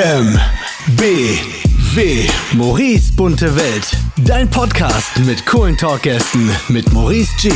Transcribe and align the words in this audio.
M, 0.00 0.38
B, 0.96 1.40
W. 1.96 2.30
Maurice 2.52 3.10
bunte 3.16 3.56
Welt. 3.56 3.90
Dein 4.18 4.48
Podcast 4.48 5.18
mit 5.26 5.44
coolen 5.44 5.76
Talkgästen 5.76 6.52
mit 6.68 6.92
Maurice 6.92 7.32
G. 7.42 7.50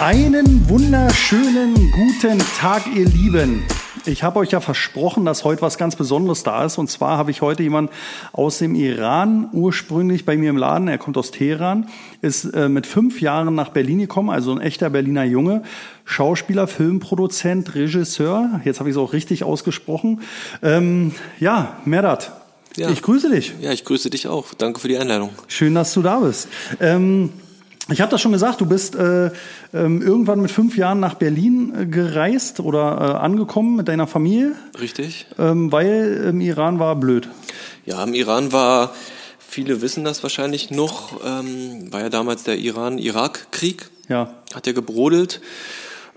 Einen 0.00 0.66
wunderschönen 0.70 1.74
guten 1.90 2.42
Tag, 2.58 2.86
ihr 2.94 3.04
Lieben. 3.04 3.62
Ich 4.06 4.22
habe 4.22 4.38
euch 4.38 4.50
ja 4.52 4.60
versprochen, 4.60 5.24
dass 5.24 5.44
heute 5.44 5.62
was 5.62 5.78
ganz 5.78 5.96
Besonderes 5.96 6.42
da 6.42 6.64
ist. 6.64 6.78
Und 6.78 6.88
zwar 6.90 7.18
habe 7.18 7.30
ich 7.30 7.42
heute 7.42 7.62
jemanden 7.62 7.92
aus 8.32 8.58
dem 8.58 8.74
Iran 8.74 9.48
ursprünglich 9.52 10.24
bei 10.24 10.36
mir 10.36 10.50
im 10.50 10.56
Laden. 10.56 10.88
Er 10.88 10.98
kommt 10.98 11.16
aus 11.18 11.30
Teheran, 11.32 11.88
ist 12.22 12.44
äh, 12.44 12.68
mit 12.68 12.86
fünf 12.86 13.20
Jahren 13.20 13.54
nach 13.54 13.70
Berlin 13.70 13.98
gekommen, 13.98 14.30
also 14.30 14.52
ein 14.52 14.60
echter 14.60 14.90
Berliner 14.90 15.24
Junge. 15.24 15.62
Schauspieler, 16.04 16.68
Filmproduzent, 16.68 17.74
Regisseur. 17.74 18.60
Jetzt 18.64 18.78
habe 18.78 18.88
ich 18.88 18.94
es 18.96 18.98
auch 19.00 19.12
richtig 19.12 19.42
ausgesprochen. 19.44 20.20
Ähm, 20.62 21.12
ja, 21.40 21.76
Merdat, 21.84 22.32
Ja. 22.76 22.88
ich 22.90 23.02
grüße 23.02 23.28
dich. 23.30 23.54
Ja, 23.60 23.72
ich 23.72 23.84
grüße 23.84 24.08
dich 24.10 24.28
auch. 24.28 24.54
Danke 24.54 24.78
für 24.80 24.88
die 24.88 24.98
Einladung. 24.98 25.30
Schön, 25.48 25.74
dass 25.74 25.92
du 25.94 26.02
da 26.02 26.20
bist. 26.20 26.48
Ähm, 26.80 27.32
ich 27.90 28.00
habe 28.00 28.10
das 28.10 28.20
schon 28.20 28.32
gesagt, 28.32 28.60
du 28.60 28.66
bist 28.66 28.94
äh, 28.96 29.30
ähm, 29.72 30.02
irgendwann 30.02 30.40
mit 30.40 30.50
fünf 30.50 30.76
Jahren 30.76 30.98
nach 31.00 31.14
Berlin 31.14 31.72
äh, 31.76 31.86
gereist 31.86 32.60
oder 32.60 32.80
äh, 32.98 33.24
angekommen 33.24 33.76
mit 33.76 33.88
deiner 33.88 34.06
Familie, 34.06 34.54
Richtig? 34.80 35.26
ähm, 35.38 35.70
weil 35.70 36.26
im 36.30 36.40
Iran 36.40 36.78
war 36.78 36.96
blöd. 36.96 37.28
Ja, 37.84 38.02
im 38.02 38.14
Iran 38.14 38.50
war, 38.52 38.92
viele 39.38 39.82
wissen 39.82 40.02
das 40.04 40.22
wahrscheinlich 40.22 40.70
noch, 40.70 41.20
ähm, 41.24 41.92
war 41.92 42.00
ja 42.00 42.08
damals 42.08 42.42
der 42.42 42.58
Iran-Irak-Krieg, 42.58 43.88
Ja, 44.08 44.34
hat 44.54 44.66
ja 44.66 44.72
gebrodelt. 44.72 45.40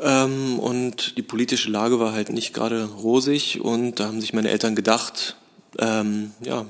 Ähm, 0.01 0.59
und 0.59 1.17
die 1.17 1.21
politische 1.21 1.69
Lage 1.69 1.99
war 1.99 2.13
halt 2.13 2.31
nicht 2.31 2.53
gerade 2.53 2.85
rosig 2.85 3.59
und 3.61 3.99
da 3.99 4.05
haben 4.07 4.21
sich 4.21 4.33
meine 4.33 4.49
Eltern 4.49 4.73
gedacht, 4.75 5.35
ähm, 5.77 6.31
ja, 6.41 6.65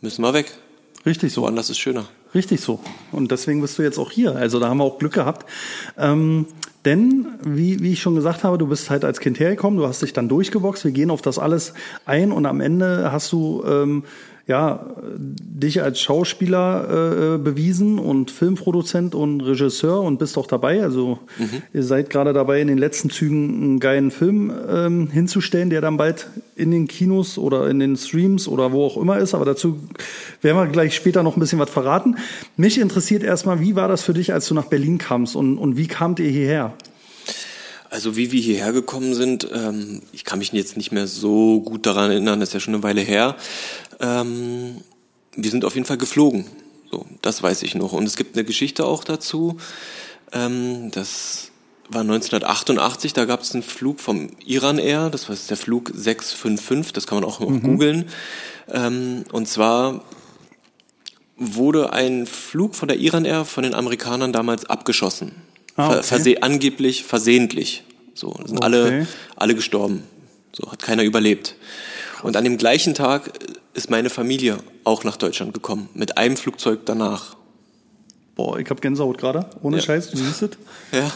müssen 0.00 0.22
wir 0.22 0.34
weg. 0.34 0.52
richtig 1.06 1.32
so. 1.32 1.42
Woanders 1.42 1.70
ist 1.70 1.78
schöner. 1.78 2.06
Richtig 2.34 2.60
so. 2.60 2.80
Und 3.10 3.30
deswegen 3.30 3.60
bist 3.60 3.78
du 3.78 3.82
jetzt 3.82 3.98
auch 3.98 4.10
hier. 4.10 4.36
Also 4.36 4.60
da 4.60 4.68
haben 4.68 4.78
wir 4.78 4.84
auch 4.84 4.98
Glück 4.98 5.14
gehabt. 5.14 5.48
Ähm, 5.96 6.46
denn, 6.84 7.26
wie, 7.42 7.80
wie 7.80 7.92
ich 7.92 8.00
schon 8.00 8.14
gesagt 8.14 8.44
habe, 8.44 8.56
du 8.56 8.66
bist 8.66 8.88
halt 8.88 9.04
als 9.04 9.20
Kind 9.20 9.40
hergekommen, 9.40 9.78
du 9.78 9.86
hast 9.86 10.00
dich 10.02 10.12
dann 10.12 10.28
durchgeboxt. 10.28 10.84
Wir 10.84 10.92
gehen 10.92 11.10
auf 11.10 11.22
das 11.22 11.38
alles 11.38 11.74
ein 12.06 12.32
und 12.32 12.46
am 12.46 12.60
Ende 12.60 13.10
hast 13.10 13.32
du 13.32 13.64
ähm, 13.66 14.04
ja, 14.48 14.80
dich 15.18 15.82
als 15.82 16.00
Schauspieler 16.00 17.34
äh, 17.34 17.38
bewiesen 17.38 17.98
und 17.98 18.30
Filmproduzent 18.30 19.14
und 19.14 19.42
Regisseur 19.42 20.00
und 20.00 20.18
bist 20.18 20.38
auch 20.38 20.46
dabei. 20.46 20.82
Also 20.82 21.18
ihr 21.74 21.82
seid 21.82 22.08
gerade 22.08 22.32
dabei, 22.32 22.62
in 22.62 22.68
den 22.68 22.78
letzten 22.78 23.10
Zügen 23.10 23.62
einen 23.62 23.78
geilen 23.78 24.10
Film 24.10 24.50
ähm, 24.70 25.10
hinzustellen, 25.10 25.68
der 25.68 25.82
dann 25.82 25.98
bald 25.98 26.28
in 26.56 26.70
den 26.70 26.88
Kinos 26.88 27.36
oder 27.36 27.68
in 27.68 27.78
den 27.78 27.94
Streams 27.96 28.48
oder 28.48 28.72
wo 28.72 28.86
auch 28.86 28.96
immer 28.96 29.18
ist. 29.18 29.34
Aber 29.34 29.44
dazu 29.44 29.78
werden 30.40 30.56
wir 30.56 30.66
gleich 30.68 30.94
später 30.94 31.22
noch 31.22 31.36
ein 31.36 31.40
bisschen 31.40 31.58
was 31.58 31.68
verraten. 31.68 32.16
Mich 32.56 32.80
interessiert 32.80 33.22
erstmal, 33.22 33.60
wie 33.60 33.76
war 33.76 33.86
das 33.86 34.02
für 34.02 34.14
dich, 34.14 34.32
als 34.32 34.48
du 34.48 34.54
nach 34.54 34.66
Berlin 34.66 34.96
kamst 34.96 35.36
und, 35.36 35.58
und 35.58 35.76
wie 35.76 35.88
kamt 35.88 36.20
ihr 36.20 36.30
hierher? 36.30 36.72
Also 37.90 38.16
wie 38.16 38.32
wir 38.32 38.40
hierher 38.40 38.72
gekommen 38.72 39.14
sind, 39.14 39.48
ähm, 39.52 40.02
ich 40.12 40.24
kann 40.24 40.38
mich 40.38 40.52
jetzt 40.52 40.76
nicht 40.76 40.92
mehr 40.92 41.06
so 41.06 41.60
gut 41.60 41.86
daran 41.86 42.10
erinnern, 42.10 42.40
das 42.40 42.50
ist 42.50 42.54
ja 42.54 42.60
schon 42.60 42.74
eine 42.74 42.82
Weile 42.82 43.00
her. 43.00 43.36
Ähm, 44.00 44.82
wir 45.34 45.50
sind 45.50 45.64
auf 45.64 45.74
jeden 45.74 45.86
Fall 45.86 45.96
geflogen. 45.96 46.46
So, 46.90 47.06
das 47.22 47.42
weiß 47.42 47.62
ich 47.62 47.74
noch. 47.74 47.92
Und 47.92 48.04
es 48.04 48.16
gibt 48.16 48.36
eine 48.36 48.44
Geschichte 48.44 48.84
auch 48.84 49.04
dazu. 49.04 49.56
Ähm, 50.32 50.90
das 50.90 51.50
war 51.88 52.02
1988, 52.02 53.14
da 53.14 53.24
gab 53.24 53.40
es 53.40 53.54
einen 53.54 53.62
Flug 53.62 54.00
vom 54.00 54.28
Iran 54.44 54.78
Air, 54.78 55.08
das 55.08 55.28
war 55.28 55.36
der 55.48 55.56
Flug 55.56 55.90
655, 55.94 56.92
das 56.92 57.06
kann 57.06 57.16
man 57.20 57.24
auch 57.24 57.40
noch 57.40 57.48
googeln. 57.62 58.10
Ähm, 58.70 59.24
und 59.32 59.48
zwar 59.48 60.04
wurde 61.38 61.92
ein 61.92 62.26
Flug 62.26 62.74
von 62.74 62.88
der 62.88 62.98
Iran 62.98 63.24
Air 63.24 63.44
von 63.46 63.62
den 63.62 63.74
Amerikanern 63.74 64.32
damals 64.32 64.66
abgeschossen. 64.66 65.32
Ah, 65.78 65.88
okay. 65.90 66.02
verse 66.02 66.42
angeblich 66.42 67.04
versehentlich. 67.04 67.84
So, 68.14 68.32
da 68.32 68.46
sind 68.48 68.56
Okay. 68.58 68.64
alle, 68.64 69.06
alle 69.36 69.54
gestorben. 69.54 70.02
So, 70.52 70.70
hat 70.72 70.82
keiner 70.82 71.04
überlebt. 71.04 71.54
Und 72.22 72.36
an 72.36 72.44
dem 72.44 72.58
gleichen 72.58 72.94
Tag 72.94 73.30
ist 73.74 73.90
meine 73.90 74.10
Familie 74.10 74.58
auch 74.84 75.04
nach 75.04 75.16
Deutschland 75.16 75.54
gekommen. 75.54 75.88
Mit 75.94 76.18
einem 76.18 76.36
Flugzeug 76.36 76.80
danach. 76.84 77.36
Boah, 78.34 78.58
ich 78.58 78.68
hab 78.70 78.80
Gänsehaut 78.80 79.18
gerade. 79.18 79.48
Ohne 79.62 79.76
Ja. 79.78 79.82
Scheiß, 79.84 80.10
du 80.10 80.16
siehst 80.16 80.42
es. 80.42 80.50
Ja, 80.92 81.10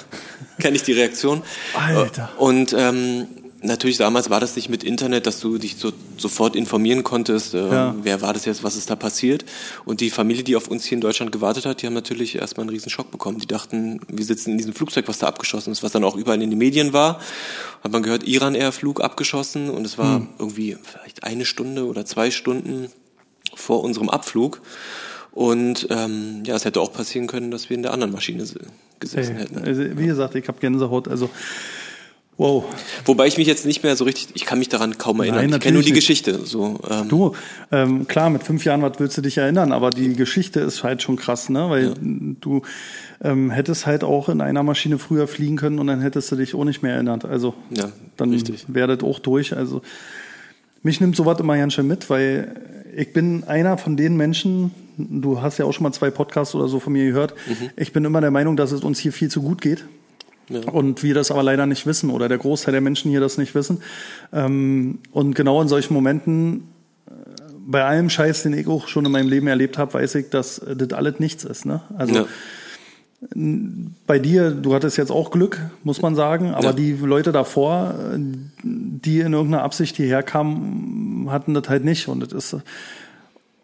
kenne 0.60 0.76
ich 0.76 0.82
die 0.84 0.92
Reaktion. 0.92 1.42
Alter. 1.74 2.30
Und 2.38 2.72
ähm, 2.76 3.26
natürlich 3.62 3.96
damals 3.96 4.28
war 4.30 4.40
das 4.40 4.56
nicht 4.56 4.68
mit 4.68 4.84
Internet, 4.84 5.26
dass 5.26 5.40
du 5.40 5.58
dich 5.58 5.76
so, 5.76 5.92
sofort 6.18 6.56
informieren 6.56 7.02
konntest, 7.02 7.54
äh, 7.54 7.68
Ja. 7.68 7.94
wer 8.02 8.20
war 8.20 8.32
das 8.32 8.44
jetzt, 8.44 8.62
was 8.64 8.76
ist 8.76 8.90
da 8.90 8.96
passiert. 8.96 9.44
Und 9.84 10.00
die 10.00 10.10
Familie, 10.10 10.42
die 10.44 10.56
auf 10.56 10.68
uns 10.68 10.84
hier 10.84 10.96
in 10.96 11.00
Deutschland 11.00 11.32
gewartet 11.32 11.66
hat, 11.66 11.82
die 11.82 11.86
haben 11.86 11.94
natürlich 11.94 12.36
erstmal 12.36 12.62
einen 12.64 12.70
riesen 12.70 12.90
Schock 12.90 13.10
bekommen. 13.10 13.38
Die 13.38 13.46
dachten, 13.46 14.00
wir 14.08 14.24
sitzen 14.24 14.50
in 14.52 14.58
diesem 14.58 14.72
Flugzeug, 14.74 15.08
was 15.08 15.18
da 15.18 15.26
abgeschossen 15.28 15.72
ist, 15.72 15.82
was 15.82 15.92
dann 15.92 16.04
auch 16.04 16.16
überall 16.16 16.40
in 16.42 16.50
den 16.50 16.58
Medien 16.58 16.92
war. 16.92 17.20
Hat 17.82 17.92
man 17.92 18.02
gehört, 18.02 18.26
Iran 18.26 18.54
Air 18.54 18.72
Flug 18.72 19.00
abgeschossen 19.00 19.70
und 19.70 19.84
es 19.86 19.98
war 19.98 20.16
Hm. 20.16 20.28
irgendwie 20.38 20.76
vielleicht 20.82 21.24
eine 21.24 21.44
Stunde 21.44 21.86
oder 21.86 22.04
zwei 22.04 22.30
Stunden 22.30 22.88
vor 23.54 23.82
unserem 23.84 24.08
Abflug. 24.08 24.60
Und 25.30 25.86
ähm, 25.90 26.42
ja, 26.44 26.54
es 26.56 26.64
hätte 26.66 26.80
auch 26.80 26.92
passieren 26.92 27.26
können, 27.26 27.50
dass 27.50 27.70
wir 27.70 27.76
in 27.76 27.82
der 27.82 27.92
anderen 27.94 28.12
Maschine 28.12 28.44
gesessen 29.00 29.36
Ey, 29.36 29.42
hätten. 29.42 29.58
also, 29.58 29.82
wie 29.98 30.06
gesagt, 30.06 30.34
ich 30.34 30.46
hab 30.46 30.60
Gänsehaut. 30.60 31.08
Also, 31.08 31.30
wow. 32.36 32.64
Wobei 33.04 33.26
ich 33.26 33.36
mich 33.38 33.46
jetzt 33.46 33.66
nicht 33.66 33.82
mehr 33.82 33.96
so 33.96 34.04
richtig, 34.04 34.28
ich 34.34 34.44
kann 34.44 34.58
mich 34.58 34.68
daran 34.68 34.98
kaum 34.98 35.20
erinnern. 35.20 35.46
Nein, 35.46 35.52
ich 35.54 35.60
kenne 35.60 35.74
nur 35.74 35.82
die 35.82 35.92
Geschichte. 35.92 36.40
So, 36.44 36.80
ähm, 36.90 37.08
Du, 37.08 37.32
ähm, 37.70 38.06
klar, 38.06 38.30
mit 38.30 38.42
fünf 38.42 38.64
Jahren, 38.64 38.82
was 38.82 38.98
willst 38.98 39.16
du 39.16 39.22
dich 39.22 39.38
erinnern? 39.38 39.72
Aber 39.72 39.90
die 39.90 40.14
Geschichte 40.14 40.60
ist 40.60 40.82
halt 40.82 41.02
schon 41.02 41.16
krass, 41.16 41.48
ne? 41.48 41.68
Weil 41.70 41.94
du 42.40 42.62
ähm, 43.22 43.50
hättest 43.50 43.86
halt 43.86 44.04
auch 44.04 44.28
in 44.28 44.40
einer 44.40 44.62
Maschine 44.62 44.98
früher 44.98 45.28
fliegen 45.28 45.56
können 45.56 45.78
und 45.78 45.86
dann 45.86 46.00
hättest 46.00 46.32
du 46.32 46.36
dich 46.36 46.54
auch 46.54 46.64
nicht 46.64 46.82
mehr 46.82 46.94
erinnert. 46.94 47.24
Also 47.24 47.54
Ja, 47.70 47.90
dann 48.16 48.32
das 48.86 49.02
auch 49.02 49.18
durch. 49.18 49.56
Also 49.56 49.82
mich 50.82 51.00
nimmt 51.00 51.16
sowas 51.16 51.38
immer 51.38 51.56
ganz 51.56 51.74
schön 51.74 51.86
mit, 51.86 52.10
weil 52.10 52.54
ich 52.96 53.12
bin 53.12 53.44
einer 53.44 53.78
von 53.78 53.96
den 53.96 54.16
Menschen, 54.16 54.72
du 54.96 55.40
hast 55.40 55.58
ja 55.58 55.64
auch 55.64 55.72
schon 55.72 55.84
mal 55.84 55.92
zwei 55.92 56.10
Podcasts 56.10 56.54
oder 56.54 56.68
so 56.68 56.80
von 56.80 56.92
mir 56.92 57.06
gehört, 57.06 57.34
ich 57.76 57.92
bin 57.92 58.04
immer 58.04 58.20
der 58.20 58.30
Meinung, 58.30 58.56
dass 58.56 58.72
es 58.72 58.82
uns 58.82 58.98
hier 58.98 59.12
viel 59.12 59.30
zu 59.30 59.42
gut 59.42 59.60
geht. 59.60 59.84
Ja. 60.48 60.60
Und 60.70 61.02
wir 61.02 61.14
das 61.14 61.30
aber 61.30 61.42
leider 61.42 61.66
nicht 61.66 61.86
wissen 61.86 62.10
oder 62.10 62.28
der 62.28 62.38
Großteil 62.38 62.72
der 62.72 62.80
Menschen 62.80 63.10
hier 63.10 63.20
das 63.20 63.38
nicht 63.38 63.54
wissen. 63.54 63.82
Ähm, 64.32 64.98
und 65.12 65.34
genau 65.34 65.62
in 65.62 65.68
solchen 65.68 65.94
Momenten, 65.94 66.68
äh, 67.06 67.12
bei 67.66 67.84
allem 67.84 68.10
Scheiß, 68.10 68.42
den 68.42 68.52
ich 68.52 68.66
auch 68.66 68.88
schon 68.88 69.04
in 69.06 69.12
meinem 69.12 69.28
Leben 69.28 69.46
erlebt 69.46 69.78
habe, 69.78 69.94
weiß 69.94 70.16
ich, 70.16 70.30
dass 70.30 70.58
äh, 70.58 70.76
das 70.76 70.92
alles 70.92 71.20
nichts 71.20 71.44
ist. 71.44 71.64
Ne? 71.64 71.80
Also 71.96 72.14
ja. 72.14 72.26
bei 74.06 74.18
dir, 74.18 74.50
du 74.50 74.74
hattest 74.74 74.98
jetzt 74.98 75.12
auch 75.12 75.30
Glück, 75.30 75.60
muss 75.84 76.02
man 76.02 76.14
sagen, 76.16 76.52
aber 76.54 76.66
Ja. 76.66 76.72
die 76.72 76.92
Leute 76.92 77.30
davor, 77.32 77.94
äh, 78.14 78.18
die 78.62 79.20
in 79.20 79.32
irgendeiner 79.32 79.62
Absicht 79.62 79.96
hierher 79.96 80.22
kamen, 80.22 81.28
hatten 81.30 81.54
das 81.54 81.68
halt 81.68 81.84
nicht. 81.84 82.08
Und 82.08 82.20
das 82.20 82.32
ist 82.32 82.62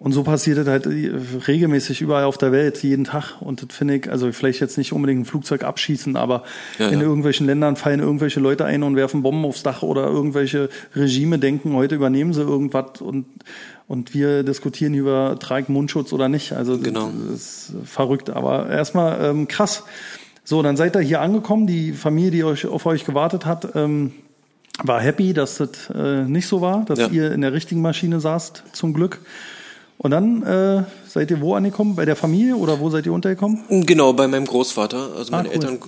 und 0.00 0.12
so 0.12 0.22
passiert 0.22 0.58
das 0.58 0.68
halt 0.68 0.86
regelmäßig 0.86 2.00
überall 2.00 2.24
auf 2.24 2.38
der 2.38 2.52
Welt, 2.52 2.82
jeden 2.84 3.04
Tag. 3.04 3.40
Und 3.40 3.62
das 3.68 3.76
finde 3.76 3.96
ich, 3.96 4.10
also 4.10 4.30
vielleicht 4.32 4.60
jetzt 4.60 4.78
nicht 4.78 4.92
unbedingt 4.92 5.22
ein 5.22 5.24
Flugzeug 5.24 5.64
abschießen, 5.64 6.16
aber 6.16 6.44
Ja, 6.78 6.88
in 6.88 7.00
ja. 7.00 7.04
irgendwelchen 7.06 7.46
Ländern 7.46 7.74
fallen 7.76 7.98
irgendwelche 8.00 8.38
Leute 8.38 8.64
ein 8.64 8.82
und 8.84 8.94
werfen 8.94 9.22
Bomben 9.22 9.44
aufs 9.44 9.62
Dach 9.64 9.82
oder 9.82 10.06
irgendwelche 10.06 10.68
Regime 10.94 11.38
denken, 11.40 11.72
heute 11.74 11.96
übernehmen 11.96 12.32
sie 12.32 12.42
irgendwas 12.42 13.00
und, 13.00 13.26
und 13.88 14.14
wir 14.14 14.44
diskutieren 14.44 14.94
über, 14.94 15.36
trage 15.40 15.62
ich 15.64 15.68
Mundschutz 15.68 16.12
oder 16.12 16.28
nicht. 16.28 16.52
Also 16.52 16.74
das 16.76 16.84
Genau. 16.84 17.10
ist 17.34 17.72
verrückt, 17.84 18.30
aber 18.30 18.70
erstmal 18.70 19.24
ähm, 19.24 19.48
krass. 19.48 19.82
So, 20.44 20.62
dann 20.62 20.76
seid 20.76 20.94
ihr 20.96 21.00
hier 21.02 21.20
angekommen, 21.20 21.66
die 21.66 21.92
Familie, 21.92 22.30
die 22.30 22.44
euch, 22.44 22.66
auf 22.66 22.86
euch 22.86 23.04
gewartet 23.04 23.44
hat, 23.46 23.74
ähm, 23.74 24.12
war 24.84 25.00
happy, 25.00 25.34
dass 25.34 25.56
das 25.56 25.90
äh, 25.92 26.22
nicht 26.22 26.46
so 26.46 26.60
war, 26.60 26.84
dass 26.84 27.00
Ja. 27.00 27.08
ihr 27.08 27.32
in 27.32 27.40
der 27.40 27.52
richtigen 27.52 27.82
Maschine 27.82 28.20
saßt, 28.20 28.62
zum 28.72 28.94
Glück. 28.94 29.18
Und 29.98 30.12
dann 30.12 30.42
äh, 30.44 30.84
seid 31.08 31.30
ihr 31.30 31.40
wo 31.40 31.54
angekommen? 31.54 31.96
Bei 31.96 32.04
der 32.04 32.14
Familie 32.16 32.56
oder 32.56 32.78
wo 32.78 32.88
seid 32.88 33.04
ihr 33.06 33.12
untergekommen? 33.12 33.64
Genau, 33.84 34.12
bei 34.12 34.28
meinem 34.28 34.46
Großvater. 34.46 35.10
Also 35.16 35.32
Ah, 35.32 35.38
meine 35.38 35.48
cool. 35.48 35.54
Eltern 35.54 35.78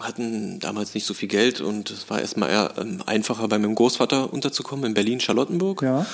hatten 0.00 0.60
damals 0.60 0.92
nicht 0.94 1.06
so 1.06 1.14
viel 1.14 1.28
Geld 1.28 1.62
und 1.62 1.90
es 1.90 2.10
war 2.10 2.20
erstmal 2.20 2.50
eher 2.50 2.74
ähm, 2.78 3.02
einfacher, 3.06 3.48
bei 3.48 3.58
meinem 3.58 3.74
Großvater 3.74 4.32
unterzukommen 4.32 4.84
in 4.84 4.94
Berlin-Charlottenburg. 4.94 5.80
Ja. 5.82 6.04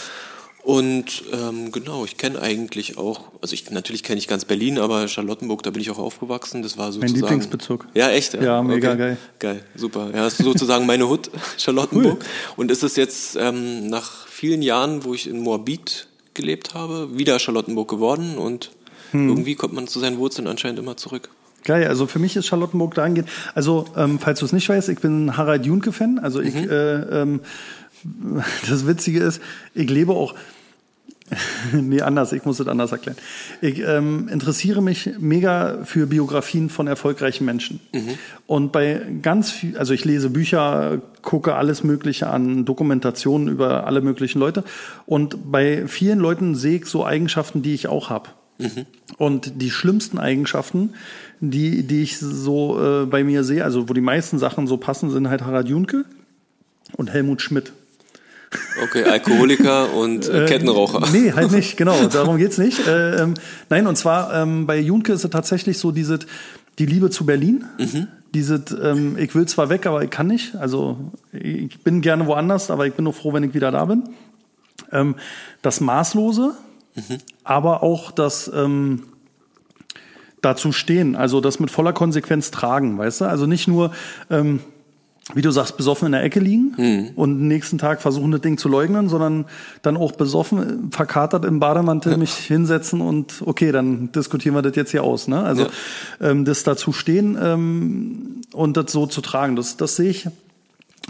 Und 0.62 1.24
ähm, 1.32 1.72
genau, 1.72 2.04
ich 2.04 2.18
kenne 2.18 2.40
eigentlich 2.40 2.98
auch, 2.98 3.22
also 3.40 3.54
ich 3.54 3.70
natürlich 3.70 4.02
kenne 4.02 4.18
ich 4.18 4.28
ganz 4.28 4.44
Berlin, 4.44 4.78
aber 4.78 5.08
Charlottenburg, 5.08 5.62
da 5.62 5.70
bin 5.70 5.80
ich 5.80 5.90
auch 5.90 5.98
aufgewachsen. 5.98 6.62
Das 6.62 6.76
war 6.76 6.92
sozusagen 6.92 7.14
Lieblingsbezirk. 7.18 7.86
Ja, 7.94 8.10
echt. 8.10 8.34
Ja, 8.34 8.62
mega 8.62 8.94
geil. 8.94 9.16
Geil, 9.38 9.64
super. 9.74 10.10
Ja, 10.14 10.24
das 10.24 10.38
ist 10.38 10.44
sozusagen 10.44 10.84
meine 10.86 11.08
Hut, 11.08 11.30
Charlottenburg. 11.58 12.24
Und 12.56 12.70
ist 12.70 12.82
es 12.84 12.94
jetzt 12.96 13.36
ähm, 13.36 13.86
nach 13.88 14.26
vielen 14.28 14.60
Jahren, 14.62 15.04
wo 15.04 15.14
ich 15.14 15.28
in 15.28 15.40
Moabit 15.40 16.06
gelebt 16.40 16.74
habe, 16.74 17.16
wieder 17.16 17.38
Charlottenburg 17.38 17.88
geworden 17.88 18.36
und 18.38 18.70
Hm. 19.12 19.28
irgendwie 19.28 19.54
kommt 19.54 19.74
man 19.74 19.88
zu 19.88 19.98
seinen 19.98 20.18
Wurzeln 20.18 20.46
anscheinend 20.46 20.78
immer 20.78 20.96
zurück. 20.96 21.30
Geil, 21.64 21.86
also 21.88 22.06
für 22.06 22.18
mich 22.18 22.36
ist 22.36 22.46
Charlottenburg 22.46 22.94
dahingehend, 22.94 23.28
also 23.54 23.84
ähm, 23.96 24.18
falls 24.18 24.38
du 24.38 24.46
es 24.46 24.52
nicht 24.52 24.68
weißt, 24.68 24.88
ich 24.88 25.00
bin 25.00 25.36
Harald 25.36 25.66
Junke-Fan, 25.66 26.18
also 26.18 26.40
ich 26.40 26.54
äh, 26.54 27.22
ähm, 27.22 27.40
das 28.68 28.86
Witzige 28.86 29.20
ist, 29.20 29.42
ich 29.74 29.90
lebe 29.90 30.12
auch, 30.12 30.34
nee, 31.72 32.00
anders, 32.00 32.32
ich 32.32 32.44
muss 32.44 32.60
es 32.60 32.66
anders 32.66 32.92
erklären. 32.92 33.16
Ich 33.60 33.80
ähm, 33.80 34.28
interessiere 34.28 34.82
mich 34.82 35.10
mega 35.18 35.84
für 35.84 36.06
Biografien 36.06 36.70
von 36.70 36.86
erfolgreichen 36.86 37.44
Menschen. 37.44 37.80
Und 38.46 38.72
bei 38.72 39.00
ganz 39.22 39.50
viel, 39.50 39.76
also 39.78 39.94
ich 39.94 40.04
lese 40.04 40.30
Bücher, 40.30 41.00
gucke 41.22 41.54
alles 41.54 41.84
Mögliche 41.84 42.28
an, 42.28 42.64
Dokumentationen 42.64 43.48
über 43.48 43.86
alle 43.86 44.00
möglichen 44.00 44.38
Leute. 44.38 44.64
Und 45.06 45.50
bei 45.52 45.86
vielen 45.86 46.18
Leuten 46.18 46.54
sehe 46.54 46.78
ich 46.78 46.86
so 46.86 47.04
Eigenschaften, 47.04 47.62
die 47.62 47.74
ich 47.74 47.86
auch 47.88 48.10
habe. 48.10 48.30
Und 49.18 49.62
die 49.62 49.70
schlimmsten 49.70 50.18
Eigenschaften, 50.18 50.94
die, 51.40 51.86
die 51.86 52.02
ich 52.02 52.18
so 52.18 53.02
äh, 53.02 53.06
bei 53.06 53.24
mir 53.24 53.44
sehe, 53.44 53.64
also 53.64 53.88
wo 53.88 53.92
die 53.92 54.00
meisten 54.00 54.38
Sachen 54.38 54.66
so 54.66 54.76
passen, 54.76 55.10
sind 55.10 55.28
halt 55.28 55.42
Harald 55.42 55.68
Junke 55.68 56.04
und 56.96 57.10
Helmut 57.10 57.40
Schmidt. 57.42 57.72
Okay, 58.82 59.04
Alkoholiker 59.04 59.92
und 59.94 60.28
äh, 60.28 60.46
Kettenraucher. 60.46 61.08
Nee, 61.12 61.32
halt 61.32 61.52
nicht, 61.52 61.76
genau, 61.76 62.06
darum 62.06 62.36
geht's 62.36 62.58
nicht. 62.58 62.84
Äh, 62.86 63.22
ähm, 63.22 63.34
nein, 63.68 63.86
und 63.86 63.96
zwar 63.96 64.34
ähm, 64.34 64.66
bei 64.66 64.78
Junke 64.78 65.12
ist 65.12 65.24
es 65.24 65.30
tatsächlich 65.30 65.78
so, 65.78 65.92
diese, 65.92 66.18
die 66.78 66.86
Liebe 66.86 67.10
zu 67.10 67.24
Berlin. 67.24 67.64
Diese, 68.34 68.64
ähm, 68.82 69.16
ich 69.18 69.34
will 69.34 69.46
zwar 69.46 69.68
weg, 69.68 69.86
aber 69.86 70.02
ich 70.02 70.10
kann 70.10 70.26
nicht. 70.26 70.56
Also 70.56 70.98
ich 71.32 71.80
bin 71.82 72.00
gerne 72.00 72.26
woanders, 72.26 72.70
aber 72.70 72.86
ich 72.86 72.94
bin 72.94 73.04
nur 73.04 73.12
froh, 73.12 73.32
wenn 73.32 73.44
ich 73.44 73.54
wieder 73.54 73.70
da 73.70 73.84
bin. 73.84 74.04
Ähm, 74.92 75.14
das 75.62 75.80
Maßlose, 75.80 76.54
aber 77.44 77.82
auch 77.82 78.10
das 78.10 78.50
ähm, 78.52 79.04
dazu 80.42 80.72
stehen, 80.72 81.16
also 81.16 81.40
das 81.40 81.60
mit 81.60 81.70
voller 81.70 81.92
Konsequenz 81.92 82.50
tragen, 82.50 82.98
weißt 82.98 83.22
du? 83.22 83.24
Also 83.26 83.46
nicht 83.46 83.68
nur, 83.68 83.92
ähm, 84.30 84.60
wie 85.34 85.42
du 85.42 85.50
sagst, 85.50 85.76
besoffen 85.76 86.06
in 86.06 86.12
der 86.12 86.22
Ecke 86.22 86.40
liegen 86.40 87.12
und 87.16 87.46
nächsten 87.46 87.78
Tag 87.78 88.02
versuchen, 88.02 88.30
das 88.30 88.40
Ding 88.40 88.58
zu 88.58 88.68
leugnen, 88.68 89.08
sondern 89.08 89.44
dann 89.82 89.96
auch 89.96 90.12
besoffen, 90.12 90.90
äh, 90.90 90.94
verkatert 90.94 91.44
im 91.44 91.60
Bademantel 91.60 92.16
mich 92.16 92.34
hinsetzen 92.34 93.00
und 93.00 93.42
okay, 93.44 93.72
dann 93.72 94.12
diskutieren 94.12 94.54
wir 94.54 94.62
das 94.62 94.76
jetzt 94.76 94.90
hier 94.90 95.04
aus. 95.04 95.28
Ne? 95.28 95.42
Also 95.42 95.66
ähm, 96.20 96.44
das 96.44 96.64
dazu 96.64 96.92
stehen 96.92 97.38
ähm, 97.40 98.42
und 98.52 98.76
das 98.76 98.92
so 98.92 99.06
zu 99.06 99.20
tragen, 99.20 99.56
das, 99.56 99.76
das 99.76 99.96
sehe 99.96 100.10
ich. 100.10 100.28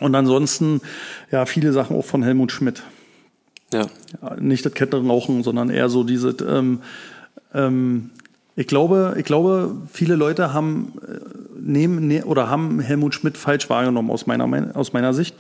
Und 0.01 0.15
ansonsten, 0.15 0.81
ja, 1.31 1.47
viele 1.47 1.73
Sachen 1.73 1.97
auch 1.97 2.05
von 2.05 2.23
Helmut 2.23 2.53
Schmidt. 2.53 2.83
Ja. 3.73 3.87
Ja, 4.23 4.37
nicht 4.37 4.65
das 4.65 4.75
Kettenrauchen, 4.75 5.43
sondern 5.43 5.71
eher 5.71 5.89
so 5.89 6.05
diese. 6.05 6.31
Ähm, 6.47 6.81
ähm, 7.55 8.11
ich 8.57 8.67
glaube, 8.67 9.15
ich 9.19 9.25
glaube, 9.25 9.77
viele 9.93 10.17
Leute 10.17 10.53
haben 10.53 10.93
äh, 11.07 11.19
nehmen 11.61 12.07
ne, 12.09 12.25
oder 12.25 12.49
haben 12.51 12.81
Helmut 12.81 13.15
Schmidt 13.15 13.37
falsch 13.39 13.69
wahrgenommen 13.71 14.11
aus 14.11 14.27
meiner 14.27 14.47
mein- 14.47 14.75
aus 14.75 14.93
meiner 14.93 15.13
Sicht. 15.15 15.35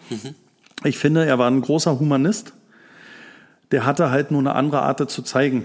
Ich 0.84 0.98
finde, 0.98 1.24
er 1.26 1.38
war 1.38 1.50
ein 1.50 1.60
großer 1.60 1.98
Humanist. 1.98 2.52
Der 3.72 3.86
hatte 3.86 4.10
halt 4.10 4.30
nur 4.30 4.40
eine 4.40 4.54
andere 4.54 4.82
Art 4.82 5.10
zu 5.10 5.22
zeigen. 5.22 5.64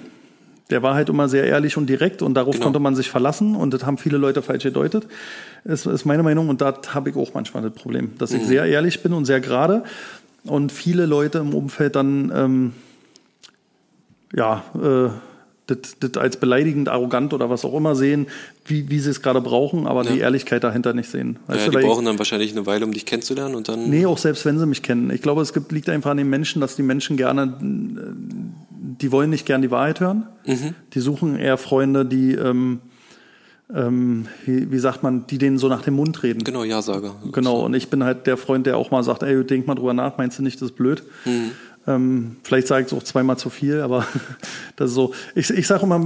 Der 0.70 0.82
war 0.84 0.96
halt 0.96 1.10
immer 1.10 1.28
sehr 1.30 1.44
ehrlich 1.46 1.78
und 1.78 1.88
direkt 1.88 2.22
und 2.22 2.34
darauf 2.34 2.54
Genau. 2.56 2.66
konnte 2.66 2.80
man 2.80 2.96
sich 2.96 3.10
verlassen 3.10 3.56
und 3.56 3.74
das 3.74 3.86
haben 3.86 3.98
viele 3.98 4.18
Leute 4.18 4.42
falsch 4.42 4.64
gedeutet. 4.64 5.08
Das 5.64 5.86
ist 5.86 6.06
meine 6.06 6.24
Meinung 6.24 6.50
und 6.50 6.62
da 6.62 6.74
habe 6.94 7.10
ich 7.12 7.16
auch 7.16 7.34
manchmal 7.36 7.62
das 7.64 7.74
Problem, 7.74 8.12
dass 8.18 8.32
ich 8.32 8.44
sehr 8.44 8.66
ehrlich 8.66 9.02
bin 9.04 9.14
und 9.14 9.26
sehr 9.26 9.40
gerade 9.42 9.84
und 10.44 10.72
viele 10.72 11.06
Leute 11.06 11.38
im 11.40 11.54
Umfeld 11.54 11.96
dann 11.96 12.32
ähm, 12.36 12.74
ja 14.36 14.64
äh, 14.76 15.10
das, 15.68 15.98
das 16.00 16.18
als 16.18 16.38
beleidigend, 16.38 16.90
arrogant 16.90 17.34
oder 17.34 17.50
was 17.50 17.66
auch 17.66 17.74
immer 17.76 17.96
sehen, 17.96 18.28
wie, 18.66 18.90
wie 18.90 19.00
sie 19.00 19.10
es 19.10 19.22
gerade 19.22 19.42
brauchen, 19.42 19.88
aber 19.88 20.04
die 20.04 20.10
Ja. 20.20 20.26
Ehrlichkeit 20.26 20.64
dahinter 20.64 20.94
nicht 20.94 21.10
sehen. 21.10 21.38
Weißt 21.48 21.60
ja 21.62 21.66
du, 21.66 21.72
die 21.72 21.76
weil 21.78 21.84
ich- 21.84 21.90
brauchen 21.90 22.06
dann 22.06 22.18
wahrscheinlich 22.20 22.52
eine 22.52 22.66
Weile, 22.66 22.86
um 22.86 22.92
dich 22.92 23.06
kennenzulernen 23.06 23.56
und 23.56 23.68
dann. 23.68 23.90
Nee, 23.90 24.06
auch 24.06 24.18
selbst 24.20 24.46
wenn 24.46 24.60
sie 24.60 24.66
mich 24.68 24.84
kennen. 24.84 25.10
Ich 25.10 25.22
glaube, 25.24 25.42
es 25.42 25.54
gibt, 25.54 25.72
liegt 25.72 25.90
einfach 25.90 26.12
an 26.12 26.18
den 26.18 26.30
Menschen, 26.30 26.62
dass 26.62 26.76
die 26.76 26.84
Menschen 26.84 27.18
gerne, 27.18 27.44
äh, 27.62 28.96
die 29.02 29.12
wollen 29.12 29.30
nicht 29.32 29.46
gern 29.46 29.62
die 29.62 29.72
Wahrheit 29.72 30.00
hören. 30.00 30.28
Die 30.94 31.00
suchen 31.00 31.36
eher 31.38 31.58
Freunde, 31.58 32.06
die, 32.06 32.34
ähm, 32.34 32.80
ähm, 33.74 34.28
wie, 34.46 34.72
wie 34.72 34.78
sagt 34.78 35.02
man, 35.02 35.26
die 35.26 35.40
denen 35.40 35.58
so 35.58 35.68
nach 35.68 35.82
dem 35.82 35.96
Mund 35.96 36.22
reden. 36.22 36.44
Genau, 36.44 36.64
Ja-Sager. 36.64 37.16
Genau, 37.32 37.66
und 37.66 37.74
ich 37.74 37.90
bin 37.90 38.04
halt 38.04 38.28
der 38.28 38.38
Freund, 38.38 38.68
der 38.68 38.78
auch 38.78 38.92
mal 38.92 39.02
sagt, 39.04 39.24
ey, 39.24 39.44
denk 39.44 39.66
mal 39.66 39.74
drüber 39.74 39.94
nach, 39.96 40.18
meinst 40.20 40.38
du 40.38 40.44
nicht, 40.44 40.62
das 40.62 40.70
ist 40.70 40.76
blöd? 40.76 41.02
Ähm, 41.88 42.38
vielleicht 42.44 42.68
sage 42.68 42.86
ich 42.86 42.92
es 42.92 42.98
auch 42.98 43.04
zweimal 43.04 43.38
zu 43.38 43.50
viel, 43.50 43.82
aber 43.82 44.08
das 44.76 44.90
ist 44.90 44.96
so. 44.96 45.14
Ich, 45.36 45.50
ich 45.52 45.68
sage 45.68 45.84
immer, 45.84 46.00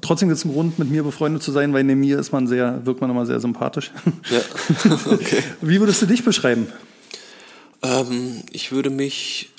trotzdem 0.00 0.28
gibt 0.28 0.38
es 0.38 0.44
einen 0.44 0.54
Grund, 0.54 0.78
mit 0.78 0.90
mir 0.90 1.02
befreundet 1.02 1.42
zu 1.42 1.50
sein, 1.50 1.72
weil 1.72 1.82
neben 1.84 2.00
mir 2.00 2.18
ist 2.18 2.32
man 2.32 2.46
sehr, 2.46 2.84
wirkt 2.86 3.00
man 3.00 3.10
immer 3.10 3.26
sehr 3.26 3.40
sympathisch. 3.40 3.90
Ja. 4.30 4.40
okay. 5.12 5.42
Wie 5.60 5.80
würdest 5.80 6.00
du 6.02 6.06
dich 6.06 6.24
beschreiben? 6.24 6.68
Ähm, 7.82 8.42
ich 8.52 8.70
würde 8.72 8.90
mich 8.90 9.50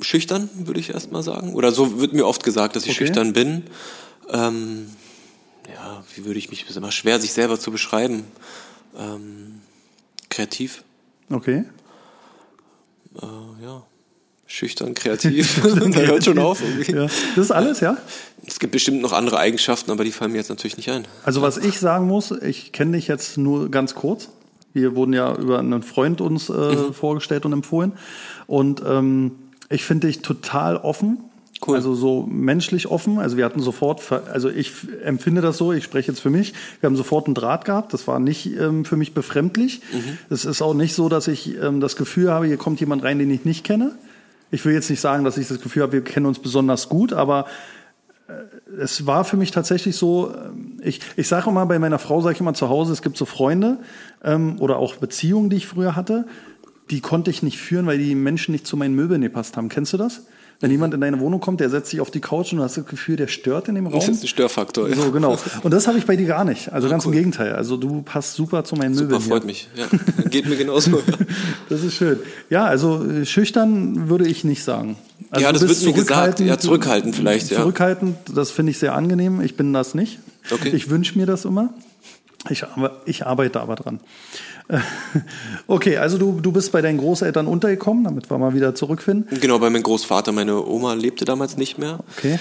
schüchtern, 0.00 0.48
würde 0.54 0.78
ich 0.80 0.90
erstmal 0.90 1.22
sagen. 1.22 1.54
Oder 1.54 1.72
so 1.72 2.00
wird 2.00 2.12
mir 2.12 2.26
oft 2.26 2.44
gesagt, 2.44 2.76
dass 2.76 2.84
ich 2.84 2.90
Okay. 2.90 2.98
schüchtern 3.06 3.32
bin. 3.32 3.64
Ähm, 4.30 4.86
ja, 5.72 6.04
wie 6.14 6.24
würde 6.24 6.38
ich 6.38 6.50
mich, 6.50 6.68
ist 6.68 6.76
immer 6.76 6.92
schwer, 6.92 7.20
sich 7.20 7.32
selber 7.32 7.58
zu 7.58 7.70
beschreiben. 7.72 8.24
Ähm, 8.96 9.60
kreativ, 10.30 10.84
Okay. 11.30 11.64
äh, 13.20 13.62
ja. 13.64 13.82
Schüchtern, 14.46 14.94
kreativ. 14.94 15.60
da 15.92 16.00
hört 16.00 16.24
schon 16.24 16.38
auf. 16.38 16.62
Ja. 16.86 17.02
Das 17.02 17.36
ist 17.36 17.50
alles, 17.50 17.80
ja? 17.80 17.96
Es 18.46 18.60
gibt 18.60 18.72
bestimmt 18.72 19.02
noch 19.02 19.12
andere 19.12 19.38
Eigenschaften, 19.38 19.90
aber 19.90 20.04
die 20.04 20.12
fallen 20.12 20.32
mir 20.32 20.38
jetzt 20.38 20.50
natürlich 20.50 20.76
nicht 20.76 20.90
ein. 20.90 21.06
Also 21.24 21.42
was 21.42 21.56
ich 21.56 21.80
sagen 21.80 22.06
muss, 22.06 22.30
ich 22.30 22.72
kenne 22.72 22.96
dich 22.96 23.08
jetzt 23.08 23.38
nur 23.38 23.70
ganz 23.70 23.94
kurz. 23.94 24.28
Wir 24.72 24.94
wurden 24.94 25.14
ja 25.14 25.34
über 25.34 25.58
einen 25.58 25.82
Freund 25.82 26.20
uns 26.20 26.48
äh, 26.48 26.92
vorgestellt 26.92 27.44
und 27.44 27.52
empfohlen. 27.52 27.92
Und 28.46 28.82
ähm, 28.86 29.32
ich 29.68 29.84
finde 29.84 30.06
dich 30.06 30.20
total 30.20 30.76
offen. 30.76 31.18
Cool. 31.66 31.76
Also 31.76 31.94
so 31.94 32.26
menschlich 32.30 32.86
offen. 32.86 33.18
Also 33.18 33.38
wir 33.38 33.46
hatten 33.46 33.60
sofort, 33.60 34.02
also 34.30 34.50
ich 34.50 34.72
empfinde 35.02 35.40
das 35.40 35.56
so, 35.56 35.72
ich 35.72 35.82
spreche 35.82 36.12
jetzt 36.12 36.20
für 36.20 36.28
mich, 36.28 36.52
wir 36.80 36.88
haben 36.88 36.96
sofort 36.96 37.26
einen 37.26 37.34
Draht 37.34 37.64
gehabt. 37.64 37.94
Das 37.94 38.06
war 38.06 38.20
nicht 38.20 38.46
ähm, 38.58 38.84
für 38.84 38.96
mich 38.96 39.14
befremdlich. 39.14 39.80
Es 40.28 40.44
ist 40.44 40.60
auch 40.60 40.74
nicht 40.74 40.94
so, 40.94 41.08
dass 41.08 41.26
ich 41.26 41.56
ähm, 41.60 41.80
das 41.80 41.96
Gefühl 41.96 42.30
habe, 42.30 42.46
hier 42.46 42.58
kommt 42.58 42.78
jemand 42.78 43.02
rein, 43.02 43.18
den 43.18 43.30
ich 43.30 43.46
nicht 43.46 43.64
kenne. 43.64 43.92
Ich 44.50 44.64
will 44.64 44.74
jetzt 44.74 44.90
nicht 44.90 45.00
sagen, 45.00 45.24
dass 45.24 45.38
ich 45.38 45.48
das 45.48 45.60
Gefühl 45.60 45.82
habe, 45.82 45.92
wir 45.92 46.04
kennen 46.04 46.26
uns 46.26 46.38
besonders 46.38 46.88
gut, 46.88 47.12
aber 47.12 47.46
es 48.78 49.06
war 49.06 49.24
für 49.24 49.36
mich 49.36 49.50
tatsächlich 49.50 49.96
so, 49.96 50.34
ähm, 50.34 50.80
ich, 50.82 51.00
ich 51.16 51.28
sage 51.28 51.50
immer, 51.50 51.66
bei 51.66 51.78
meiner 51.78 51.98
Frau 51.98 52.20
sage 52.20 52.34
ich 52.34 52.40
immer 52.40 52.54
zu 52.54 52.68
Hause, 52.68 52.92
es 52.92 53.02
gibt 53.02 53.16
so 53.16 53.24
Freunde 53.24 53.78
ähm, 54.24 54.56
oder 54.60 54.78
auch 54.78 54.96
Beziehungen, 54.96 55.50
die 55.50 55.56
ich 55.56 55.66
früher 55.66 55.96
hatte, 55.96 56.26
die 56.90 57.00
konnte 57.00 57.30
ich 57.30 57.42
nicht 57.42 57.58
führen, 57.58 57.86
weil 57.86 57.98
die 57.98 58.14
Menschen 58.14 58.52
nicht 58.52 58.66
zu 58.66 58.76
meinen 58.76 58.94
Möbeln 58.94 59.20
gepasst 59.20 59.56
haben. 59.56 59.68
Kennst 59.68 59.92
du 59.92 59.96
das? 59.96 60.26
Wenn 60.60 60.70
jemand 60.70 60.94
in 60.94 61.00
deine 61.02 61.20
Wohnung 61.20 61.40
kommt, 61.40 61.60
der 61.60 61.68
setzt 61.68 61.90
sich 61.90 62.00
auf 62.00 62.10
die 62.10 62.20
Couch 62.20 62.52
und 62.52 62.58
du 62.58 62.64
hast 62.64 62.76
das 62.78 62.86
Gefühl, 62.86 63.16
der 63.16 63.26
stört 63.28 63.68
in 63.68 63.74
dem 63.74 63.86
Raum. 63.86 64.00
Das 64.00 64.08
ist 64.08 64.22
ein 64.24 64.28
Störfaktor. 64.28 64.88
So, 64.94 65.10
genau. 65.10 65.38
Und 65.62 65.70
das 65.70 65.86
habe 65.86 65.98
ich 65.98 66.06
bei 66.06 66.16
dir 66.16 66.26
gar 66.26 66.44
nicht. 66.44 66.72
Also 66.72 66.88
ganz 66.88 67.04
im 67.04 67.12
Gegenteil. 67.12 67.54
Also 67.54 67.76
du 67.76 68.00
passt 68.02 68.34
super 68.34 68.64
zu 68.64 68.74
meinen 68.76 68.94
Super, 68.94 69.18
Möbeln. 69.18 69.22
freut 69.28 69.42
hier. 69.42 69.46
mich. 69.46 69.68
Ja, 69.74 69.86
geht 70.28 70.46
mir 70.48 70.56
genauso. 70.56 71.02
Das 71.68 71.82
ist 71.82 71.94
schön. 71.94 72.20
Ja, 72.48 72.64
also 72.64 73.04
äh, 73.04 73.26
schüchtern 73.26 74.08
würde 74.08 74.26
ich 74.26 74.44
nicht 74.44 74.62
sagen. 74.62 74.96
Also 75.30 75.44
Ja, 75.44 75.52
das 75.52 75.66
wird 75.68 75.82
mir 75.82 75.92
gesagt. 75.92 76.40
Ja, 76.40 76.58
zurückhaltend 76.58 77.16
vielleicht, 77.16 77.50
ja. 77.50 77.58
Zurückhaltend, 77.58 78.16
das 78.32 78.50
finde 78.52 78.70
ich 78.70 78.78
sehr 78.78 78.94
angenehm. 78.94 79.40
Ich 79.40 79.56
bin 79.56 79.72
das 79.72 79.94
nicht. 79.94 80.20
Okay. 80.50 80.70
Ich 80.74 80.88
wünsche 80.88 81.18
mir 81.18 81.26
das 81.26 81.44
immer. 81.44 81.70
Ich, 82.48 82.64
ich 83.04 83.26
arbeite 83.26 83.60
aber 83.60 83.74
dran. 83.74 83.98
Äh, 84.68 84.78
Okay, 85.66 85.96
also 85.96 86.18
du, 86.18 86.40
du 86.40 86.52
bist 86.52 86.70
bei 86.72 86.80
deinen 86.82 86.98
Großeltern 86.98 87.46
untergekommen, 87.46 88.04
damit 88.04 88.30
wir 88.30 88.38
mal 88.38 88.54
wieder 88.54 88.74
zurückfinden. 88.74 89.40
genau, 89.40 89.58
bei 89.58 89.68
meinem 89.70 89.82
Großvater. 89.82 90.32
Meine 90.32 90.64
Oma 90.64 90.94
lebte 90.94 91.24
damals 91.24 91.56
nicht 91.56 91.78
mehr. 91.78 91.98
Okay. 92.16 92.38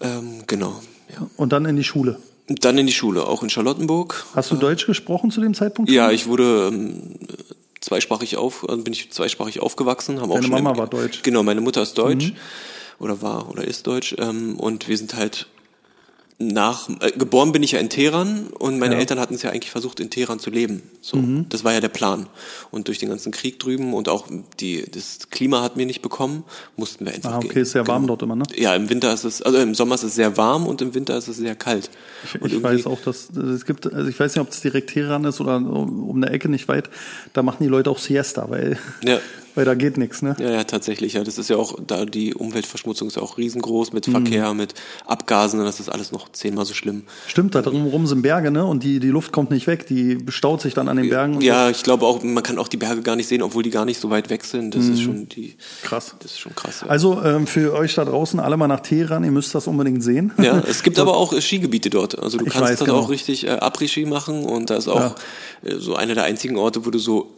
Ähm, 0.00 0.42
genau. 0.46 0.80
Ja. 1.12 1.26
Und 1.36 1.52
dann 1.52 1.64
in 1.64 1.76
die 1.76 1.84
Schule. 1.84 2.18
Dann 2.48 2.76
in 2.78 2.86
die 2.86 2.92
Schule, 2.92 3.26
auch 3.26 3.42
in 3.42 3.50
Charlottenburg. 3.50 4.26
Hast 4.34 4.50
du 4.50 4.56
Deutsch 4.56 4.86
gesprochen 4.86 5.30
zu 5.30 5.40
dem 5.40 5.54
Zeitpunkt? 5.54 5.90
Ja, 5.90 6.10
ich 6.10 6.26
wurde 6.26 6.68
ähm, 6.72 7.14
zweisprachig 7.80 8.36
auf, 8.36 8.68
also 8.68 8.82
bin 8.82 8.92
ich 8.92 9.10
zweisprachig 9.12 9.60
aufgewachsen. 9.60 10.20
Haben 10.20 10.30
auch 10.30 10.34
Deine 10.36 10.46
schon 10.48 10.54
Mama 10.54 10.72
im- 10.72 10.76
war 10.78 10.86
deutsch. 10.86 11.18
Mhm. 11.18 11.22
Genau, 11.22 11.42
meine 11.42 11.60
Mutter 11.60 11.82
ist 11.82 11.96
deutsch 11.96 12.34
oder 12.98 13.20
war 13.22 13.48
oder 13.50 13.64
ist 13.64 13.86
deutsch 13.86 14.14
ähm, 14.18 14.56
und 14.58 14.88
wir 14.88 14.96
sind 14.98 15.14
halt 15.16 15.46
nach 16.38 16.88
äh, 17.00 17.12
geboren 17.12 17.52
bin 17.52 17.62
ich 17.62 17.72
ja 17.72 17.78
in 17.78 17.88
Teheran 17.88 18.48
und 18.48 18.78
meine 18.80 18.94
Ja. 18.94 18.96
Mhm. 18.96 19.00
Eltern 19.00 19.20
hatten 19.20 19.34
es 19.34 19.42
ja 19.42 19.50
eigentlich 19.50 19.70
versucht 19.70 20.00
in 20.00 20.10
Teheran 20.10 20.40
zu 20.40 20.50
leben. 20.50 20.82
So, 21.00 21.16
das 21.48 21.62
war 21.62 21.72
ja 21.72 21.80
der 21.80 21.88
Plan. 21.90 22.26
Und 22.72 22.88
durch 22.88 22.98
den 22.98 23.08
ganzen 23.08 23.30
Krieg 23.30 23.60
drüben 23.60 23.94
und 23.94 24.08
auch 24.08 24.26
die 24.58 24.84
das 24.90 25.30
Klima 25.30 25.62
hat 25.62 25.76
mir 25.76 25.86
nicht 25.86 26.02
bekommen, 26.02 26.42
mussten 26.76 27.06
wir 27.06 27.14
einfach 27.14 27.34
Ah, 27.34 27.36
okay, 27.38 27.48
gehen. 27.48 27.62
ist 27.62 27.70
sehr 27.70 27.86
warm 27.86 28.02
Genau. 28.02 28.12
dort 28.16 28.22
immer, 28.22 28.34
ne? 28.36 28.42
Ja, 28.56 28.74
im 28.74 28.90
Winter 28.90 29.14
ist 29.14 29.22
es 29.24 29.42
also 29.42 29.58
im 29.58 29.74
Sommer 29.76 29.94
ist 29.94 30.02
es 30.02 30.16
sehr 30.16 30.36
warm 30.36 30.66
und 30.66 30.82
im 30.82 30.92
Winter 30.94 31.16
ist 31.16 31.28
es 31.28 31.36
sehr 31.36 31.54
kalt. 31.54 31.88
Ich, 32.24 32.52
ich 32.52 32.62
weiß 32.62 32.86
auch, 32.86 33.00
dass 33.00 33.30
es 33.30 33.64
gibt, 33.64 33.92
also 33.92 34.08
ich 34.10 34.18
weiß 34.18 34.34
nicht, 34.34 34.42
ob 34.42 34.50
es 34.50 34.60
direkt 34.60 34.90
Teheran 34.90 35.24
ist 35.24 35.40
oder 35.40 35.56
um 35.56 36.08
um 36.08 36.16
eine 36.16 36.30
Ecke 36.32 36.48
nicht 36.48 36.66
weit, 36.66 36.90
da 37.32 37.42
machen 37.44 37.58
die 37.62 37.68
Leute 37.68 37.90
auch 37.90 37.98
Siesta, 37.98 38.50
weil 38.50 38.76
Ja. 39.04 39.18
Weil 39.54 39.64
da 39.64 39.74
geht 39.74 39.98
nichts, 39.98 40.22
ne? 40.22 40.36
Ja, 40.40 40.50
ja, 40.50 40.64
tatsächlich. 40.64 41.12
Ja, 41.12 41.22
das 41.22 41.38
ist 41.38 41.48
ja 41.48 41.56
auch, 41.56 41.78
da 41.86 42.04
die 42.04 42.34
Umweltverschmutzung 42.34 43.08
ist 43.08 43.16
ja 43.16 43.22
auch 43.22 43.38
riesengroß 43.38 43.92
mit 43.92 44.06
Verkehr, 44.06 44.52
mit 44.52 44.74
Abgasen, 45.06 45.62
das 45.64 45.78
ist 45.78 45.88
alles 45.88 46.10
noch 46.10 46.28
zehnmal 46.32 46.64
so 46.64 46.74
schlimm. 46.74 47.04
Stimmt, 47.28 47.54
da 47.54 47.62
drumherum 47.62 48.06
sind 48.06 48.22
Berge, 48.22 48.50
ne? 48.50 48.64
Und 48.64 48.82
die, 48.82 48.98
die 48.98 49.08
Luft 49.08 49.32
kommt 49.32 49.50
nicht 49.50 49.66
weg, 49.66 49.86
die 49.86 50.16
bestaut 50.16 50.60
sich 50.60 50.74
dann 50.74 50.88
an 50.88 50.96
den 50.96 51.08
Bergen. 51.08 51.40
Ja, 51.40 51.70
ich 51.70 51.82
glaube 51.82 52.04
auch, 52.06 52.22
man 52.22 52.42
kann 52.42 52.58
auch 52.58 52.68
die 52.68 52.76
Berge 52.76 53.02
gar 53.02 53.14
nicht 53.16 53.28
sehen, 53.28 53.42
obwohl 53.42 53.62
die 53.62 53.70
gar 53.70 53.84
nicht 53.84 54.00
so 54.00 54.10
weit 54.10 54.28
weg 54.28 54.44
sind. 54.44 54.74
Das 54.74 54.86
ist 54.86 55.02
schon 55.02 55.28
die, 55.28 55.56
so. 55.82 55.88
Krass. 55.88 56.16
das 56.18 56.32
ist 56.32 56.40
schon 56.40 56.54
krass. 56.54 56.80
Ja. 56.82 56.88
Also 56.88 57.22
ähm, 57.22 57.46
für 57.46 57.74
euch 57.74 57.94
da 57.94 58.04
draußen 58.04 58.40
alle 58.40 58.56
mal 58.56 58.66
nach 58.66 58.80
Teheran, 58.80 59.22
ihr 59.24 59.30
müsst 59.30 59.54
das 59.54 59.66
unbedingt 59.68 60.02
sehen. 60.02 60.32
Ja, 60.38 60.62
es 60.66 60.82
gibt 60.82 60.98
aber 60.98 61.16
auch 61.16 61.32
äh, 61.32 61.40
Skigebiete 61.40 61.90
dort. 61.90 62.18
Also 62.18 62.38
du 62.38 62.46
Ich 62.46 62.52
kannst 62.52 62.70
weiß, 62.70 62.78
dort 62.80 62.90
genau. 62.90 63.00
auch 63.02 63.10
richtig 63.10 63.46
äh, 63.46 63.50
Après-Ski 63.50 64.06
machen 64.06 64.44
und 64.44 64.70
da 64.70 64.76
ist 64.76 64.88
auch 64.88 65.14
äh, 65.62 65.76
so 65.76 65.94
einer 65.94 66.14
der 66.14 66.24
einzigen 66.24 66.56
Orte, 66.56 66.84
wo 66.84 66.90
du 66.90 66.98
so 66.98 67.34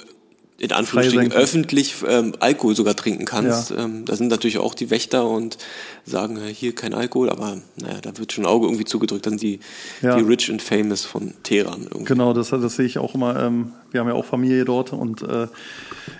in 0.58 0.72
Anführungsstrichen 0.72 1.32
öffentlich 1.32 1.96
ähm, 2.08 2.32
Alkohol 2.40 2.74
sogar 2.74 2.96
trinken 2.96 3.26
kannst. 3.26 3.72
Ähm, 3.72 4.06
da 4.06 4.16
sind 4.16 4.28
natürlich 4.28 4.58
auch 4.58 4.74
die 4.74 4.90
Wächter 4.90 5.28
und 5.28 5.58
sagen, 6.04 6.38
äh, 6.38 6.52
hier 6.52 6.74
kein 6.74 6.94
Alkohol, 6.94 7.28
aber 7.28 7.58
naja, 7.76 7.98
da 8.00 8.16
wird 8.16 8.32
schon 8.32 8.44
ein 8.44 8.48
Auge 8.48 8.66
irgendwie 8.66 8.86
zugedrückt. 8.86 9.26
Dann 9.26 9.36
die, 9.36 9.60
Ja. 10.00 10.16
die 10.16 10.22
Rich 10.22 10.50
and 10.50 10.62
Famous 10.62 11.04
von 11.04 11.34
Teheran. 11.42 11.82
Irgendwie. 11.82 12.04
Genau, 12.04 12.32
das, 12.32 12.50
das 12.50 12.76
sehe 12.76 12.86
ich 12.86 12.98
auch 12.98 13.14
immer. 13.14 13.36
Ähm, 13.38 13.72
wir 13.90 14.00
haben 14.00 14.08
ja 14.08 14.14
auch 14.14 14.24
Familie 14.24 14.64
dort 14.64 14.92
und 14.94 15.22
äh, 15.22 15.46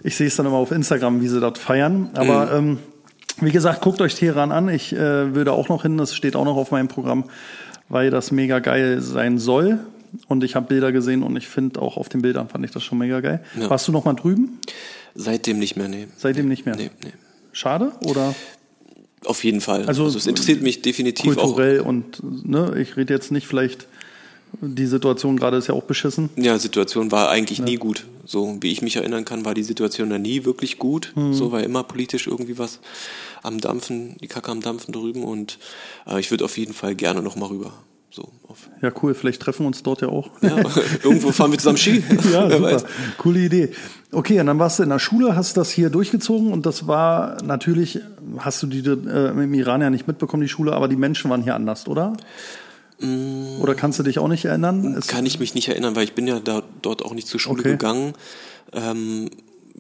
ich 0.02 0.16
sehe 0.16 0.26
es 0.26 0.36
dann 0.36 0.44
immer 0.46 0.56
auf 0.56 0.70
Instagram, 0.70 1.22
wie 1.22 1.28
sie 1.28 1.40
dort 1.40 1.56
feiern. 1.56 2.10
Aber 2.14 2.52
ähm, 2.52 2.78
wie 3.40 3.52
gesagt, 3.52 3.80
guckt 3.80 4.02
euch 4.02 4.14
Teheran 4.14 4.52
an. 4.52 4.68
Ich 4.68 4.92
äh, 4.92 5.34
würde 5.34 5.52
auch 5.52 5.68
noch 5.70 5.82
hin, 5.82 5.96
das 5.96 6.14
steht 6.14 6.36
auch 6.36 6.44
noch 6.44 6.56
auf 6.56 6.70
meinem 6.72 6.88
Programm, 6.88 7.24
weil 7.88 8.10
das 8.10 8.32
mega 8.32 8.58
geil 8.58 9.00
sein 9.00 9.38
soll. 9.38 9.80
Und 10.28 10.44
ich 10.44 10.54
habe 10.54 10.66
Bilder 10.66 10.92
gesehen 10.92 11.22
und 11.22 11.36
ich 11.36 11.48
finde 11.48 11.80
auch 11.80 11.96
auf 11.96 12.08
den 12.08 12.22
Bildern 12.22 12.48
fand 12.48 12.64
ich 12.64 12.70
das 12.70 12.82
schon 12.82 12.98
mega 12.98 13.20
geil. 13.20 13.42
Ja. 13.60 13.70
Warst 13.70 13.88
du 13.88 13.92
noch 13.92 14.04
mal 14.04 14.14
drüben? 14.14 14.58
Seitdem 15.14 15.58
nicht 15.58 15.76
mehr, 15.76 15.88
nee. 15.88 16.06
Seitdem 16.16 16.48
nicht 16.48 16.66
mehr. 16.66 16.76
Nee, 16.76 16.90
nee. 17.02 17.12
Schade 17.52 17.92
oder 18.04 18.34
Auf 19.25 19.44
jeden 19.44 19.60
Fall. 19.60 19.86
Also, 19.86 20.04
Also, 20.04 20.18
es 20.18 20.26
interessiert 20.26 20.62
mich 20.62 20.82
definitiv 20.82 21.36
auch. 21.38 21.42
kulturell 21.42 21.80
und 21.80 22.22
ne, 22.22 22.75
ich 22.78 22.96
rede 22.96 23.14
jetzt 23.14 23.32
nicht 23.32 23.46
vielleicht 23.46 23.86
die 24.60 24.86
Situation 24.86 25.36
gerade 25.36 25.56
ist 25.56 25.66
ja 25.66 25.75
auch 25.75 25.82
beschissen. 25.82 26.30
Ja, 26.36 26.58
Situation 26.58 27.12
war 27.12 27.28
eigentlich 27.30 27.60
nie 27.60 27.76
gut. 27.76 28.06
So 28.25 28.56
wie 28.60 28.72
ich 28.72 28.82
mich 28.82 28.96
erinnern 28.96 29.25
kann, 29.25 29.44
war 29.44 29.54
die 29.54 29.62
Situation 29.62 30.10
da 30.10 30.18
nie 30.18 30.44
wirklich 30.44 30.78
gut. 30.78 31.12
Hm. 31.14 31.34
So 31.34 31.52
war 31.52 31.62
immer 31.62 31.82
politisch 31.82 32.26
irgendwie 32.26 32.58
was 32.58 32.80
am 33.42 33.60
Dampfen, 33.60 34.16
die 34.20 34.28
Kacke 34.28 34.50
am 34.50 34.60
Dampfen 34.60 34.92
drüben 34.92 35.25
und 35.25 35.58
äh, 36.06 36.18
ich 36.18 36.30
würde 36.30 36.44
auf 36.44 36.56
jeden 36.58 36.75
Fall 36.75 36.94
gerne 36.94 37.22
noch 37.22 37.36
mal 37.36 37.46
rüber. 37.46 37.72
So 38.10 38.28
auf. 38.48 38.70
Ja, 38.82 38.90
cool, 39.02 39.14
vielleicht 39.14 39.42
treffen 39.42 39.64
wir 39.64 39.66
uns 39.66 39.82
dort 39.82 40.00
ja 40.00 40.08
auch. 40.08 40.30
Ja, 40.40 40.56
irgendwo 41.02 41.32
fahren 41.32 41.50
wir 41.50 41.58
zusammen 41.58 41.76
Ski. 41.78 42.02
Ja, 42.32 42.48
super. 42.50 42.62
weiß. 42.62 42.84
Coole 43.18 43.40
Idee. 43.40 43.70
Okay, 44.12 44.40
und 44.40 44.46
dann 44.46 44.58
warst 44.58 44.78
du 44.78 44.84
in 44.84 44.88
der 44.88 44.98
Schule, 45.00 45.36
hast 45.36 45.56
das 45.56 45.70
hier 45.70 45.90
durchgezogen 45.90 46.52
und 46.52 46.64
das 46.64 46.86
war 46.86 47.42
natürlich, 47.42 48.00
hast 48.38 48.62
du 48.62 48.66
die 48.68 48.78
äh, 48.88 49.30
im 49.30 49.52
Iran 49.52 49.80
ja 49.82 49.90
nicht 49.90 50.06
mitbekommen, 50.06 50.42
die 50.42 50.48
Schule, 50.48 50.72
aber 50.72 50.88
die 50.88 50.96
Menschen 50.96 51.30
waren 51.30 51.42
hier 51.42 51.54
anders, 51.54 51.86
oder? 51.88 52.14
Oder 53.60 53.75
kannst 53.75 53.98
du 53.98 54.02
dich 54.02 54.18
auch 54.18 54.28
nicht 54.28 54.46
erinnern? 54.46 54.94
Es, 54.94 55.06
Mm. 55.06 55.10
Kann 55.10 55.26
ich 55.26 55.38
mich 55.38 55.54
nicht 55.54 55.68
erinnern, 55.68 55.94
weil 55.96 56.04
ich 56.04 56.14
bin 56.14 56.26
ja 56.26 56.40
da, 56.40 56.62
dort 56.80 57.04
auch 57.04 57.12
nicht 57.12 57.28
zur 57.28 57.38
Schule 57.38 57.60
Okay. 57.60 57.72
gegangen. 57.72 58.14
Ähm, 58.72 59.28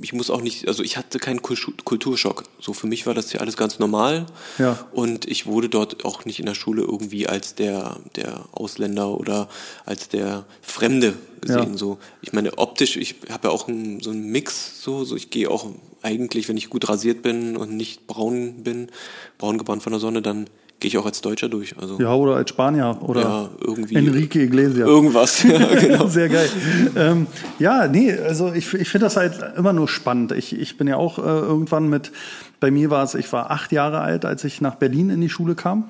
ich 0.00 0.12
muss 0.12 0.30
auch 0.30 0.40
nicht, 0.42 0.68
also 0.68 0.82
ich 0.82 0.96
hatte 0.96 1.18
keinen 1.18 1.40
Kultu- 1.40 1.72
Kulturschock. 1.84 2.44
So 2.60 2.72
für 2.72 2.86
mich 2.86 3.06
war 3.06 3.14
das 3.14 3.32
ja 3.32 3.40
alles 3.40 3.56
ganz 3.56 3.78
normal. 3.78 4.26
Ja. 4.58 4.86
Und 4.92 5.26
ich 5.26 5.46
wurde 5.46 5.68
dort 5.68 6.04
auch 6.04 6.24
nicht 6.24 6.38
in 6.38 6.46
der 6.46 6.54
Schule 6.54 6.82
irgendwie 6.82 7.26
als 7.26 7.54
der, 7.54 7.98
der 8.14 8.44
Ausländer 8.52 9.18
oder 9.18 9.48
als 9.84 10.08
der 10.08 10.44
Fremde 10.60 11.14
gesehen. 11.40 11.72
Ja. 11.72 11.78
So, 11.78 11.98
ich 12.22 12.32
meine, 12.32 12.58
optisch, 12.58 12.96
ich 12.96 13.16
habe 13.30 13.48
ja 13.48 13.54
auch 13.54 13.68
einen, 13.68 14.00
so 14.00 14.10
einen 14.10 14.26
Mix, 14.30 14.82
so, 14.82 15.04
so 15.04 15.16
ich 15.16 15.30
gehe 15.30 15.50
auch 15.50 15.66
eigentlich, 16.02 16.48
wenn 16.48 16.56
ich 16.56 16.70
gut 16.70 16.88
rasiert 16.88 17.22
bin 17.22 17.56
und 17.56 17.76
nicht 17.76 18.06
braun 18.06 18.62
bin, 18.62 18.90
braun 19.38 19.58
gebrannt 19.58 19.82
von 19.82 19.92
der 19.92 20.00
Sonne, 20.00 20.22
dann 20.22 20.48
gehe 20.80 20.88
ich 20.88 20.98
auch 20.98 21.06
als 21.06 21.20
Deutscher 21.20 21.48
durch. 21.48 21.74
Also 21.78 21.98
ja, 22.00 22.14
oder 22.14 22.36
als 22.36 22.50
Spanier 22.50 22.98
oder 23.00 23.20
Ja, 23.20 23.48
irgendwie- 23.66 23.94
Enrique 23.96 24.36
Iglesias. 24.42 24.86
irgendwas. 24.88 25.42
ja, 25.44 25.74
genau. 25.74 26.06
Sehr 26.06 26.28
geil. 26.28 26.48
ähm, 26.96 27.26
ja, 27.58 27.88
nee, 27.88 28.12
also 28.12 28.52
ich, 28.52 28.72
ich 28.74 28.88
finde 28.88 29.06
das 29.06 29.16
halt 29.16 29.34
immer 29.56 29.72
nur 29.72 29.88
spannend. 29.88 30.32
Ich, 30.32 30.54
ich 30.58 30.76
bin 30.76 30.86
ja 30.86 30.96
auch 30.96 31.18
äh, 31.18 31.22
irgendwann 31.22 31.88
mit, 31.88 32.12
bei 32.60 32.70
mir 32.70 32.90
war 32.90 33.04
es, 33.04 33.14
ich 33.14 33.32
war 33.32 33.50
acht 33.50 33.72
Jahre 33.72 34.00
alt, 34.00 34.24
als 34.24 34.44
ich 34.44 34.60
nach 34.60 34.74
Berlin 34.76 35.10
in 35.10 35.20
die 35.20 35.30
Schule 35.30 35.54
kam. 35.54 35.84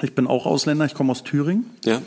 Ich 0.00 0.14
bin 0.14 0.26
auch 0.26 0.46
Ausländer, 0.46 0.86
ich 0.86 0.94
komme 0.94 1.12
aus 1.12 1.22
Thüringen. 1.22 1.66
Ja. 1.84 2.00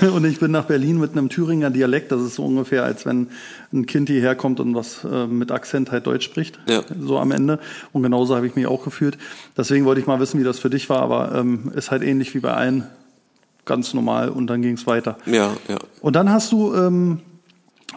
Und 0.14 0.24
ich 0.24 0.38
bin 0.38 0.50
nach 0.50 0.66
Berlin 0.66 0.98
mit 0.98 1.12
einem 1.12 1.30
Thüringer 1.30 1.70
Dialekt. 1.70 2.12
Das 2.12 2.20
ist 2.20 2.34
so 2.34 2.44
ungefähr, 2.44 2.84
als 2.84 3.06
wenn 3.06 3.28
ein 3.72 3.86
Kind 3.86 4.08
hierher 4.08 4.34
kommt 4.34 4.60
und 4.60 4.74
was 4.74 5.04
äh, 5.04 5.26
mit 5.26 5.52
Akzent 5.52 5.90
halt 5.90 6.06
Deutsch 6.06 6.24
spricht. 6.24 6.58
Ja. 6.68 6.82
So 7.00 7.18
am 7.18 7.32
Ende. 7.32 7.60
Und 7.92 8.02
genauso 8.02 8.36
habe 8.36 8.46
ich 8.46 8.56
mich 8.56 8.66
auch 8.66 8.84
gefühlt. 8.84 9.16
Deswegen 9.56 9.84
wollte 9.86 10.00
ich 10.00 10.06
mal 10.06 10.20
wissen, 10.20 10.38
wie 10.38 10.44
das 10.44 10.58
für 10.58 10.70
dich 10.70 10.90
war. 10.90 11.00
Aber 11.00 11.34
ähm, 11.34 11.72
ist 11.74 11.90
halt 11.90 12.02
ähnlich 12.02 12.34
wie 12.34 12.40
bei 12.40 12.52
allen. 12.52 12.86
Ganz 13.64 13.94
normal. 13.94 14.28
Und 14.28 14.46
dann 14.48 14.62
ging 14.62 14.74
es 14.74 14.86
weiter. 14.86 15.16
Ja, 15.26 15.56
ja. 15.68 15.78
Und 16.00 16.14
dann 16.14 16.30
hast 16.30 16.52
du 16.52 16.74
ähm, 16.74 17.20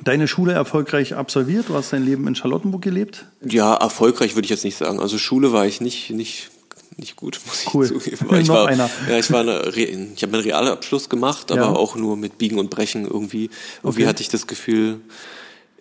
deine 0.04 0.28
Schule 0.28 0.54
erfolgreich 0.54 1.16
absolviert. 1.16 1.70
Du 1.70 1.76
hast 1.76 1.94
dein 1.94 2.06
Leben 2.06 2.28
in 2.28 2.36
Charlottenburg 2.36 2.82
gelebt. 2.82 3.26
Ja, 3.44 3.76
erfolgreich 3.76 4.36
würde 4.36 4.46
ich 4.46 4.52
jetzt 4.52 4.64
nicht 4.64 4.78
sagen. 4.78 5.00
Also 5.00 5.18
Schule 5.18 5.52
war 5.52 5.66
ich 5.66 5.82
nicht, 5.82 6.12
nicht, 6.12 6.50
nicht 6.98 7.16
gut, 7.16 7.40
muss 7.46 7.62
ich 7.64 7.74
Cool. 7.74 7.88
zugeben. 7.88 8.28
Ich 8.40 8.50
war, 8.50 8.68
einer. 8.68 8.90
Ja, 9.10 9.18
ich 9.18 9.32
war 9.32 9.42
eine, 9.42 9.70
ich 9.76 10.22
habe 10.24 10.32
meinen 10.32 10.42
Realabschluss 10.44 11.10
gemacht, 11.10 11.52
aber 11.52 11.62
Ja. 11.62 11.70
auch 11.76 11.96
nur 11.96 12.18
mit 12.18 12.38
Biegen 12.38 12.60
und 12.60 12.70
Brechen 12.70 13.06
irgendwie. 13.06 13.50
Irgendwie 13.84 14.02
Okay. 14.02 14.08
hatte 14.08 14.22
ich 14.22 14.30
das 14.30 14.48
Gefühl, 14.48 15.02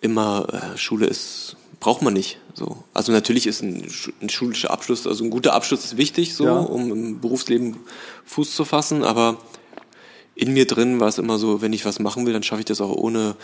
immer 0.01 0.73
äh, 0.73 0.77
Schule 0.77 1.05
ist 1.07 1.55
braucht 1.79 2.01
man 2.01 2.13
nicht. 2.13 2.39
So, 2.53 2.81
also 2.93 3.11
natürlich 3.11 3.45
ist 3.45 3.61
ein, 3.61 3.85
ein 4.21 4.29
schulischer 4.29 4.71
Abschluss, 4.71 5.05
also 5.05 5.21
ein 5.25 5.29
guter 5.29 5.53
Abschluss 5.53 5.83
ist 5.83 5.97
wichtig, 5.97 6.33
so 6.33 6.45
Ja. 6.45 6.59
um 6.59 6.91
im 6.93 7.19
Berufsleben 7.19 7.75
Fuß 8.25 8.55
zu 8.55 8.63
fassen, 8.63 9.03
aber 9.03 9.37
in 10.35 10.53
mir 10.53 10.65
drin 10.65 11.01
war 11.01 11.09
es 11.09 11.17
immer 11.17 11.37
so, 11.37 11.61
wenn 11.61 11.73
ich 11.73 11.83
was 11.85 11.99
machen 11.99 12.25
will, 12.25 12.31
dann 12.31 12.41
schaffe 12.41 12.61
ich 12.61 12.65
das 12.65 12.79
auch 12.79 12.89
ohne, 12.95 13.35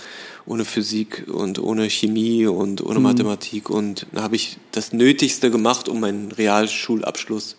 ohne 0.45 0.63
Physik 0.63 1.25
und 1.29 1.59
ohne 1.59 1.89
Chemie 1.89 2.47
und 2.47 2.81
Mhm. 2.81 2.87
ohne 2.89 2.99
Mathematik. 3.01 3.69
Und 3.69 4.07
da 4.13 4.21
habe 4.23 4.37
ich 4.37 4.57
das 4.71 4.93
Nötigste 4.93 5.51
gemacht, 5.51 5.89
um 5.89 5.99
meinen 5.99 6.31
Realschulabschluss 6.31 7.57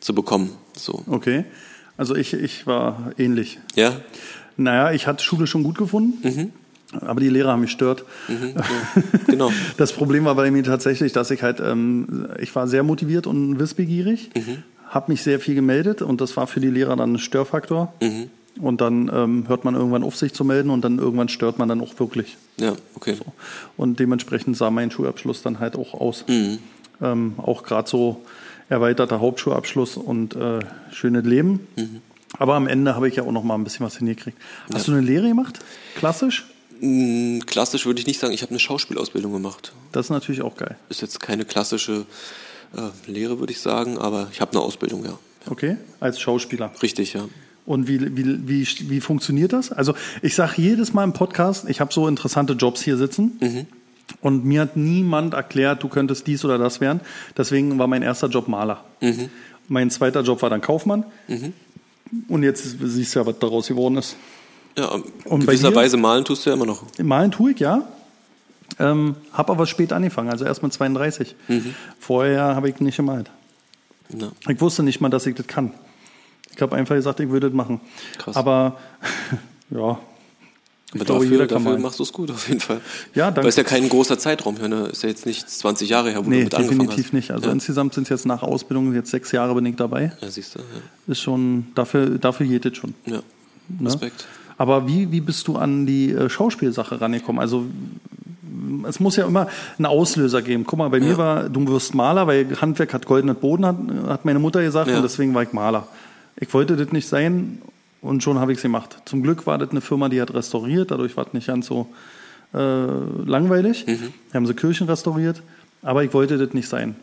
zu 0.00 0.14
bekommen. 0.14 0.50
So. 0.76 1.02
Okay. 1.06 1.44
Also 1.96 2.14
ich, 2.14 2.34
ich 2.34 2.66
war 2.66 3.12
ähnlich. 3.18 3.58
Ja? 3.74 4.00
Naja, 4.56 4.92
ich 4.92 5.06
hatte 5.06 5.24
Schule 5.24 5.46
schon 5.46 5.62
gut 5.62 5.78
gefunden. 5.78 6.52
Aber 7.00 7.20
die 7.20 7.28
Lehrer 7.28 7.52
haben 7.52 7.60
mich 7.62 7.72
stört. 7.72 8.04
Genau. 9.26 9.50
Das 9.76 9.92
Problem 9.92 10.24
war 10.24 10.34
bei 10.34 10.50
mir 10.50 10.62
tatsächlich, 10.62 11.12
dass 11.12 11.30
ich 11.30 11.42
halt, 11.42 11.60
ähm, 11.60 12.28
ich 12.38 12.54
war 12.54 12.68
sehr 12.68 12.82
motiviert 12.82 13.26
und 13.26 13.58
wissbegierig, 13.58 14.30
habe 14.88 15.10
mich 15.12 15.22
sehr 15.22 15.40
viel 15.40 15.54
gemeldet 15.56 16.00
und 16.00 16.20
das 16.20 16.36
war 16.36 16.46
für 16.46 16.60
die 16.60 16.70
Lehrer 16.70 16.96
dann 16.96 17.14
ein 17.14 17.18
Störfaktor. 17.18 17.92
Und 18.60 18.80
dann 18.80 19.10
ähm, 19.12 19.44
hört 19.48 19.64
man 19.64 19.74
irgendwann 19.74 20.02
auf, 20.02 20.16
sich 20.16 20.32
zu 20.32 20.42
melden 20.44 20.70
und 20.70 20.82
dann 20.82 20.98
irgendwann 20.98 21.28
stört 21.28 21.58
man 21.58 21.68
dann 21.68 21.80
auch 21.82 21.98
wirklich. 21.98 22.38
Ja, 22.58 22.74
okay. 22.94 23.16
Und 23.76 23.98
dementsprechend 24.00 24.56
sah 24.56 24.70
mein 24.70 24.90
Schulabschluss 24.90 25.42
dann 25.42 25.58
halt 25.58 25.76
auch 25.76 25.92
aus. 25.92 26.24
Ähm, 27.02 27.34
auch 27.36 27.64
gerade 27.64 27.86
so 27.90 28.22
erweiterter 28.68 29.20
Hauptschulabschluss 29.20 29.96
und 29.96 30.34
äh, 30.36 30.60
schönes 30.92 31.24
Leben. 31.24 31.66
Aber 32.38 32.54
am 32.54 32.66
Ende 32.66 32.94
habe 32.94 33.08
ich 33.08 33.16
ja 33.16 33.22
auch 33.22 33.32
noch 33.32 33.44
mal 33.44 33.54
ein 33.54 33.64
bisschen 33.64 33.86
was 33.86 33.96
hingekriegt. 33.98 34.36
Hast 34.72 34.88
du 34.88 34.92
eine 34.92 35.00
Lehre 35.00 35.28
gemacht? 35.28 35.60
Klassisch? 35.96 36.46
Mm, 36.80 37.40
Klassisch 37.46 37.86
würde 37.86 38.00
ich 38.00 38.06
nicht 38.06 38.20
sagen, 38.20 38.32
ich 38.34 38.42
habe 38.42 38.50
eine 38.50 38.58
Schauspielausbildung 38.58 39.32
gemacht. 39.32 39.72
Das 39.92 40.06
ist 40.06 40.10
natürlich 40.10 40.42
auch 40.42 40.56
geil. 40.56 40.76
Ist 40.88 41.00
jetzt 41.00 41.20
keine 41.20 41.44
klassische 41.44 42.04
äh, 42.76 43.10
Lehre, 43.10 43.38
würde 43.38 43.52
ich 43.52 43.60
sagen, 43.60 43.98
aber 43.98 44.28
ich 44.32 44.40
habe 44.40 44.52
eine 44.52 44.60
Ausbildung, 44.60 45.04
ja. 45.04 45.18
Okay, 45.48 45.76
als 46.00 46.20
Schauspieler. 46.20 46.72
Richtig, 46.82 47.12
ja. 47.12 47.28
Und 47.64 47.88
wie, 47.88 48.16
wie, 48.16 48.48
wie, 48.48 48.66
wie 48.90 49.00
funktioniert 49.00 49.52
das? 49.52 49.72
Also 49.72 49.94
ich 50.22 50.34
sage 50.34 50.54
jedes 50.56 50.92
Mal 50.92 51.04
im 51.04 51.12
Podcast, 51.12 51.68
ich 51.68 51.80
habe 51.80 51.92
so 51.92 52.06
interessante 52.06 52.52
Jobs 52.52 52.82
hier 52.82 52.96
sitzen. 52.96 53.66
Und 54.20 54.44
mir 54.44 54.62
hat 54.62 54.76
niemand 54.76 55.34
erklärt, 55.34 55.82
du 55.82 55.88
könntest 55.88 56.26
dies 56.26 56.44
oder 56.44 56.58
das 56.58 56.80
werden. 56.80 57.00
Deswegen 57.36 57.78
war 57.78 57.86
mein 57.86 58.02
erster 58.02 58.28
Job 58.28 58.48
Maler. 58.48 58.84
Mein 59.68 59.90
zweiter 59.90 60.22
Job 60.22 60.42
war 60.42 60.50
dann 60.50 60.60
Kaufmann. 60.60 61.04
Und 62.28 62.42
jetzt 62.42 62.76
siehst 62.80 63.14
du 63.14 63.18
ja, 63.18 63.26
was 63.26 63.38
daraus 63.38 63.66
geworden 63.66 63.96
ist. 63.96 64.16
Ja, 64.78 64.88
Und 65.24 65.40
in 65.40 65.40
gewisser 65.40 65.70
dir? 65.70 65.76
Weise 65.76 65.96
malen 65.96 66.24
tust 66.24 66.44
du 66.46 66.50
ja 66.50 66.56
immer 66.56 66.66
noch. 66.66 66.84
Malen 67.02 67.30
tue 67.30 67.52
ich, 67.52 67.58
ja. 67.60 67.88
Ähm, 68.78 69.16
habe 69.32 69.52
aber 69.52 69.66
spät 69.66 69.92
angefangen, 69.92 70.28
also 70.28 70.44
erst 70.44 70.62
mit 70.62 70.72
32. 70.72 71.34
Vorher 71.98 72.54
habe 72.54 72.68
ich 72.68 72.78
nicht 72.80 72.96
gemalt. 72.96 73.30
Ja. 74.10 74.30
Ich 74.48 74.60
wusste 74.60 74.82
nicht 74.82 75.00
mal, 75.00 75.08
dass 75.08 75.26
ich 75.26 75.34
das 75.34 75.46
kann. 75.46 75.72
Ich 76.54 76.60
habe 76.62 76.76
einfach 76.76 76.94
gesagt, 76.94 77.20
ich 77.20 77.28
würde 77.28 77.48
das 77.48 77.56
machen. 77.56 77.80
Krass. 78.18 78.36
Aber 78.36 78.78
ja, 79.70 79.98
Aber 80.94 81.04
glaube, 81.04 81.24
dafür, 81.24 81.46
kann 81.46 81.64
dafür 81.64 81.78
machst 81.78 81.98
du 81.98 82.04
es 82.04 82.12
gut, 82.12 82.30
auf 82.30 82.48
jeden 82.48 82.60
Fall. 82.60 82.80
Ja, 83.14 83.26
danke. 83.26 83.42
Weil 83.42 83.48
es 83.48 83.56
ja 83.56 83.64
kein 83.64 83.88
großer 83.88 84.18
Zeitraum 84.18 84.56
hier, 84.56 84.68
ne? 84.68 84.86
Ist 84.86 85.02
ja 85.02 85.08
jetzt 85.08 85.26
nicht 85.26 85.48
20 85.50 85.88
Jahre 85.88 86.10
her, 86.10 86.24
wo 86.24 86.30
nee, 86.30 86.38
du 86.38 86.44
mit 86.44 86.54
angefangen 86.54 86.78
definitiv 86.78 87.06
hast. 87.06 87.12
nicht. 87.12 87.30
Also 87.32 87.46
ja. 87.46 87.52
insgesamt 87.52 87.94
sind 87.94 88.04
es 88.04 88.08
jetzt 88.10 88.24
nach 88.26 88.42
Ausbildung 88.42 88.94
jetzt 88.94 89.10
sechs 89.10 89.32
Jahre 89.32 89.54
bin 89.54 89.66
ich 89.66 89.76
dabei. 89.76 90.12
ja, 90.20 90.30
siehst 90.30 90.54
du, 90.54 90.60
ja. 90.60 90.64
Ist 91.12 91.20
schon, 91.20 91.66
dafür, 91.74 92.18
dafür 92.18 92.46
geht 92.46 92.64
es 92.66 92.76
schon. 92.76 92.94
ja. 93.04 93.20
Ne? 93.68 93.86
Respekt. 93.86 94.26
Aber 94.58 94.86
wie, 94.86 95.10
wie 95.10 95.20
bist 95.20 95.48
du 95.48 95.56
an 95.56 95.86
die 95.86 96.12
äh, 96.12 96.30
Schauspielsache 96.30 97.00
rangekommen? 97.00 97.40
Also 97.40 97.66
es 98.88 99.00
muss 99.00 99.16
ja 99.16 99.26
immer 99.26 99.48
einen 99.76 99.86
Auslöser 99.86 100.40
geben. 100.40 100.64
Guck 100.64 100.78
mal, 100.78 100.88
bei 100.88 101.00
mir 101.00 101.18
war, 101.18 101.48
du 101.48 101.66
wirst 101.68 101.94
Maler, 101.94 102.26
weil 102.26 102.46
Handwerk 102.60 102.94
hat 102.94 103.06
goldenen 103.06 103.36
Boden, 103.36 103.66
hat, 103.66 103.76
hat 104.06 104.24
meine 104.24 104.38
Mutter 104.38 104.62
gesagt, 104.62 104.88
Ja. 104.88 104.96
und 104.98 105.02
deswegen 105.02 105.34
war 105.34 105.42
ich 105.42 105.52
Maler. 105.52 105.88
Ich 106.38 106.52
wollte 106.54 106.76
das 106.76 106.92
nicht 106.92 107.08
sein 107.08 107.60
und 108.06 108.22
schon 108.22 108.38
habe 108.38 108.52
ich 108.52 108.58
es 108.58 108.62
gemacht. 108.62 108.96
Zum 109.04 109.22
Glück 109.22 109.46
war 109.46 109.58
das 109.58 109.70
eine 109.70 109.80
Firma, 109.80 110.08
die 110.08 110.20
hat 110.20 110.32
restauriert, 110.32 110.90
dadurch 110.90 111.16
war 111.16 111.26
es 111.26 111.32
nicht 111.32 111.46
ganz 111.48 111.66
so 111.66 111.88
äh, 112.54 112.58
langweilig. 112.58 113.86
Mhm. 113.86 114.12
Haben 114.32 114.46
sie 114.46 114.54
Kirchen 114.54 114.86
restauriert, 114.88 115.42
aber 115.82 116.04
ich 116.04 116.14
wollte 116.14 116.38
das 116.38 116.54
nicht 116.54 116.68
sein. 116.68 116.96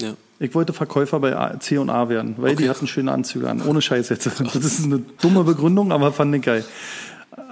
Ja. 0.00 0.14
Ich 0.38 0.54
wollte 0.54 0.72
Verkäufer 0.72 1.20
bei 1.20 1.36
A- 1.36 1.60
C 1.60 1.76
und 1.78 1.90
A 1.90 2.08
werden, 2.08 2.34
weil 2.38 2.56
die 2.56 2.64
Okay. 2.64 2.68
hatten 2.70 2.86
schöne 2.86 3.12
Anzüge 3.12 3.48
an. 3.50 3.60
Ohne 3.66 3.82
Scheiß 3.82 4.08
jetzt. 4.08 4.26
Das 4.26 4.40
ist 4.54 4.84
eine 4.84 5.02
dumme 5.20 5.44
Begründung, 5.44 5.92
aber 5.92 6.12
fand 6.12 6.34
ich 6.34 6.42
geil. 6.42 6.64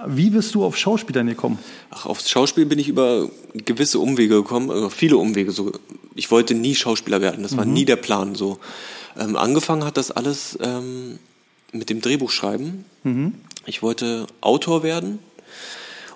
Wie 0.07 0.29
bist 0.29 0.55
du 0.55 0.65
auf 0.65 0.75
Schauspielern 0.77 1.27
gekommen? 1.27 1.59
Ach, 1.91 2.05
aufs 2.05 2.29
Schauspiel 2.29 2.65
bin 2.65 2.79
ich 2.79 2.87
über 2.89 3.29
gewisse 3.53 3.99
Umwege 3.99 4.35
gekommen, 4.35 4.71
also 4.71 4.89
viele 4.89 5.17
Umwege. 5.17 5.51
So, 5.51 5.71
ich 6.15 6.31
wollte 6.31 6.53
nie 6.55 6.73
Schauspieler 6.75 7.21
werden, 7.21 7.43
das 7.43 7.55
war 7.55 7.65
nie 7.65 7.85
der 7.85 7.95
Plan. 7.95 8.35
So, 8.35 8.57
ähm, 9.17 9.35
angefangen 9.35 9.85
hat 9.85 9.97
das 9.97 10.11
alles 10.11 10.57
ähm, 10.61 11.19
mit 11.71 11.89
dem 11.89 12.01
Drehbuchschreiben. 12.01 12.85
Ich 13.65 13.81
wollte 13.81 14.27
Autor 14.41 14.83
werden 14.83 15.19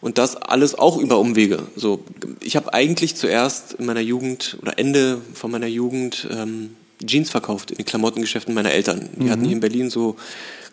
und 0.02 0.18
das 0.18 0.36
alles 0.36 0.76
auch 0.76 0.98
über 0.98 1.20
Umwege. 1.20 1.64
So, 1.76 2.04
ich 2.42 2.56
habe 2.56 2.74
eigentlich 2.74 3.16
zuerst 3.16 3.74
in 3.74 3.86
meiner 3.86 4.02
Jugend 4.02 4.58
oder 4.62 4.78
Ende 4.78 5.22
von 5.34 5.52
meiner 5.52 5.68
Jugend 5.68 6.28
ähm, 6.32 6.76
Jeans 7.06 7.30
verkauft 7.30 7.72
in 7.72 7.78
den 7.78 7.86
Klamottengeschäften 7.86 8.54
meiner 8.54 8.72
Eltern. 8.72 9.10
Die 9.18 9.30
hatten 9.30 9.44
hier 9.44 9.54
in 9.54 9.60
Berlin 9.60 9.90
so 9.90 10.16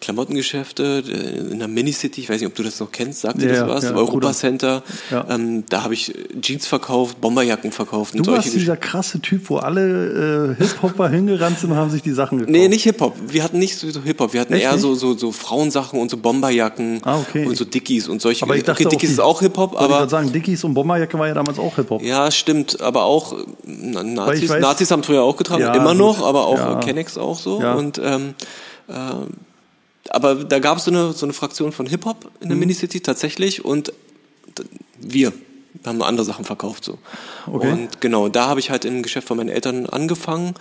Klamottengeschäfte 0.00 1.02
äh, 1.06 1.52
in 1.52 1.58
der 1.58 1.68
Minicity. 1.68 2.20
Ich 2.22 2.28
weiß 2.30 2.40
nicht, 2.40 2.48
ob 2.48 2.54
du 2.54 2.62
das 2.62 2.80
noch 2.80 2.90
kennst. 2.90 3.20
Sagt 3.20 3.40
dir 3.42 3.52
Ja, 3.52 3.66
das 3.66 3.68
was? 3.68 3.84
ja, 3.84 3.90
Europa 3.90 4.12
Bruder. 4.12 4.32
Center. 4.32 4.82
Ja. 5.10 5.26
Ähm, 5.28 5.64
da 5.68 5.82
habe 5.84 5.94
ich 5.94 6.14
Jeans 6.40 6.66
verkauft, 6.66 7.20
Bomberjacken 7.20 7.70
verkauft 7.72 8.14
Du 8.18 8.26
warst 8.26 8.52
dieser 8.54 8.76
krasse 8.76 9.20
Typ, 9.20 9.50
wo 9.50 9.56
alle 9.58 10.56
äh, 10.58 10.62
Hip-Hopper 10.62 11.08
hingerannt 11.10 11.58
sind 11.58 11.70
und 11.72 11.76
haben 11.76 11.90
sich 11.90 12.02
die 12.02 12.12
Sachen 12.12 12.38
gekauft. 12.38 12.52
Nee, 12.52 12.68
nicht 12.68 12.84
Hip-Hop. 12.84 13.14
Wir 13.28 13.44
hatten 13.44 13.58
nicht 13.58 13.76
so 13.78 13.86
Hip-Hop. 14.02 14.32
Wir 14.32 14.40
hatten 14.40 14.54
Echt 14.54 14.62
eher 14.64 14.72
nicht? 14.72 14.80
so, 14.82 14.94
so, 14.94 15.16
so 15.16 15.32
Frauensachen 15.32 16.00
und 16.00 16.10
so 16.10 16.16
Bomberjacken 16.16 17.00
Ah, 17.04 17.18
okay. 17.18 17.44
und 17.46 17.56
so 17.56 17.64
Dickies 17.64 18.08
und 18.08 18.22
solche. 18.22 18.42
Aber 18.44 18.56
ich 18.56 18.64
dachte 18.64 18.84
okay, 18.84 18.90
Dickies 18.96 19.10
ist 19.10 19.20
auch 19.20 19.40
Hip-Hop, 19.40 19.72
Wollte 19.72 19.84
ich 19.84 19.90
aber 19.90 19.98
gerade 19.98 20.10
sagen, 20.10 20.32
Dickies 20.32 20.64
und 20.64 20.74
Bomberjacke 20.74 21.18
war 21.18 21.28
ja 21.28 21.34
damals 21.34 21.58
auch 21.58 21.76
Hip-Hop. 21.76 22.02
Ja, 22.02 22.30
stimmt, 22.30 22.80
aber 22.80 23.04
auch 23.04 23.34
äh, 23.34 23.44
Nazis, 23.66 24.50
weiß- 24.50 24.60
Nazis 24.60 24.90
haben 24.90 25.02
früher 25.02 25.22
auch 25.22 25.36
getragen, 25.36 25.62
immer 25.74 25.94
noch, 25.94 26.24
aber 26.24 26.46
auch 26.46 26.58
Ja. 26.58 26.80
Kennex 26.80 27.18
auch 27.18 27.38
so. 27.38 27.58
Und 27.58 28.00
ähm, 28.02 28.34
äh, 28.88 28.92
aber 30.10 30.34
da 30.44 30.58
gab 30.58 30.78
es 30.78 30.84
so 30.84 30.90
eine, 30.90 31.12
so 31.12 31.26
eine 31.26 31.32
Fraktion 31.32 31.72
von 31.72 31.86
Hip-Hop 31.86 32.30
in 32.40 32.46
Mhm. 32.46 32.50
der 32.50 32.58
Minicity 32.58 33.00
tatsächlich 33.00 33.64
und 33.64 33.92
wir 35.00 35.32
haben 35.84 36.02
andere 36.02 36.24
Sachen 36.24 36.44
verkauft 36.44 36.84
so. 36.84 36.98
Okay. 37.46 37.70
Und 37.72 38.00
genau, 38.00 38.28
da 38.28 38.46
habe 38.48 38.60
ich 38.60 38.70
halt 38.70 38.84
im 38.84 39.02
Geschäft 39.02 39.28
von 39.28 39.36
meinen 39.36 39.48
Eltern 39.48 39.86
angefangen 39.86 40.54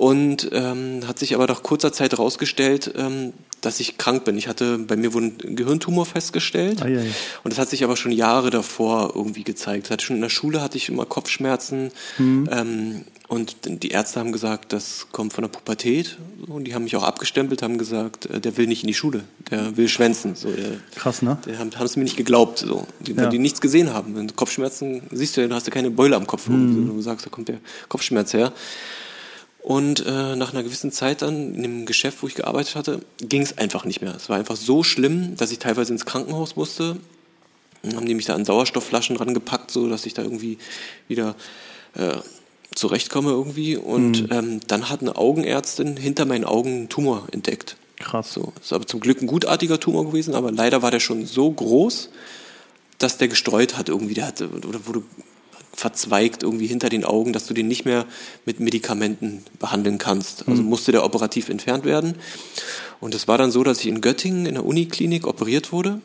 und 0.00 0.48
ähm, 0.52 1.06
hat 1.06 1.18
sich 1.18 1.34
aber 1.34 1.46
nach 1.46 1.62
kurzer 1.62 1.92
Zeit 1.92 2.12
herausgestellt, 2.12 2.90
ähm, 2.96 3.34
dass 3.60 3.80
ich 3.80 3.98
krank 3.98 4.24
bin. 4.24 4.38
Ich 4.38 4.48
hatte, 4.48 4.78
bei 4.78 4.96
mir 4.96 5.12
wurde 5.12 5.26
ein 5.26 5.56
Gehirntumor 5.56 6.06
festgestellt. 6.06 6.80
Ei, 6.80 7.00
ei. 7.00 7.10
Und 7.44 7.50
das 7.52 7.58
hat 7.58 7.68
sich 7.68 7.84
aber 7.84 7.98
schon 7.98 8.10
Jahre 8.10 8.48
davor 8.48 9.12
irgendwie 9.14 9.44
gezeigt. 9.44 9.90
Hatte 9.90 10.02
schon 10.02 10.16
in 10.16 10.22
der 10.22 10.30
Schule 10.30 10.62
hatte 10.62 10.78
ich 10.78 10.88
immer 10.88 11.04
Kopfschmerzen. 11.04 11.90
Mhm. 12.16 12.48
Ähm, 12.50 13.04
und 13.28 13.56
die 13.66 13.90
Ärzte 13.90 14.20
haben 14.20 14.32
gesagt, 14.32 14.72
das 14.72 15.08
kommt 15.12 15.34
von 15.34 15.42
der 15.42 15.50
Pubertät. 15.50 16.16
Und 16.46 16.64
die 16.64 16.74
haben 16.74 16.84
mich 16.84 16.96
auch 16.96 17.02
abgestempelt, 17.02 17.60
haben 17.60 17.76
gesagt, 17.76 18.24
äh, 18.24 18.40
der 18.40 18.56
will 18.56 18.68
nicht 18.68 18.82
in 18.82 18.86
die 18.88 18.94
Schule, 18.94 19.24
der 19.50 19.76
will 19.76 19.88
schwänzen. 19.88 20.34
So, 20.34 20.50
der, 20.50 20.78
Krass, 20.94 21.20
ne? 21.20 21.36
die 21.44 21.58
haben, 21.58 21.72
es 21.84 21.96
mir 21.96 22.04
nicht 22.04 22.16
geglaubt, 22.16 22.60
so. 22.60 22.86
Die, 23.00 23.14
weil 23.18 23.24
Ja. 23.24 23.30
die 23.30 23.38
nichts 23.38 23.60
gesehen 23.60 23.92
haben. 23.92 24.16
Wenn 24.16 24.28
du 24.28 24.32
Kopfschmerzen 24.32 25.02
siehst 25.12 25.36
du 25.36 25.42
ja, 25.42 25.46
du 25.46 25.54
hast 25.54 25.66
ja 25.66 25.74
keine 25.74 25.90
Beule 25.90 26.16
am 26.16 26.26
Kopf. 26.26 26.48
Mhm. 26.48 26.86
Du 26.86 27.02
sagst, 27.02 27.26
da 27.26 27.28
kommt 27.28 27.48
der 27.48 27.58
Kopfschmerz 27.90 28.32
her. 28.32 28.54
Und 29.70 30.04
äh, 30.04 30.34
nach 30.34 30.52
einer 30.52 30.64
gewissen 30.64 30.90
Zeit 30.90 31.22
dann 31.22 31.54
in 31.54 31.62
dem 31.62 31.86
Geschäft, 31.86 32.24
wo 32.24 32.26
ich 32.26 32.34
gearbeitet 32.34 32.74
hatte, 32.74 33.02
ging 33.20 33.42
es 33.42 33.56
einfach 33.56 33.84
nicht 33.84 34.02
mehr. 34.02 34.16
Es 34.16 34.28
war 34.28 34.36
einfach 34.36 34.56
so 34.56 34.82
schlimm, 34.82 35.36
dass 35.36 35.52
ich 35.52 35.60
teilweise 35.60 35.92
ins 35.92 36.04
Krankenhaus 36.04 36.56
musste. 36.56 36.96
Dann 37.84 37.94
haben 37.94 38.04
die 38.04 38.16
mich 38.16 38.24
da 38.24 38.34
an 38.34 38.44
Sauerstoffflaschen 38.44 39.14
rangepackt, 39.14 39.70
so 39.70 39.88
dass 39.88 40.06
ich 40.06 40.14
da 40.14 40.22
irgendwie 40.22 40.58
wieder 41.06 41.36
äh, 41.94 42.16
zurechtkomme 42.74 43.30
irgendwie. 43.30 43.76
Und 43.76 44.32
ähm, 44.32 44.58
dann 44.66 44.88
hat 44.88 45.02
eine 45.02 45.14
Augenärztin 45.14 45.96
hinter 45.96 46.24
meinen 46.24 46.46
Augen 46.46 46.70
einen 46.70 46.88
Tumor 46.88 47.28
entdeckt. 47.30 47.76
Krass. 48.00 48.32
So, 48.32 48.52
ist 48.60 48.72
aber 48.72 48.88
zum 48.88 48.98
Glück 48.98 49.22
ein 49.22 49.28
gutartiger 49.28 49.78
Tumor 49.78 50.04
gewesen, 50.04 50.34
aber 50.34 50.50
leider 50.50 50.82
war 50.82 50.90
der 50.90 50.98
schon 50.98 51.26
so 51.26 51.48
groß, 51.48 52.10
dass 52.98 53.18
der 53.18 53.28
gestreut 53.28 53.78
hat 53.78 53.88
irgendwie, 53.88 54.14
der 54.14 54.26
hatte, 54.26 54.48
oder 54.48 54.84
wurde 54.88 55.04
verzweigt 55.80 56.42
irgendwie 56.42 56.66
hinter 56.66 56.90
den 56.90 57.06
Augen, 57.06 57.32
dass 57.32 57.46
du 57.46 57.54
den 57.54 57.66
nicht 57.66 57.86
mehr 57.86 58.04
mit 58.44 58.60
Medikamenten 58.60 59.42
behandeln 59.58 59.96
kannst. 59.96 60.46
Also 60.46 60.62
musste 60.62 60.92
der 60.92 61.02
operativ 61.04 61.48
entfernt 61.48 61.86
werden. 61.86 62.16
Und 63.00 63.14
es 63.14 63.28
war 63.28 63.38
dann 63.38 63.50
so, 63.50 63.64
dass 63.64 63.80
ich 63.80 63.86
in 63.86 64.02
Göttingen 64.02 64.44
in 64.44 64.54
der 64.56 64.66
Uniklinik 64.66 65.26
operiert 65.26 65.72
wurde. 65.72 66.02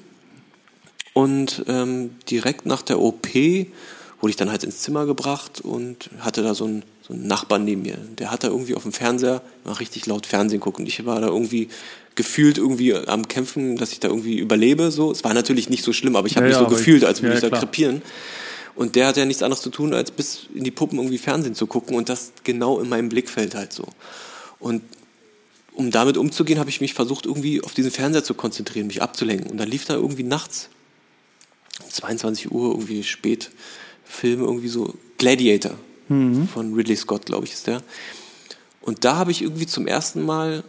Und 1.12 1.66
ähm, 1.68 2.12
direkt 2.30 2.66
nach 2.66 2.84
der 2.84 3.02
OP 3.02 3.28
wurde 3.34 4.30
ich 4.30 4.38
dann 4.38 4.50
halt 4.50 4.64
ins 4.64 4.80
Zimmer 4.80 5.06
gebracht 5.06 5.60
und 5.60 6.10
hatte 6.20 6.42
da 6.42 6.56
so 6.56 6.64
einen, 6.64 6.84
so 7.06 7.14
einen 7.14 7.28
Nachbarn 7.28 7.66
neben 7.66 7.82
mir. 7.82 7.98
Der 8.18 8.32
hat 8.32 8.46
da 8.46 8.48
irgendwie 8.48 8.76
auf 8.76 8.84
dem 8.84 8.94
Fernseher 8.94 9.42
mal 9.66 9.74
richtig 9.74 10.06
laut 10.06 10.26
Fernsehen 10.26 10.62
gucken. 10.62 10.84
Und 10.84 10.88
ich 10.88 11.06
war 11.06 11.20
da 11.20 11.28
irgendwie 11.28 11.68
gefühlt 12.16 12.58
irgendwie 12.58 12.96
am 12.96 13.28
Kämpfen, 13.28 13.76
dass 13.76 13.92
ich 13.92 14.00
da 14.00 14.08
irgendwie 14.08 14.40
überlebe. 14.40 14.90
So, 14.90 15.12
es 15.12 15.26
war 15.26 15.34
natürlich 15.34 15.70
nicht 15.70 15.84
so 15.84 15.92
schlimm, 15.92 16.16
aber 16.16 16.28
ich 16.28 16.38
habe 16.38 16.50
Ja, 16.50 16.62
mich 16.62 16.70
so 16.70 16.74
gefühlt, 16.74 17.04
als 17.04 17.22
würde 17.22 17.38
ja, 17.38 17.44
ich 17.44 17.50
da 17.50 17.58
krepieren. 17.60 18.02
Und 18.76 18.96
der 18.96 19.08
hat 19.08 19.18
ja 19.18 19.26
nichts 19.26 19.42
anderes 19.42 19.62
zu 19.62 19.70
tun, 19.70 19.94
als 19.94 20.12
bis 20.12 20.48
in 20.54 20.64
die 20.64 20.72
Puppen 20.72 21.00
irgendwie 21.00 21.18
Fernsehen 21.18 21.56
zu 21.56 21.66
gucken 21.66 21.96
und 21.96 22.10
das 22.10 22.34
genau 22.44 22.80
in 22.80 22.90
meinem 22.90 23.10
Blickfeld 23.10 23.56
halt 23.56 23.72
so. 23.72 23.88
Und 24.60 24.82
um 25.74 25.92
damit 25.92 26.18
umzugehen, 26.18 26.60
habe 26.60 26.70
ich 26.70 26.82
mich 26.82 26.94
versucht, 26.94 27.26
irgendwie 27.26 27.62
auf 27.62 27.74
diesen 27.74 27.92
Fernseher 27.92 28.24
zu 28.24 28.34
konzentrieren, 28.34 28.88
mich 28.88 29.02
abzulenken. 29.02 29.50
Und 29.52 29.58
dann 29.58 29.70
lief 29.70 29.86
da 29.86 29.96
irgendwie 29.96 30.24
nachts, 30.24 30.70
um 31.84 31.90
22 31.90 32.52
Uhr, 32.52 32.72
irgendwie 32.72 33.04
spät, 33.04 33.52
Film 34.04 34.42
irgendwie 34.42 34.70
so, 34.70 34.94
Gladiator 35.18 35.76
von 36.48 36.74
Ridley 36.74 36.96
Scott, 36.96 37.26
glaube 37.26 37.46
ich, 37.46 37.54
ist 37.54 37.68
der. 37.68 37.82
Und 38.82 39.04
da 39.04 39.16
habe 39.16 39.32
ich 39.32 39.42
irgendwie 39.42 39.66
zum 39.66 39.88
ersten 39.88 40.22
Mal 40.22 40.64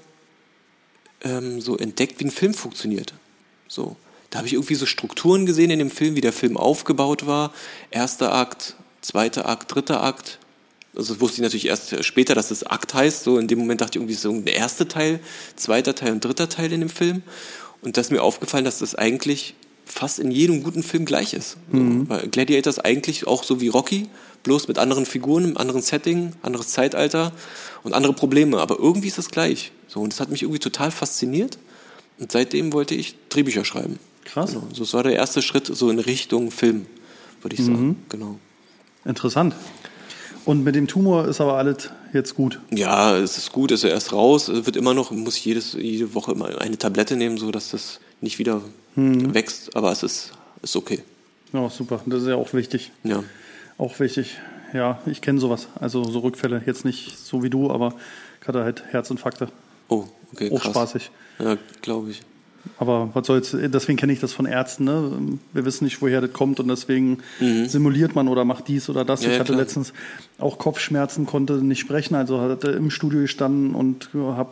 ähm, 1.22 1.60
so 1.60 1.76
entdeckt, 1.76 2.20
wie 2.20 2.24
ein 2.24 2.30
Film 2.30 2.54
funktioniert. 2.54 3.12
So. 3.68 3.96
Da 4.36 4.40
habe 4.40 4.48
ich 4.48 4.52
irgendwie 4.52 4.74
so 4.74 4.84
Strukturen 4.84 5.46
gesehen 5.46 5.70
in 5.70 5.78
dem 5.78 5.90
Film, 5.90 6.14
wie 6.14 6.20
der 6.20 6.30
Film 6.30 6.58
aufgebaut 6.58 7.26
war. 7.26 7.54
Erster 7.90 8.34
Akt, 8.34 8.76
zweiter 9.00 9.48
Akt, 9.48 9.74
dritter 9.74 10.02
Akt. 10.02 10.40
Also 10.94 11.14
das 11.14 11.22
wusste 11.22 11.36
ich 11.36 11.40
natürlich 11.40 11.68
erst 11.68 12.04
später, 12.04 12.34
dass 12.34 12.48
das 12.48 12.62
Akt 12.62 12.92
heißt. 12.92 13.24
So 13.24 13.38
in 13.38 13.48
dem 13.48 13.58
Moment 13.58 13.80
dachte 13.80 13.92
ich 13.92 14.02
irgendwie 14.02 14.12
so 14.12 14.38
der 14.38 14.54
erste 14.54 14.88
Teil, 14.88 15.20
zweiter 15.56 15.94
Teil 15.94 16.12
und 16.12 16.22
dritter 16.22 16.50
Teil 16.50 16.70
in 16.70 16.80
dem 16.80 16.90
Film. 16.90 17.22
Und 17.80 17.96
da 17.96 18.02
ist 18.02 18.12
mir 18.12 18.22
aufgefallen, 18.22 18.66
dass 18.66 18.80
das 18.80 18.94
eigentlich 18.94 19.54
fast 19.86 20.18
in 20.18 20.30
jedem 20.30 20.62
guten 20.62 20.82
Film 20.82 21.06
gleich 21.06 21.32
ist. 21.32 21.56
So, 21.72 21.78
Weil 22.10 22.28
Gladiator 22.28 22.68
ist 22.68 22.84
eigentlich 22.84 23.26
auch 23.26 23.42
so 23.42 23.62
wie 23.62 23.68
Rocky, 23.68 24.06
bloß 24.42 24.68
mit 24.68 24.76
anderen 24.76 25.06
Figuren, 25.06 25.44
einem 25.44 25.56
anderen 25.56 25.80
Setting, 25.80 26.34
anderes 26.42 26.68
Zeitalter 26.68 27.32
und 27.84 27.94
andere 27.94 28.12
Probleme. 28.12 28.58
Aber 28.58 28.78
irgendwie 28.78 29.08
ist 29.08 29.16
das 29.16 29.30
gleich. 29.30 29.72
So, 29.88 30.00
und 30.00 30.12
das 30.12 30.20
hat 30.20 30.28
mich 30.28 30.42
irgendwie 30.42 30.60
total 30.60 30.90
fasziniert. 30.90 31.56
Und 32.18 32.32
seitdem 32.32 32.74
wollte 32.74 32.94
ich 32.94 33.14
Drehbücher 33.30 33.64
schreiben. 33.64 33.98
Krass. 34.36 34.52
Genau. 34.52 34.66
So, 34.70 34.84
das 34.84 34.92
war 34.92 35.02
der 35.02 35.14
erste 35.14 35.40
Schritt 35.40 35.66
so 35.66 35.88
in 35.88 35.98
Richtung 35.98 36.50
Film, 36.50 36.84
würde 37.40 37.56
ich 37.56 37.64
sagen. 37.64 38.04
Genau. 38.10 38.38
Interessant. 39.06 39.54
Und 40.44 40.62
mit 40.62 40.74
dem 40.74 40.86
Tumor 40.86 41.26
ist 41.26 41.40
aber 41.40 41.54
alles 41.54 41.88
jetzt 42.12 42.34
gut. 42.34 42.60
Ja, 42.70 43.16
es 43.16 43.38
ist 43.38 43.50
gut, 43.52 43.70
ist 43.70 43.82
er 43.82 43.90
erst 43.90 44.12
raus. 44.12 44.48
Es 44.48 44.66
wird 44.66 44.76
immer 44.76 44.92
noch, 44.92 45.10
muss 45.10 45.38
ich 45.38 45.44
jedes, 45.46 45.72
jede 45.72 46.12
Woche 46.14 46.32
immer 46.32 46.60
eine 46.60 46.76
Tablette 46.76 47.16
nehmen, 47.16 47.38
so 47.38 47.50
dass 47.50 47.70
das 47.70 47.98
nicht 48.20 48.38
wieder 48.38 48.60
wächst. 48.94 49.74
Aber 49.74 49.90
es 49.90 50.02
ist, 50.02 50.32
ist 50.60 50.76
okay. 50.76 51.02
Ja, 51.54 51.70
super. 51.70 52.02
Das 52.04 52.20
ist 52.20 52.28
ja 52.28 52.34
auch 52.36 52.52
wichtig. 52.52 52.92
Ja. 53.04 53.24
Auch 53.78 53.98
wichtig. 54.00 54.36
Ja, 54.74 55.00
ich 55.06 55.22
kenne 55.22 55.40
sowas. 55.40 55.68
Also 55.80 56.04
so 56.04 56.18
Rückfälle. 56.18 56.62
Jetzt 56.66 56.84
nicht 56.84 57.16
so 57.18 57.42
wie 57.42 57.48
du, 57.48 57.70
aber 57.70 57.94
ich 58.42 58.48
hatte 58.48 58.64
halt 58.64 58.84
Herzinfarkte. 58.90 59.48
Oh, 59.88 60.04
okay, 60.34 60.50
Auch 60.52 60.60
krass. 60.60 60.72
spaßig. 60.72 61.10
Ja, 61.38 61.56
glaube 61.80 62.10
ich. 62.10 62.20
Aber 62.78 63.10
was 63.14 63.26
soll's, 63.26 63.54
deswegen 63.58 63.96
kenne 63.98 64.12
ich 64.12 64.20
das 64.20 64.32
von 64.32 64.46
Ärzten. 64.46 64.84
Ne? 64.84 65.12
Wir 65.52 65.64
wissen 65.64 65.84
nicht, 65.84 66.00
woher 66.02 66.20
das 66.20 66.32
kommt 66.32 66.60
und 66.60 66.68
deswegen 66.68 67.18
simuliert 67.66 68.14
man 68.14 68.28
oder 68.28 68.44
macht 68.44 68.68
dies 68.68 68.88
oder 68.88 69.04
das. 69.04 69.20
Mhm. 69.22 69.26
Ja, 69.26 69.32
ich 69.34 69.38
hatte 69.40 69.52
klar. 69.52 69.60
letztens 69.62 69.92
auch 70.38 70.58
Kopfschmerzen, 70.58 71.26
konnte 71.26 71.54
nicht 71.54 71.80
sprechen, 71.80 72.14
also 72.14 72.40
hatte 72.40 72.70
im 72.70 72.90
Studio 72.90 73.20
gestanden 73.20 73.74
und 73.74 74.10
habe 74.14 74.50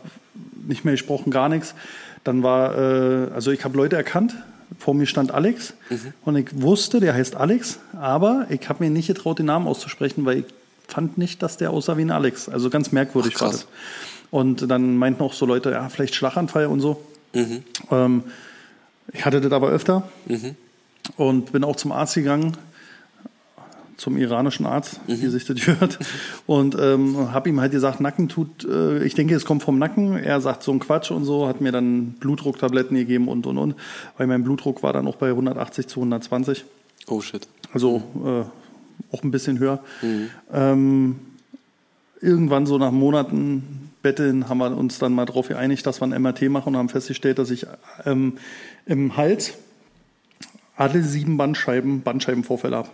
nicht 0.67 0.85
mehr 0.85 0.93
gesprochen, 0.93 1.31
gar 1.31 1.49
nichts. 1.49 1.75
Dann 2.23 2.41
war, 2.43 2.77
äh, 2.77 3.31
also 3.33 3.51
ich 3.51 3.63
habe 3.63 3.77
Leute 3.77 3.95
erkannt. 3.95 4.35
Vor 4.79 4.95
mir 4.95 5.05
stand 5.05 5.31
Alex 5.31 5.73
Mhm. 5.91 6.13
und 6.25 6.35
ich 6.37 6.47
wusste, 6.61 6.99
der 6.99 7.13
heißt 7.13 7.35
Alex, 7.35 7.77
aber 7.99 8.47
ich 8.49 8.67
habe 8.67 8.83
mir 8.83 8.89
nicht 8.89 9.07
getraut, 9.07 9.37
den 9.37 9.45
Namen 9.45 9.67
auszusprechen, 9.67 10.25
weil 10.25 10.39
ich 10.39 10.45
fand 10.87 11.17
nicht, 11.19 11.43
dass 11.43 11.57
der 11.57 11.69
aussah 11.69 11.97
wie 11.97 12.01
ein 12.01 12.11
Alex. 12.11 12.49
Also 12.49 12.69
ganz 12.71 12.91
merkwürdig 12.91 13.33
Ach, 13.37 13.41
war 13.41 13.51
das. 13.51 13.67
Und 14.31 14.69
dann 14.69 14.97
meinten 14.97 15.21
auch 15.23 15.33
so 15.33 15.45
Leute, 15.45 15.69
ja, 15.71 15.87
vielleicht 15.89 16.15
Schlaganfall 16.15 16.65
und 16.65 16.79
so. 16.81 16.99
Mhm. 17.35 17.63
Ähm, 17.91 18.23
ich 19.13 19.23
hatte 19.25 19.39
das 19.39 19.51
aber 19.51 19.69
öfter 19.69 20.09
und 21.17 21.51
bin 21.51 21.63
auch 21.63 21.75
zum 21.75 21.91
Arzt 21.91 22.15
gegangen. 22.15 22.57
zum 23.97 24.17
iranischen 24.17 24.65
Arzt, 24.65 24.99
wie 25.07 25.27
sich 25.27 25.45
das 25.45 25.55
gehört. 25.65 25.99
Und 26.45 26.75
ähm, 26.77 27.31
habe 27.31 27.47
ihm 27.47 27.61
halt 27.61 27.71
gesagt, 27.71 28.01
Nacken 28.01 28.27
tut, 28.27 28.65
äh, 28.65 29.03
ich 29.05 29.13
denke, 29.13 29.35
es 29.35 29.45
kommt 29.45 29.63
vom 29.63 29.79
Nacken. 29.79 30.17
Er 30.17 30.41
sagt 30.41 30.63
so 30.63 30.71
ein 30.73 30.79
Quatsch 30.79 31.11
und 31.11 31.23
so, 31.23 31.47
hat 31.47 31.61
mir 31.61 31.71
dann 31.71 32.11
Blutdrucktabletten 32.19 32.97
gegeben 32.97 33.29
und 33.29 33.47
und 33.47 33.57
und. 33.57 33.75
Weil 34.17 34.27
mein 34.27 34.43
Blutdruck 34.43 34.83
war 34.83 34.91
dann 34.91 35.07
auch 35.07 35.15
bei 35.15 35.29
180 35.29 35.87
zu 35.87 36.01
120. 36.01 36.65
Oh 37.07 37.21
shit. 37.21 37.47
Also 37.73 38.03
äh, 38.25 39.15
auch 39.15 39.23
ein 39.23 39.31
bisschen 39.31 39.59
höher. 39.59 39.79
Ähm, 40.51 41.19
irgendwann 42.19 42.65
so 42.65 42.77
nach 42.77 42.91
Monaten 42.91 43.84
Betteln 44.05 44.49
haben 44.49 44.59
wir 44.59 44.77
uns 44.77 44.99
dann 44.99 45.13
mal 45.13 45.25
darauf 45.25 45.47
geeinigt, 45.47 45.83
dass 45.87 45.99
wir 45.99 46.05
ein 46.05 46.21
MRT 46.21 46.43
machen 46.43 46.69
und 46.69 46.77
haben 46.77 46.89
festgestellt, 46.89 47.39
dass 47.39 47.49
ich 47.49 47.65
ähm, 48.05 48.37
im 48.85 49.17
Hals 49.17 49.55
alle 50.75 51.01
sieben 51.01 51.37
Bandscheiben 51.37 52.03
Bandscheibenvorfälle 52.03 52.77
habe. 52.77 52.89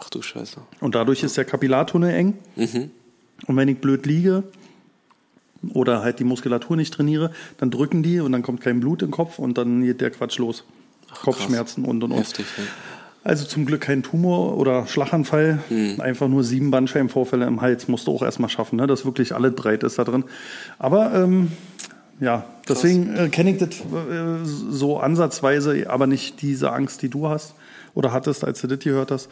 Ach 0.00 0.10
du 0.10 0.20
Scheiße. 0.20 0.60
Und 0.80 0.96
dadurch 0.96 1.22
ist 1.22 1.36
der 1.36 1.44
Kapillartunnel 1.44 2.12
eng. 2.12 2.38
Und 3.46 3.56
wenn 3.56 3.68
ich 3.68 3.78
blöd 3.78 4.04
liege 4.04 4.42
oder 5.74 6.02
halt 6.02 6.18
die 6.18 6.24
Muskulatur 6.24 6.76
nicht 6.76 6.92
trainiere, 6.92 7.30
dann 7.58 7.70
drücken 7.70 8.02
die 8.02 8.18
und 8.18 8.32
dann 8.32 8.42
kommt 8.42 8.62
kein 8.62 8.80
Blut 8.80 9.02
im 9.02 9.12
Kopf 9.12 9.38
und 9.38 9.56
dann 9.58 9.84
geht 9.84 10.00
der 10.00 10.10
Quatsch 10.10 10.38
los. 10.38 10.64
Kopfschmerzen 11.22 11.84
und 11.84 12.02
und 12.02 12.10
und. 12.10 12.18
Heftig, 12.18 12.46
ne? 12.58 12.64
Also 13.24 13.44
zum 13.44 13.66
Glück 13.66 13.82
kein 13.82 14.02
Tumor 14.02 14.56
oder 14.58 14.86
Schlaganfall, 14.88 15.60
einfach 15.98 16.26
nur 16.26 16.42
sieben 16.42 16.72
Bandscheibenvorfälle 16.72 17.46
im 17.46 17.60
Hals, 17.60 17.86
musst 17.86 18.08
du 18.08 18.12
auch 18.12 18.22
erstmal 18.22 18.50
schaffen, 18.50 18.76
ne? 18.76 18.88
dass 18.88 19.04
wirklich 19.04 19.32
alles 19.32 19.54
breit 19.54 19.84
ist 19.84 19.98
da 19.98 20.04
drin. 20.04 20.24
Aber 20.78 21.14
ähm, 21.14 21.52
ja, 22.18 22.44
deswegen 22.68 23.16
äh, 23.16 23.28
kenne 23.28 23.52
ich 23.52 23.58
das 23.58 23.70
äh, 23.70 24.44
so 24.44 24.98
ansatzweise, 24.98 25.88
aber 25.88 26.06
nicht 26.06 26.42
diese 26.42 26.72
Angst, 26.72 27.02
die 27.02 27.08
du 27.08 27.28
hast 27.28 27.54
oder 27.94 28.12
hattest, 28.12 28.44
als 28.44 28.60
du 28.60 28.66
das 28.66 28.80
gehört 28.80 29.12
hast. 29.12 29.28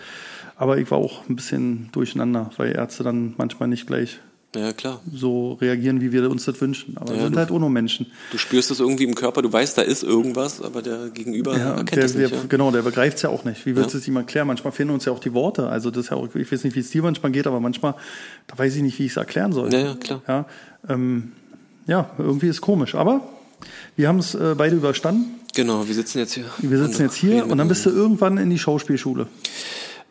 Aber 0.57 0.79
ich 0.79 0.91
war 0.91 0.99
auch 0.99 1.29
ein 1.29 1.37
bisschen 1.37 1.89
durcheinander, 1.93 2.51
weil 2.59 2.77
Ärzte 2.77 3.03
dann 3.03 3.35
manchmal 3.39 3.69
nicht 3.69 3.87
gleich 3.87 4.21
Ja, 4.57 4.73
klar. 4.73 5.01
so 5.15 5.53
reagieren, 5.61 6.01
wie 6.01 6.11
wir 6.11 6.29
uns 6.29 6.45
das 6.45 6.61
wünschen. 6.61 6.97
Aber 6.97 7.11
wir 7.11 7.17
Ja, 7.19 7.23
sind 7.25 7.35
du- 7.35 7.39
halt 7.39 7.51
auch 7.53 7.59
nur 7.61 7.71
Menschen. 7.71 8.07
Du 8.33 8.39
spürst 8.39 8.71
es 8.73 8.81
irgendwie 8.81 9.05
im 9.05 9.15
Körper, 9.15 9.43
du 9.43 9.53
weißt, 9.53 9.79
da 9.79 9.83
ist 9.83 10.03
irgendwas, 10.03 10.61
aber 10.61 10.83
der 10.83 11.11
Gegenüber 11.11 11.57
Ja, 11.57 11.71
erkennt 11.71 11.91
der, 11.93 12.03
das 12.03 12.15
nicht. 12.15 12.33
der, 12.33 12.39
ja. 12.39 12.45
Genau, 12.49 12.71
der 12.73 12.83
begreift 12.83 13.19
es 13.19 13.23
ja 13.23 13.31
auch 13.31 13.45
nicht. 13.45 13.65
Wie 13.65 13.77
willst 13.77 13.95
du 13.95 13.99
es 13.99 14.09
ihm 14.09 14.17
erklären? 14.17 14.49
Manchmal 14.49 14.73
fehlen 14.73 14.91
uns 14.91 15.05
ja 15.05 15.13
auch 15.13 15.21
die 15.21 15.33
Worte. 15.35 15.69
Also 15.69 15.91
das 15.93 16.05
ist 16.07 16.11
ja 16.11 16.17
auch, 16.17 16.35
ich 16.35 16.51
weiß 16.51 16.65
nicht, 16.65 16.75
wie 16.75 16.81
es 16.81 16.91
dir 16.91 17.03
manchmal 17.03 17.31
geht, 17.31 17.47
aber 17.47 17.61
manchmal, 17.61 17.95
da 18.49 18.59
weiß 18.59 18.75
ich 18.75 18.83
nicht, 18.83 18.99
wie 18.99 19.05
ich 19.07 19.13
es 19.13 19.17
erklären 19.17 19.53
soll. 19.53 19.73
Ja, 19.73 19.79
ja, 19.81 19.95
klar. 19.95 20.23
Ja, 20.27 20.47
ähm, 20.89 21.31
ja, 21.87 22.11
irgendwie 22.19 22.49
ist 22.49 22.61
komisch. 22.61 22.97
Aber 22.97 23.21
wir 23.97 24.09
haben 24.09 24.19
es 24.19 24.35
äh, 24.35 24.55
beide 24.59 24.75
überstanden. 24.75 25.27
Genau, 25.55 25.87
wir 25.87 25.95
sitzen 25.95 26.19
jetzt 26.19 26.33
hier. 26.35 26.45
Wir 26.59 26.79
sitzen 26.79 27.03
jetzt 27.03 27.15
hier 27.17 27.47
und 27.47 27.59
dann 27.59 27.69
bist 27.69 27.85
du 27.87 27.91
irgendwann 27.91 28.37
in 28.39 28.51
die 28.51 28.59
Schauspielschule. 28.59 29.27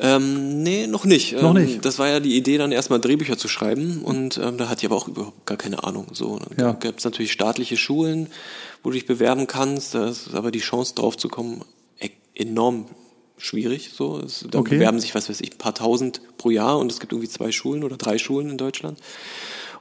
Ähm, 0.01 0.63
nee, 0.63 0.87
noch 0.87 1.03
nicht. 1.03 1.33
Noch 1.33 1.53
ähm, 1.55 1.61
nicht. 1.61 1.83
Das 1.83 1.99
war 1.99 2.07
ja 2.07 2.19
die 2.21 2.37
Idee, 2.37 2.57
dann 2.57 2.71
erstmal 2.71 3.01
Drehbücher 3.01 3.37
zu 3.37 3.49
schreiben 3.49 4.01
und 4.03 4.37
ähm, 4.37 4.57
da 4.57 4.69
hatte 4.69 4.79
ich 4.79 4.85
aber 4.85 4.95
auch 4.95 5.09
überhaupt 5.09 5.45
gar 5.45 5.57
keine 5.57 5.83
Ahnung. 5.83 6.07
So, 6.13 6.39
dann 6.39 6.57
Ja. 6.57 6.71
gab 6.73 6.97
es 6.99 7.03
natürlich 7.03 7.33
staatliche 7.33 7.75
Schulen, 7.75 8.27
wo 8.81 8.89
du 8.91 8.93
dich 8.93 9.05
bewerben 9.05 9.45
kannst, 9.45 9.95
da 9.95 10.07
ist 10.07 10.33
aber 10.33 10.51
die 10.51 10.59
Chance 10.59 10.95
drauf 10.95 11.17
zu 11.17 11.27
kommen 11.27 11.65
e 11.99 12.09
enorm 12.33 12.85
schwierig. 13.37 13.91
So, 13.93 14.19
es, 14.19 14.45
da 14.49 14.59
Okay. 14.59 14.75
bewerben 14.75 14.99
sich, 15.01 15.15
was 15.15 15.27
weiß 15.29 15.41
ich, 15.41 15.51
ein 15.53 15.57
paar 15.57 15.75
tausend 15.75 16.21
pro 16.37 16.49
Jahr 16.49 16.79
und 16.79 16.89
es 16.91 17.01
gibt 17.01 17.11
irgendwie 17.11 17.29
zwei 17.29 17.51
Schulen 17.51 17.83
oder 17.83 17.97
drei 17.97 18.17
Schulen 18.17 18.49
in 18.49 18.57
Deutschland. 18.57 18.99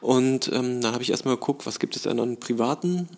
Und 0.00 0.50
ähm, 0.52 0.80
dann 0.80 0.92
habe 0.94 1.02
ich 1.02 1.10
erstmal 1.10 1.36
geguckt, 1.36 1.64
was 1.66 1.78
gibt 1.78 1.94
es 1.94 2.02
denn 2.02 2.18
an 2.18 2.38
privaten 2.38 3.08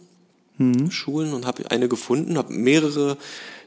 Schulen 0.91 1.33
und 1.33 1.47
habe 1.47 1.71
eine 1.71 1.89
gefunden, 1.89 2.37
habe 2.37 2.53
mehrere 2.53 3.17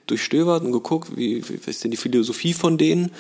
durchstöbert 0.08 0.64
und 0.64 0.72
geguckt, 0.72 1.16
wie, 1.16 1.48
wie 1.48 1.70
ist 1.70 1.84
denn 1.84 1.92
die 1.92 1.98
Philosophie 1.98 2.54
von 2.54 2.78
denen 2.78 3.12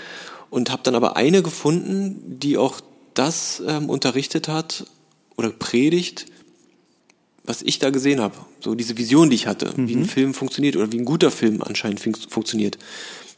und 0.50 0.72
habe 0.72 0.84
dann 0.84 0.96
aber 0.96 1.16
eine 1.16 1.42
gefunden, 1.42 2.40
die 2.40 2.58
auch 2.58 2.82
das 3.14 3.62
ähm, 3.68 3.90
unterrichtet 3.90 4.48
hat 4.48 4.86
oder 5.36 5.50
predigt, 5.50 6.28
was 7.44 7.62
ich 7.62 7.80
da 7.80 7.90
gesehen 7.90 8.22
habe. 8.22 8.36
So 8.60 8.76
diese 8.76 8.98
Vision, 8.98 9.30
die 9.30 9.36
ich 9.36 9.48
hatte, 9.48 9.74
wie 9.76 9.96
ein 9.96 10.06
Film 10.06 10.34
funktioniert 10.34 10.76
oder 10.76 10.92
wie 10.92 11.00
ein 11.00 11.06
guter 11.06 11.32
Film 11.32 11.62
anscheinend 11.62 12.00
fun 12.00 12.16
funktioniert. 12.16 12.78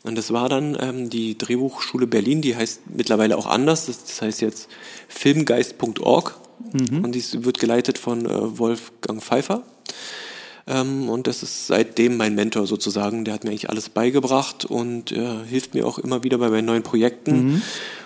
Und 0.04 0.16
das 0.16 0.32
war 0.32 0.50
dann 0.50 0.78
ähm, 0.80 1.10
die 1.10 1.38
Drehbuchschule 1.38 2.06
Berlin, 2.06 2.42
die 2.42 2.56
heißt 2.56 2.82
mittlerweile 2.96 3.38
auch 3.38 3.48
anders, 3.48 3.88
das, 3.88 4.06
das 4.06 4.22
heißt 4.22 4.42
jetzt 4.42 4.68
filmgeist.org 5.08 6.40
und 7.04 7.12
die 7.14 7.24
wird 7.44 7.60
geleitet 7.60 7.98
von 7.98 8.26
äh, 8.26 8.60
Wolfgang 8.60 9.24
Pfeiffer. 9.24 9.64
Ähm, 10.68 11.10
und 11.10 11.28
das 11.28 11.44
ist 11.44 11.68
seitdem 11.68 12.18
mein 12.18 12.36
Mentor 12.36 12.68
sozusagen. 12.68 13.26
Der 13.26 13.34
hat 13.34 13.44
mir 13.44 13.52
eigentlich 13.52 13.70
alles 13.70 13.90
beigebracht 13.90 14.66
und 14.66 15.12
äh, 15.12 15.46
hilft 15.46 15.74
mir 15.74 15.86
auch 15.86 16.00
immer 16.00 16.24
wieder 16.24 16.38
bei 16.38 16.50
meinen 16.50 16.66
neuen 16.66 16.84
Projekten. 16.84 17.62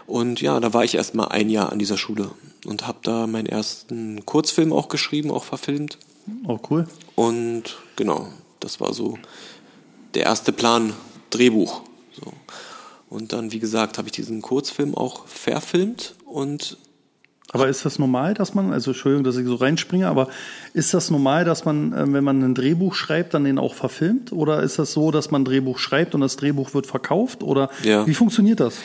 Und 0.08 0.41
ja, 0.41 0.60
da 0.60 0.74
war 0.74 0.84
ich 0.84 0.95
erst 0.95 1.15
mal 1.15 1.28
ein 1.28 1.50
Jahr 1.50 1.72
an 1.72 1.80
dieser 1.80 1.98
Schule 1.98 2.32
und 2.65 2.88
habe 2.88 3.00
da 3.04 3.28
meinen 3.28 3.45
ersten 3.45 4.26
Kurzfilm 4.26 4.74
auch 4.74 4.89
geschrieben, 4.89 5.32
auch 5.32 5.43
verfilmt. 5.43 5.98
Oh, 6.48 6.60
cool. 6.69 6.88
Und 7.15 7.78
genau, 7.95 8.28
das 8.60 8.82
war 8.82 8.93
so 8.93 9.17
der 10.15 10.24
erste 10.24 10.52
Plan, 10.52 10.93
Drehbuch. 11.30 11.82
So. 12.12 12.34
Und 13.10 13.34
dann, 13.34 13.52
wie 13.52 13.60
gesagt, 13.60 13.98
habe 13.98 14.08
ich 14.08 14.12
diesen 14.12 14.41
Kurzfilm 14.41 14.95
auch 14.95 15.26
verfilmt 15.28 16.15
und 16.26 16.78
Aber 17.51 17.67
ist 17.67 17.83
das 17.83 17.97
normal, 17.97 18.35
dass 18.35 18.53
man, 18.53 18.71
also 18.71 18.91
Entschuldigung, 18.91 19.23
dass 19.23 19.35
ich 19.38 19.45
so 19.47 19.55
reinspringe, 19.55 20.07
aber 20.07 20.27
ist 20.73 20.93
das 20.93 21.09
normal, 21.09 21.45
dass 21.45 21.65
man, 21.65 21.93
äh, 21.93 22.13
wenn 22.13 22.23
man 22.23 22.43
ein 22.43 22.53
Drehbuch 22.53 22.93
schreibt, 22.93 23.33
dann 23.33 23.43
den 23.43 23.57
auch 23.57 23.73
verfilmt? 23.73 24.31
Oder 24.31 24.62
ist 24.62 24.77
das 24.77 24.93
so, 24.93 25.09
dass 25.09 25.31
man 25.31 25.41
ein 25.41 25.45
Drehbuch 25.45 25.79
schreibt 25.79 26.13
und 26.13 26.21
das 26.21 26.35
Drehbuch 26.35 26.73
wird 26.73 26.85
verkauft? 26.85 27.41
Oder 27.41 27.69
Ja. 27.83 28.05
wie 28.05 28.13
funktioniert 28.13 28.59
das? 28.59 28.75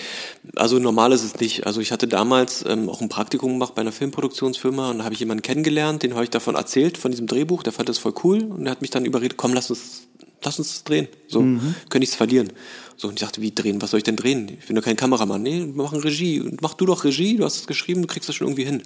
Also 0.57 0.79
normal 0.79 1.12
ist 1.12 1.24
es 1.24 1.38
nicht. 1.40 1.66
Also 1.66 1.81
ich 1.81 1.92
hatte 1.92 2.09
damals 2.09 2.64
ähm, 2.66 2.88
auch 2.88 3.00
ein 3.03 3.09
Praktikum 3.11 3.53
gemacht 3.53 3.74
bei 3.74 3.83
einer 3.83 3.92
Filmproduktionsfirma 3.92 4.90
und 4.90 4.98
da 4.98 5.05
habe 5.05 5.12
ich 5.14 5.20
jemanden 5.20 5.42
kennengelernt, 5.42 6.03
den 6.03 6.14
habe 6.14 6.24
ich 6.24 6.31
davon 6.31 6.55
erzählt, 6.55 6.96
von 6.96 7.11
diesem 7.11 7.27
Drehbuch, 7.27 7.62
der 7.62 7.72
fand 7.72 7.88
das 7.88 7.98
voll 7.98 8.14
cool 8.24 8.42
und 8.44 8.64
der 8.64 8.70
hat 8.70 8.81
mich 8.81 8.90
dann 8.90 9.05
überredet, 9.05 9.37
komm, 9.37 9.53
lass 9.53 9.68
uns, 9.70 10.07
lass 10.44 10.59
uns 10.59 10.68
das 10.68 10.85
drehen. 10.85 11.09
So, 11.28 11.40
könnte 11.88 12.04
ich 12.04 12.11
es 12.11 12.16
verlieren. 12.16 12.52
So, 12.96 13.09
und 13.09 13.14
ich 13.14 13.20
dachte, 13.20 13.40
wie 13.40 13.52
drehen? 13.52 13.83
Was 13.83 13.90
soll 13.90 13.98
ich 13.98 14.04
denn 14.04 14.16
drehen? 14.16 14.57
Ich 14.61 14.66
bin 14.66 14.76
doch 14.76 14.83
kein 14.85 14.96
Kameramann. 14.96 15.42
Nee, 15.42 15.61
wir 15.61 15.83
machen 15.83 16.00
Regie. 16.00 16.40
Und 16.40 16.62
mach 16.62 16.74
du 16.74 16.87
doch 16.87 17.04
Regie, 17.04 17.37
du 17.37 17.44
hast 17.44 17.57
es 17.57 17.66
geschrieben, 17.66 18.02
du 18.02 18.07
kriegst 18.07 18.28
das 18.28 18.37
schon 18.37 18.46
irgendwie 18.46 18.64
hin. 18.64 18.83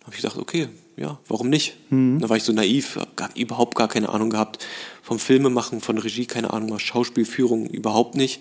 Da 0.00 0.06
habe 0.06 0.14
ich 0.14 0.22
gedacht, 0.22 0.38
okay, 0.38 0.68
ja, 0.96 1.18
warum 1.28 1.48
nicht? 1.48 1.76
Da 1.90 2.28
war 2.28 2.36
ich 2.36 2.42
so 2.42 2.52
naiv, 2.52 2.96
hab 2.96 3.16
gar, 3.16 3.30
überhaupt 3.36 3.76
gar 3.76 3.88
keine 3.88 4.08
Ahnung 4.10 4.30
gehabt 4.30 4.64
vom 5.02 5.18
Filmemachen, 5.18 5.80
von 5.80 5.98
Regie, 5.98 6.26
keine 6.26 6.52
Ahnung, 6.52 6.78
Schauspielführung 6.78 7.66
überhaupt 7.66 8.14
nicht. 8.14 8.40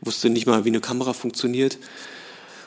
Wusste 0.00 0.30
nicht 0.30 0.46
mal, 0.46 0.64
wie 0.64 0.70
eine 0.70 0.80
Kamera 0.80 1.12
funktioniert. 1.12 1.78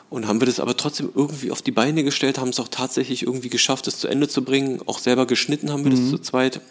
Und 0.09 0.27
haben 0.27 0.41
wir 0.41 0.47
das 0.47 0.59
aber 0.59 0.75
trotzdem 0.75 1.09
irgendwie 1.13 1.51
auf 1.51 1.61
die 1.61 1.71
Beine 1.71 2.03
gestellt, 2.03 2.39
haben 2.39 2.49
es 2.49 2.59
auch 2.59 2.67
tatsächlich 2.67 3.23
irgendwie 3.23 3.49
geschafft, 3.49 3.87
es 3.87 3.99
zu 3.99 4.07
Ende 4.07 4.27
zu 4.27 4.43
bringen. 4.43 4.81
Auch 4.87 4.99
selber 4.99 5.27
geschnitten 5.27 5.71
haben 5.71 5.83
wir 5.83 5.91
das 5.91 6.09
zu 6.09 6.17
zweit. 6.17 6.61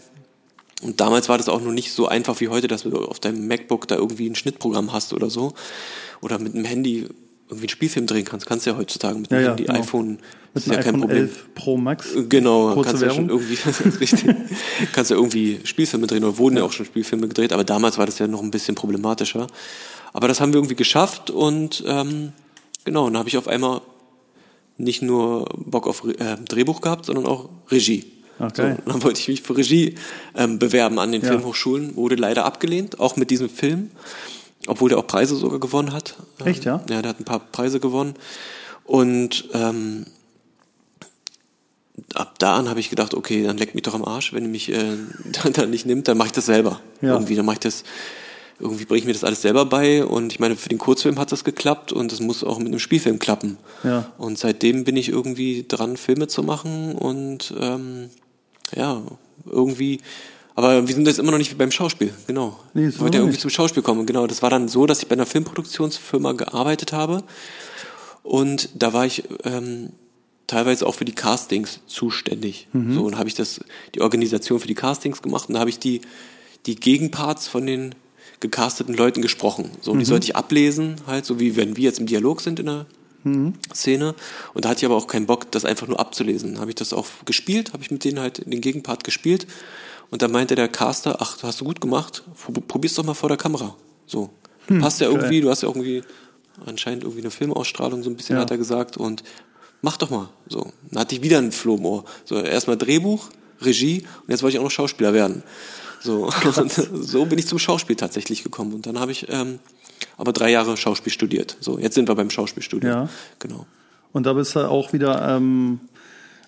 Und 0.82 1.00
damals 1.00 1.28
war 1.28 1.38
das 1.38 1.48
auch 1.48 1.60
noch 1.60 1.72
nicht 1.72 1.92
so 1.92 2.06
einfach 2.06 2.40
wie 2.40 2.48
heute, 2.48 2.68
dass 2.68 2.84
du 2.84 3.04
auf 3.04 3.18
deinem 3.18 3.48
MacBook 3.48 3.88
da 3.88 3.96
irgendwie 3.96 4.28
ein 4.28 4.36
Schnittprogramm 4.36 4.92
hast 4.92 5.12
oder 5.12 5.28
so. 5.28 5.54
Oder 6.20 6.38
mit 6.38 6.54
einem 6.54 6.64
Handy 6.64 7.08
irgendwie 7.48 7.64
einen 7.64 7.68
Spielfilm 7.70 8.06
drehen 8.06 8.24
kannst. 8.24 8.46
Kannst 8.46 8.66
du 8.66 8.70
ja 8.70 8.76
heutzutage 8.76 9.18
mit 9.18 9.30
Ja, 9.30 9.38
einem 9.38 9.44
ja, 9.44 9.50
Handy, 9.50 9.64
genau. 9.64 9.78
iPhone. 9.80 10.08
Mit 10.08 10.20
ist 10.54 10.66
ja 10.66 10.74
kein 10.74 10.96
iPhone 10.96 11.00
Problem. 11.00 11.22
11 11.22 11.54
Pro 11.54 11.76
Max. 11.76 12.08
Genau, 12.28 12.74
Kurze 12.74 12.90
kannst 12.90 13.02
du 13.02 13.06
ja 13.06 13.14
schon 13.14 13.28
irgendwie, 13.28 13.58
richtig, 14.00 14.36
kannst 14.92 15.10
ja 15.10 15.16
irgendwie 15.16 15.60
Spielfilme 15.64 16.06
drehen 16.06 16.24
oder 16.24 16.38
wurden 16.38 16.58
ja 16.58 16.64
auch 16.64 16.72
schon 16.72 16.86
Spielfilme 16.86 17.26
gedreht, 17.28 17.52
aber 17.52 17.64
damals 17.64 17.98
war 17.98 18.06
das 18.06 18.18
ja 18.18 18.26
noch 18.26 18.42
ein 18.42 18.50
bisschen 18.50 18.74
problematischer. 18.74 19.46
Aber 20.12 20.28
das 20.28 20.40
haben 20.40 20.52
wir 20.52 20.58
irgendwie 20.58 20.74
geschafft 20.74 21.30
und 21.30 21.84
ähm, 21.86 22.32
genau, 22.84 23.06
und 23.06 23.14
dann 23.14 23.20
habe 23.20 23.28
ich 23.28 23.36
auf 23.36 23.48
einmal 23.48 23.80
nicht 24.76 25.02
nur 25.02 25.46
Bock 25.56 25.86
auf 25.86 26.04
äh, 26.04 26.36
Drehbuch 26.48 26.80
gehabt, 26.80 27.06
sondern 27.06 27.26
auch 27.26 27.48
Regie. 27.70 28.04
Ach, 28.38 28.50
so, 28.54 28.62
dann 28.62 29.02
wollte 29.02 29.20
ich 29.20 29.28
mich 29.28 29.42
für 29.42 29.56
Regie 29.56 29.94
ähm, 30.36 30.58
bewerben 30.58 30.98
an 30.98 31.12
den 31.12 31.22
Ja. 31.22 31.28
Filmhochschulen, 31.28 31.96
wurde 31.96 32.14
leider 32.14 32.44
abgelehnt, 32.44 33.00
auch 33.00 33.16
mit 33.16 33.30
diesem 33.30 33.48
Film, 33.50 33.90
obwohl 34.66 34.88
der 34.90 34.98
auch 34.98 35.06
Preise 35.06 35.34
sogar 35.36 35.58
gewonnen 35.58 35.92
hat. 35.92 36.16
Echt, 36.44 36.64
ja? 36.64 36.82
Ja, 36.88 37.02
der 37.02 37.10
hat 37.10 37.20
ein 37.20 37.24
paar 37.24 37.40
Preise 37.40 37.80
gewonnen. 37.80 38.14
Und 38.84 39.48
ähm, 39.54 40.06
ab 42.14 42.38
da 42.38 42.56
an 42.56 42.68
habe 42.68 42.80
ich 42.80 42.90
gedacht, 42.90 43.14
okay, 43.14 43.42
dann 43.42 43.58
leck 43.58 43.74
mich 43.74 43.82
doch 43.82 43.94
am 43.94 44.04
Arsch, 44.04 44.32
wenn 44.32 44.44
ihr 44.44 44.50
mich 44.50 44.70
äh, 44.72 44.96
dann, 45.42 45.52
dann 45.52 45.70
nicht 45.70 45.86
nimmt, 45.86 46.08
dann 46.08 46.16
mache 46.16 46.28
ich 46.28 46.32
das 46.32 46.46
selber. 46.46 46.80
Ja. 47.00 47.12
Irgendwie, 47.14 47.34
dann 47.34 47.44
mache 47.44 47.54
ich 47.54 47.60
das, 47.60 47.84
irgendwie 48.60 48.84
bringe 48.84 49.00
ich 49.00 49.04
mir 49.06 49.12
das 49.12 49.24
alles 49.24 49.42
selber 49.42 49.64
bei 49.66 50.04
und 50.04 50.32
ich 50.32 50.40
meine, 50.40 50.56
für 50.56 50.68
den 50.68 50.78
Kurzfilm 50.78 51.18
hat 51.18 51.32
das 51.32 51.44
geklappt 51.44 51.92
und 51.92 52.10
das 52.12 52.20
muss 52.20 52.42
auch 52.42 52.58
mit 52.58 52.68
einem 52.68 52.78
Spielfilm 52.78 53.18
klappen. 53.18 53.56
Ja. 53.84 54.12
Und 54.18 54.38
seitdem 54.38 54.84
bin 54.84 54.96
ich 54.96 55.08
irgendwie 55.08 55.64
dran, 55.68 55.96
Filme 55.96 56.28
zu 56.28 56.42
machen 56.42 56.94
und 56.94 57.54
ähm, 57.58 58.10
ja, 58.74 59.02
irgendwie, 59.46 60.00
aber 60.54 60.86
wir 60.86 60.94
sind 60.94 61.06
jetzt 61.06 61.18
immer 61.18 61.30
noch 61.30 61.38
nicht 61.38 61.56
beim 61.56 61.70
Schauspiel, 61.70 62.12
genau. 62.26 62.58
Nee, 62.74 62.88
ich 62.88 62.98
wollte 62.98 63.18
ja 63.18 63.22
irgendwie 63.22 63.32
nicht. 63.32 63.42
zum 63.42 63.50
Schauspiel 63.50 63.82
kommen, 63.82 64.06
genau. 64.06 64.26
Das 64.26 64.42
war 64.42 64.50
dann 64.50 64.68
so, 64.68 64.86
dass 64.86 65.02
ich 65.02 65.08
bei 65.08 65.14
einer 65.14 65.26
Filmproduktionsfirma 65.26 66.32
gearbeitet 66.32 66.92
habe 66.92 67.22
und 68.22 68.68
da 68.74 68.92
war 68.92 69.06
ich 69.06 69.24
ähm, 69.44 69.90
teilweise 70.46 70.86
auch 70.86 70.94
für 70.94 71.04
die 71.04 71.14
Castings 71.14 71.80
zuständig. 71.86 72.68
So, 72.94 73.04
und 73.04 73.18
habe 73.18 73.28
ich 73.28 73.34
das, 73.34 73.60
die 73.94 74.00
Organisation 74.00 74.58
für 74.60 74.66
die 74.66 74.74
Castings 74.74 75.22
gemacht 75.22 75.48
und 75.48 75.54
da 75.54 75.60
habe 75.60 75.70
ich 75.70 75.78
die, 75.78 76.00
die 76.66 76.76
Gegenparts 76.76 77.48
von 77.48 77.66
den 77.66 77.94
gecasteten 78.40 78.94
Leuten 78.94 79.22
gesprochen. 79.22 79.70
So, 79.80 79.94
die 79.96 80.04
sollte 80.04 80.24
ich 80.24 80.36
ablesen, 80.36 80.96
halt, 81.06 81.24
so 81.26 81.40
wie 81.40 81.56
wenn 81.56 81.76
wir 81.76 81.84
jetzt 81.84 81.98
im 81.98 82.06
Dialog 82.06 82.40
sind 82.40 82.60
in 82.60 82.66
der 82.66 82.86
Szene. 83.74 84.14
Und 84.54 84.64
da 84.64 84.70
hatte 84.70 84.78
ich 84.80 84.84
aber 84.86 84.96
auch 84.96 85.06
keinen 85.06 85.26
Bock, 85.26 85.50
das 85.52 85.64
einfach 85.64 85.86
nur 85.86 85.98
abzulesen. 86.00 86.60
Habe 86.60 86.70
ich 86.70 86.74
das 86.76 86.92
auch 86.92 87.06
gespielt, 87.24 87.72
habe 87.72 87.82
ich 87.82 87.90
mit 87.90 88.04
denen 88.04 88.20
halt 88.20 88.44
den 88.50 88.60
Gegenpart 88.60 89.04
gespielt. 89.04 89.46
Und 90.10 90.22
dann 90.22 90.32
meinte 90.32 90.54
der 90.54 90.68
Caster, 90.68 91.16
ach, 91.20 91.42
hast 91.42 91.60
du 91.60 91.64
gut 91.64 91.80
gemacht, 91.80 92.22
probier's 92.66 92.94
doch 92.94 93.04
mal 93.04 93.14
vor 93.14 93.28
der 93.28 93.38
Kamera. 93.38 93.76
So. 94.06 94.30
Passt 94.80 95.00
ja 95.00 95.08
irgendwie, 95.08 95.40
du 95.40 95.48
hast 95.50 95.62
ja 95.62 95.68
irgendwie 95.68 96.02
anscheinend 96.66 97.04
irgendwie 97.04 97.22
eine 97.22 97.30
Filmausstrahlung, 97.30 98.02
so 98.02 98.10
ein 98.10 98.16
bisschen 98.16 98.36
Ja. 98.36 98.42
hat 98.42 98.50
er 98.50 98.58
gesagt. 98.58 98.96
Und 98.96 99.22
mach 99.82 99.96
doch 99.96 100.10
mal. 100.10 100.28
So. 100.48 100.72
Dann 100.90 101.00
hatte 101.00 101.14
ich 101.14 101.22
wieder 101.22 101.38
ein 101.38 101.52
Floh 101.52 101.76
im 101.76 101.86
Ohr. 101.86 102.04
So, 102.24 102.36
erstmal 102.40 102.76
Drehbuch, 102.76 103.28
Regie 103.62 104.02
und 104.22 104.30
jetzt 104.30 104.42
wollte 104.42 104.56
ich 104.56 104.60
auch 104.60 104.64
noch 104.64 104.70
Schauspieler 104.70 105.12
werden. 105.14 105.42
So, 106.00 106.30
und 106.56 106.72
so 106.72 107.24
bin 107.26 107.38
ich 107.38 107.46
zum 107.46 107.58
Schauspiel 107.58 107.96
tatsächlich 107.96 108.42
gekommen. 108.42 108.72
Und 108.72 108.86
dann 108.86 109.00
habe 109.00 109.12
ich 109.12 109.26
ähm, 109.30 109.58
aber 110.16 110.32
drei 110.32 110.50
Jahre 110.50 110.76
Schauspiel 110.76 111.12
studiert. 111.12 111.56
So, 111.60 111.78
jetzt 111.78 111.94
sind 111.94 112.08
wir 112.08 112.14
beim 112.14 112.30
Schauspielstudio. 112.30 112.88
Ja. 112.90 113.08
Genau. 113.38 113.66
Und 114.12 114.24
da 114.26 114.32
bist 114.32 114.56
du 114.56 114.68
auch 114.68 114.92
wieder 114.92 115.36
ähm, 115.36 115.80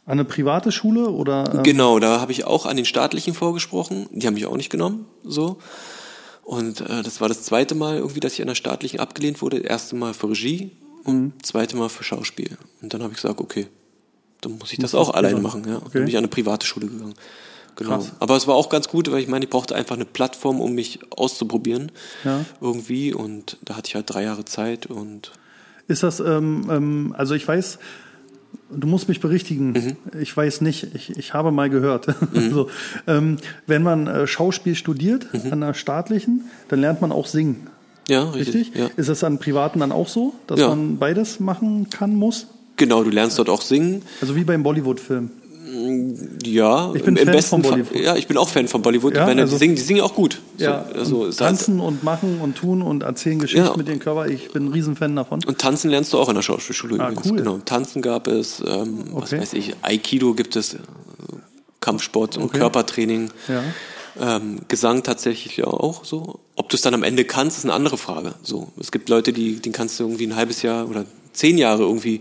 an 0.07 0.13
eine 0.13 0.25
private 0.25 0.73
Schule 0.73 1.11
oder? 1.11 1.53
Ähm, 1.55 1.63
Genau, 1.63 1.99
da 1.99 2.21
habe 2.21 2.33
ich 2.33 2.45
auch 2.45 2.67
an 2.67 2.77
den 2.77 2.87
staatlichen 2.87 3.35
vorgesprochen. 3.35 4.09
Die 4.13 4.27
haben 4.27 4.35
mich 4.35 4.47
auch 4.47 4.57
nicht 4.57 4.71
genommen. 4.71 5.07
So. 5.25 5.59
Und 6.43 6.81
äh, 6.81 7.03
das 7.03 7.21
war 7.21 7.29
das 7.29 7.43
zweite 7.43 7.75
Mal 7.75 7.99
irgendwie, 7.99 8.21
dass 8.21 8.33
ich 8.33 8.41
an 8.41 8.49
der 8.49 8.55
staatlichen 8.55 8.99
abgelehnt 8.99 9.41
wurde. 9.43 9.61
Das 9.61 9.71
erste 9.71 9.97
Mal 9.97 10.15
für 10.15 10.31
Regie 10.31 10.73
und 11.05 11.21
Mhm. 11.21 11.33
zweite 11.43 11.77
Mal 11.77 11.89
für 11.89 12.03
Schauspiel. 12.05 12.57
Und 12.83 12.93
dann 12.93 13.03
habe 13.03 13.13
ich 13.13 13.21
gesagt, 13.21 13.41
okay, 13.41 13.67
dann 14.41 14.59
muss 14.59 14.73
ich 14.73 14.79
das 14.79 14.93
Muss 14.93 15.01
auch 15.01 15.13
das 15.13 15.17
alleine 15.17 15.41
machen. 15.41 15.65
Ja. 15.69 15.77
Okay. 15.77 15.85
Dann 15.93 16.03
bin 16.03 16.09
ich 16.09 16.17
an 16.17 16.25
eine 16.25 16.29
private 16.29 16.67
Schule 16.67 16.87
gegangen. 16.89 17.15
Genau. 17.81 17.97
Krass. 17.97 18.13
Aber 18.21 18.37
es 18.37 18.47
war 18.47 18.55
auch 18.55 18.69
ganz 18.69 18.89
gut, 18.89 19.11
weil 19.11 19.21
ich 19.21 19.27
meine, 19.29 19.45
ich 19.47 19.51
brauchte 19.51 19.75
einfach 19.75 19.97
eine 19.97 20.05
Plattform, 20.05 20.61
um 20.61 20.75
mich 20.75 21.01
auszuprobieren. 21.17 21.91
Ja. 22.25 22.45
Irgendwie. 22.61 23.13
Und 23.13 23.57
da 23.65 23.77
hatte 23.77 23.89
ich 23.89 23.95
halt 23.97 24.05
drei 24.09 24.23
Jahre 24.23 24.45
Zeit 24.45 24.87
und 24.87 25.33
Ist 25.89 26.03
das, 26.05 26.21
ähm, 26.21 26.69
ähm, 26.71 27.15
also 27.19 27.35
ich 27.35 27.49
weiß, 27.49 27.79
du 28.71 28.87
musst 28.87 29.09
mich 29.09 29.19
berichtigen, 29.21 29.73
Mhm. 29.73 29.97
ich 30.21 30.37
weiß 30.37 30.61
nicht, 30.61 30.95
ich, 30.95 31.17
ich 31.19 31.35
habe 31.35 31.51
mal 31.51 31.69
gehört. 31.71 32.07
so, 32.51 32.69
ähm, 33.09 33.39
wenn 33.67 33.83
man 33.83 34.07
äh, 34.07 34.27
Schauspiel 34.27 34.75
studiert 34.77 35.27
Mhm. 35.33 35.53
an 35.53 35.61
der 35.63 35.75
staatlichen, 35.75 36.45
dann 36.69 36.81
lernt 36.81 37.01
man 37.01 37.11
auch 37.13 37.27
singen. 37.27 37.67
ja, 38.09 38.29
richtig. 38.31 38.55
Richtig? 38.55 38.77
Ja. 38.81 38.89
Ist 38.97 39.09
das 39.09 39.25
an 39.25 39.39
privaten 39.39 39.81
dann 39.81 39.91
auch 39.93 40.09
so, 40.09 40.35
dass 40.47 40.61
Ja. 40.61 40.69
man 40.69 40.99
beides 40.99 41.41
machen 41.41 41.89
kann, 41.91 42.15
muss? 42.15 42.47
Genau, 42.77 43.03
du 43.05 43.11
lernst 43.11 43.39
dort 43.39 43.49
auch 43.49 43.63
singen. 43.63 44.03
Also 44.21 44.35
wie 44.37 44.45
beim 44.45 44.63
Bollywood-Film. 44.63 45.31
Ja, 46.45 46.93
Ich 46.95 47.03
bin 47.03 47.17
im, 47.17 47.25
Fan 47.25 47.33
besten 47.35 47.51
von 47.51 47.63
Fall. 47.65 47.83
Bollywood. 47.85 48.05
Ja, 48.05 48.17
ich 48.17 48.27
bin 48.27 48.37
auch 48.37 48.49
Fan 48.49 48.69
von 48.69 48.83
Bollywood. 48.83 49.15
Ja, 49.17 49.27
meine, 49.27 49.43
also- 49.43 49.55
die, 49.55 49.59
singen, 49.59 49.75
die 49.77 49.83
singen 49.83 50.01
auch 50.03 50.15
gut. 50.15 50.41
Ja, 50.59 50.85
so, 50.93 50.99
also, 50.99 51.27
es 51.27 51.37
heißt- 51.37 51.39
tanzen 51.39 51.81
und 51.81 52.03
machen 52.05 52.41
und 52.41 52.57
tun 52.57 52.83
und 52.83 53.03
erzählen 53.03 53.39
Geschichten 53.39 53.67
Ja. 53.67 53.77
mit 53.77 53.89
dem 53.89 53.99
Körper. 53.99 54.27
Ich 54.29 54.51
bin 54.53 54.67
ein 54.67 54.73
Riesenfan 54.73 55.15
davon. 55.17 55.41
Und 55.45 55.59
tanzen 55.59 55.91
lernst 55.91 56.13
du 56.13 56.19
auch 56.19 56.29
in 56.29 56.35
der 56.35 56.43
Schauspielschule 56.43 56.99
Ah, 57.03 57.09
übrigens. 57.11 57.31
cool. 57.31 57.39
Genau. 57.39 57.59
Tanzen 57.65 58.03
gab 58.03 58.27
es, 58.29 58.61
ähm, 58.67 59.05
was 59.13 59.33
Okay. 59.33 59.41
weiß 59.41 59.53
ich, 59.55 59.75
Aikido 59.83 60.35
gibt 60.35 60.57
es, 60.57 60.75
äh, 60.75 60.79
Kampfsport 61.81 62.37
und 62.37 62.45
Okay. 62.45 62.59
Körpertraining. 62.59 63.31
Ja. 63.49 63.63
Ähm, 64.37 64.59
Gesang 64.69 65.03
tatsächlich 65.03 65.57
ja 65.57 65.67
auch 65.67 66.05
so. 66.05 66.41
Ob 66.57 66.69
du 66.69 66.77
es 66.77 66.83
dann 66.83 66.93
am 66.95 67.03
Ende 67.05 67.25
kannst, 67.25 67.59
ist 67.59 67.65
eine 67.65 67.73
andere 67.73 67.97
Frage. 67.97 68.35
So, 68.43 68.69
es 68.79 68.91
gibt 68.91 69.09
Leute, 69.09 69.33
die, 69.33 69.61
denen 69.61 69.73
kannst 69.73 69.99
du 69.99 70.05
irgendwie 70.05 70.27
ein 70.27 70.37
halbes 70.37 70.63
Jahr 70.63 70.89
oder 70.91 71.05
zehn 71.33 71.59
Jahre 71.59 71.83
irgendwie 71.83 72.21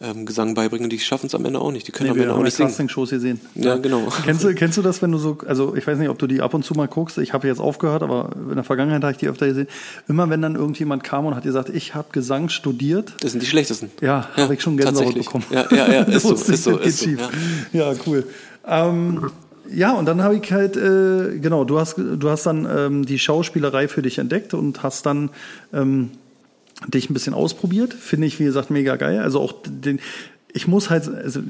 ähm, 0.00 0.26
Gesang 0.26 0.54
beibringen, 0.54 0.90
die 0.90 0.98
schaffen 0.98 1.26
es 1.26 1.34
am 1.34 1.44
Ende 1.44 1.60
auch 1.60 1.70
nicht. 1.72 1.86
Die 1.86 1.92
können 1.92 2.10
Nee, 2.10 2.16
am 2.16 2.20
Ende 2.20 2.34
auch 2.34 2.38
ja 2.38 2.44
nicht 2.44 2.54
singen. 2.56 2.68
Castingshows 2.68 3.10
gesehen. 3.10 3.40
Ja, 3.54 3.76
genau. 3.76 4.08
Kennst 4.24 4.44
du, 4.44 4.54
kennst 4.54 4.76
du 4.76 4.82
das, 4.82 5.00
wenn 5.02 5.12
du 5.12 5.18
so, 5.18 5.38
also 5.46 5.74
ich 5.76 5.86
weiß 5.86 5.98
nicht, 5.98 6.08
ob 6.08 6.18
du 6.18 6.26
die 6.26 6.40
ab 6.40 6.52
und 6.52 6.64
zu 6.64 6.74
mal 6.74 6.88
guckst, 6.88 7.16
ich 7.18 7.32
habe 7.32 7.46
jetzt 7.46 7.60
aufgehört, 7.60 8.02
aber 8.02 8.30
in 8.48 8.54
der 8.56 8.64
Vergangenheit 8.64 9.02
habe 9.02 9.12
ich 9.12 9.18
die 9.18 9.28
öfter 9.28 9.46
gesehen. 9.46 9.68
Immer 10.08 10.28
wenn 10.30 10.42
dann 10.42 10.56
irgendjemand 10.56 11.04
kam 11.04 11.26
und 11.26 11.34
hat 11.36 11.44
gesagt, 11.44 11.68
ich 11.70 11.94
habe 11.94 12.08
Gesang 12.12 12.48
studiert, 12.48 13.14
Das 13.20 13.32
sind 13.32 13.42
die 13.42 13.46
schlechtesten. 13.46 13.90
ja, 14.00 14.28
habe 14.36 14.54
ich 14.54 14.62
schon 14.62 14.76
Gänsehaut 14.76 15.14
bekommen. 15.14 15.44
Ja, 15.50 15.66
ja, 15.70 15.92
ja, 15.92 16.02
ist 16.02 16.22
so, 16.24 16.34
ist 16.34 16.64
so, 16.64 16.76
ist 16.78 16.98
so. 16.98 17.10
Ja. 17.10 17.30
Ja, 17.72 17.92
cool. 18.06 18.26
Ähm, 18.66 19.30
ja, 19.72 19.92
und 19.94 20.04
dann 20.06 20.22
habe 20.22 20.36
ich 20.36 20.52
halt, 20.52 20.76
äh, 20.76 21.38
genau, 21.38 21.64
du 21.64 21.78
hast, 21.78 21.96
du 21.96 22.28
hast 22.28 22.44
dann 22.44 22.68
ähm, 22.70 23.06
die 23.06 23.18
Schauspielerei 23.18 23.88
für 23.88 24.02
dich 24.02 24.18
entdeckt 24.18 24.52
und 24.54 24.82
hast 24.82 25.06
dann 25.06 25.30
ähm, 25.72 26.10
dich 26.88 27.10
ein 27.10 27.14
bisschen 27.14 27.34
ausprobiert. 27.34 27.94
Finde 27.94 28.26
ich, 28.26 28.38
wie 28.40 28.44
gesagt, 28.44 28.70
mega 28.70 28.96
geil. 28.96 29.20
Also 29.20 29.40
auch 29.40 29.54
den, 29.66 30.00
ich 30.52 30.66
muss 30.66 30.90
halt, 30.90 31.08
also 31.08 31.40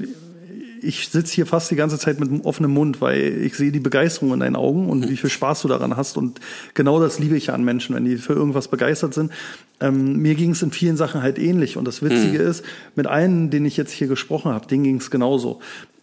ich 0.81 1.09
sitze 1.09 1.33
hier 1.33 1.45
fast 1.45 1.71
die 1.71 1.75
ganze 1.75 1.97
Zeit 1.97 2.19
mit 2.19 2.29
einem 2.29 2.41
offenen 2.41 2.71
Mund, 2.71 3.01
weil 3.01 3.41
ich 3.43 3.55
sehe 3.55 3.71
die 3.71 3.79
Begeisterung 3.79 4.33
in 4.33 4.39
deinen 4.39 4.55
Augen 4.55 4.89
und 4.89 5.09
wie 5.09 5.17
viel 5.17 5.29
Spaß 5.29 5.63
du 5.63 5.67
daran 5.67 5.97
hast. 5.97 6.15
Und 6.17 6.39
genau 6.73 6.99
das 6.99 7.17
liebe 7.19 7.35
ich 7.35 7.47
ja 7.47 7.53
an 7.53 7.63
Menschen, 7.63 7.95
wenn 7.95 8.05
die 8.05 8.17
für 8.17 8.33
irgendwas 8.33 8.67
begeistert 8.67 9.13
sind. 9.13 9.31
Ähm, 9.79 10.21
mir 10.21 10.35
ging 10.35 10.51
es 10.51 10.61
in 10.61 10.71
vielen 10.71 10.95
Sachen 10.95 11.21
halt 11.21 11.39
ähnlich. 11.39 11.77
Und 11.77 11.85
das 11.85 12.01
Witzige 12.01 12.37
ist, 12.37 12.63
mit 12.95 13.07
allen, 13.07 13.49
denen 13.49 13.65
ich 13.65 13.77
jetzt 13.77 13.91
hier 13.91 14.07
gesprochen 14.07 14.51
habe, 14.51 14.67
denen 14.67 14.83
ging 14.83 14.97
es 14.97 15.09
genauso. 15.09 15.59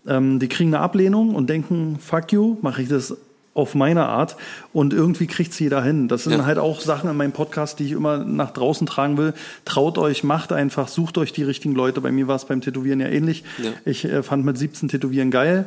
Ähm, 0.07 0.41
die 0.41 0.49
kriegen 0.49 0.75
eine 0.75 0.83
Ablehnung 0.83 1.35
und 1.35 1.49
denken, 1.49 1.99
fuck 2.01 2.33
you, 2.33 2.57
mache 2.61 2.83
ich 2.83 2.89
das 2.89 3.17
auf 3.55 3.75
meine 3.75 4.07
Art 4.07 4.37
und 4.73 4.93
irgendwie 4.95 5.27
kriegt's 5.27 5.59
jeder 5.59 5.83
hin. 5.83 6.09
Das 6.09 6.25
sind 6.25 6.33
Ja. 6.33 6.47
halt 6.47 6.59
auch 6.59 6.81
Sachen 6.81 7.11
in 7.11 7.17
meinem 7.17 7.33
Podcast, 7.33 7.79
die 7.79 7.85
ich 7.85 7.93
immer 7.93 8.19
nach 8.25 8.51
draußen 8.51 8.87
tragen 8.87 9.19
will. 9.19 9.35
Traut 9.67 9.99
euch, 9.99 10.25
macht 10.25 10.53
einfach, 10.53 10.89
sucht 10.89 11.19
euch 11.19 11.33
die 11.35 11.43
richtigen 11.43 11.75
Leute. 11.75 12.01
Bei 12.01 12.11
mir 12.13 12.29
war 12.29 12.37
es 12.37 12.47
beim 12.47 12.61
Tätowieren 12.63 13.01
ja 13.01 13.09
ähnlich. 13.09 13.45
Ja. 13.63 13.71
Ich 13.85 14.05
äh, 14.07 14.23
fand 14.23 14.45
mit 14.47 14.57
17 14.57 14.89
Tätowieren 14.89 15.31
geil, 15.31 15.67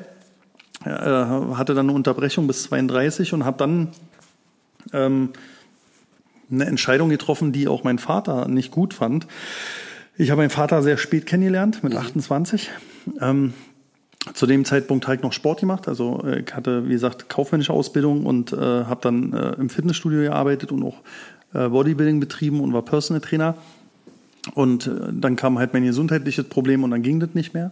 äh, 0.84 0.90
hatte 0.90 1.74
dann 1.76 1.88
eine 1.88 1.94
Unterbrechung 1.96 2.48
bis 2.48 2.64
32 2.64 3.34
und 3.34 3.46
habe 3.46 3.58
dann 3.60 3.90
ähm, 4.92 5.30
eine 6.52 6.66
Entscheidung 6.66 7.10
getroffen, 7.10 7.52
die 7.52 7.68
auch 7.68 7.84
mein 7.84 8.00
Vater 8.00 8.48
nicht 8.48 8.72
gut 8.72 8.94
fand. 8.96 9.28
Ich 10.18 10.32
habe 10.32 10.42
meinen 10.42 10.50
Vater 10.50 10.82
sehr 10.82 10.98
spät 10.98 11.26
kennengelernt, 11.26 11.84
mit 11.84 11.94
28. 11.96 12.70
Ähm, 13.22 13.54
zu 14.34 14.46
dem 14.46 14.66
Zeitpunkt 14.66 15.06
habe 15.06 15.18
ich 15.18 15.22
noch 15.22 15.34
Sport 15.34 15.60
gemacht. 15.60 15.88
Also 15.88 16.22
äh, 16.26 16.42
ich 16.42 16.56
hatte, 16.56 16.88
wie 16.88 16.94
gesagt, 16.94 17.30
kaufmännische 17.30 17.74
Ausbildung 17.74 18.26
und 18.26 18.54
äh, 18.54 18.58
habe 18.58 19.00
dann 19.02 19.34
äh, 19.34 19.54
im 19.54 19.70
Fitnessstudio 19.70 20.22
gearbeitet 20.22 20.72
und 20.72 20.84
auch 20.84 21.02
äh, 21.54 21.70
Bodybuilding 21.70 22.20
betrieben 22.20 22.60
und 22.62 22.74
war 22.74 22.82
Personal 22.82 23.22
Trainer. 23.22 23.56
Und 24.54 24.88
äh, 24.88 24.92
dann 25.12 25.36
kam 25.36 25.60
halt 25.60 25.74
mein 25.74 25.84
gesundheitliches 25.84 26.46
Problem 26.46 26.84
und 26.84 26.92
dann 26.92 27.02
ging 27.02 27.20
das 27.20 27.34
nicht 27.34 27.54
mehr. 27.54 27.72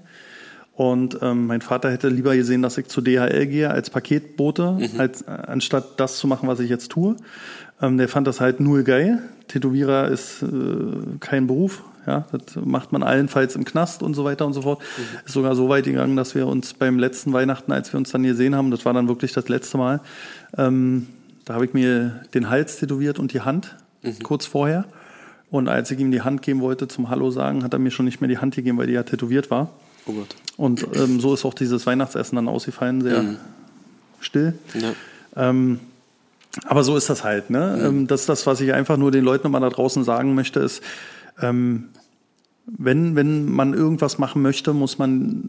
Und 0.76 1.20
ähm, 1.22 1.46
mein 1.46 1.62
Vater 1.62 1.92
hätte 1.92 2.10
lieber 2.10 2.36
gesehen, 2.36 2.64
dass 2.64 2.80
ich 2.80 2.88
zu 2.88 3.02
DHL 3.02 3.46
gehe 3.46 3.70
als 3.70 3.92
Paketbote, 3.92 4.90
als, 4.98 5.22
äh, 5.22 5.30
anstatt 5.30 6.00
das 6.00 6.18
zu 6.18 6.28
machen, 6.28 6.48
was 6.48 6.60
ich 6.60 6.70
jetzt 6.70 6.90
tue. 6.90 7.16
Ähm, 7.80 7.98
der 7.98 8.08
fand 8.08 8.26
das 8.26 8.42
halt 8.42 8.60
nur 8.60 8.82
geil. 8.82 9.22
Tätowierer 9.48 10.08
ist 10.08 10.42
äh, 10.42 10.48
kein 11.20 11.46
Beruf. 11.46 11.84
Ja, 12.06 12.26
das 12.32 12.58
macht 12.64 12.92
man 12.92 13.04
allenfalls 13.04 13.56
im 13.56 13.66
Knast 13.66 14.04
und 14.04 14.14
so 14.14 14.26
weiter 14.26 14.46
und 14.46 14.54
so 14.54 14.64
fort. 14.64 14.82
Ist 15.26 15.34
sogar 15.34 15.56
so 15.56 15.70
weit 15.70 15.86
gegangen, 15.86 16.16
dass 16.16 16.36
wir 16.36 16.48
uns 16.48 16.74
beim 16.74 17.00
letzten 17.00 17.34
Weihnachten, 17.34 17.72
als 17.72 17.94
wir 17.94 17.98
uns 17.98 18.12
dann 18.12 18.24
gesehen 18.24 18.56
haben, 18.56 18.72
das 18.72 18.86
war 18.86 18.94
dann 18.94 19.08
wirklich 19.08 19.32
das 19.34 19.48
letzte 19.48 19.78
Mal, 19.78 20.02
ähm, 20.58 21.08
da 21.46 21.56
habe 21.56 21.66
ich 21.66 21.74
mir 21.74 22.22
den 22.34 22.50
Hals 22.50 22.78
tätowiert 22.78 23.20
und 23.20 23.34
die 23.34 23.42
Hand 23.42 23.76
kurz 24.22 24.46
vorher. 24.46 24.86
Und 25.50 25.68
als 25.68 25.92
ich 25.92 26.00
ihm 26.00 26.12
die 26.12 26.22
Hand 26.22 26.42
geben 26.42 26.62
wollte 26.62 26.88
zum 26.88 27.10
Hallo 27.10 27.30
sagen, 27.30 27.64
hat 27.64 27.74
er 27.74 27.80
mir 27.80 27.92
schon 27.92 28.06
nicht 28.06 28.22
mehr 28.22 28.28
die 28.28 28.40
Hand 28.40 28.56
gegeben, 28.56 28.78
weil 28.78 28.88
die 28.88 28.94
ja 28.94 29.04
tätowiert 29.04 29.52
war. 29.52 29.70
Oh 30.06 30.14
Gott. 30.14 30.36
Und 30.58 30.86
ähm, 30.96 31.20
so 31.20 31.34
ist 31.34 31.46
auch 31.46 31.54
dieses 31.54 31.86
Weihnachtsessen 31.86 32.36
dann 32.36 32.48
ausgefallen, 32.48 33.02
sehr 33.02 33.24
still. 34.20 34.54
Ja. 34.74 34.94
Ähm, 35.50 35.80
aber 36.66 36.84
so 36.84 36.96
ist 36.98 37.10
das 37.10 37.24
halt. 37.24 37.50
Ne? 37.50 37.82
Ähm, 37.84 38.08
das 38.08 38.22
ist 38.22 38.30
das, 38.30 38.46
was 38.46 38.62
ich 38.62 38.74
einfach 38.74 38.98
nur 38.98 39.12
den 39.12 39.24
Leuten 39.24 39.48
immer 39.48 39.60
da 39.60 39.70
draußen 39.70 40.04
sagen 40.04 40.36
möchte, 40.36 40.60
ist, 40.60 40.84
ähm, 41.42 41.90
wenn, 42.66 43.16
wenn 43.16 43.52
man 43.52 43.74
irgendwas 43.74 44.18
machen 44.18 44.42
möchte, 44.42 44.74
muss 44.74 44.98
man 44.98 45.44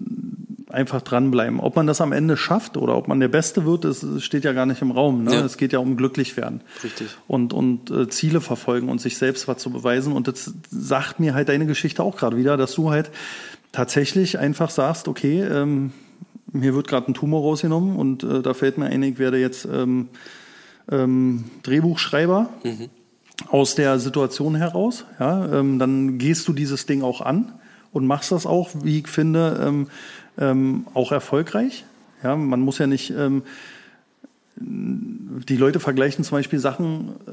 einfach 0.75 1.01
dranbleiben. 1.01 1.61
Ob 1.61 1.77
man 1.77 1.87
das 1.87 2.01
am 2.01 2.12
Ende 2.12 2.37
schafft 2.37 2.77
oder 2.77 2.97
ob 2.97 3.09
man 3.09 3.20
der 3.20 3.29
Beste 3.29 3.64
wird, 3.64 3.85
das 3.85 4.05
steht 4.18 4.44
ja 4.44 4.53
gar 4.53 4.66
nicht 4.66 4.83
im 4.83 4.90
Raum. 4.90 5.25
Ne? 5.25 5.33
Ja. 5.33 5.44
Es 5.44 5.57
geht 5.57 5.73
ja 5.73 5.79
um 5.79 5.97
glücklich 5.97 6.37
werden. 6.37 6.61
Richtig. 6.83 7.09
Und, 7.29 7.53
und 7.53 7.90
äh, 7.90 8.09
Ziele 8.09 8.40
verfolgen 8.40 8.88
und 8.88 9.01
sich 9.01 9.16
selbst 9.16 9.47
was 9.47 9.59
zu 9.59 9.70
beweisen. 9.70 10.12
Und 10.12 10.27
das 10.27 10.53
sagt 10.70 11.20
mir 11.20 11.35
halt 11.35 11.49
deine 11.49 11.66
Geschichte 11.66 12.03
auch 12.03 12.16
gerade 12.16 12.37
wieder, 12.37 12.57
dass 12.57 12.75
du 12.75 12.90
halt 12.90 13.11
tatsächlich 13.73 14.38
einfach 14.38 14.70
sagst, 14.70 15.09
okay, 15.09 15.42
ähm, 15.42 15.92
mir 16.53 16.75
wird 16.75 16.88
gerade 16.88 17.11
ein 17.11 17.14
Tumor 17.14 17.42
rausgenommen 17.42 17.97
und 17.97 18.23
äh, 18.23 18.42
da 18.42 18.55
fällt 18.55 18.79
mir 18.79 18.87
ein, 18.87 19.03
ich 19.03 19.18
werde 19.18 19.38
jetzt 19.38 19.66
ähm, 19.66 20.09
ähm, 20.90 21.44
Drehbuchschreiber 21.62 22.49
aus 23.49 23.75
der 23.75 23.99
Situation 23.99 24.55
heraus. 24.55 25.05
Ja, 25.18 25.61
ähm, 25.61 25.79
dann 25.79 26.18
gehst 26.18 26.47
du 26.49 26.53
dieses 26.53 26.87
Ding 26.87 27.03
auch 27.03 27.20
an 27.20 27.53
und 27.92 28.07
machst 28.07 28.33
das 28.33 28.47
auch, 28.47 28.70
wie 28.83 29.01
ich 29.01 29.09
finde, 29.09 29.61
ähm, 29.62 29.87
ähm, 30.38 30.87
auch 30.94 31.12
erfolgreich. 31.12 31.85
Ja, 32.23 32.37
man 32.37 32.61
muss 32.61 32.79
ja 32.79 32.87
nicht 32.87 33.11
ähm, 33.11 33.42
die 34.57 35.57
Leute 35.57 35.81
vergleichen 35.81 36.25
zum 36.25 36.38
Beispiel 36.38 36.59
Sachen, 36.61 37.09
äh, 37.27 37.31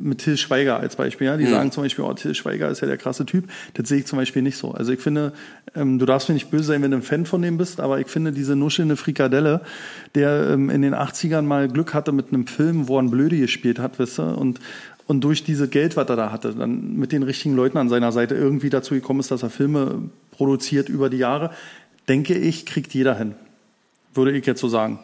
mit 0.00 0.18
Till 0.18 0.36
Schweiger 0.36 0.78
als 0.78 0.96
Beispiel, 0.96 1.26
ja, 1.26 1.36
die 1.36 1.44
Mhm. 1.44 1.50
sagen 1.50 1.72
zum 1.72 1.82
Beispiel, 1.82 2.04
oh, 2.04 2.12
Till 2.12 2.34
Schweiger 2.34 2.68
ist 2.68 2.80
ja 2.80 2.86
der 2.86 2.98
krasse 2.98 3.24
Typ. 3.26 3.44
Das 3.74 3.88
sehe 3.88 3.98
ich 3.98 4.06
zum 4.06 4.18
Beispiel 4.18 4.42
nicht 4.42 4.56
so. 4.58 4.72
Also 4.72 4.92
ich 4.92 5.00
finde, 5.00 5.32
ähm, 5.74 5.98
du 5.98 6.04
darfst 6.06 6.28
mir 6.28 6.34
nicht 6.34 6.50
böse 6.50 6.64
sein, 6.64 6.82
wenn 6.82 6.90
du 6.90 6.98
ein 6.98 7.02
Fan 7.02 7.24
von 7.26 7.40
dem 7.42 7.56
bist, 7.56 7.80
aber 7.80 8.00
ich 8.00 8.06
finde 8.08 8.32
diese 8.32 8.54
nuschelnde 8.54 8.96
Frikadelle, 8.96 9.62
der 10.14 10.50
ähm, 10.50 10.68
in 10.70 10.82
den 10.82 10.94
80ern 10.94 11.42
mal 11.42 11.68
Glück 11.68 11.94
hatte 11.94 12.12
mit 12.12 12.28
einem 12.28 12.46
Film, 12.46 12.86
wo 12.86 12.96
er 12.96 13.00
einen 13.00 13.10
Blöde 13.10 13.38
gespielt 13.38 13.78
hat, 13.78 13.98
weißt 13.98 14.18
du, 14.18 14.22
und 14.22 14.60
und 15.08 15.22
durch 15.22 15.42
diese 15.42 15.68
Geld, 15.68 15.96
was 15.96 16.08
er 16.08 16.16
da 16.16 16.30
hatte, 16.30 16.54
dann 16.54 16.94
mit 16.96 17.12
den 17.12 17.22
richtigen 17.22 17.56
Leuten 17.56 17.78
an 17.78 17.88
seiner 17.88 18.12
Seite 18.12 18.34
irgendwie 18.34 18.68
dazu 18.68 18.94
gekommen 18.94 19.20
ist, 19.20 19.30
dass 19.30 19.42
er 19.42 19.48
Filme 19.48 20.02
produziert 20.30 20.90
über 20.90 21.08
die 21.08 21.16
Jahre, 21.16 21.50
denke 22.08 22.34
ich, 22.34 22.66
kriegt 22.66 22.92
jeder 22.92 23.16
hin. 23.16 23.34
Würde 24.12 24.36
ich 24.36 24.44
jetzt 24.44 24.60
so 24.60 24.68
sagen. 24.68 24.98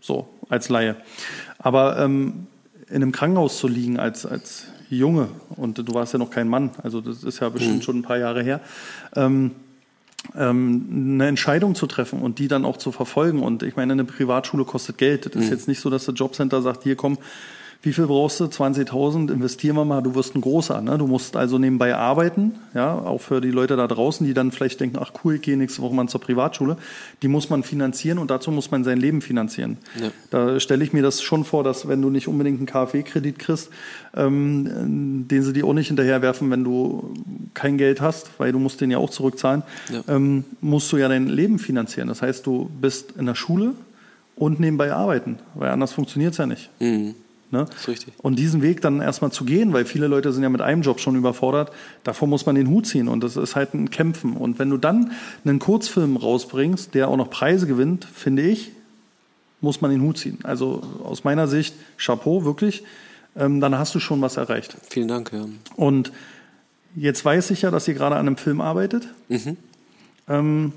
So, 0.00 0.26
als 0.48 0.70
Laie. 0.70 0.96
Aber 1.58 1.98
ähm, 1.98 2.46
in 2.88 2.96
einem 2.96 3.12
Krankenhaus 3.12 3.58
zu 3.58 3.68
liegen 3.68 3.98
als, 3.98 4.24
als 4.24 4.64
Junge, 4.88 5.28
und 5.56 5.76
du 5.78 5.94
warst 5.94 6.14
ja 6.14 6.18
noch 6.18 6.30
kein 6.30 6.48
Mann, 6.48 6.70
also 6.82 7.02
das 7.02 7.22
ist 7.22 7.40
ja 7.40 7.48
bestimmt 7.50 7.84
schon 7.84 7.98
ein 7.98 8.02
paar 8.02 8.18
Jahre 8.18 8.42
her, 8.42 8.60
ähm, 9.14 9.52
ähm, 10.34 11.12
eine 11.14 11.28
Entscheidung 11.28 11.74
zu 11.74 11.86
treffen 11.86 12.22
und 12.22 12.38
die 12.38 12.48
dann 12.48 12.64
auch 12.64 12.78
zu 12.78 12.90
verfolgen. 12.90 13.42
Und 13.42 13.62
ich 13.62 13.76
meine, 13.76 13.92
eine 13.92 14.04
Privatschule 14.04 14.64
kostet 14.64 14.96
Geld. 14.96 15.26
Das 15.26 15.42
ist 15.42 15.50
jetzt 15.50 15.68
nicht 15.68 15.80
so, 15.80 15.90
dass 15.90 16.06
das 16.06 16.14
Jobcenter 16.18 16.62
sagt, 16.62 16.84
hier 16.84 16.96
komm, 16.96 17.18
wie 17.84 17.92
viel 17.92 18.06
brauchst 18.06 18.38
du? 18.38 18.44
20.000, 18.44 19.32
investieren 19.32 19.74
wir 19.74 19.84
mal, 19.84 20.02
du 20.02 20.14
wirst 20.14 20.36
ein 20.36 20.40
großer. 20.40 20.80
Ne? 20.80 20.98
Du 20.98 21.08
musst 21.08 21.36
also 21.36 21.58
nebenbei 21.58 21.96
arbeiten, 21.96 22.52
ja, 22.74 22.94
auch 22.94 23.20
für 23.20 23.40
die 23.40 23.50
Leute 23.50 23.74
da 23.76 23.88
draußen, 23.88 24.24
die 24.24 24.34
dann 24.34 24.52
vielleicht 24.52 24.78
denken, 24.80 24.98
ach 25.00 25.10
cool, 25.24 25.34
ich 25.34 25.42
gehe 25.42 25.56
nächste 25.56 25.82
Woche 25.82 25.92
mal 25.92 26.06
zur 26.06 26.20
Privatschule. 26.20 26.76
Die 27.22 27.28
muss 27.28 27.50
man 27.50 27.64
finanzieren 27.64 28.18
und 28.18 28.30
dazu 28.30 28.52
muss 28.52 28.70
man 28.70 28.84
sein 28.84 28.98
Leben 28.98 29.20
finanzieren. 29.20 29.78
Ja. 30.00 30.10
Da 30.30 30.60
stelle 30.60 30.84
ich 30.84 30.92
mir 30.92 31.02
das 31.02 31.22
schon 31.22 31.44
vor, 31.44 31.64
dass 31.64 31.88
wenn 31.88 32.00
du 32.00 32.08
nicht 32.10 32.28
unbedingt 32.28 32.58
einen 32.58 32.66
KfW-Kredit 32.66 33.40
kriegst, 33.40 33.70
ähm, 34.16 35.26
den 35.28 35.42
sie 35.42 35.52
dir 35.52 35.66
auch 35.66 35.72
nicht 35.74 35.88
hinterherwerfen, 35.88 36.50
wenn 36.50 36.64
du 36.64 37.12
kein 37.54 37.78
Geld 37.78 38.00
hast, 38.00 38.30
weil 38.38 38.52
du 38.52 38.58
musst 38.58 38.80
den 38.80 38.90
ja 38.90 38.98
auch 38.98 39.10
zurückzahlen, 39.10 39.62
Ja. 39.92 40.02
ähm, 40.14 40.44
musst 40.60 40.92
du 40.92 40.96
ja 40.98 41.08
dein 41.08 41.26
Leben 41.28 41.58
finanzieren. 41.58 42.08
Das 42.08 42.22
heißt, 42.22 42.46
du 42.46 42.70
bist 42.80 43.14
in 43.18 43.26
der 43.26 43.34
Schule 43.34 43.72
und 44.36 44.60
nebenbei 44.60 44.92
arbeiten, 44.92 45.38
weil 45.54 45.70
anders 45.70 45.92
funktioniert 45.92 46.32
es 46.32 46.38
ja 46.38 46.46
nicht. 46.46 46.70
Mhm. 46.80 47.14
Ne? 47.52 47.66
ist 47.76 47.86
richtig. 47.86 48.14
Und 48.22 48.38
diesen 48.38 48.62
Weg 48.62 48.80
dann 48.80 49.02
erstmal 49.02 49.30
zu 49.30 49.44
gehen, 49.44 49.74
weil 49.74 49.84
viele 49.84 50.06
Leute 50.06 50.32
sind 50.32 50.42
ja 50.42 50.48
mit 50.48 50.62
einem 50.62 50.80
Job 50.80 51.00
schon 51.00 51.16
überfordert, 51.16 51.70
davor 52.02 52.26
muss 52.26 52.46
man 52.46 52.54
den 52.54 52.66
Hut 52.68 52.86
ziehen 52.86 53.08
und 53.08 53.22
das 53.22 53.36
ist 53.36 53.54
halt 53.56 53.74
ein 53.74 53.90
Kämpfen. 53.90 54.38
Und 54.38 54.58
wenn 54.58 54.70
du 54.70 54.78
dann 54.78 55.12
einen 55.44 55.58
Kurzfilm 55.58 56.16
rausbringst, 56.16 56.94
der 56.94 57.08
auch 57.08 57.16
noch 57.18 57.28
Preise 57.28 57.66
gewinnt, 57.66 58.06
finde 58.06 58.42
ich, 58.42 58.70
muss 59.60 59.82
man 59.82 59.90
den 59.90 60.00
Hut 60.00 60.16
ziehen. 60.16 60.38
Also 60.44 60.82
aus 61.04 61.24
meiner 61.24 61.46
Sicht, 61.46 61.74
Chapeau, 61.98 62.46
wirklich, 62.46 62.84
ähm, 63.36 63.60
dann 63.60 63.78
hast 63.78 63.94
du 63.94 64.00
schon 64.00 64.22
was 64.22 64.38
erreicht. 64.38 64.78
Vielen 64.88 65.08
Dank, 65.08 65.30
ja. 65.34 65.46
Und 65.76 66.10
jetzt 66.96 67.22
weiß 67.22 67.50
ich 67.50 67.60
ja, 67.60 67.70
dass 67.70 67.86
ihr 67.86 67.94
gerade 67.94 68.16
an 68.16 68.26
einem 68.26 68.38
Film 68.38 68.62
arbeitet. 68.62 69.08
Mhm. 69.28 69.58
Ähm, 70.26 70.72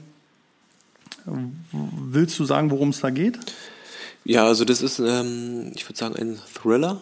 willst 2.12 2.38
du 2.38 2.44
sagen, 2.44 2.70
worum 2.70 2.90
es 2.90 3.00
da 3.00 3.12
geht? 3.12 3.40
Ja, 4.26 4.46
also 4.46 4.66
das 4.66 4.82
ist, 4.82 5.00
ähm, 5.00 5.72
ich 5.76 5.88
würde 5.88 5.98
sagen, 5.98 6.16
ein 6.16 6.40
Thriller. 6.54 7.02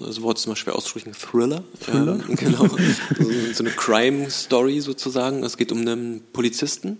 Das 0.00 0.22
Wort 0.22 0.38
ist 0.38 0.46
mal 0.46 0.56
schwer 0.56 0.74
auszusprechen, 0.74 1.12
Thriller. 1.12 1.62
Thriller? 1.78 2.18
Ähm, 2.28 2.36
genau. 2.36 2.66
so, 3.52 3.62
eine 3.62 3.70
Crime-Story 3.70 4.80
sozusagen. 4.80 5.44
Es 5.44 5.56
geht 5.56 5.70
um 5.70 5.80
einen 5.80 6.22
Polizisten. 6.32 6.98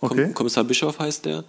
Okay. 0.00 0.32
Kommissar 0.32 0.64
Bischof 0.64 0.98
heißt 0.98 1.24
der, 1.24 1.44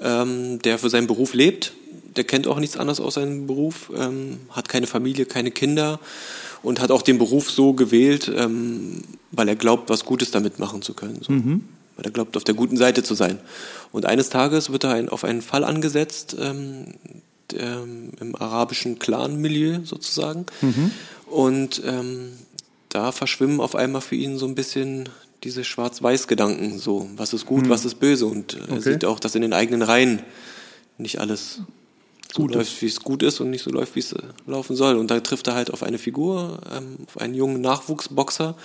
ähm, 0.00 0.60
der 0.62 0.78
für 0.78 0.90
seinen 0.90 1.06
Beruf 1.06 1.32
lebt. 1.32 1.72
Der 2.16 2.24
kennt 2.24 2.48
auch 2.48 2.58
nichts 2.58 2.76
anderes 2.76 3.00
aus 3.00 3.14
seinem 3.14 3.46
Beruf, 3.46 3.90
ähm, 3.96 4.40
hat 4.50 4.68
keine 4.68 4.88
Familie, 4.88 5.26
keine 5.26 5.52
Kinder 5.52 6.00
und 6.62 6.80
hat 6.80 6.90
auch 6.90 7.02
den 7.02 7.18
Beruf 7.18 7.50
so 7.50 7.72
gewählt, 7.72 8.30
ähm, 8.34 9.02
weil 9.30 9.48
er 9.48 9.54
glaubt, 9.54 9.88
was 9.88 10.04
Gutes 10.04 10.32
damit 10.32 10.58
machen 10.58 10.82
zu 10.82 10.94
können. 10.94 11.20
So. 11.22 11.32
Weil 12.00 12.06
er 12.06 12.12
glaubt, 12.12 12.34
auf 12.38 12.44
der 12.44 12.54
guten 12.54 12.78
Seite 12.78 13.02
zu 13.02 13.14
sein. 13.14 13.38
Und 13.92 14.06
eines 14.06 14.30
Tages 14.30 14.72
wird 14.72 14.84
er 14.84 14.94
ein, 14.94 15.10
auf 15.10 15.22
einen 15.22 15.42
Fall 15.42 15.64
angesetzt, 15.64 16.34
ähm, 16.40 16.86
der, 17.50 17.82
im 18.20 18.34
arabischen 18.38 18.98
Clan-Milieu 18.98 19.80
sozusagen. 19.84 20.46
Und 21.26 21.82
ähm, 21.84 22.32
da 22.88 23.12
verschwimmen 23.12 23.60
auf 23.60 23.74
einmal 23.76 24.00
für 24.00 24.16
ihn 24.16 24.38
so 24.38 24.46
ein 24.46 24.54
bisschen 24.54 25.10
diese 25.44 25.62
Schwarz-Weiß-Gedanken, 25.64 26.78
so 26.78 27.08
was 27.16 27.34
ist 27.34 27.44
gut, 27.44 27.68
was 27.68 27.84
ist 27.84 27.96
böse. 28.00 28.24
Und 28.26 28.54
er 28.54 28.76
Okay. 28.76 28.92
sieht 28.92 29.04
auch, 29.04 29.20
dass 29.20 29.34
in 29.34 29.42
den 29.42 29.52
eigenen 29.52 29.82
Reihen 29.82 30.20
nicht 30.96 31.18
alles 31.20 31.60
so 32.32 32.42
Gut 32.42 32.54
läuft, 32.54 32.82
wie 32.82 32.86
es 32.86 33.00
gut 33.00 33.22
ist 33.22 33.40
und 33.40 33.50
nicht 33.50 33.62
so 33.62 33.70
läuft, 33.70 33.96
wie 33.96 34.00
es 34.00 34.12
äh, 34.12 34.22
laufen 34.46 34.76
soll. 34.76 34.96
Und 34.96 35.10
da 35.10 35.20
trifft 35.20 35.48
er 35.48 35.54
halt 35.54 35.72
auf 35.72 35.82
eine 35.82 35.98
Figur, 35.98 36.60
ähm, 36.72 36.98
auf 37.06 37.20
einen 37.20 37.34
jungen 37.34 37.60
Nachwuchsboxer, 37.60 38.56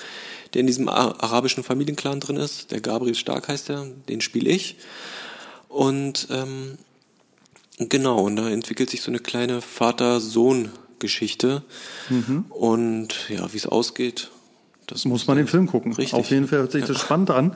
der 0.53 0.61
in 0.61 0.67
diesem 0.67 0.87
arabischen 0.87 1.63
Familienclan 1.63 2.19
drin 2.19 2.37
ist. 2.37 2.71
Der 2.71 2.81
Gabriel 2.81 3.15
Stark 3.15 3.47
heißt 3.47 3.69
er, 3.69 3.87
den 4.07 4.21
spiele 4.21 4.49
ich. 4.49 4.77
Und 5.67 6.27
ähm, 6.29 6.77
genau, 7.77 8.21
und 8.21 8.35
da 8.35 8.49
entwickelt 8.49 8.89
sich 8.89 9.01
so 9.01 9.11
eine 9.11 9.19
kleine 9.19 9.61
Vater-Sohn-Geschichte. 9.61 11.63
Und 12.49 13.29
ja, 13.29 13.51
wie 13.51 13.57
es 13.57 13.65
ausgeht, 13.65 14.29
das 14.87 15.05
Muss 15.05 15.27
man 15.27 15.37
den 15.37 15.47
Film 15.47 15.67
gucken. 15.67 15.93
Richtig. 15.93 16.13
Auf 16.13 16.29
jeden 16.29 16.47
Fall 16.47 16.59
hört 16.59 16.71
sich 16.71 16.85
das 16.85 16.99
spannend 16.99 17.31
an. 17.31 17.55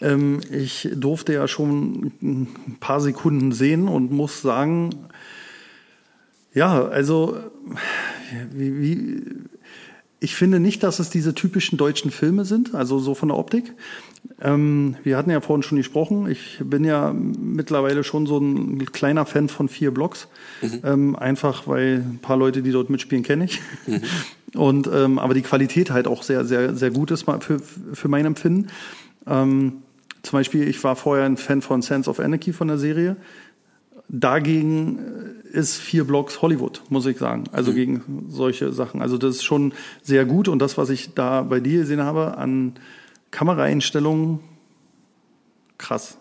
Ähm, 0.00 0.40
ich 0.50 0.88
durfte 0.94 1.32
ja 1.32 1.46
schon 1.46 2.12
ein 2.20 2.76
paar 2.80 3.00
Sekunden 3.00 3.52
sehen 3.52 3.88
und 3.88 4.10
muss 4.10 4.42
sagen, 4.42 4.90
ja, 6.54 6.86
also 6.86 7.36
wie, 8.52 8.80
wie, 8.80 9.22
ich 10.20 10.36
finde 10.36 10.60
nicht, 10.60 10.82
dass 10.82 11.00
es 11.00 11.10
diese 11.10 11.34
typischen 11.34 11.76
deutschen 11.76 12.10
Filme 12.10 12.44
sind, 12.44 12.74
also 12.74 12.98
so 12.98 13.14
von 13.14 13.28
der 13.28 13.36
Optik. 13.36 13.74
Ähm, 14.40 14.96
wir 15.02 15.18
hatten 15.18 15.30
ja 15.30 15.40
vorhin 15.40 15.62
schon 15.62 15.76
gesprochen. 15.76 16.30
Ich 16.30 16.60
bin 16.64 16.84
ja 16.84 17.12
mittlerweile 17.12 18.04
schon 18.04 18.26
so 18.26 18.38
ein 18.38 18.86
kleiner 18.86 19.26
Fan 19.26 19.48
von 19.48 19.68
vier 19.68 19.92
Blocks. 19.92 20.28
Ähm, 20.82 21.14
einfach 21.16 21.68
weil 21.68 21.96
ein 21.96 22.20
paar 22.22 22.38
Leute, 22.38 22.62
die 22.62 22.70
dort 22.70 22.88
mitspielen, 22.88 23.22
kenne 23.22 23.44
ich. 23.44 23.60
Und 24.54 24.88
ähm, 24.92 25.18
aber 25.18 25.34
die 25.34 25.42
Qualität 25.42 25.90
halt 25.90 26.06
auch 26.06 26.22
sehr, 26.22 26.44
sehr, 26.44 26.74
sehr 26.74 26.90
gut 26.90 27.10
ist 27.10 27.26
für, 27.40 27.58
für 27.58 28.08
mein 28.08 28.24
Empfinden. 28.24 28.68
Ähm, 29.26 29.82
zum 30.22 30.38
Beispiel, 30.38 30.66
ich 30.68 30.82
war 30.84 30.96
vorher 30.96 31.26
ein 31.26 31.36
Fan 31.36 31.60
von 31.60 31.82
Sense 31.82 32.08
of 32.08 32.18
Anarchy 32.18 32.52
von 32.54 32.68
der 32.68 32.78
Serie. 32.78 33.16
Dagegen 34.08 34.98
äh, 35.52 35.58
ist 35.58 35.76
vier 35.76 36.04
Blocks 36.04 36.42
Hollywood, 36.42 36.82
muss 36.88 37.06
ich 37.06 37.18
sagen. 37.18 37.44
Also 37.52 37.72
gegen 37.72 38.26
solche 38.28 38.72
Sachen. 38.72 39.00
Also 39.02 39.18
das 39.18 39.36
ist 39.36 39.44
schon 39.44 39.72
sehr 40.02 40.24
gut. 40.24 40.48
Und 40.48 40.58
das, 40.58 40.76
was 40.78 40.90
ich 40.90 41.14
da 41.14 41.42
bei 41.42 41.60
dir 41.60 41.80
gesehen 41.80 42.02
habe 42.02 42.36
an 42.36 42.74
Kameraeinstellungen, 43.30 44.40
krass. 45.78 46.18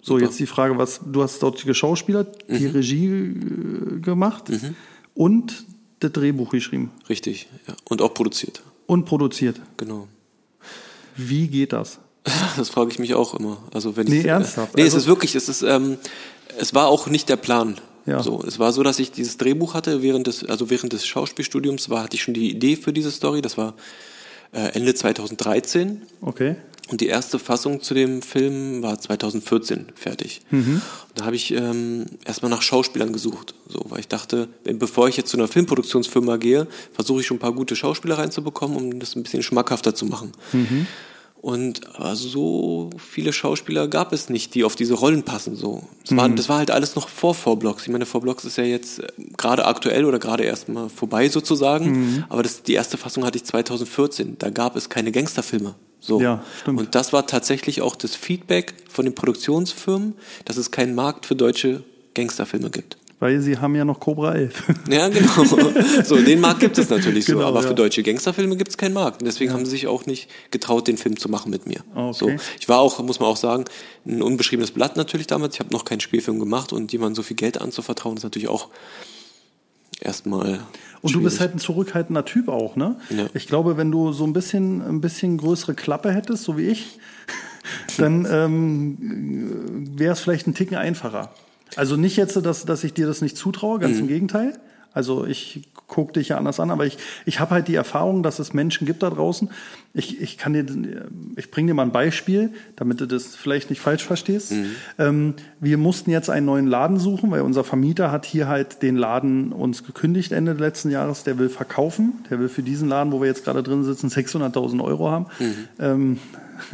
So, 0.00 0.14
Super. 0.14 0.24
jetzt 0.26 0.40
die 0.40 0.46
Frage, 0.46 0.78
was 0.78 1.00
du 1.06 1.22
hast 1.22 1.40
dort 1.42 1.64
geschauspielert, 1.64 2.44
die 2.48 2.66
Regie 2.66 3.06
äh, 3.08 4.00
gemacht 4.00 4.50
und 5.14 5.64
das 6.00 6.10
Drehbuch 6.12 6.50
geschrieben 6.50 6.90
Richtig, 7.08 7.48
ja. 7.68 7.74
Und 7.88 8.02
auch 8.02 8.12
produziert. 8.12 8.62
und 8.86 9.04
produziert. 9.04 9.60
Genau. 9.76 10.08
Wie 11.16 11.46
geht 11.48 11.72
das? 11.72 11.98
Das 12.56 12.68
frage 12.68 12.90
ich 12.90 12.98
mich 12.98 13.14
auch 13.14 13.34
immer. 13.38 13.58
Also 13.72 13.96
wenn 13.96 14.06
Nee, 14.08 14.20
ich, 14.20 14.26
ernsthaft? 14.26 14.74
Nee, 14.76 14.82
Also- 14.82 14.96
es 14.98 15.04
ist 15.04 15.08
wirklich, 15.08 15.34
es 15.36 15.48
ist, 15.48 15.62
ähm, 15.62 15.96
es 16.58 16.74
war 16.74 16.86
auch 16.88 17.06
nicht 17.08 17.28
der 17.28 17.36
Plan. 17.36 17.76
Ja. 18.06 18.22
So, 18.22 18.42
es 18.46 18.58
war 18.58 18.72
so, 18.72 18.82
dass 18.82 18.98
ich 18.98 19.12
dieses 19.12 19.36
Drehbuch 19.36 19.74
hatte 19.74 20.02
während 20.02 20.26
des, 20.26 20.44
also 20.44 20.70
während 20.70 20.92
des 20.92 21.06
Schauspielstudiums 21.06 21.88
war, 21.88 22.02
hatte 22.02 22.16
ich 22.16 22.22
schon 22.22 22.34
die 22.34 22.50
Idee 22.50 22.76
für 22.76 22.92
diese 22.92 23.10
Story. 23.12 23.42
Das 23.42 23.56
war 23.56 23.74
äh, 24.52 24.74
Ende 24.74 24.92
2013 24.94 26.02
Okay. 26.20 26.56
und 26.90 27.00
die 27.00 27.06
erste 27.06 27.38
Fassung 27.38 27.80
zu 27.80 27.94
dem 27.94 28.20
Film 28.20 28.82
war 28.82 28.98
2014 28.98 29.86
fertig. 29.94 30.40
Mhm. 30.50 30.82
Da 31.14 31.26
habe 31.26 31.36
ich 31.36 31.52
ähm, 31.54 32.06
erstmal 32.24 32.50
nach 32.50 32.62
Schauspielern 32.62 33.12
gesucht, 33.12 33.54
so, 33.68 33.84
weil 33.88 34.00
ich 34.00 34.08
dachte, 34.08 34.48
bevor 34.64 35.08
ich 35.08 35.16
jetzt 35.16 35.30
zu 35.30 35.36
einer 35.36 35.46
Filmproduktionsfirma 35.48 36.38
gehe, 36.38 36.66
versuche 36.92 37.20
ich 37.20 37.26
schon 37.26 37.36
ein 37.36 37.40
paar 37.40 37.52
gute 37.54 37.76
Schauspieler 37.76 38.18
reinzubekommen, 38.18 38.76
um 38.76 38.98
das 38.98 39.14
ein 39.14 39.22
bisschen 39.22 39.44
schmackhafter 39.44 39.94
zu 39.94 40.06
machen. 40.06 40.32
Mhm. 40.52 40.86
Und 41.42 41.96
aber 41.96 42.14
so 42.14 42.90
viele 42.98 43.32
Schauspieler 43.32 43.88
gab 43.88 44.12
es 44.12 44.28
nicht, 44.28 44.54
die 44.54 44.62
auf 44.62 44.76
diese 44.76 44.94
Rollen 44.94 45.24
passen. 45.24 45.56
So, 45.56 45.82
das, 46.06 46.16
war, 46.16 46.28
das 46.28 46.48
war 46.48 46.58
halt 46.58 46.70
alles 46.70 46.94
noch 46.94 47.08
vor 47.08 47.34
Vorblocks. 47.34 47.82
Ich 47.82 47.88
meine, 47.88 48.06
Vorblocks 48.06 48.44
ist 48.44 48.58
ja 48.58 48.64
jetzt 48.64 49.00
äh, 49.00 49.08
gerade 49.36 49.66
aktuell 49.66 50.04
oder 50.04 50.20
gerade 50.20 50.44
erst 50.44 50.68
mal 50.68 50.88
vorbei 50.88 51.28
sozusagen. 51.28 52.24
Aber 52.28 52.44
das, 52.44 52.62
die 52.62 52.74
erste 52.74 52.96
Fassung 52.96 53.24
hatte 53.24 53.38
ich 53.38 53.44
2014. 53.44 54.36
Da 54.38 54.50
gab 54.50 54.76
es 54.76 54.88
keine 54.88 55.10
Gangsterfilme. 55.10 55.74
So. 55.98 56.20
Ja, 56.20 56.44
stimmt. 56.60 56.78
Und 56.78 56.94
das 56.94 57.12
war 57.12 57.26
tatsächlich 57.26 57.82
auch 57.82 57.96
das 57.96 58.14
Feedback 58.14 58.74
von 58.88 59.04
den 59.04 59.14
Produktionsfirmen, 59.16 60.14
dass 60.44 60.56
es 60.56 60.70
keinen 60.70 60.94
Markt 60.94 61.26
für 61.26 61.34
deutsche 61.34 61.82
Gangsterfilme 62.14 62.70
gibt. 62.70 62.96
Weil 63.22 63.40
sie 63.40 63.56
haben 63.56 63.76
ja 63.76 63.84
noch 63.84 64.00
Cobra 64.00 64.34
11. 64.34 64.64
Ja, 64.90 65.08
genau. 65.08 65.44
So, 66.04 66.16
den 66.16 66.40
Markt 66.40 66.58
gibt 66.58 66.76
es 66.76 66.90
natürlich 66.90 67.24
so, 67.24 67.34
Genau, 67.34 67.46
aber 67.46 67.62
ja. 67.62 67.68
für 67.68 67.74
deutsche 67.74 68.02
Gangsterfilme 68.02 68.56
gibt 68.56 68.70
es 68.70 68.76
keinen 68.76 68.94
Markt. 68.94 69.22
Und 69.22 69.26
deswegen 69.26 69.52
haben 69.52 69.64
sie 69.64 69.70
sich 69.70 69.86
auch 69.86 70.06
nicht 70.06 70.28
getraut, 70.50 70.88
den 70.88 70.96
Film 70.96 71.16
zu 71.16 71.28
machen 71.28 71.48
mit 71.50 71.64
mir. 71.64 71.84
Ah, 71.94 72.08
okay. 72.08 72.18
So, 72.18 72.30
ich 72.58 72.68
war 72.68 72.80
auch, 72.80 73.00
muss 73.04 73.20
man 73.20 73.28
auch 73.28 73.36
sagen, 73.36 73.66
ein 74.04 74.22
unbeschriebenes 74.22 74.72
Blatt 74.72 74.96
natürlich 74.96 75.28
damals. 75.28 75.54
Ich 75.54 75.60
habe 75.60 75.70
noch 75.70 75.84
keinen 75.84 76.00
Spielfilm 76.00 76.40
gemacht 76.40 76.72
und 76.72 76.90
jemandem 76.90 77.14
so 77.14 77.22
viel 77.22 77.36
Geld 77.36 77.60
anzuvertrauen, 77.60 78.16
ist 78.16 78.24
natürlich 78.24 78.48
auch 78.48 78.70
erstmal. 80.00 80.58
Und 81.00 81.14
du 81.14 81.22
bist 81.22 81.36
schwierig. 81.36 81.40
halt 81.40 81.54
ein 81.54 81.60
zurückhaltender 81.60 82.24
Typ 82.24 82.48
auch, 82.48 82.74
ne? 82.74 82.96
Ja. 83.10 83.26
Ich 83.34 83.46
glaube, 83.46 83.76
wenn 83.76 83.92
du 83.92 84.10
so 84.12 84.24
ein 84.24 84.32
bisschen, 84.32 84.82
ein 84.82 85.00
bisschen 85.00 85.38
größere 85.38 85.74
Klappe 85.74 86.10
hättest, 86.10 86.42
so 86.42 86.58
wie 86.58 86.66
ich, 86.66 86.98
dann 87.98 88.26
ähm, 88.28 89.96
wäre 89.96 90.14
es 90.14 90.18
vielleicht 90.18 90.48
ein 90.48 90.54
Ticken 90.54 90.76
einfacher. 90.76 91.30
Also 91.76 91.96
nicht 91.96 92.16
jetzt, 92.16 92.36
dass, 92.36 92.64
dass 92.64 92.84
ich 92.84 92.94
dir 92.94 93.06
das 93.06 93.20
nicht 93.22 93.36
zutraue, 93.36 93.78
ganz 93.78 93.94
Mhm. 93.94 94.00
im 94.02 94.08
Gegenteil. 94.08 94.52
Also 94.94 95.26
ich 95.26 95.68
gucke 95.86 96.14
dich 96.14 96.28
ja 96.28 96.38
anders 96.38 96.58
an, 96.58 96.70
aber 96.70 96.86
ich, 96.86 96.96
ich 97.26 97.38
habe 97.38 97.50
halt 97.50 97.68
die 97.68 97.74
Erfahrung, 97.74 98.22
dass 98.22 98.38
es 98.38 98.54
Menschen 98.54 98.86
gibt 98.86 99.02
da 99.02 99.10
draußen. 99.10 99.50
Ich, 99.92 100.20
ich 100.22 100.38
kann 100.38 100.54
dir, 100.54 100.64
ich 101.36 101.50
bringe 101.50 101.68
dir 101.68 101.74
mal 101.74 101.82
ein 101.82 101.92
Beispiel, 101.92 102.50
damit 102.76 103.00
du 103.00 103.06
das 103.06 103.36
vielleicht 103.36 103.68
nicht 103.68 103.80
falsch 103.80 104.04
verstehst. 104.04 104.52
Ähm, 104.98 105.34
wir 105.60 105.76
mussten 105.76 106.10
jetzt 106.10 106.30
einen 106.30 106.46
neuen 106.46 106.66
Laden 106.66 106.98
suchen, 106.98 107.30
weil 107.30 107.42
unser 107.42 107.62
Vermieter 107.62 108.10
hat 108.10 108.24
hier 108.24 108.48
halt 108.48 108.82
den 108.82 108.96
Laden 108.96 109.52
uns 109.52 109.84
gekündigt 109.84 110.32
Ende 110.32 110.54
letzten 110.54 110.90
Jahres. 110.90 111.24
Der 111.24 111.38
will 111.38 111.50
verkaufen. 111.50 112.24
Der 112.30 112.40
will 112.40 112.48
für 112.48 112.62
diesen 112.62 112.88
Laden, 112.88 113.12
wo 113.12 113.20
wir 113.20 113.28
jetzt 113.28 113.44
gerade 113.44 113.62
drin 113.62 113.84
sitzen, 113.84 114.08
600.000 114.08 114.82
Euro 114.82 115.10
haben. 115.10 115.26
Ähm, 115.78 116.18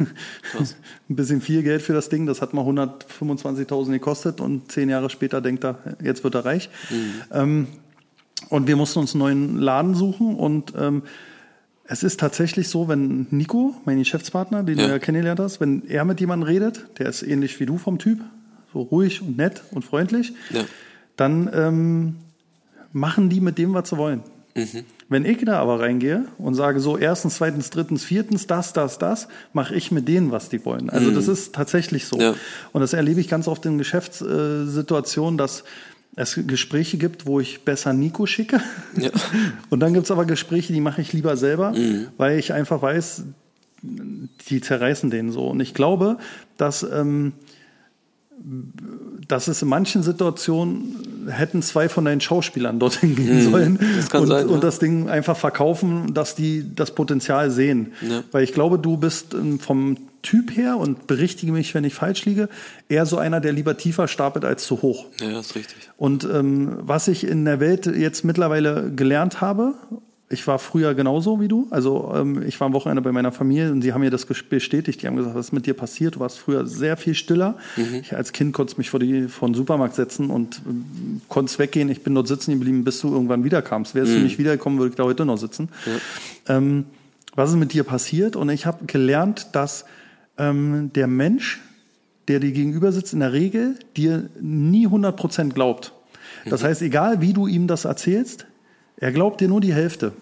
ein 1.09 1.15
bisschen 1.15 1.41
viel 1.41 1.63
Geld 1.63 1.81
für 1.81 1.93
das 1.93 2.07
Ding. 2.07 2.25
Das 2.25 2.41
hat 2.41 2.53
mal 2.53 2.63
125.000 2.63 3.91
gekostet 3.91 4.39
und 4.39 4.71
zehn 4.71 4.89
Jahre 4.89 5.09
später 5.09 5.41
denkt 5.41 5.65
er, 5.65 5.79
jetzt 6.01 6.23
wird 6.23 6.35
er 6.35 6.45
reich. 6.45 6.69
Ähm, 7.33 7.67
und 8.49 8.67
wir 8.67 8.75
mussten 8.75 8.99
uns 8.99 9.13
einen 9.13 9.19
neuen 9.19 9.57
Laden 9.57 9.95
suchen 9.95 10.35
und 10.35 10.73
ähm, 10.77 11.03
es 11.91 12.03
ist 12.03 12.19
tatsächlich 12.19 12.69
so, 12.69 12.87
wenn 12.87 13.27
Nico, 13.31 13.75
mein 13.85 13.97
Geschäftspartner, 13.97 14.63
den 14.63 14.77
Ja. 14.77 14.85
du 14.85 14.91
ja 14.91 14.99
kennengelernt 14.99 15.39
hast, 15.39 15.59
wenn 15.59 15.87
er 15.87 16.05
mit 16.05 16.19
jemandem 16.19 16.47
redet, 16.47 16.85
der 16.99 17.07
ist 17.07 17.23
ähnlich 17.23 17.59
wie 17.59 17.65
du 17.65 17.77
vom 17.77 17.97
Typ, 17.97 18.19
so 18.71 18.81
ruhig 18.81 19.21
und 19.21 19.37
nett 19.37 19.63
und 19.71 19.83
freundlich, 19.83 20.33
Ja. 20.51 20.63
dann 21.15 21.49
ähm, 21.53 22.15
machen 22.93 23.29
die 23.29 23.41
mit 23.41 23.57
dem, 23.57 23.73
was 23.73 23.89
sie 23.89 23.97
wollen. 23.97 24.21
Mhm. 24.55 24.83
Wenn 25.09 25.25
ich 25.25 25.43
da 25.43 25.59
aber 25.59 25.79
reingehe 25.79 26.25
und 26.37 26.53
sage 26.53 26.79
so 26.79 26.95
erstens, 26.97 27.35
zweitens, 27.37 27.71
drittens, 27.71 28.03
viertens, 28.03 28.45
das, 28.45 28.73
das, 28.73 28.99
das, 28.99 29.27
mache 29.53 29.73
ich 29.73 29.91
mit 29.91 30.07
denen, 30.07 30.31
was 30.31 30.49
die 30.49 30.63
wollen. 30.65 30.91
Also 30.91 31.09
das 31.09 31.27
ist 31.27 31.55
tatsächlich 31.55 32.05
so. 32.05 32.17
Mhm. 32.17 32.21
Ja. 32.21 32.35
Und 32.71 32.81
das 32.81 32.93
erlebe 32.93 33.19
ich 33.19 33.27
ganz 33.27 33.47
oft 33.47 33.65
in 33.65 33.79
Geschäftssituationen, 33.79 35.37
dass 35.39 35.63
es 36.19 36.37
Gespräche 36.47 36.97
gibt, 36.97 37.25
wo 37.25 37.39
ich 37.39 37.63
besser 37.63 37.93
Nico 37.93 38.25
schicke. 38.25 38.59
Ja. 38.97 39.09
Und 39.69 39.79
dann 39.79 39.93
gibt 39.93 40.05
es 40.05 40.11
aber 40.11 40.25
Gespräche, 40.25 40.73
die 40.73 40.81
mache 40.81 41.01
ich 41.01 41.13
lieber 41.13 41.37
selber, 41.37 41.73
weil 42.17 42.37
ich 42.37 42.51
einfach 42.51 42.81
weiß, 42.81 43.23
die 43.81 44.59
zerreißen 44.59 45.09
den 45.09 45.31
so. 45.31 45.47
Und 45.47 45.61
ich 45.61 45.73
glaube, 45.73 46.17
dass, 46.57 46.83
ähm, 46.83 47.31
dass 49.29 49.47
es 49.47 49.61
in 49.61 49.69
manchen 49.69 50.03
Situationen 50.03 51.27
hätten 51.29 51.61
zwei 51.61 51.87
von 51.87 52.03
deinen 52.03 52.19
Schauspielern 52.19 52.79
dorthin 52.79 53.15
gehen 53.15 53.49
sollen 53.49 53.79
das 53.95 54.21
und, 54.21 54.27
sein, 54.27 54.47
ja. 54.47 54.53
und 54.53 54.61
das 54.61 54.79
Ding 54.79 55.07
einfach 55.07 55.37
verkaufen, 55.37 56.13
dass 56.13 56.35
die 56.35 56.65
das 56.75 56.93
Potenzial 56.95 57.49
sehen. 57.49 57.93
Ja. 58.01 58.23
Weil 58.33 58.43
ich 58.43 58.51
glaube, 58.51 58.77
du 58.77 58.97
bist 58.97 59.33
ähm, 59.33 59.59
vom 59.59 59.95
Typ 60.21 60.55
her 60.55 60.77
und 60.77 61.07
berichtige 61.07 61.51
mich, 61.51 61.73
wenn 61.73 61.83
ich 61.83 61.93
falsch 61.93 62.25
liege, 62.25 62.49
eher 62.89 63.05
so 63.05 63.17
einer, 63.17 63.39
der 63.39 63.53
lieber 63.53 63.77
tiefer 63.77 64.07
stapelt 64.07 64.45
als 64.45 64.65
zu 64.65 64.81
hoch. 64.81 65.05
Ja, 65.21 65.39
ist 65.39 65.55
richtig. 65.55 65.89
Und 65.97 66.25
ähm, 66.25 66.77
was 66.81 67.07
ich 67.07 67.25
in 67.25 67.45
der 67.45 67.59
Welt 67.59 67.85
jetzt 67.85 68.25
mittlerweile 68.25 68.91
gelernt 68.93 69.41
habe, 69.41 69.75
ich 70.31 70.45
war 70.45 70.59
früher 70.59 70.93
genauso 70.93 71.41
wie 71.41 71.47
du. 71.47 71.67
Also 71.71 72.13
ähm, 72.15 72.43
ich 72.43 72.59
war 72.59 72.67
am 72.67 72.73
Wochenende 72.73 73.01
bei 73.01 73.11
meiner 73.11 73.31
Familie 73.31 73.71
und 73.71 73.81
sie 73.81 73.93
haben 73.93 74.01
mir 74.01 74.11
das 74.11 74.25
bestätigt. 74.25 75.01
Die 75.01 75.07
haben 75.07 75.15
gesagt, 75.15 75.35
was 75.35 75.47
ist 75.47 75.51
mit 75.53 75.65
dir 75.65 75.73
passiert? 75.73 76.15
Du 76.15 76.19
warst 76.19 76.37
früher 76.37 76.67
sehr 76.67 76.97
viel 76.97 77.15
stiller. 77.15 77.57
Ich 78.01 78.15
als 78.15 78.31
Kind 78.31 78.53
konnte 78.53 78.77
mich 78.77 78.91
vor, 78.91 78.99
die, 78.99 79.27
vor 79.27 79.49
den 79.49 79.55
Supermarkt 79.55 79.95
setzen 79.95 80.29
und 80.29 80.61
ähm, 80.67 81.21
konnte 81.29 81.57
weggehen. 81.57 81.89
Ich 81.89 82.03
bin 82.03 82.13
dort 82.13 82.27
sitzen 82.27 82.51
geblieben, 82.51 82.83
bis 82.83 83.01
du 83.01 83.11
irgendwann 83.11 83.43
wiederkamst. 83.43 83.95
Wärst 83.95 84.11
du 84.11 84.19
nicht 84.19 84.37
wiedergekommen, 84.37 84.77
würde 84.77 84.91
ich 84.91 84.95
da 84.95 85.03
heute 85.03 85.25
noch 85.25 85.37
sitzen. 85.37 85.69
Ähm, 86.47 86.85
was 87.35 87.49
ist 87.49 87.55
mit 87.55 87.73
dir 87.73 87.83
passiert? 87.83 88.35
Und 88.35 88.49
ich 88.49 88.65
habe 88.65 88.85
gelernt, 88.85 89.47
dass 89.53 89.85
ähm, 90.39 90.91
der 90.95 91.07
Mensch, 91.07 91.59
der 92.27 92.39
dir 92.39 92.51
gegenüber 92.51 92.91
sitzt, 92.91 93.13
in 93.13 93.19
der 93.19 93.33
Regel 93.33 93.75
dir 93.95 94.29
nie 94.39 94.87
100% 94.87 95.49
glaubt. 95.53 95.93
Das 96.49 96.63
heißt, 96.63 96.81
egal 96.81 97.21
wie 97.21 97.33
du 97.33 97.47
ihm 97.47 97.67
das 97.67 97.85
erzählst, 97.85 98.45
er 98.97 99.11
glaubt 99.11 99.41
dir 99.41 99.47
nur 99.47 99.61
die 99.61 99.73
Hälfte. 99.73 100.13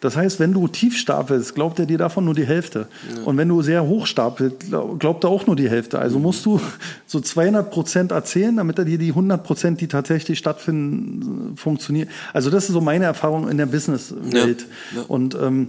Das 0.00 0.16
heißt, 0.16 0.38
wenn 0.38 0.52
du 0.52 0.68
tief 0.68 0.96
stapelst, 0.96 1.56
glaubt 1.56 1.80
er 1.80 1.86
dir 1.86 1.98
davon 1.98 2.24
nur 2.24 2.34
die 2.34 2.46
Hälfte. 2.46 2.86
Und 3.24 3.36
wenn 3.36 3.48
du 3.48 3.62
sehr 3.62 3.84
hoch 3.84 4.06
stapelst, 4.06 4.60
glaub- 4.68 5.00
glaubt 5.00 5.24
er 5.24 5.30
auch 5.30 5.46
nur 5.48 5.56
die 5.56 5.68
Hälfte. 5.68 5.98
Also 5.98 6.20
musst 6.20 6.46
du 6.46 6.60
so 7.06 7.18
200 7.20 7.68
Prozent 7.70 8.12
erzählen, 8.12 8.56
damit 8.56 8.78
er 8.78 8.84
dir 8.84 8.98
die 8.98 9.08
100 9.08 9.42
Prozent, 9.42 9.80
die 9.80 9.88
tatsächlich 9.88 10.38
stattfinden, 10.38 11.56
funktionieren. 11.56 12.08
Also 12.32 12.48
das 12.48 12.66
ist 12.68 12.74
so 12.74 12.80
meine 12.80 13.06
Erfahrung 13.06 13.48
in 13.48 13.56
der 13.56 13.66
Businesswelt. 13.66 14.66
Ja, 14.92 14.98
ja. 14.98 15.04
Und 15.08 15.34
ähm, 15.34 15.68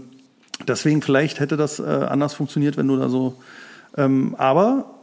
deswegen 0.68 1.02
vielleicht 1.02 1.40
hätte 1.40 1.58
das 1.58 1.80
äh, 1.80 1.84
anders 1.84 2.34
funktioniert, 2.34 2.78
wenn 2.78 2.88
du 2.88 2.98
da 2.98 3.10
so. 3.10 3.36
Ähm, 3.98 4.36
aber 4.38 4.96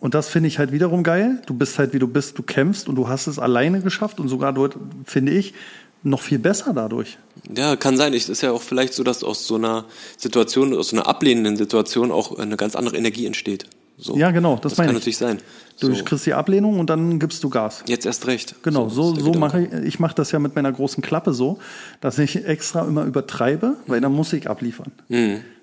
und 0.00 0.14
das 0.14 0.28
finde 0.28 0.48
ich 0.48 0.58
halt 0.58 0.70
wiederum 0.70 1.02
geil. 1.02 1.40
Du 1.46 1.54
bist 1.54 1.78
halt 1.78 1.94
wie 1.94 1.98
du 1.98 2.06
bist, 2.06 2.36
du 2.36 2.42
kämpfst 2.42 2.88
und 2.88 2.94
du 2.96 3.08
hast 3.08 3.26
es 3.26 3.38
alleine 3.38 3.80
geschafft 3.80 4.20
und 4.20 4.28
sogar 4.28 4.52
dort, 4.52 4.76
finde 5.06 5.32
ich, 5.32 5.54
noch 6.02 6.20
viel 6.20 6.38
besser 6.38 6.74
dadurch. 6.74 7.16
Ja, 7.54 7.76
kann 7.76 7.96
sein. 7.96 8.12
Es 8.12 8.28
ist 8.28 8.42
ja 8.42 8.52
auch 8.52 8.60
vielleicht 8.60 8.92
so, 8.92 9.02
dass 9.02 9.24
aus 9.24 9.46
so 9.46 9.54
einer 9.54 9.86
Situation, 10.18 10.76
aus 10.76 10.90
so 10.90 10.96
einer 10.96 11.06
ablehnenden 11.06 11.56
Situation 11.56 12.12
auch 12.12 12.38
eine 12.38 12.56
ganz 12.56 12.76
andere 12.76 12.96
Energie 12.98 13.24
entsteht. 13.24 13.66
So. 13.96 14.16
Ja, 14.16 14.30
genau, 14.32 14.54
das 14.56 14.72
das 14.72 14.78
meine 14.78 14.88
kann 14.88 14.96
ich. 14.96 15.00
natürlich 15.02 15.18
sein. 15.18 15.38
Du 15.80 15.92
So. 15.94 16.04
kriegst 16.04 16.26
die 16.26 16.34
Ablehnung 16.34 16.78
und 16.80 16.90
dann 16.90 17.18
gibst 17.18 17.42
du 17.44 17.48
Gas. 17.48 17.84
Jetzt 17.86 18.06
erst 18.06 18.26
recht. 18.26 18.56
Genau, 18.62 18.88
so, 18.88 19.12
ist 19.12 19.20
so 19.20 19.32
Gedanke. 19.32 19.38
mache 19.38 19.60
ich, 19.62 19.72
ich 19.86 20.00
mache 20.00 20.14
das 20.14 20.32
ja 20.32 20.38
mit 20.40 20.54
meiner 20.56 20.72
großen 20.72 21.02
Klappe 21.02 21.32
so, 21.32 21.58
dass 22.00 22.18
ich 22.18 22.44
extra 22.44 22.84
immer 22.86 23.04
übertreibe, 23.04 23.76
weil 23.86 24.00
dann 24.00 24.12
muss 24.12 24.32
ich 24.32 24.48
abliefern. 24.50 24.90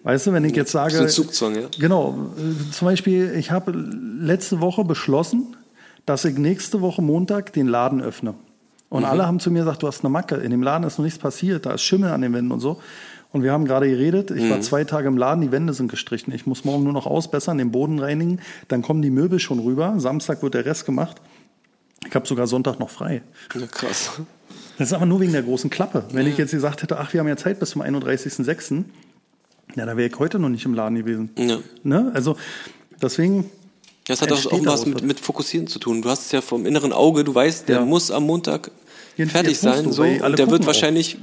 Weißt 0.03 0.27
du, 0.27 0.34
wenn 0.34 0.45
ich 0.45 0.55
jetzt 0.55 0.71
sage. 0.71 0.93
So 0.95 1.03
ein 1.03 1.09
Zugzwang, 1.09 1.55
ja. 1.55 1.67
Genau. 1.79 2.29
äh, 2.38 2.71
Zum 2.71 2.86
Beispiel, 2.88 3.34
ich 3.38 3.51
habe 3.51 3.71
letzte 3.71 4.61
Woche 4.61 4.84
beschlossen, 4.86 5.55
dass 6.05 6.25
ich 6.25 6.38
nächste 6.38 6.82
Woche 6.82 7.01
Montag 7.01 7.53
den 7.53 7.67
Laden 7.67 8.01
öffne. 8.01 8.34
Und 8.89 9.05
alle 9.05 9.25
haben 9.25 9.39
zu 9.39 9.51
mir 9.51 9.59
gesagt, 9.59 9.84
du 9.84 9.88
hast 9.88 10.03
eine 10.03 10.09
Macke, 10.09 10.36
in 10.36 10.51
dem 10.51 10.63
Laden 10.63 10.86
ist 10.86 10.97
noch 10.97 11.05
nichts 11.05 11.17
passiert, 11.19 11.65
da 11.65 11.71
ist 11.71 11.82
Schimmel 11.82 12.09
an 12.11 12.21
den 12.21 12.34
Wänden 12.34 12.51
und 12.51 12.59
so. 12.59 12.82
Und 13.34 13.43
wir 13.43 13.51
haben 13.53 13.63
gerade 13.65 13.88
geredet, 13.89 14.29
ich 14.32 14.49
war 14.49 14.59
zwei 14.61 14.84
Tage 14.84 15.07
im 15.07 15.17
Laden, 15.17 15.41
die 15.41 15.51
Wände 15.53 15.73
sind 15.73 15.89
gestrichen. 15.89 16.34
Ich 16.34 16.45
muss 16.45 16.65
morgen 16.65 16.84
nur 16.84 16.91
noch 16.93 17.05
ausbessern, 17.07 17.57
den 17.57 17.71
Boden 17.71 17.99
reinigen, 17.99 18.39
dann 18.67 18.82
kommen 18.82 19.01
die 19.01 19.09
Möbel 19.09 19.39
schon 19.39 19.59
rüber. 19.59 19.95
Samstag 19.99 20.43
wird 20.43 20.53
der 20.53 20.65
Rest 20.65 20.86
gemacht. 20.86 21.21
Ich 22.07 22.13
habe 22.13 22.27
sogar 22.27 22.47
Sonntag 22.47 22.79
noch 22.79 22.89
frei. 22.89 23.21
Ja, 23.57 23.67
krass. 23.67 24.19
Das 24.77 24.88
ist 24.89 24.93
aber 24.93 25.05
nur 25.05 25.21
wegen 25.21 25.32
der 25.32 25.43
großen 25.43 25.69
Klappe. 25.69 26.03
Wenn 26.11 26.27
ich 26.27 26.38
jetzt 26.38 26.51
gesagt 26.51 26.82
hätte, 26.82 26.97
ach, 26.99 27.13
wir 27.13 27.19
haben 27.21 27.27
ja 27.27 27.38
Zeit 27.38 27.59
bis 27.59 27.69
zum 27.69 27.82
31.06., 27.82 28.84
ja, 29.75 29.86
da 29.86 29.95
wäre 29.95 30.09
ich 30.09 30.19
heute 30.19 30.38
noch 30.38 30.49
nicht 30.49 30.65
im 30.65 30.73
Laden 30.73 30.97
gewesen. 30.97 31.29
Ja. 31.38 31.59
Ne? 31.84 32.11
Also 32.13 32.36
deswegen. 33.01 33.49
Das 34.07 34.21
hat 34.21 34.32
auch, 34.34 34.45
auch 34.51 34.65
was 34.65 34.86
mit, 34.86 35.03
mit 35.03 35.19
Fokussieren 35.21 35.67
zu 35.67 35.79
tun. 35.79 36.01
Du 36.01 36.09
hast 36.09 36.25
es 36.25 36.32
ja 36.34 36.41
vom 36.41 36.65
inneren 36.65 36.91
Auge, 36.91 37.23
du 37.23 37.34
weißt, 37.34 37.69
der 37.69 37.77
Ja. 37.77 37.86
muss 37.86 38.11
am 38.11 38.23
Montag 38.25 38.71
Jetzt- 39.15 39.32
fertig 39.32 39.57
sein. 39.57 39.89
so, 39.93 40.03
der 40.03 40.49
wird 40.49 40.67
auch. 40.67 41.15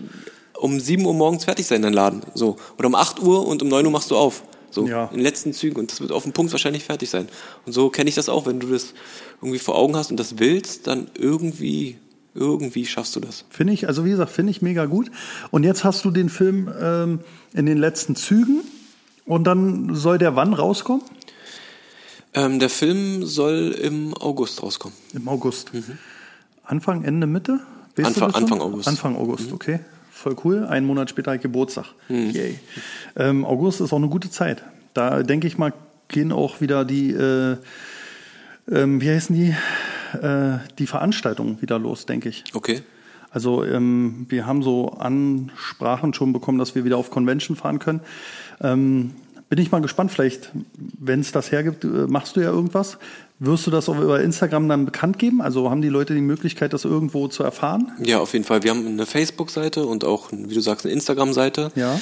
Um 0.56 0.78
7 0.80 1.04
Uhr 1.04 1.14
morgens 1.14 1.44
fertig 1.44 1.66
sein, 1.66 1.82
dein 1.82 1.92
Laden. 1.92 2.22
So. 2.34 2.56
Oder 2.78 2.88
um 2.88 2.94
8 2.94 3.20
Uhr 3.22 3.46
und 3.46 3.62
um 3.62 3.68
9 3.68 3.84
Uhr 3.86 3.92
machst 3.92 4.10
du 4.10 4.16
auf. 4.16 4.42
So, 4.70 4.86
Ja. 4.86 5.04
in 5.06 5.16
den 5.18 5.22
letzten 5.22 5.52
Zügen. 5.52 5.78
Und 5.80 5.90
das 5.90 6.00
wird 6.00 6.12
auf 6.12 6.24
den 6.24 6.32
Punkt 6.32 6.52
wahrscheinlich 6.52 6.84
fertig 6.84 7.08
sein. 7.10 7.28
Und 7.64 7.72
so 7.72 7.88
kenne 7.90 8.08
ich 8.08 8.14
das 8.16 8.28
auch. 8.28 8.46
Wenn 8.46 8.60
du 8.60 8.68
das 8.68 8.92
irgendwie 9.40 9.58
vor 9.58 9.76
Augen 9.76 9.96
hast 9.96 10.10
und 10.10 10.18
das 10.18 10.38
willst, 10.38 10.86
dann 10.86 11.08
irgendwie, 11.16 11.96
irgendwie 12.34 12.84
schaffst 12.84 13.16
du 13.16 13.20
das. 13.20 13.44
Finde 13.50 13.72
ich, 13.72 13.88
also 13.88 14.04
wie 14.04 14.10
gesagt, 14.10 14.30
finde 14.30 14.50
ich 14.50 14.60
mega 14.60 14.84
gut. 14.84 15.10
Und 15.50 15.64
jetzt 15.64 15.84
hast 15.84 16.04
du 16.04 16.10
den 16.10 16.28
Film 16.28 16.70
ähm, 16.80 17.20
in 17.54 17.64
den 17.66 17.78
letzten 17.78 18.14
Zügen 18.14 18.60
und 19.24 19.44
dann 19.44 19.94
soll 19.94 20.18
der 20.18 20.36
wann 20.36 20.52
rauskommen? 20.52 21.02
Ähm, 22.34 22.58
der 22.58 22.68
Film 22.68 23.24
soll 23.24 23.74
im 23.80 24.14
August 24.14 24.62
rauskommen. 24.62 24.96
Im 25.14 25.28
August. 25.28 25.70
Anfang, 26.62 27.04
Ende, 27.04 27.26
Mitte? 27.26 27.60
Anfang-? 27.96 28.34
Anfang 28.34 28.60
August. 28.60 28.86
Anfang 28.86 29.16
August, 29.16 29.50
okay. 29.52 29.80
Voll 30.10 30.36
cool. 30.44 30.64
Einen 30.64 30.86
Monat 30.86 31.10
später 31.10 31.36
Geburtstag. 31.38 31.86
Mhm. 32.08 32.30
Yay. 32.30 32.58
Ähm, 33.16 33.44
August 33.44 33.80
ist 33.80 33.92
auch 33.92 33.98
eine 33.98 34.08
gute 34.08 34.30
Zeit. 34.30 34.62
Da 34.94 35.22
denke 35.22 35.46
ich 35.46 35.58
mal, 35.58 35.72
gehen 36.08 36.32
auch 36.32 36.60
wieder 36.60 36.84
die, 36.84 37.10
äh, 37.12 37.56
ähm, 38.70 39.00
wie 39.00 39.10
heißen 39.10 39.34
die, 39.34 39.54
äh, 40.20 40.58
die 40.78 40.86
Veranstaltungen 40.86 41.60
wieder 41.62 41.78
los, 41.78 42.06
denke 42.06 42.28
ich. 42.28 42.44
Okay. 42.54 42.82
Also 43.30 43.64
ähm, 43.64 44.26
wir 44.28 44.46
haben 44.46 44.62
so 44.62 44.90
Ansprachen 44.92 46.14
schon 46.14 46.32
bekommen, 46.32 46.58
dass 46.58 46.74
wir 46.74 46.84
wieder 46.84 46.96
auf 46.96 47.10
Convention 47.10 47.56
fahren 47.56 47.78
können. 47.78 48.00
Ähm, 48.60 49.12
bin 49.48 49.58
ich 49.58 49.70
mal 49.70 49.80
gespannt, 49.80 50.10
vielleicht, 50.10 50.50
wenn 50.98 51.20
es 51.20 51.32
das 51.32 51.52
hergibt, 51.52 51.84
äh, 51.84 52.06
machst 52.06 52.36
du 52.36 52.40
ja 52.40 52.50
irgendwas. 52.50 52.98
Wirst 53.40 53.66
du 53.68 53.70
das 53.70 53.88
auch 53.88 53.98
über 53.98 54.20
Instagram 54.20 54.68
dann 54.68 54.84
bekannt 54.84 55.18
geben? 55.18 55.40
Also 55.40 55.70
haben 55.70 55.80
die 55.80 55.88
Leute 55.88 56.12
die 56.12 56.20
Möglichkeit, 56.20 56.72
das 56.72 56.84
irgendwo 56.84 57.28
zu 57.28 57.44
erfahren? 57.44 57.92
Ja, 58.02 58.18
auf 58.18 58.32
jeden 58.32 58.44
Fall. 58.44 58.64
Wir 58.64 58.72
haben 58.72 58.84
eine 58.84 59.06
Facebook-Seite 59.06 59.86
und 59.86 60.04
auch, 60.04 60.32
wie 60.32 60.54
du 60.54 60.60
sagst, 60.60 60.84
eine 60.84 60.92
Instagram-Seite. 60.94 61.70
Ja. 61.76 62.00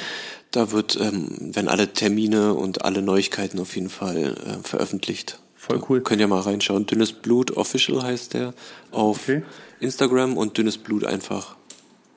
Da 0.51 0.71
wird, 0.71 0.97
ähm, 0.99 1.53
werden 1.55 1.67
alle 1.67 1.93
Termine 1.93 2.55
und 2.55 2.83
alle 2.85 3.03
Neuigkeiten 3.03 3.59
auf 3.59 3.75
jeden 3.75 3.89
Fall 3.89 4.35
äh, 4.35 4.67
veröffentlicht. 4.67 5.39
Voll 5.55 5.79
Da 5.79 5.85
cool. 5.89 6.01
Könnt 6.01 6.21
ihr 6.21 6.27
mal 6.27 6.41
reinschauen. 6.41 6.87
Dünnes 6.87 7.11
Blut 7.13 7.55
Official 7.55 8.01
heißt 8.01 8.33
der 8.33 8.53
auf 8.91 9.27
Okay. 9.27 9.43
Instagram 9.79 10.37
und 10.37 10.57
Dünnes 10.57 10.79
Blut 10.79 11.03
einfach 11.03 11.55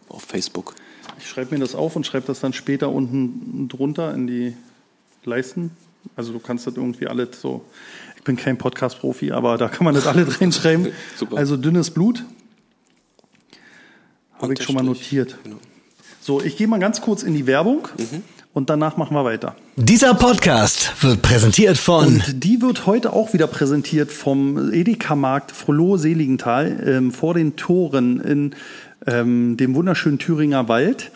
auf 0.08 0.22
Facebook. 0.22 0.74
Ich 1.18 1.28
schreibe 1.28 1.54
mir 1.54 1.60
das 1.60 1.74
auf 1.74 1.94
und 1.94 2.06
schreibe 2.06 2.26
das 2.26 2.40
dann 2.40 2.54
später 2.54 2.90
unten 2.90 3.68
drunter 3.68 4.14
in 4.14 4.26
die 4.26 4.56
Leisten. 5.24 5.72
Also 6.16 6.32
du 6.32 6.38
kannst 6.38 6.66
das 6.66 6.76
irgendwie 6.76 7.06
alles 7.06 7.40
so. 7.40 7.62
Ich 8.20 8.24
bin 8.24 8.36
kein 8.36 8.58
Podcast-Profi, 8.58 9.32
aber 9.32 9.56
da 9.58 9.68
kann 9.68 9.84
man 9.84 9.94
das 9.94 10.06
alle 10.06 10.24
drin 10.26 10.52
schreiben. 10.52 10.88
Super. 11.16 11.38
Also 11.38 11.56
dünnes 11.56 11.90
Blut. 11.90 12.24
Habe 14.40 14.52
ich 14.54 14.62
schon 14.62 14.74
mal 14.74 14.82
notiert. 14.84 15.38
Genau. 15.42 15.56
So, 16.20 16.40
ich 16.42 16.56
gehe 16.56 16.68
mal 16.68 16.78
ganz 16.78 17.00
kurz 17.00 17.22
in 17.22 17.34
die 17.34 17.46
Werbung 17.46 17.88
Mhm. 17.98 18.22
und 18.52 18.68
danach 18.70 18.96
machen 18.98 19.14
wir 19.16 19.24
weiter. 19.24 19.56
Dieser 19.76 20.14
Podcast 20.14 21.02
wird 21.02 21.22
präsentiert 21.22 21.78
von 21.78 22.04
Und 22.06 22.44
die 22.44 22.60
wird 22.60 22.84
heute 22.86 23.12
auch 23.14 23.32
wieder 23.32 23.46
präsentiert 23.46 24.12
vom 24.12 24.70
Edeka-Markt 24.72 25.50
Frohloh-Seligenthal 25.52 26.84
ähm, 26.86 27.12
vor 27.12 27.32
den 27.34 27.56
Toren 27.56 28.20
in 28.20 28.54
ähm, 29.06 29.56
dem 29.56 29.74
wunderschönen 29.74 30.18
Thüringer 30.18 30.68
Wald. 30.68 31.10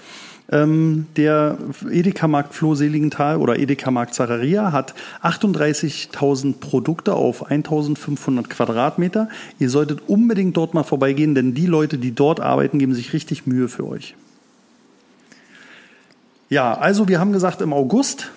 Ähm, 0.53 1.07
der 1.17 1.57
Edeka-Markt 1.91 2.55
Floh-Seligenthal 2.55 3.39
oder 3.39 3.59
Edeka-Markt 3.59 4.15
Zararia 4.15 4.73
hat 4.73 4.95
38.000 5.23 6.59
Produkte 6.61 7.15
auf 7.15 7.51
1.500 7.51 8.49
Quadratmeter. 8.49 9.31
Ihr 9.59 9.71
solltet 9.71 10.03
unbedingt 10.07 10.57
dort 10.57 10.75
mal 10.75 10.83
vorbeigehen, 10.83 11.35
denn 11.35 11.55
die 11.55 11.67
Leute, 11.67 11.97
die 11.97 12.15
dort 12.15 12.41
arbeiten, 12.41 12.79
geben 12.79 12.95
sich 12.95 13.15
richtig 13.15 13.47
Mühe 13.47 13.69
für 13.69 13.87
euch. 13.87 14.15
Ja, 16.51 16.75
also 16.75 17.09
wir 17.09 17.21
haben 17.21 17.33
gesagt, 17.33 17.63
im 17.63 17.73
August 17.73 18.31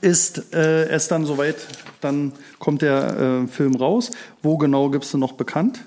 ist 0.00 0.54
äh, 0.54 0.88
es 0.88 1.08
dann 1.08 1.24
soweit, 1.24 1.56
dann 2.00 2.32
kommt 2.60 2.82
der 2.82 3.42
äh, 3.44 3.46
Film 3.48 3.74
raus. 3.74 4.12
Wo 4.42 4.58
genau 4.58 4.90
gibst 4.90 5.12
du 5.12 5.18
noch 5.18 5.32
bekannt? 5.32 5.80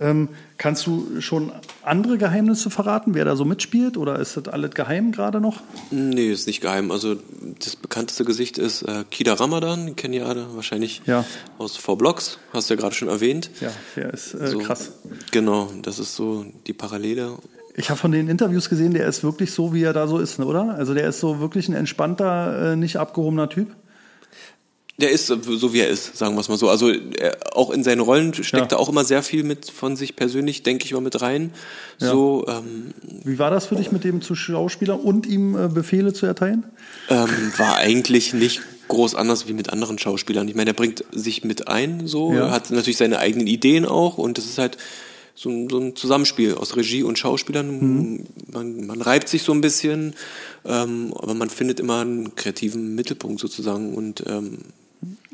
Ähm, 0.00 0.28
kannst 0.58 0.86
du 0.86 1.20
schon 1.20 1.52
andere 1.82 2.16
Geheimnisse 2.18 2.70
verraten, 2.70 3.14
wer 3.14 3.24
da 3.24 3.36
so 3.36 3.44
mitspielt? 3.44 3.96
Oder 3.96 4.18
ist 4.18 4.36
das 4.36 4.48
alles 4.48 4.70
geheim 4.72 5.12
gerade 5.12 5.40
noch? 5.40 5.60
Nee, 5.90 6.32
ist 6.32 6.46
nicht 6.46 6.60
geheim. 6.60 6.90
Also 6.90 7.16
das 7.62 7.76
bekannteste 7.76 8.24
Gesicht 8.24 8.58
ist 8.58 8.82
äh, 8.82 9.04
Kida 9.10 9.34
Ramadan, 9.34 9.86
den 9.86 9.96
kennen 9.96 10.14
ja 10.14 10.24
alle 10.24 10.46
wahrscheinlich 10.54 11.02
Ja. 11.06 11.24
aus 11.58 11.76
V-Blocks, 11.76 12.38
hast 12.52 12.70
du 12.70 12.74
ja 12.74 12.80
gerade 12.80 12.94
schon 12.94 13.08
erwähnt. 13.08 13.50
Ja, 13.60 13.70
der 13.96 14.14
ist 14.14 14.34
äh, 14.34 14.46
So, 14.48 14.58
krass. 14.58 14.92
Genau, 15.30 15.70
das 15.82 15.98
ist 15.98 16.16
so 16.16 16.46
die 16.66 16.72
Parallele. 16.72 17.36
Ich 17.74 17.88
habe 17.90 17.98
von 17.98 18.12
den 18.12 18.28
Interviews 18.28 18.68
gesehen, 18.68 18.92
der 18.94 19.06
ist 19.06 19.22
wirklich 19.24 19.52
so, 19.52 19.72
wie 19.72 19.82
er 19.82 19.92
da 19.94 20.06
so 20.06 20.18
ist, 20.18 20.38
ne, 20.38 20.44
oder? 20.46 20.74
Also 20.76 20.92
der 20.94 21.08
ist 21.08 21.20
so 21.20 21.40
wirklich 21.40 21.68
ein 21.68 21.74
entspannter, 21.74 22.72
äh, 22.72 22.76
nicht 22.76 22.96
abgehobener 22.96 23.48
Typ. 23.48 23.74
Der 25.02 25.10
ist 25.10 25.26
so, 25.26 25.72
wie 25.74 25.80
er 25.80 25.88
ist, 25.88 26.16
sagen 26.16 26.34
wir 26.36 26.40
es 26.40 26.48
mal 26.48 26.56
so. 26.56 26.70
Also 26.70 26.88
er, 26.90 27.36
auch 27.56 27.70
in 27.70 27.82
seinen 27.84 28.00
Rollen 28.00 28.32
steckt 28.32 28.72
Ja. 28.72 28.78
er 28.78 28.80
auch 28.80 28.88
immer 28.88 29.04
sehr 29.04 29.22
viel 29.22 29.42
mit 29.42 29.68
von 29.70 29.96
sich 29.96 30.16
persönlich, 30.16 30.62
denke 30.62 30.84
ich 30.86 30.92
mal, 30.94 31.00
mit 31.00 31.20
rein. 31.20 31.52
Ja. 32.00 32.10
So 32.10 32.46
ähm, 32.48 32.92
Wie 33.24 33.38
war 33.38 33.50
das 33.50 33.66
für 33.66 33.74
dich, 33.76 33.92
mit 33.92 34.04
dem 34.04 34.22
zu 34.22 34.34
Schauspieler 34.34 35.04
und 35.04 35.26
ihm 35.26 35.56
äh, 35.56 35.68
Befehle 35.68 36.12
zu 36.12 36.24
erteilen? 36.26 36.64
ähm, 37.10 37.28
war 37.58 37.76
eigentlich 37.76 38.32
nicht 38.32 38.62
groß 38.88 39.14
anders 39.14 39.48
wie 39.48 39.54
mit 39.54 39.70
anderen 39.70 39.98
Schauspielern. 39.98 40.46
Ich 40.48 40.54
meine, 40.54 40.70
er 40.70 40.74
bringt 40.74 41.04
sich 41.12 41.44
mit 41.44 41.66
ein, 41.68 42.06
so, 42.06 42.32
Ja. 42.32 42.50
hat 42.50 42.70
natürlich 42.70 42.96
seine 42.96 43.18
eigenen 43.18 43.46
Ideen 43.48 43.84
auch 43.86 44.18
und 44.18 44.38
das 44.38 44.44
ist 44.46 44.58
halt 44.58 44.76
so 45.34 45.48
ein, 45.48 45.68
so 45.70 45.78
ein 45.78 45.96
Zusammenspiel 45.96 46.54
aus 46.54 46.76
Regie 46.76 47.02
und 47.02 47.18
Schauspielern. 47.18 47.68
Mhm. 47.80 48.24
Man, 48.52 48.86
man 48.86 49.00
reibt 49.00 49.28
sich 49.28 49.42
so 49.42 49.52
ein 49.52 49.62
bisschen, 49.62 50.14
ähm, 50.64 51.12
aber 51.18 51.32
man 51.34 51.48
findet 51.50 51.80
immer 51.80 52.02
einen 52.02 52.34
kreativen 52.36 52.94
Mittelpunkt 52.94 53.40
sozusagen 53.40 53.94
und 53.94 54.22
ähm, 54.28 54.58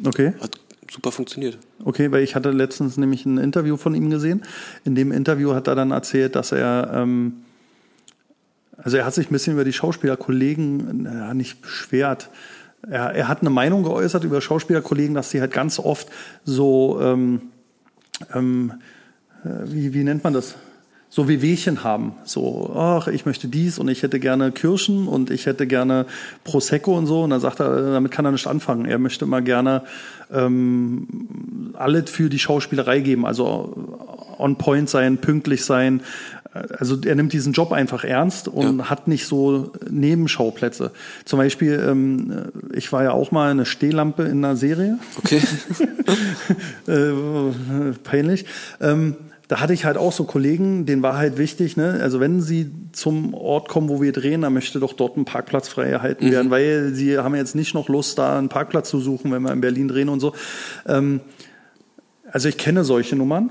Okay. 0.04 0.32
hat 0.40 0.58
super 0.90 1.12
funktioniert. 1.12 1.58
Okay, 1.84 2.10
weil 2.10 2.22
ich 2.22 2.34
hatte 2.34 2.50
letztens 2.50 2.96
nämlich 2.96 3.26
ein 3.26 3.38
Interview 3.38 3.76
von 3.76 3.94
ihm 3.94 4.10
gesehen. 4.10 4.42
In 4.84 4.94
dem 4.94 5.12
Interview 5.12 5.54
hat 5.54 5.66
er 5.66 5.74
dann 5.74 5.90
erzählt, 5.90 6.34
dass 6.34 6.52
er, 6.52 6.90
ähm, 6.94 7.44
also 8.76 8.96
er 8.96 9.04
hat 9.04 9.14
sich 9.14 9.30
ein 9.30 9.32
bisschen 9.32 9.54
über 9.54 9.64
die 9.64 9.72
Schauspielerkollegen 9.72 11.04
ja, 11.04 11.34
nicht 11.34 11.60
beschwert. 11.62 12.30
Er, 12.88 13.10
er 13.14 13.28
hat 13.28 13.40
eine 13.40 13.50
Meinung 13.50 13.82
geäußert 13.82 14.24
über 14.24 14.40
Schauspielerkollegen, 14.40 15.14
dass 15.14 15.30
sie 15.30 15.40
halt 15.40 15.52
ganz 15.52 15.78
oft 15.78 16.08
so, 16.44 16.98
ähm, 17.00 17.42
ähm, 18.32 18.74
äh, 19.44 19.48
wie, 19.64 19.94
wie 19.94 20.04
nennt 20.04 20.24
man 20.24 20.32
das? 20.32 20.54
So 21.10 21.26
Wehwehchen 21.26 21.84
haben. 21.84 22.12
So, 22.24 22.72
ach, 22.76 23.08
ich 23.08 23.24
möchte 23.24 23.48
dies 23.48 23.78
und 23.78 23.88
ich 23.88 24.02
hätte 24.02 24.20
gerne 24.20 24.52
Kirschen 24.52 25.08
und 25.08 25.30
ich 25.30 25.46
hätte 25.46 25.66
gerne 25.66 26.04
Prosecco 26.44 26.96
und 26.98 27.06
so. 27.06 27.22
Und 27.22 27.30
dann 27.30 27.40
sagt 27.40 27.60
er, 27.60 27.92
damit 27.92 28.12
kann 28.12 28.26
er 28.26 28.32
nicht 28.32 28.46
anfangen. 28.46 28.84
Er 28.84 28.98
möchte 28.98 29.24
immer 29.24 29.40
gerne 29.40 29.82
ähm, 30.30 31.08
alles 31.74 32.10
für 32.10 32.28
die 32.28 32.38
Schauspielerei 32.38 33.00
geben. 33.00 33.24
Also 33.24 33.74
on 34.38 34.56
point 34.56 34.90
sein, 34.90 35.16
pünktlich 35.18 35.64
sein. 35.64 36.02
Also 36.78 36.98
er 37.04 37.14
nimmt 37.14 37.32
diesen 37.32 37.52
Job 37.52 37.72
einfach 37.72 38.04
ernst 38.04 38.48
und 38.48 38.78
Ja. 38.78 38.90
hat 38.90 39.08
nicht 39.08 39.26
so 39.26 39.72
Nebenschauplätze. 39.88 40.90
Zum 41.24 41.38
Beispiel, 41.38 41.82
ähm, 41.88 42.32
ich 42.74 42.92
war 42.92 43.02
ja 43.04 43.12
auch 43.12 43.30
mal 43.32 43.50
eine 43.50 43.64
Stehlampe 43.66 44.24
in 44.24 44.44
einer 44.44 44.56
Serie 44.56 44.98
Okay. 45.18 45.40
äh, 46.86 47.92
peinlich. 48.04 48.44
Ähm, 48.80 49.16
da 49.48 49.60
hatte 49.60 49.72
ich 49.72 49.86
halt 49.86 49.96
auch 49.96 50.12
so 50.12 50.24
Kollegen, 50.24 50.84
denen 50.84 51.02
war 51.02 51.16
halt 51.16 51.38
wichtig, 51.38 51.78
ne? 51.78 51.98
also 52.02 52.20
wenn 52.20 52.42
sie 52.42 52.70
zum 52.92 53.32
Ort 53.32 53.68
kommen, 53.68 53.88
wo 53.88 54.02
wir 54.02 54.12
drehen, 54.12 54.42
dann 54.42 54.52
möchte 54.52 54.78
doch 54.78 54.92
dort 54.92 55.16
ein 55.16 55.24
Parkplatz 55.24 55.68
frei 55.68 55.88
erhalten 55.88 56.30
werden, 56.30 56.50
weil 56.50 56.92
sie 56.92 57.18
haben 57.18 57.34
jetzt 57.34 57.54
nicht 57.54 57.74
noch 57.74 57.88
Lust, 57.88 58.18
da 58.18 58.38
einen 58.38 58.50
Parkplatz 58.50 58.90
zu 58.90 59.00
suchen, 59.00 59.32
wenn 59.32 59.42
wir 59.42 59.52
in 59.52 59.62
Berlin 59.62 59.88
drehen 59.88 60.10
und 60.10 60.20
so. 60.20 60.34
Ähm, 60.86 61.20
also 62.30 62.50
ich 62.50 62.58
kenne 62.58 62.84
solche 62.84 63.16
Nummern 63.16 63.50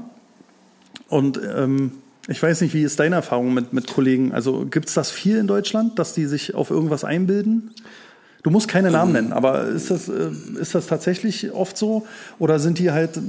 und 1.10 1.41
ähm, 1.43 1.93
ich 2.28 2.43
weiß 2.43 2.62
nicht, 2.62 2.76
wie 2.76 2.84
ist 2.84 3.00
deine 3.00 3.16
Erfahrung 3.16 3.54
mit, 3.54 3.74
mit 3.74 3.88
Kollegen? 3.88 4.34
Also 4.34 4.68
gibt 4.70 4.89
es 4.89 4.93
das 4.93 5.10
viel 5.10 5.38
in 5.38 5.48
Deutschland, 5.48 5.98
dass 5.98 6.14
die 6.14 6.26
sich 6.26 6.54
auf 6.54 6.70
irgendwas 6.70 7.06
einbilden? 7.06 7.72
Du 8.43 8.52
musst 8.52 8.68
keine 8.68 8.91
Namen 8.91 9.14
nennen, 9.14 9.34
aber 9.34 9.66
ist 9.66 9.89
das, 9.89 10.10
äh, 10.10 10.30
ist 10.60 10.76
das 10.76 10.88
tatsächlich 10.88 11.52
oft 11.54 11.78
so? 11.78 12.06
Oder 12.38 12.60
sind 12.60 12.78
die 12.80 12.91
halt. 12.91 13.20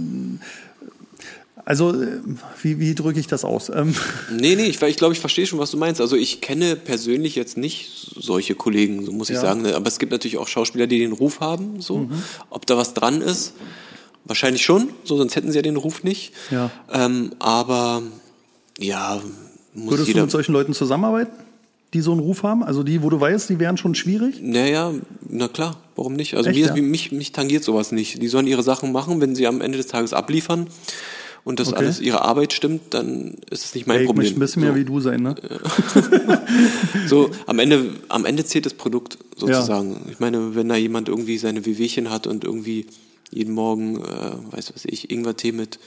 Also, 1.68 1.92
äh, 1.92 2.20
wie, 2.62 2.80
wie 2.80 2.94
drücke 2.94 3.20
ich 3.20 3.26
das 3.26 3.44
aus? 3.44 3.68
Ähm, 3.68 3.94
Nee, 4.32 4.56
nee, 4.56 4.64
ich, 4.64 4.80
ich 4.80 4.96
glaube, 4.96 5.12
ich 5.12 5.20
verstehe 5.20 5.44
schon, 5.46 5.58
was 5.58 5.70
du 5.70 5.76
meinst. 5.76 6.00
Also 6.00 6.16
ich 6.16 6.40
kenne 6.40 6.76
persönlich 6.76 7.34
jetzt 7.34 7.58
nicht 7.58 7.90
solche 8.18 8.54
Kollegen, 8.54 9.04
so 9.04 9.12
muss 9.12 9.28
ich 9.28 9.34
Ja. 9.34 9.42
sagen. 9.42 9.60
ne? 9.60 9.74
Aber 9.74 9.86
es 9.86 9.98
gibt 9.98 10.10
natürlich 10.10 10.38
auch 10.38 10.48
Schauspieler, 10.48 10.86
die 10.86 10.98
den 10.98 11.12
Ruf 11.12 11.40
haben. 11.40 11.82
So, 11.82 11.98
Mhm. 11.98 12.22
ob 12.48 12.64
da 12.64 12.78
was 12.78 12.94
dran 12.94 13.20
ist, 13.20 13.52
wahrscheinlich 14.24 14.62
schon. 14.64 14.88
So, 15.04 15.18
sonst 15.18 15.36
hätten 15.36 15.50
sie 15.52 15.56
ja 15.58 15.62
den 15.62 15.76
Ruf 15.76 16.04
nicht. 16.04 16.32
Ja. 16.50 16.70
Ähm, 16.90 17.32
aber 17.38 18.00
ja, 18.78 19.20
muss 19.74 19.90
würdest 19.90 20.08
du 20.08 20.12
jeder. 20.12 20.22
mit 20.22 20.30
solchen 20.30 20.52
Leuten 20.52 20.72
zusammenarbeiten, 20.72 21.32
die 21.92 22.00
so 22.00 22.12
einen 22.12 22.20
Ruf 22.20 22.44
haben? 22.44 22.62
Also 22.64 22.82
die, 22.82 23.02
wo 23.02 23.10
du 23.10 23.20
weißt, 23.20 23.50
die 23.50 23.58
wären 23.58 23.76
schon 23.76 23.94
schwierig? 23.94 24.36
Naja, 24.40 24.94
na 25.28 25.48
klar, 25.48 25.76
warum 25.96 26.14
nicht? 26.14 26.34
Also 26.34 26.48
Echt, 26.48 26.58
mir, 26.58 26.66
ja? 26.74 26.82
mich, 26.82 27.12
mich 27.12 27.32
tangiert 27.32 27.62
sowas 27.62 27.92
nicht. 27.92 28.22
Die 28.22 28.28
sollen 28.28 28.46
ihre 28.46 28.62
Sachen 28.62 28.90
machen, 28.90 29.20
wenn 29.20 29.34
sie 29.34 29.46
am 29.46 29.60
Ende 29.60 29.76
des 29.76 29.88
Tages 29.88 30.14
abliefern 30.14 30.68
und 31.44 31.60
das 31.60 31.68
Okay. 31.68 31.78
alles 31.78 32.00
ihre 32.00 32.24
Arbeit 32.24 32.52
stimmt, 32.52 32.92
dann 32.94 33.36
ist 33.50 33.64
es 33.64 33.74
nicht 33.74 33.86
mein 33.86 33.96
Ey, 33.98 34.02
ich 34.02 34.06
Problem. 34.06 34.24
möchte 34.26 34.38
ein 34.38 34.40
bisschen 34.40 34.62
so. 34.62 34.66
mehr 34.68 34.76
wie 34.76 34.84
du 34.84 35.00
sein, 35.00 35.22
ne? 35.22 35.34
So, 37.06 37.30
am 37.46 37.58
Ende, 37.58 37.86
am 38.08 38.24
Ende 38.26 38.44
zählt 38.44 38.66
das 38.66 38.74
Produkt 38.74 39.18
sozusagen. 39.36 40.06
Ich 40.10 40.20
meine, 40.20 40.54
wenn 40.54 40.68
da 40.68 40.76
jemand 40.76 41.08
irgendwie 41.08 41.38
seine 41.38 41.64
Wehwehchen 41.66 42.10
hat 42.10 42.26
und 42.26 42.44
irgendwie 42.44 42.86
jeden 43.30 43.54
Morgen, 43.54 43.96
äh, 44.02 44.54
weiß 44.56 44.72
was 44.74 44.84
ich, 44.84 45.10
Ingwertee 45.10 45.52
mit 45.52 45.78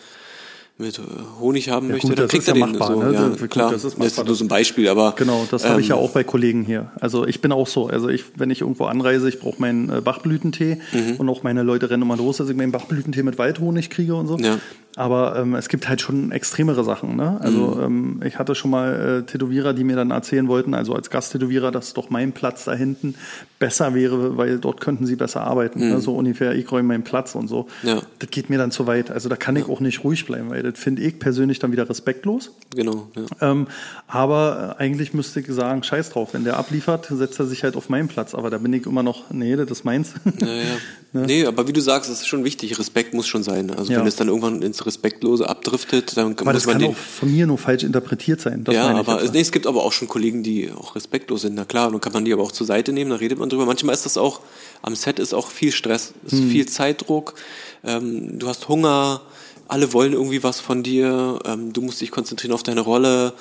mit 0.77 0.97
äh, 0.97 1.01
Honig 1.39 1.69
haben 1.69 1.87
Ja, 1.87 1.93
möchte, 1.93 2.07
gut, 2.07 2.17
dann 2.17 2.23
das 2.25 2.31
kriegt 2.31 2.43
ist 2.43 2.47
er 2.47 2.55
ja 2.57 2.65
den 2.65 2.71
machbar, 2.79 2.87
so. 2.97 3.03
ne? 3.03 3.13
Ja, 3.13 3.29
Das- 3.29 3.39
gut, 3.39 3.49
klar, 3.51 3.71
das 3.71 3.83
das 3.83 3.93
ist 3.93 3.99
ist, 3.99 4.03
machbar. 4.03 4.25
nur 4.25 4.35
so 4.35 4.45
ein 4.45 4.47
Beispiel, 4.47 4.87
aber 4.87 5.13
Genau, 5.15 5.45
das 5.51 5.63
habe 5.67 5.79
ich 5.79 5.89
ja 5.89 5.95
ähm, 5.95 6.01
auch 6.01 6.09
bei 6.11 6.23
Kollegen 6.23 6.63
hier. 6.65 6.91
Also 6.99 7.27
ich 7.27 7.39
bin 7.39 7.51
auch 7.51 7.67
so. 7.67 7.85
Also 7.87 8.09
ich, 8.09 8.23
wenn 8.37 8.49
ich 8.49 8.61
irgendwo 8.61 8.85
anreise, 8.85 9.29
ich 9.29 9.39
brauche 9.39 9.61
meinen 9.61 9.89
äh, 9.89 10.01
Bachblütentee 10.01 10.77
Mhm. 10.93 11.17
und 11.17 11.29
auch 11.29 11.43
meine 11.43 11.61
Leute 11.61 11.89
rennen 11.91 12.01
immer 12.01 12.17
los, 12.17 12.37
dass 12.37 12.49
ich 12.49 12.55
meinen 12.55 12.71
Bachblütentee 12.71 13.21
mit 13.21 13.37
Waldhonig 13.37 13.91
kriege 13.91 14.15
und 14.15 14.25
so. 14.27 14.37
Aber 14.97 15.37
ähm, 15.37 15.55
es 15.55 15.69
gibt 15.69 15.87
halt 15.87 16.01
schon 16.01 16.31
extremere 16.31 16.83
Sachen. 16.83 17.15
Ne? 17.15 17.39
Also 17.41 17.59
Mhm. 17.77 17.81
ähm, 18.19 18.21
ich 18.25 18.37
hatte 18.39 18.55
schon 18.55 18.71
mal 18.71 19.23
äh, 19.23 19.29
Tätowierer, 19.31 19.73
die 19.73 19.83
mir 19.85 19.95
dann 19.95 20.11
erzählen 20.11 20.47
wollten, 20.49 20.73
also 20.73 20.93
als 20.93 21.09
Gasttätowierer, 21.09 21.71
dass 21.71 21.93
doch 21.93 22.09
mein 22.09 22.33
Platz 22.33 22.65
da 22.65 22.73
hinten 22.73 23.15
besser 23.57 23.93
wäre, 23.93 24.37
weil 24.37 24.57
dort 24.59 24.81
könnten 24.81 25.05
sie 25.05 25.15
besser 25.15 25.41
arbeiten. 25.41 25.79
Ne? 25.79 26.01
So 26.01 26.15
ungefähr, 26.15 26.53
ich 26.55 26.69
räume 26.71 26.89
meinen 26.89 27.03
Platz 27.03 27.35
und 27.35 27.47
so. 27.47 27.67
Mhm. 27.83 27.87
Ja. 27.89 28.01
Das 28.19 28.29
geht 28.31 28.49
mir 28.49 28.57
dann 28.57 28.71
zu 28.71 28.85
weit. 28.87 29.11
Also 29.11 29.29
da 29.29 29.35
kann 29.37 29.55
ich 29.55 29.69
auch 29.69 29.79
nicht 29.79 30.03
ruhig 30.03 30.25
bleiben, 30.25 30.49
weil 30.49 30.61
das 30.63 30.77
finde 30.77 31.01
ich 31.03 31.19
persönlich 31.19 31.59
dann 31.59 31.71
wieder 31.71 31.89
respektlos. 31.89 32.51
Genau, 32.75 33.07
ja. 33.15 33.51
Ähm, 33.51 33.67
aber 34.07 34.75
äh, 34.77 34.81
eigentlich 34.83 35.13
müsste 35.13 35.39
ich 35.39 35.47
sagen, 35.47 35.83
scheiß 35.83 36.09
drauf, 36.09 36.33
wenn 36.33 36.43
der 36.43 36.57
abliefert, 36.57 37.07
setzt 37.11 37.39
er 37.39 37.45
sich 37.45 37.63
halt 37.63 37.75
auf 37.75 37.89
meinen 37.89 38.07
Platz. 38.07 38.35
Aber 38.35 38.49
da 38.49 38.57
bin 38.57 38.73
ich 38.73 38.85
immer 38.85 39.03
noch, 39.03 39.29
nee, 39.31 39.55
das 39.55 39.71
ist 39.71 39.85
meins. 39.85 40.13
Ja, 40.39 40.47
ja. 40.47 40.63
Nee, 41.13 41.45
aber 41.45 41.67
wie 41.67 41.73
du 41.73 41.81
sagst, 41.81 42.09
es 42.09 42.21
ist 42.21 42.27
schon 42.27 42.45
wichtig, 42.45 42.79
Respekt 42.79 43.13
muss 43.13 43.27
schon 43.27 43.43
sein. 43.43 43.69
Also 43.69 43.93
wenn 43.93 44.07
es 44.07 44.15
dann 44.15 44.29
irgendwann 44.29 44.61
ins 44.61 44.80
Respektlose 44.85 45.47
abdriftet, 45.49 46.17
dann 46.17 46.33
aber 46.33 46.45
muss 46.45 46.53
das 46.53 46.65
man 46.65 46.73
kann 46.73 46.81
den. 46.81 46.91
auch 46.91 46.95
von 46.97 47.31
mir 47.31 47.47
nur 47.47 47.57
falsch 47.57 47.83
interpretiert 47.83 48.41
sein. 48.41 48.63
Das 48.63 48.75
ja, 48.75 48.87
aber 48.89 49.21
nee, 49.31 49.39
es 49.39 49.51
gibt 49.51 49.67
aber 49.67 49.83
auch 49.83 49.91
schon 49.91 50.07
Kollegen, 50.07 50.43
die 50.43 50.71
auch 50.71 50.95
respektlos 50.95 51.41
sind. 51.41 51.55
Na 51.55 51.65
klar, 51.65 51.91
dann 51.91 52.01
kann 52.01 52.13
man 52.13 52.25
die 52.25 52.33
aber 52.33 52.43
auch 52.43 52.51
zur 52.51 52.67
Seite 52.67 52.93
nehmen, 52.93 53.09
da 53.11 53.17
redet 53.17 53.39
man 53.39 53.49
drüber. 53.49 53.65
Manchmal 53.65 53.93
ist 53.93 54.05
das 54.05 54.17
auch, 54.17 54.41
am 54.81 54.95
Set 54.95 55.19
ist 55.19 55.33
auch 55.33 55.47
viel 55.49 55.71
Stress, 55.71 56.13
es 56.25 56.33
ist 56.33 56.39
Hm. 56.39 56.49
viel 56.49 56.67
Zeitdruck, 56.67 57.35
ähm, 57.83 58.39
du 58.39 58.47
hast 58.47 58.67
Hunger, 58.67 59.21
alle 59.67 59.93
wollen 59.93 60.13
irgendwie 60.13 60.43
was 60.43 60.59
von 60.59 60.83
dir, 60.83 61.39
ähm, 61.45 61.71
du 61.73 61.81
musst 61.81 62.01
dich 62.01 62.11
konzentrieren 62.11 62.53
auf 62.53 62.63
deine 62.63 62.81
Rolle 62.81 63.33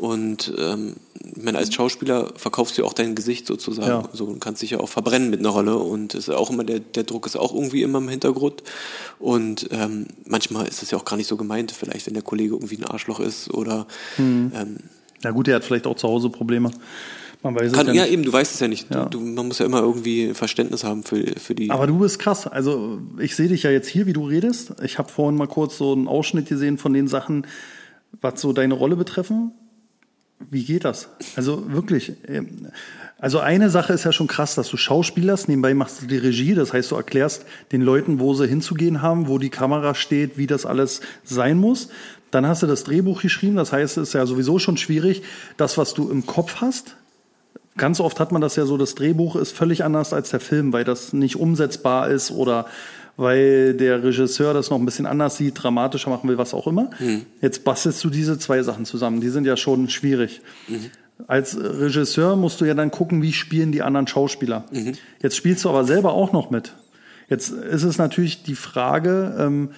Und 0.00 0.54
ähm, 0.56 0.96
ich 1.36 1.42
meine, 1.42 1.58
als 1.58 1.74
Schauspieler 1.74 2.32
verkaufst 2.34 2.78
du 2.78 2.82
ja 2.82 2.88
auch 2.88 2.94
dein 2.94 3.14
Gesicht 3.14 3.46
sozusagen. 3.46 3.88
Ja. 3.88 4.08
So, 4.14 4.24
und 4.24 4.40
kannst 4.40 4.62
dich 4.62 4.70
ja 4.70 4.80
auch 4.80 4.88
verbrennen 4.88 5.28
mit 5.28 5.40
einer 5.40 5.50
Rolle. 5.50 5.76
Und 5.76 6.14
ist 6.14 6.30
auch 6.30 6.48
immer, 6.48 6.64
der, 6.64 6.80
der 6.80 7.02
Druck 7.02 7.26
ist 7.26 7.36
auch 7.36 7.54
irgendwie 7.54 7.82
immer 7.82 7.98
im 7.98 8.08
Hintergrund. 8.08 8.62
Und 9.18 9.68
ähm, 9.72 10.06
manchmal 10.24 10.66
ist 10.66 10.82
es 10.82 10.90
ja 10.90 10.96
auch 10.96 11.04
gar 11.04 11.18
nicht 11.18 11.26
so 11.26 11.36
gemeint, 11.36 11.72
vielleicht, 11.72 12.06
wenn 12.06 12.14
der 12.14 12.22
Kollege 12.22 12.54
irgendwie 12.54 12.78
ein 12.78 12.84
Arschloch 12.84 13.20
ist 13.20 13.52
oder 13.52 13.86
Mhm. 14.16 14.52
ähm, 14.54 14.76
Ja 15.22 15.32
gut, 15.32 15.48
er 15.48 15.56
hat 15.56 15.64
vielleicht 15.64 15.86
auch 15.86 15.96
zu 15.96 16.08
Hause 16.08 16.30
Probleme. 16.30 16.70
Man 17.42 17.54
weiß 17.54 17.72
kann, 17.72 17.88
es 17.88 17.94
ja 17.94 18.04
ja 18.04 18.10
eben, 18.10 18.22
du 18.22 18.32
weißt 18.32 18.54
es 18.54 18.60
ja 18.60 18.68
nicht. 18.68 18.92
Ja. 18.94 19.04
Du, 19.04 19.20
man 19.20 19.48
muss 19.48 19.58
ja 19.58 19.66
immer 19.66 19.80
irgendwie 19.80 20.32
Verständnis 20.32 20.82
haben 20.82 21.02
für, 21.02 21.22
für 21.38 21.54
die. 21.54 21.70
Aber 21.70 21.86
du 21.86 21.98
bist 21.98 22.18
krass. 22.18 22.46
Also 22.46 23.00
ich 23.18 23.36
sehe 23.36 23.48
dich 23.48 23.64
ja 23.64 23.70
jetzt 23.70 23.88
hier, 23.88 24.06
wie 24.06 24.14
du 24.14 24.26
redest. 24.26 24.74
Ich 24.82 24.98
habe 24.98 25.10
vorhin 25.10 25.36
mal 25.36 25.46
kurz 25.46 25.76
so 25.76 25.92
einen 25.92 26.08
Ausschnitt 26.08 26.48
gesehen 26.48 26.78
von 26.78 26.94
den 26.94 27.06
Sachen, 27.06 27.46
was 28.22 28.40
so 28.40 28.52
deine 28.54 28.74
Rolle 28.74 28.96
betreffen. 28.96 29.52
Wie 30.48 30.64
geht 30.64 30.84
das? 30.84 31.08
Also 31.36 31.70
wirklich. 31.72 32.12
ähm, 32.26 32.68
Also 33.18 33.40
eine 33.40 33.68
Sache 33.68 33.92
ist 33.92 34.04
ja 34.04 34.12
schon 34.12 34.26
krass, 34.26 34.54
dass 34.54 34.68
du 34.68 34.78
Schauspielerst, 34.78 35.48
nebenbei 35.48 35.74
machst 35.74 36.00
du 36.00 36.06
die 36.06 36.16
Regie, 36.16 36.54
das 36.54 36.72
heißt, 36.72 36.90
du 36.90 36.96
erklärst 36.96 37.44
den 37.72 37.82
Leuten, 37.82 38.18
wo 38.18 38.32
sie 38.32 38.46
hinzugehen 38.46 39.02
haben, 39.02 39.28
wo 39.28 39.38
die 39.38 39.50
Kamera 39.50 39.94
steht, 39.94 40.38
wie 40.38 40.46
das 40.46 40.64
alles 40.64 41.02
sein 41.24 41.58
muss. 41.58 41.90
Dann 42.30 42.46
hast 42.46 42.62
du 42.62 42.66
das 42.66 42.84
Drehbuch 42.84 43.20
geschrieben, 43.20 43.56
das 43.56 43.72
heißt, 43.72 43.98
es 43.98 44.08
ist 44.08 44.14
ja 44.14 44.24
sowieso 44.24 44.58
schon 44.58 44.78
schwierig, 44.78 45.22
das, 45.58 45.76
was 45.76 45.92
du 45.92 46.10
im 46.10 46.24
Kopf 46.24 46.56
hast, 46.62 46.96
Ganz 47.76 48.00
oft 48.00 48.18
hat 48.20 48.32
man 48.32 48.42
das 48.42 48.56
ja 48.56 48.66
so, 48.66 48.76
das 48.76 48.94
Drehbuch 48.94 49.36
ist 49.36 49.52
völlig 49.52 49.84
anders 49.84 50.12
als 50.12 50.30
der 50.30 50.40
Film, 50.40 50.72
weil 50.72 50.84
das 50.84 51.12
nicht 51.12 51.36
umsetzbar 51.36 52.10
ist 52.10 52.30
oder 52.30 52.66
weil 53.20 53.74
der 53.74 54.02
Regisseur 54.02 54.54
das 54.54 54.70
noch 54.70 54.78
ein 54.78 54.86
bisschen 54.86 55.04
anders 55.04 55.36
sieht, 55.36 55.62
dramatischer 55.62 56.08
machen 56.08 56.26
will, 56.28 56.38
was 56.38 56.54
auch 56.54 56.66
immer. 56.66 56.88
Jetzt 57.42 57.64
bastelst 57.64 58.02
du 58.02 58.08
diese 58.08 58.38
zwei 58.38 58.62
Sachen 58.62 58.86
zusammen. 58.86 59.20
Die 59.20 59.28
sind 59.28 59.46
ja 59.46 59.58
schon 59.58 59.90
schwierig. 59.90 60.40
Als 61.26 61.54
Regisseur 61.60 62.34
musst 62.36 62.62
du 62.62 62.64
ja 62.64 62.72
dann 62.72 62.90
gucken, 62.90 63.20
wie 63.20 63.34
spielen 63.34 63.72
die 63.72 63.82
anderen 63.82 64.06
Schauspieler. 64.06 64.64
Jetzt 65.22 65.36
spielst 65.36 65.64
du 65.64 65.68
aber 65.68 65.84
selber 65.84 66.14
auch 66.14 66.32
noch 66.32 66.50
mit. 66.50 66.74
Jetzt 67.28 67.50
ist 67.50 67.82
es 67.82 67.98
natürlich 67.98 68.42
die 68.42 68.54
Frage, 68.54 69.36
ähm, 69.38 69.70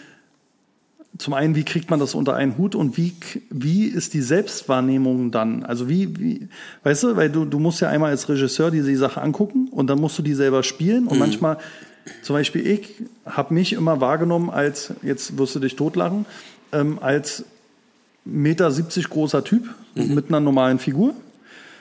zum 1.19 1.35
einen, 1.35 1.57
wie 1.57 1.65
kriegt 1.65 1.91
man 1.91 2.01
das 2.01 2.15
unter 2.15 2.35
einen 2.37 2.57
Hut 2.57 2.75
und 2.75 2.97
wie, 2.97 3.13
wie 3.51 3.85
ist 3.85 4.15
die 4.15 4.23
Selbstwahrnehmung 4.23 5.31
dann? 5.33 5.65
Also 5.65 5.89
wie, 5.89 6.19
wie 6.19 6.49
weißt 6.85 7.03
du, 7.03 7.17
weil 7.17 7.29
du, 7.29 7.45
du 7.45 7.59
musst 7.59 7.81
ja 7.81 7.89
einmal 7.89 8.11
als 8.11 8.29
Regisseur 8.29 8.71
diese 8.71 8.89
die 8.89 8.97
Sache 8.97 9.21
angucken 9.21 9.69
und 9.71 9.89
dann 9.89 10.01
musst 10.01 10.17
du 10.19 10.23
die 10.23 10.35
selber 10.35 10.63
spielen 10.63 11.07
und 11.09 11.19
manchmal, 11.19 11.59
zum 12.23 12.35
Beispiel 12.35 12.67
ich 12.67 13.03
habe 13.27 13.55
mich 13.55 13.73
immer 13.73 14.01
wahrgenommen 14.01 14.51
als, 14.51 14.93
jetzt 15.03 15.39
wirst 15.39 15.55
du 15.55 15.61
dich 15.61 15.77
totlachen, 15.77 16.27
ähm, 16.73 16.99
als 17.01 17.45
Meter 18.25 18.71
70 18.71 19.09
großer 19.09 19.45
Typ 19.45 19.69
mit 19.95 20.29
einer 20.29 20.41
normalen 20.41 20.79
Figur. 20.79 21.15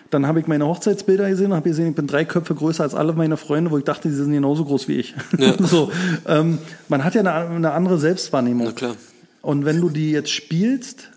Dann 0.09 0.27
habe 0.27 0.41
ich 0.41 0.47
meine 0.47 0.65
Hochzeitsbilder 0.65 1.29
gesehen 1.29 1.47
und 1.47 1.53
habe 1.53 1.69
gesehen, 1.69 1.89
ich 1.89 1.95
bin 1.95 2.07
drei 2.07 2.25
Köpfe 2.25 2.53
größer 2.53 2.83
als 2.83 2.95
alle 2.95 3.13
meine 3.13 3.37
Freunde, 3.37 3.71
wo 3.71 3.77
ich 3.77 3.85
dachte, 3.85 4.09
die 4.09 4.13
sind 4.13 4.33
genauso 4.33 4.65
groß 4.65 4.87
wie 4.89 4.97
ich. 4.97 5.15
Ja. 5.37 5.55
so, 5.59 5.91
ähm, 6.27 6.57
man 6.89 7.03
hat 7.03 7.15
ja 7.15 7.21
eine, 7.21 7.33
eine 7.33 7.71
andere 7.71 7.97
Selbstwahrnehmung. 7.97 8.67
Na 8.67 8.73
klar. 8.73 8.95
Und 9.41 9.65
wenn 9.65 9.79
du 9.79 9.89
die 9.89 10.11
jetzt 10.11 10.31
spielst 10.31 11.11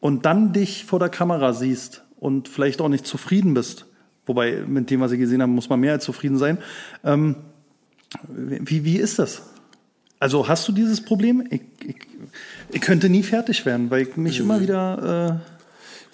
und 0.00 0.24
dann 0.24 0.52
dich 0.52 0.84
vor 0.86 0.98
der 0.98 1.10
Kamera 1.10 1.52
siehst 1.52 2.02
und 2.18 2.48
vielleicht 2.48 2.80
auch 2.80 2.88
nicht 2.88 3.06
zufrieden 3.06 3.52
bist, 3.52 3.86
wobei 4.24 4.64
mit 4.66 4.90
dem, 4.90 5.00
was 5.00 5.12
ich 5.12 5.18
gesehen 5.18 5.42
habe, 5.42 5.52
muss 5.52 5.68
man 5.68 5.80
mehr 5.80 5.92
als 5.92 6.04
zufrieden 6.04 6.38
sein, 6.38 6.58
ähm, 7.04 7.36
wie, 8.28 8.84
wie 8.84 8.96
ist 8.96 9.18
das? 9.18 9.42
Also 10.18 10.48
hast 10.48 10.68
du 10.68 10.72
dieses 10.72 11.00
Problem? 11.00 11.46
Ich, 11.50 11.62
ich, 11.86 11.96
ich 12.70 12.80
könnte 12.80 13.08
nie 13.08 13.22
fertig 13.22 13.66
werden, 13.66 13.90
weil 13.90 14.02
ich 14.02 14.16
mich 14.16 14.38
immer 14.38 14.60
wieder... 14.60 15.40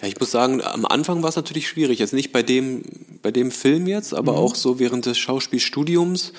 Ja, 0.01 0.07
ich 0.07 0.19
muss 0.21 0.31
sagen, 0.31 0.63
am 0.63 0.87
Anfang 0.87 1.23
war 1.23 1.29
es 1.29 1.37
natürlich 1.37 1.67
schwierig. 1.67 1.99
Jetzt 1.99 2.13
nicht 2.13 2.33
bei 2.33 2.45
dem, 2.45 2.83
bei 3.21 3.33
dem 3.33 3.51
Film 3.51 3.89
jetzt, 3.89 4.15
aber 4.15 4.37
auch 4.37 4.55
so 4.55 4.79
während 4.79 5.07
des 5.07 5.19
Schauspielstudiums. 5.19 6.33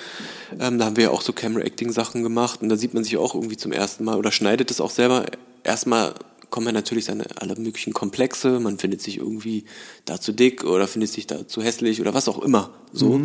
Ähm, 0.59 0.79
da 0.79 0.85
haben 0.85 0.95
wir 0.95 1.05
ja 1.05 1.09
auch 1.09 1.21
so 1.21 1.33
Camera-Acting-Sachen 1.33 2.23
gemacht 2.23 2.61
und 2.61 2.69
da 2.69 2.77
sieht 2.77 2.93
man 2.93 3.03
sich 3.03 3.17
auch 3.17 3.35
irgendwie 3.35 3.57
zum 3.57 3.73
ersten 3.73 4.05
Mal 4.05 4.17
oder 4.17 4.31
schneidet 4.31 4.71
es 4.71 4.79
auch 4.79 4.91
selber. 4.91 5.25
Erstmal 5.63 6.13
kommen 6.49 6.67
ja 6.67 6.71
natürlich 6.71 7.05
seine 7.05 7.25
alle 7.35 7.55
möglichen 7.55 7.91
Komplexe. 7.91 8.61
Man 8.61 8.79
findet 8.79 9.01
sich 9.01 9.17
irgendwie 9.17 9.65
da 10.05 10.21
zu 10.21 10.31
dick 10.31 10.63
oder 10.63 10.87
findet 10.87 11.11
sich 11.11 11.27
da 11.27 11.45
zu 11.45 11.61
hässlich 11.61 11.99
oder 11.99 12.13
was 12.13 12.29
auch 12.29 12.39
immer. 12.41 12.71
So, 12.93 13.21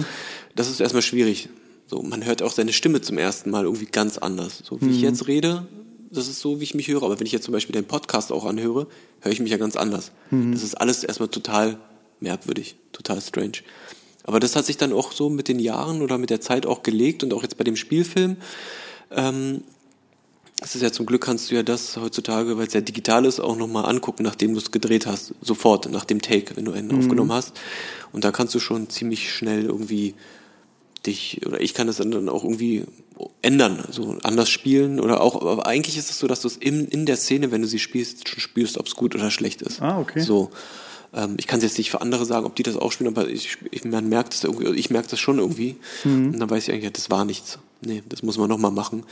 das 0.56 0.68
ist 0.68 0.80
erstmal 0.80 1.02
schwierig. 1.02 1.48
So, 1.86 2.02
man 2.02 2.24
hört 2.24 2.42
auch 2.42 2.52
seine 2.52 2.72
Stimme 2.72 3.00
zum 3.00 3.18
ersten 3.18 3.50
Mal 3.50 3.64
irgendwie 3.64 3.86
ganz 3.86 4.18
anders. 4.18 4.62
So 4.64 4.80
wie 4.80 4.90
ich 4.90 5.02
jetzt 5.02 5.26
rede, 5.28 5.66
das 6.10 6.28
ist 6.28 6.40
so, 6.40 6.60
wie 6.60 6.64
ich 6.64 6.74
mich 6.74 6.88
höre. 6.88 7.02
Aber 7.02 7.18
wenn 7.18 7.26
ich 7.26 7.32
jetzt 7.32 7.44
zum 7.44 7.52
Beispiel 7.52 7.74
den 7.74 7.84
Podcast 7.84 8.32
auch 8.32 8.44
anhöre, 8.46 8.86
höre 9.20 9.32
ich 9.32 9.40
mich 9.40 9.50
ja 9.50 9.58
ganz 9.58 9.76
anders. 9.76 10.12
Das 10.52 10.62
ist 10.62 10.74
alles 10.74 11.04
erstmal 11.04 11.28
total 11.28 11.78
merkwürdig, 12.20 12.76
total 12.92 13.20
strange. 13.20 13.58
Aber 14.22 14.40
das 14.40 14.56
hat 14.56 14.64
sich 14.64 14.78
dann 14.78 14.92
auch 14.92 15.12
so 15.12 15.28
mit 15.28 15.48
den 15.48 15.58
Jahren 15.58 16.00
oder 16.00 16.16
mit 16.16 16.30
der 16.30 16.40
Zeit 16.40 16.64
auch 16.64 16.82
gelegt 16.82 17.22
und 17.22 17.34
auch 17.34 17.42
jetzt 17.42 17.58
bei 17.58 17.64
dem 17.64 17.76
Spielfilm. 17.76 18.36
Ähm, 19.10 19.62
es 20.62 20.74
ist 20.74 20.80
ja 20.80 20.90
zum 20.90 21.04
Glück 21.04 21.22
kannst 21.22 21.50
du 21.50 21.56
ja 21.56 21.62
das 21.62 21.98
heutzutage, 21.98 22.56
weil 22.56 22.66
es 22.66 22.72
ja 22.72 22.80
digital 22.80 23.26
ist, 23.26 23.38
auch 23.38 23.56
nochmal 23.56 23.84
angucken, 23.84 24.22
nachdem 24.22 24.54
du 24.54 24.60
es 24.60 24.70
gedreht 24.70 25.04
hast. 25.04 25.34
Sofort, 25.42 25.90
nach 25.90 26.06
dem 26.06 26.22
Take, 26.22 26.56
wenn 26.56 26.64
du 26.64 26.72
einen 26.72 26.96
aufgenommen 26.96 27.32
hast. 27.32 27.52
Und 28.12 28.24
da 28.24 28.32
kannst 28.32 28.54
du 28.54 28.60
schon 28.60 28.88
ziemlich 28.88 29.30
schnell 29.30 29.64
irgendwie 29.64 30.14
dich, 31.06 31.40
oder 31.46 31.60
ich 31.60 31.74
kann 31.74 31.86
das 31.86 31.96
dann 31.96 32.28
auch 32.28 32.44
irgendwie 32.44 32.84
ändern, 33.42 33.82
also 33.86 34.16
anders 34.22 34.50
spielen 34.50 35.00
oder 35.00 35.20
auch, 35.20 35.40
aber 35.40 35.66
eigentlich 35.66 35.96
ist 35.96 36.10
es 36.10 36.18
so, 36.18 36.26
dass 36.26 36.40
du 36.40 36.48
es 36.48 36.56
in, 36.56 36.86
in 36.88 37.06
der 37.06 37.16
Szene, 37.16 37.50
wenn 37.50 37.62
du 37.62 37.68
sie 37.68 37.78
spielst, 37.78 38.28
schon 38.28 38.40
spürst, 38.40 38.78
ob 38.78 38.86
es 38.86 38.96
gut 38.96 39.14
oder 39.14 39.30
schlecht 39.30 39.62
ist. 39.62 39.80
Ah, 39.80 40.00
okay. 40.00 40.20
So. 40.20 40.50
Ähm, 41.12 41.36
ich 41.38 41.46
kann 41.46 41.58
es 41.58 41.64
jetzt 41.64 41.78
nicht 41.78 41.90
für 41.90 42.00
andere 42.00 42.24
sagen, 42.24 42.46
ob 42.46 42.56
die 42.56 42.62
das 42.62 42.76
auch 42.76 42.90
spielen, 42.92 43.16
aber 43.16 43.28
ich, 43.28 43.58
ich 43.70 43.84
man 43.84 44.08
merkt 44.08 44.34
das 44.34 44.44
irgendwie, 44.44 44.68
ich 44.74 44.90
merke 44.90 45.08
das 45.08 45.20
schon 45.20 45.38
irgendwie. 45.38 45.76
Und 46.32 46.40
dann 46.40 46.50
weiß 46.50 46.68
ich 46.68 46.74
eigentlich, 46.74 46.92
das 46.92 47.10
war 47.10 47.24
nichts. 47.24 47.58
Nee, 47.82 48.02
das 48.08 48.22
muss 48.22 48.38
man 48.38 48.48
nochmal 48.48 48.70
machen. 48.70 49.04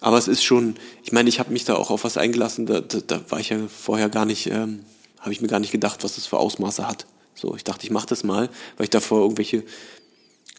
Aber 0.00 0.18
es 0.18 0.28
ist 0.28 0.42
schon, 0.42 0.74
ich 1.04 1.12
meine, 1.12 1.28
ich 1.28 1.38
habe 1.38 1.52
mich 1.52 1.64
da 1.64 1.74
auch 1.74 1.90
auf 1.90 2.04
was 2.04 2.16
eingelassen, 2.16 2.66
da, 2.66 2.80
da, 2.80 2.98
da 3.06 3.20
war 3.28 3.40
ich 3.40 3.50
ja 3.50 3.58
vorher 3.68 4.08
gar 4.08 4.24
nicht, 4.24 4.46
ähm, 4.48 4.80
habe 5.20 5.32
ich 5.32 5.40
mir 5.40 5.48
gar 5.48 5.60
nicht 5.60 5.72
gedacht, 5.72 6.02
was 6.02 6.16
das 6.16 6.26
für 6.26 6.38
Ausmaße 6.38 6.88
hat. 6.88 7.06
So, 7.34 7.54
ich 7.54 7.64
dachte, 7.64 7.84
ich 7.84 7.90
mache 7.90 8.06
das 8.06 8.24
mal, 8.24 8.48
weil 8.76 8.84
ich 8.84 8.90
davor 8.90 9.20
irgendwelche 9.22 9.62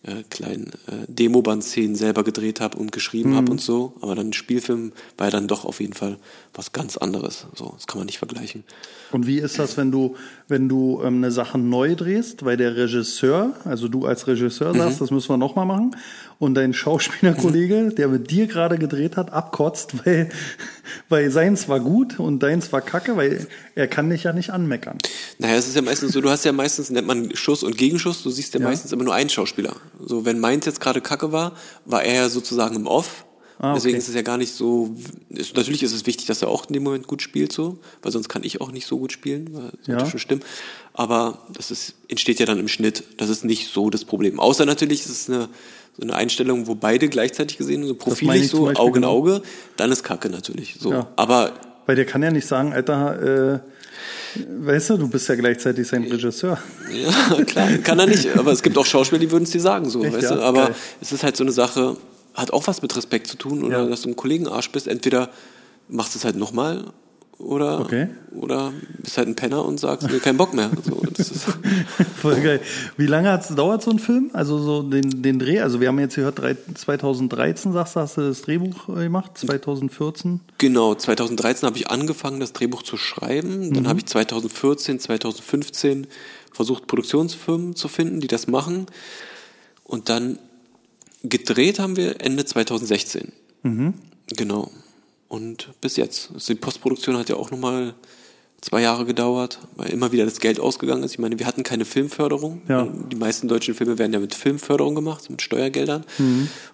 äh, 0.05 0.23
kleinen 0.29 0.67
äh, 0.87 1.05
Demoband-Szenen 1.07 1.95
selber 1.95 2.23
gedreht 2.23 2.59
habe 2.59 2.77
und 2.77 2.91
geschrieben 2.91 3.31
Mhm. 3.31 3.35
habe 3.35 3.51
und 3.51 3.61
so. 3.61 3.93
Aber 4.01 4.15
dann 4.15 4.33
Spielfilm 4.33 4.91
war 5.17 5.27
ja 5.27 5.31
dann 5.31 5.47
doch 5.47 5.63
auf 5.65 5.79
jeden 5.79 5.93
Fall 5.93 6.17
was 6.53 6.71
ganz 6.73 6.97
anderes. 6.97 7.47
So, 7.55 7.71
das 7.75 7.87
kann 7.87 7.99
man 7.99 8.05
nicht 8.05 8.17
vergleichen. 8.19 8.63
Und 9.11 9.27
wie 9.27 9.37
ist 9.39 9.59
das, 9.59 9.77
wenn 9.77 9.91
du, 9.91 10.15
wenn 10.47 10.67
du 10.69 11.01
ähm, 11.03 11.17
eine 11.17 11.31
Sache 11.31 11.57
neu 11.57 11.95
drehst, 11.95 12.43
weil 12.45 12.57
der 12.57 12.75
Regisseur, 12.75 13.53
also 13.65 13.87
du 13.87 14.05
als 14.05 14.27
Regisseur 14.27 14.73
sagst, 14.75 14.99
das 15.01 15.09
müssen 15.11 15.29
wir 15.29 15.37
nochmal 15.37 15.65
machen, 15.65 15.95
und 16.43 16.55
dein 16.55 16.73
Schauspielerkollege, 16.73 17.91
der 17.97 18.07
mit 18.07 18.29
dir 18.29 18.47
gerade 18.47 18.77
gedreht 18.77 19.17
hat, 19.17 19.31
abkotzt, 19.33 20.05
weil, 20.05 20.29
weil 21.09 21.31
seins 21.31 21.67
war 21.69 21.79
gut 21.79 22.19
und 22.19 22.43
deins 22.43 22.71
war 22.71 22.81
kacke, 22.81 23.15
weil 23.17 23.47
er 23.75 23.87
kann 23.87 24.09
dich 24.09 24.23
ja 24.23 24.33
nicht 24.33 24.51
anmeckern. 24.51 24.97
Naja, 25.39 25.55
es 25.55 25.67
ist 25.67 25.75
ja 25.75 25.81
meistens 25.81 26.11
so, 26.13 26.21
du 26.21 26.29
hast 26.29 26.45
ja 26.45 26.51
meistens, 26.51 26.89
nennt 26.89 27.07
man 27.07 27.35
Schuss 27.35 27.63
und 27.63 27.77
Gegenschuss, 27.77 28.23
du 28.23 28.29
siehst 28.29 28.53
ja, 28.53 28.59
Ja. 28.59 28.67
meistens 28.67 28.91
immer 28.91 29.03
nur 29.03 29.13
einen 29.15 29.29
Schauspieler. 29.29 29.75
So, 30.05 30.25
wenn 30.25 30.39
meins 30.39 30.65
jetzt 30.65 30.79
gerade 30.81 31.01
kacke 31.01 31.31
war, 31.31 31.53
war 31.85 32.03
er 32.03 32.13
ja 32.15 32.29
sozusagen 32.29 32.75
im 32.75 32.87
Off. 32.87 33.25
Ah, 33.59 33.75
Deswegen 33.75 33.93
okay. 33.95 33.99
ist 33.99 34.09
es 34.09 34.15
ja 34.15 34.23
gar 34.23 34.37
nicht 34.37 34.53
so, 34.53 34.93
ist, 35.29 35.55
natürlich 35.55 35.83
ist 35.83 35.93
es 35.93 36.05
wichtig, 36.05 36.25
dass 36.25 36.41
er 36.41 36.49
auch 36.49 36.67
in 36.67 36.73
dem 36.73 36.83
Moment 36.83 37.07
gut 37.07 37.21
spielt, 37.21 37.53
so, 37.53 37.79
weil 38.01 38.11
sonst 38.11 38.27
kann 38.27 38.43
ich 38.43 38.59
auch 38.59 38.71
nicht 38.71 38.85
so 38.85 38.97
gut 38.97 39.13
spielen, 39.13 39.53
weil 39.53 39.71
das 39.85 39.87
Ja. 39.87 40.05
schon 40.09 40.19
stimmen. 40.19 40.41
Aber 40.91 41.37
das 41.53 41.71
ist, 41.71 41.93
entsteht 42.09 42.39
ja 42.39 42.45
dann 42.45 42.59
im 42.59 42.67
Schnitt. 42.67 43.03
Das 43.17 43.29
ist 43.29 43.45
nicht 43.45 43.71
so 43.71 43.89
das 43.89 44.03
Problem. 44.03 44.39
Außer 44.39 44.65
natürlich 44.65 45.01
ist 45.01 45.09
es 45.09 45.29
eine, 45.29 45.47
so 45.95 46.01
eine 46.01 46.15
Einstellung, 46.15 46.67
wo 46.67 46.75
beide 46.75 47.07
gleichzeitig 47.07 47.57
gesehen, 47.57 47.85
so 47.85 47.93
profilig 47.93 48.49
so, 48.49 48.67
Auge 48.69 48.87
in 48.87 48.93
genau. 48.93 49.11
Auge, 49.11 49.41
dann 49.77 49.91
ist 49.91 50.03
Kacke 50.03 50.29
natürlich. 50.29 50.77
So. 50.79 50.91
Ja. 50.91 51.07
Aber 51.15 51.51
Weil 51.85 51.95
der 51.95 52.05
kann 52.05 52.23
ja 52.23 52.31
nicht 52.31 52.47
sagen, 52.47 52.73
Alter, 52.73 53.53
äh, 53.55 53.59
weißt 54.65 54.91
du, 54.91 54.97
du 54.97 55.07
bist 55.07 55.27
ja 55.29 55.35
gleichzeitig 55.35 55.87
sein 55.87 56.03
Regisseur. 56.03 56.57
Ja, 56.91 57.43
klar, 57.45 57.67
kann 57.83 57.99
er 57.99 58.07
nicht. 58.07 58.27
Aber 58.37 58.51
es 58.51 58.63
gibt 58.63 58.77
auch 58.77 58.85
Schauspieler, 58.85 59.19
die 59.19 59.31
würden 59.31 59.43
es 59.43 59.51
dir 59.51 59.61
sagen, 59.61 59.89
so, 59.89 60.03
Echt, 60.03 60.13
weißt 60.15 60.31
ja? 60.31 60.35
du. 60.37 60.41
Aber 60.41 60.65
Geil. 60.67 60.75
es 61.01 61.11
ist 61.11 61.23
halt 61.23 61.37
so 61.37 61.43
eine 61.43 61.51
Sache, 61.51 61.95
hat 62.33 62.51
auch 62.51 62.65
was 62.65 62.81
mit 62.81 62.95
Respekt 62.95 63.27
zu 63.27 63.37
tun 63.37 63.63
oder 63.63 63.83
Ja. 63.83 63.85
dass 63.85 64.01
du 64.01 64.09
ein 64.09 64.15
Kollegenarsch 64.15 64.71
bist. 64.71 64.87
Entweder 64.87 65.29
machst 65.87 66.15
du 66.15 66.19
es 66.19 66.25
halt 66.25 66.35
nochmal 66.37 66.85
oder, 67.39 67.79
Okay. 67.81 68.07
oder 68.31 68.71
bist 69.01 69.17
halt 69.17 69.27
ein 69.27 69.35
Penner 69.35 69.65
und 69.65 69.79
sagst, 69.79 70.09
nee, 70.09 70.19
kein 70.19 70.37
Bock 70.37 70.53
mehr. 70.53 70.69
So, 70.83 71.01
Voll 72.21 72.41
geil. 72.41 72.61
Wie 72.97 73.05
lange 73.05 73.31
hat's 73.31 73.49
gedauert, 73.49 73.83
so 73.83 73.91
ein 73.91 73.99
Film? 73.99 74.29
Also 74.33 74.57
so 74.59 74.81
den, 74.83 75.21
den 75.21 75.39
Dreh? 75.39 75.59
Also 75.61 75.79
wir 75.79 75.87
haben 75.89 75.99
jetzt 75.99 76.15
gehört, 76.15 76.39
drei- 76.39 76.57
2013, 76.73 77.71
sagst 77.73 77.95
du, 77.95 77.99
hast 77.99 78.17
du 78.17 78.21
das 78.21 78.41
Drehbuch 78.41 78.89
äh, 78.89 79.03
gemacht? 79.03 79.37
2014? 79.37 80.39
genau, 80.57 80.95
2013 80.95 81.67
habe 81.67 81.77
ich 81.77 81.89
angefangen, 81.89 82.39
das 82.39 82.53
Drehbuch 82.53 82.83
zu 82.83 82.97
schreiben. 82.97 83.69
Mhm. 83.69 83.73
Dann 83.73 83.87
habe 83.87 83.99
ich 83.99 84.05
2014, 84.07 84.99
2015 84.99 86.07
versucht, 86.51 86.87
Produktionsfirmen 86.87 87.75
zu 87.75 87.87
finden, 87.87 88.19
die 88.19 88.27
das 88.27 88.47
machen. 88.47 88.85
Und 89.83 90.09
dann 90.09 90.39
gedreht 91.23 91.79
haben 91.79 91.95
wir 91.97 92.21
Ende 92.21 92.45
2016. 92.45 93.31
Mhm. 93.63 93.93
Genau. 94.35 94.71
Und 95.33 95.69
bis 95.81 95.97
jetzt. 95.97 96.29
Also 96.33 96.53
die 96.53 96.59
Postproduktion 96.59 97.17
hat 97.17 97.27
ja 97.27 97.37
auch 97.37 97.49
nochmal 97.49 97.95
zwei 98.61 98.81
Jahre 98.83 99.03
gedauert, 99.05 99.57
weil 99.75 99.89
immer 99.89 100.11
wieder 100.11 100.25
das 100.25 100.39
Geld 100.39 100.59
ausgegangen 100.59 101.01
ist. 101.01 101.13
Ich 101.13 101.19
meine, 101.19 101.39
wir 101.39 101.47
hatten 101.47 101.63
keine 101.63 101.85
Filmförderung. 101.85 102.61
Ja. 102.67 102.87
Die 103.11 103.15
meisten 103.15 103.47
deutschen 103.47 103.73
Filme 103.73 103.97
werden 103.97 104.13
ja 104.13 104.19
mit 104.19 104.35
Filmförderung 104.35 104.93
gemacht, 104.93 105.27
mit 105.31 105.41
Steuergeldern. 105.41 106.03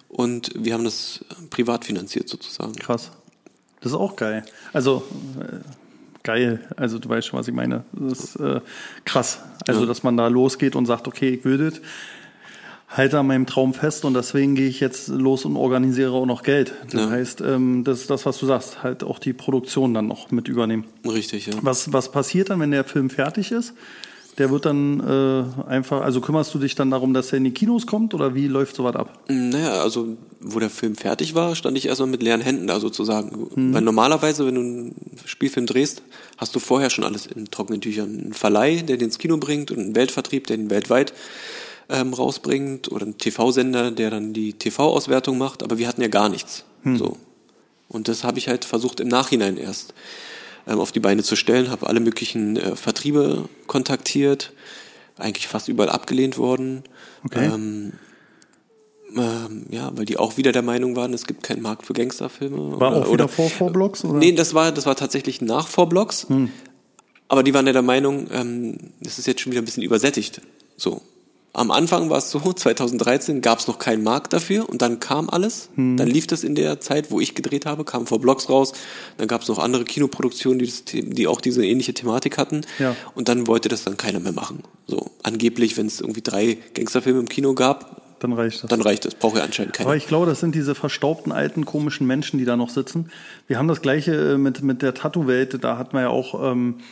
Und 0.08 0.50
wir 0.54 0.74
haben 0.74 0.84
das 0.84 1.24
privat 1.48 1.86
finanziert 1.86 2.28
sozusagen. 2.28 2.74
Krass. 2.74 3.10
Das 3.80 3.92
ist 3.92 3.98
auch 3.98 4.14
geil. 4.14 4.44
Also 4.74 5.04
äh, 5.40 5.60
geil. 6.22 6.60
Also 6.76 6.98
du 6.98 7.08
weißt 7.08 7.28
schon, 7.28 7.38
was 7.38 7.48
ich 7.48 7.54
meine. 7.54 7.84
Das 7.92 8.20
ist 8.24 8.36
äh, 8.36 8.60
krass. 9.06 9.40
Also 9.66 9.80
Ja. 9.80 9.86
dass 9.86 10.02
man 10.02 10.18
da 10.18 10.28
losgeht 10.28 10.76
und 10.76 10.84
sagt, 10.84 11.08
okay, 11.08 11.30
ich 11.30 11.44
will 11.46 11.56
das, 11.56 11.80
halte 12.90 13.18
an 13.20 13.26
meinem 13.28 13.46
Traum 13.46 13.72
fest 13.72 14.04
und 14.04 14.14
deswegen 14.14 14.56
gehe 14.56 14.68
ich 14.68 14.80
jetzt 14.80 15.08
los 15.08 15.44
und 15.44 15.56
organisiere 15.56 16.10
auch 16.12 16.26
noch 16.26 16.42
Geld. 16.42 16.74
Das 16.90 17.00
Ja. 17.00 17.10
heißt, 17.10 17.40
ähm, 17.40 17.84
das 17.84 18.00
ist 18.00 18.10
das, 18.10 18.26
was 18.26 18.36
du 18.38 18.46
sagst, 18.46 18.82
halt 18.82 19.04
auch 19.04 19.20
die 19.20 19.32
Produktion 19.32 19.94
dann 19.94 20.08
noch 20.08 20.30
mit 20.32 20.48
übernehmen. 20.48 20.84
Richtig, 21.06 21.46
ja. 21.46 21.54
Was, 21.62 21.92
was 21.92 22.10
passiert 22.10 22.50
dann, 22.50 22.58
wenn 22.60 22.72
der 22.72 22.82
Film 22.84 23.08
fertig 23.08 23.52
ist? 23.52 23.74
Der 24.38 24.50
wird 24.50 24.64
dann 24.64 25.00
äh, 25.00 25.68
einfach, 25.70 26.00
also 26.00 26.20
kümmerst 26.20 26.54
du 26.54 26.58
dich 26.58 26.74
dann 26.74 26.90
darum, 26.90 27.12
dass 27.14 27.30
er 27.32 27.38
in 27.38 27.44
die 27.44 27.50
Kinos 27.50 27.86
kommt 27.86 28.14
oder 28.14 28.34
wie 28.34 28.46
läuft 28.46 28.74
sowas 28.74 28.96
ab? 28.96 29.18
Naja, 29.28 29.82
also 29.82 30.16
wo 30.40 30.58
der 30.60 30.70
Film 30.70 30.94
fertig 30.96 31.34
war, 31.34 31.54
stand 31.56 31.76
ich 31.76 31.86
erstmal 31.86 32.08
mit 32.08 32.22
leeren 32.22 32.40
Händen 32.40 32.66
da 32.66 32.80
sozusagen. 32.80 33.48
Mhm. 33.54 33.74
Weil 33.74 33.82
normalerweise, 33.82 34.46
wenn 34.46 34.54
du 34.54 34.60
einen 34.62 34.94
Spielfilm 35.26 35.66
drehst, 35.66 36.02
hast 36.38 36.54
du 36.54 36.58
vorher 36.58 36.90
schon 36.90 37.04
alles 37.04 37.26
in 37.26 37.46
trockenen 37.50 37.80
Tüchern. 37.82 38.18
Einen 38.18 38.32
Verleih, 38.32 38.82
der 38.82 38.96
den 38.96 39.06
ins 39.06 39.18
Kino 39.18 39.36
bringt 39.36 39.70
und 39.72 39.78
einen 39.78 39.94
Weltvertrieb, 39.96 40.46
der 40.46 40.56
den 40.56 40.70
weltweit 40.70 41.12
ähm, 41.90 42.14
rausbringt 42.14 42.90
oder 42.90 43.04
einen 43.04 43.18
TV-Sender, 43.18 43.90
der 43.90 44.10
dann 44.10 44.32
die 44.32 44.52
TV-Auswertung 44.52 45.38
macht, 45.38 45.62
aber 45.62 45.78
wir 45.78 45.88
hatten 45.88 46.02
ja 46.02 46.08
gar 46.08 46.28
nichts. 46.28 46.64
Hm. 46.82 46.96
So. 46.96 47.16
Und 47.88 48.08
das 48.08 48.24
habe 48.24 48.38
ich 48.38 48.48
halt 48.48 48.64
versucht 48.64 49.00
im 49.00 49.08
Nachhinein 49.08 49.56
erst 49.56 49.94
ähm, 50.66 50.78
auf 50.78 50.92
die 50.92 51.00
Beine 51.00 51.22
zu 51.22 51.36
stellen, 51.36 51.70
habe 51.70 51.86
alle 51.86 52.00
möglichen 52.00 52.56
äh, 52.56 52.76
Vertriebe 52.76 53.48
kontaktiert, 53.66 54.52
eigentlich 55.18 55.48
fast 55.48 55.68
überall 55.68 55.90
abgelehnt 55.90 56.38
worden. 56.38 56.84
Okay. 57.24 57.46
Ähm, 57.46 57.92
ähm, 59.16 59.66
ja, 59.70 59.90
weil 59.96 60.04
die 60.04 60.18
auch 60.18 60.36
wieder 60.36 60.52
der 60.52 60.62
Meinung 60.62 60.94
waren, 60.94 61.12
es 61.12 61.26
gibt 61.26 61.42
keinen 61.42 61.62
Markt 61.62 61.86
für 61.86 61.94
Gangsterfilme. 61.94 62.80
War 62.80 62.92
oder, 62.92 63.06
auch 63.06 63.12
wieder 63.12 63.28
vor 63.28 63.50
Vorblocks? 63.50 64.04
Oder? 64.04 64.18
Nee, 64.18 64.32
das 64.32 64.54
war, 64.54 64.70
das 64.70 64.86
war 64.86 64.94
tatsächlich 64.94 65.40
nach 65.40 65.66
Vorblocks. 65.66 66.28
Aber 67.28 67.42
die 67.42 67.54
waren 67.54 67.66
ja 67.66 67.72
der 67.72 67.82
Meinung, 67.82 68.28
ähm, 68.32 68.76
das 69.00 69.18
ist 69.18 69.26
jetzt 69.26 69.40
schon 69.40 69.52
wieder 69.52 69.62
ein 69.62 69.64
bisschen 69.64 69.82
übersättigt. 69.82 70.40
So. 70.76 71.02
Am 71.52 71.72
Anfang 71.72 72.10
war 72.10 72.18
es 72.18 72.30
so, 72.30 72.38
2013 72.38 73.40
gab 73.40 73.58
es 73.58 73.66
noch 73.66 73.78
keinen 73.80 74.04
Markt 74.04 74.32
dafür 74.32 74.68
und 74.68 74.82
dann 74.82 75.00
kam 75.00 75.28
alles. 75.28 75.68
Dann 75.76 75.98
lief 76.06 76.28
das 76.28 76.44
in 76.44 76.54
der 76.54 76.78
Zeit, 76.80 77.10
wo 77.10 77.20
ich 77.20 77.34
gedreht 77.34 77.66
habe, 77.66 77.84
kam 77.84 78.06
vor 78.06 78.20
Blocks 78.20 78.48
raus. 78.48 78.72
Dann 79.16 79.26
gab 79.26 79.42
es 79.42 79.48
noch 79.48 79.58
andere 79.58 79.84
Kinoproduktionen, 79.84 80.60
die, 80.60 80.66
das, 80.66 80.84
die 80.86 81.26
auch 81.26 81.40
diese 81.40 81.66
ähnliche 81.66 81.92
Thematik 81.92 82.38
hatten. 82.38 82.60
Ja. 82.78 82.94
Und 83.16 83.28
dann 83.28 83.48
wollte 83.48 83.68
das 83.68 83.82
dann 83.82 83.96
keiner 83.96 84.20
mehr 84.20 84.32
machen. 84.32 84.62
So 84.86 85.10
angeblich, 85.24 85.76
wenn 85.76 85.86
es 85.86 86.00
irgendwie 86.00 86.22
drei 86.22 86.56
Gangsterfilme 86.74 87.18
im 87.18 87.28
Kino 87.28 87.54
gab, 87.54 88.00
Dann 88.20 88.32
reicht 88.32 88.62
das. 88.62 88.70
dann 88.70 88.80
reicht 88.80 89.04
das. 89.04 89.16
Braucht 89.16 89.36
ja 89.36 89.42
anscheinend 89.42 89.72
keiner. 89.72 89.88
Aber 89.88 89.96
ich 89.96 90.06
glaube, 90.06 90.26
das 90.26 90.38
sind 90.38 90.54
diese 90.54 90.76
verstaubten, 90.76 91.32
alten, 91.32 91.64
komischen 91.64 92.06
Menschen, 92.06 92.38
die 92.38 92.44
da 92.44 92.56
noch 92.56 92.70
sitzen. 92.70 93.10
Wir 93.48 93.58
haben 93.58 93.66
das 93.66 93.82
gleiche 93.82 94.34
äh, 94.34 94.38
mit, 94.38 94.62
mit 94.62 94.82
der 94.82 94.94
Tattoo-Welt. 94.94 95.64
Da 95.64 95.78
hatten 95.78 95.94
wir 95.94 96.02
ja 96.02 96.08
auch 96.10 96.52
ähm, 96.52 96.76
äh, 96.78 96.82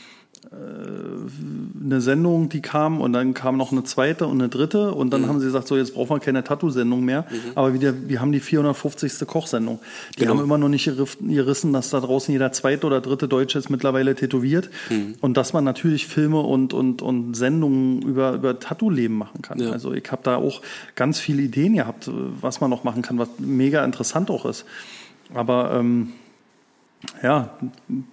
eine 0.51 2.01
Sendung, 2.01 2.49
die 2.49 2.61
kam 2.63 3.01
und 3.01 3.13
dann 3.13 3.35
kam 3.35 3.57
noch 3.57 3.73
eine 3.73 3.85
zweite 3.85 4.27
und 4.27 4.41
eine 4.41 4.49
dritte 4.49 4.93
und 4.93 5.09
Mhm. 5.09 5.11
dann 5.11 5.29
haben 5.29 5.41
sie 5.41 5.47
gesagt, 5.47 5.69
so 5.69 5.77
jetzt 5.77 5.95
brauchen 5.95 6.11
wir 6.11 6.21
keine 6.21 6.45
Tattoo-Sendung 6.45 7.05
mehr, 7.05 7.27
aber 7.55 7.75
wieder, 7.75 7.93
wir 8.09 8.21
haben 8.21 8.33
die 8.33 8.41
450. 8.41 9.27
Kochsendung. 9.27 9.79
Die 10.15 10.21
Genau. 10.21 10.33
haben 10.35 10.43
immer 10.45 10.59
noch 10.59 10.69
nicht 10.69 10.91
gerissen, 11.21 11.73
dass 11.73 11.91
da 11.91 12.01
draußen 12.01 12.33
jeder 12.33 12.53
zweite 12.53 12.87
oder 12.87 13.01
dritte 13.01 13.29
Deutsche 13.29 13.59
ist 13.59 13.69
mittlerweile 13.71 14.15
tätowiert 14.15 14.71
Mhm. 14.91 15.15
und 15.21 15.37
dass 15.37 15.53
man 15.53 15.65
natürlich 15.65 16.07
Filme 16.07 16.41
und, 16.41 16.73
und, 16.73 17.03
und 17.03 17.35
Sendungen 17.35 18.03
über, 18.03 18.33
über 18.33 18.59
Tattoo-Leben 18.59 19.17
machen 19.17 19.43
kann. 19.43 19.59
Ja. 19.61 19.71
Also 19.71 19.93
ich 19.93 20.11
habe 20.11 20.23
da 20.25 20.37
auch 20.37 20.63
ganz 20.95 21.19
viele 21.19 21.43
Ideen 21.43 21.75
gehabt, 21.75 22.11
was 22.41 22.61
man 22.61 22.71
noch 22.71 22.85
machen 22.85 23.03
kann, 23.03 23.19
was 23.19 23.29
mega 23.39 23.85
interessant 23.85 24.31
auch 24.31 24.47
ist. 24.47 24.65
Aber 25.35 25.75
ähm, 25.79 26.11
ja, 27.23 27.57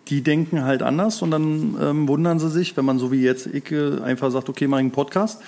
die 0.07 0.21
denken 0.21 0.63
halt 0.63 0.83
anders 0.83 1.21
und 1.21 1.31
dann 1.31 1.75
ähm, 1.81 2.07
wundern 2.07 2.39
sie 2.39 2.49
sich, 2.49 2.77
wenn 2.77 2.85
man 2.85 2.99
so 2.99 3.11
wie 3.11 3.21
jetzt 3.21 3.47
ich 3.47 3.73
einfach 3.73 4.31
sagt, 4.31 4.47
okay, 4.47 4.67
mach 4.67 4.77
ich 4.77 4.83
einen 4.83 4.91
Podcast 4.91 5.41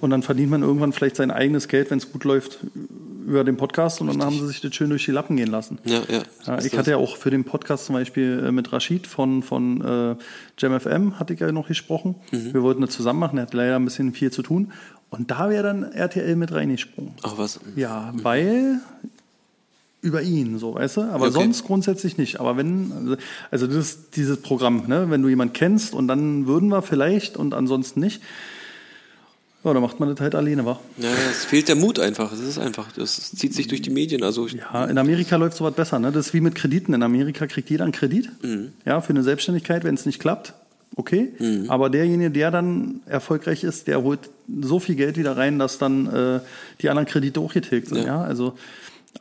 und 0.00 0.10
dann 0.10 0.22
verdient 0.22 0.50
man 0.50 0.62
irgendwann 0.62 0.92
vielleicht 0.92 1.16
sein 1.16 1.30
eigenes 1.30 1.66
Geld, 1.66 1.90
wenn 1.90 1.98
es 1.98 2.12
gut 2.12 2.24
läuft, 2.24 2.58
über 3.26 3.42
den 3.42 3.56
Podcast 3.56 4.00
und 4.00 4.06
dann 4.06 4.22
haben 4.22 4.38
sie 4.38 4.46
sich 4.46 4.60
das 4.60 4.74
schön 4.74 4.90
durch 4.90 5.04
die 5.04 5.10
Lappen 5.10 5.36
gehen 5.36 5.50
lassen. 5.50 5.78
ja, 5.84 6.02
ja. 6.08 6.22
Ja, 6.46 6.58
ich 6.58 6.76
hatte 6.76 6.92
ja 6.92 6.96
auch 6.98 7.16
für 7.16 7.30
den 7.30 7.44
Podcast 7.44 7.86
zum 7.86 7.94
Beispiel 7.94 8.44
äh, 8.46 8.52
mit 8.52 8.72
Rashid 8.72 9.06
von, 9.06 9.42
von 9.42 9.80
äh, 9.80 10.16
JamFM 10.58 11.18
hatte 11.18 11.34
ich 11.34 11.40
ja 11.40 11.50
noch 11.50 11.68
gesprochen. 11.68 12.16
Wir 12.30 12.62
wollten 12.62 12.82
das 12.82 12.90
zusammen 12.90 13.18
machen, 13.18 13.38
er 13.38 13.42
hat 13.42 13.54
leider 13.54 13.76
ein 13.76 13.84
bisschen 13.84 14.12
viel 14.12 14.30
zu 14.30 14.42
tun. 14.42 14.72
Und 15.10 15.30
da 15.30 15.48
wäre 15.48 15.62
dann 15.62 15.84
RTL 15.84 16.36
mit 16.36 16.52
reingesprungen. 16.52 17.14
Ach 17.22 17.34
was. 17.36 17.60
Ja, 17.76 18.12
weil 18.14 18.80
über 20.04 20.22
ihn, 20.22 20.58
so, 20.58 20.74
weißt 20.74 20.98
du? 20.98 21.00
Aber 21.02 21.24
Okay. 21.26 21.32
sonst 21.34 21.64
grundsätzlich 21.64 22.18
nicht. 22.18 22.38
Aber 22.38 22.56
wenn, 22.56 22.92
also, 22.92 23.16
also 23.50 23.66
das 23.66 23.76
ist 23.76 23.98
dieses 24.16 24.36
Programm, 24.36 24.84
ne? 24.86 25.06
Wenn 25.08 25.22
du 25.22 25.28
jemanden 25.28 25.54
kennst 25.54 25.94
und 25.94 26.06
dann 26.08 26.46
würden 26.46 26.68
wir 26.68 26.82
vielleicht 26.82 27.36
und 27.36 27.54
ansonsten 27.54 28.00
nicht. 28.00 28.20
Ja, 29.64 29.72
dann 29.72 29.80
macht 29.82 29.98
man 29.98 30.10
das 30.10 30.20
halt 30.20 30.34
alleine, 30.34 30.66
wa? 30.66 30.78
Ja, 30.98 31.08
es 31.30 31.46
fehlt 31.46 31.68
der 31.68 31.76
Mut 31.76 31.98
einfach. 31.98 32.30
Es 32.34 32.40
ist 32.40 32.58
einfach. 32.58 32.92
Das 32.92 33.32
zieht 33.32 33.54
sich 33.54 33.66
durch 33.66 33.80
die 33.80 33.88
Medien. 33.88 34.22
Also 34.22 34.46
Ja, 34.46 34.84
in 34.84 34.98
Amerika 34.98 35.36
läuft 35.36 35.56
sowas 35.56 35.72
besser, 35.74 35.98
ne? 35.98 36.12
Das 36.12 36.26
ist 36.26 36.34
wie 36.34 36.42
mit 36.42 36.54
Krediten. 36.54 36.92
In 36.92 37.02
Amerika 37.02 37.46
kriegt 37.46 37.70
jeder 37.70 37.84
einen 37.84 37.92
Kredit. 37.94 38.28
Ja, 38.84 39.00
für 39.00 39.10
eine 39.10 39.22
Selbstständigkeit, 39.22 39.82
wenn 39.84 39.94
es 39.94 40.04
nicht 40.04 40.20
klappt, 40.20 40.52
okay. 40.96 41.32
Aber 41.68 41.88
derjenige, 41.88 42.30
der 42.30 42.50
dann 42.50 43.00
erfolgreich 43.06 43.64
ist, 43.64 43.86
der 43.86 44.02
holt 44.02 44.28
so 44.60 44.78
viel 44.80 44.96
Geld 44.96 45.16
wieder 45.16 45.34
rein, 45.38 45.58
dass 45.58 45.78
dann 45.78 46.06
äh, 46.12 46.40
die 46.82 46.90
anderen 46.90 47.08
Kredite 47.08 47.40
auch 47.40 47.54
getilgt 47.54 47.88
sind, 47.88 47.98
ja. 48.00 48.04
Ja. 48.04 48.22
Also, 48.22 48.58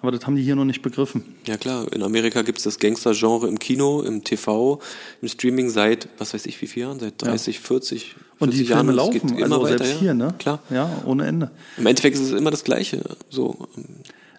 aber 0.01 0.11
das 0.11 0.25
haben 0.25 0.35
die 0.35 0.43
hier 0.43 0.55
noch 0.55 0.65
nicht 0.65 0.81
begriffen. 0.81 1.23
Ja 1.45 1.57
klar, 1.57 1.91
in 1.93 2.03
Amerika 2.03 2.41
gibt 2.41 2.57
es 2.57 2.63
das 2.63 2.79
Gangster-Genre 2.79 3.47
im 3.47 3.59
Kino, 3.59 4.01
im 4.01 4.23
TV, 4.23 4.79
im 5.21 5.27
Streaming 5.27 5.69
seit, 5.69 6.07
was 6.17 6.33
weiß 6.33 6.45
ich, 6.45 6.61
wie 6.61 6.67
viele 6.67 6.87
Jahren? 6.87 6.99
Seit 6.99 7.21
30, 7.21 7.59
40, 7.59 8.15
40 8.15 8.15
Und 8.39 8.53
die 8.53 8.63
Jahren. 8.63 8.87
Filme 8.87 8.91
laufen, 8.93 9.37
immer 9.37 9.55
also 9.55 9.61
weiter, 9.63 9.77
selbst 9.77 9.93
ja. 9.93 9.99
hier, 9.99 10.13
ne? 10.13 10.33
Klar. 10.39 10.59
Ja, 10.69 10.89
ohne 11.05 11.25
Ende. 11.25 11.51
Im 11.77 11.85
Endeffekt 11.85 12.15
ist 12.15 12.23
es 12.23 12.31
immer 12.31 12.51
das 12.51 12.63
Gleiche. 12.63 13.01
So, 13.29 13.67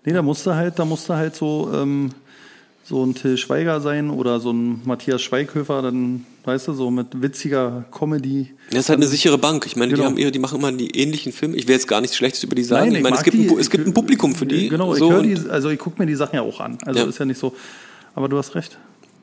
Nee, 0.04 0.12
da 0.12 0.20
musste 0.22 0.54
halt, 0.54 0.78
da 0.78 0.84
musste 0.84 1.16
halt 1.16 1.34
so, 1.34 1.70
ähm, 1.72 2.10
so 2.86 3.02
ein 3.04 3.14
Till 3.14 3.38
Schweiger 3.38 3.80
sein 3.80 4.10
oder 4.10 4.40
so 4.40 4.52
ein 4.52 4.82
Matthias 4.84 5.22
Schweighöfer, 5.22 5.80
dann, 5.80 6.26
weißt 6.44 6.68
du, 6.68 6.74
so 6.74 6.90
mit 6.90 7.22
witziger 7.22 7.86
Comedy. 7.90 8.50
das 8.70 8.80
ist 8.80 8.88
halt 8.90 8.98
eine 8.98 9.06
sichere 9.06 9.38
Bank. 9.38 9.64
Ich 9.66 9.74
meine, 9.76 9.92
Genau. 9.94 10.10
die 10.12 10.24
haben 10.26 10.32
die 10.32 10.38
machen 10.38 10.58
immer 10.58 10.70
die 10.70 10.90
ähnlichen 10.94 11.32
Filme. 11.32 11.56
Ich 11.56 11.66
will 11.66 11.74
jetzt 11.74 11.88
gar 11.88 12.02
nichts 12.02 12.14
Schlechtes 12.16 12.42
über 12.44 12.54
die 12.54 12.62
sagen. 12.62 12.88
Nein, 12.88 12.96
ich 12.96 13.02
meine, 13.02 13.16
es 13.16 13.22
gibt, 13.22 13.36
ein, 13.36 13.42
die. 13.44 13.48
Pu- 13.48 13.58
es 13.58 13.70
gibt 13.70 13.86
ein 13.86 13.94
Publikum 13.94 14.34
für 14.34 14.44
die. 14.44 14.68
Genau, 14.68 14.94
so 14.94 15.06
ich 15.06 15.12
höre 15.12 15.22
die, 15.22 15.50
also 15.50 15.70
ich 15.70 15.78
gucke 15.78 16.00
mir 16.00 16.06
die 16.06 16.14
Sachen 16.14 16.36
ja 16.36 16.42
auch 16.42 16.60
an. 16.60 16.76
Also 16.84 17.00
Ja. 17.00 17.06
ist 17.06 17.18
ja 17.18 17.24
nicht 17.24 17.38
so. 17.40 17.54
Aber 18.14 18.28
du 18.28 18.36
hast 18.36 18.54
recht. 18.54 18.76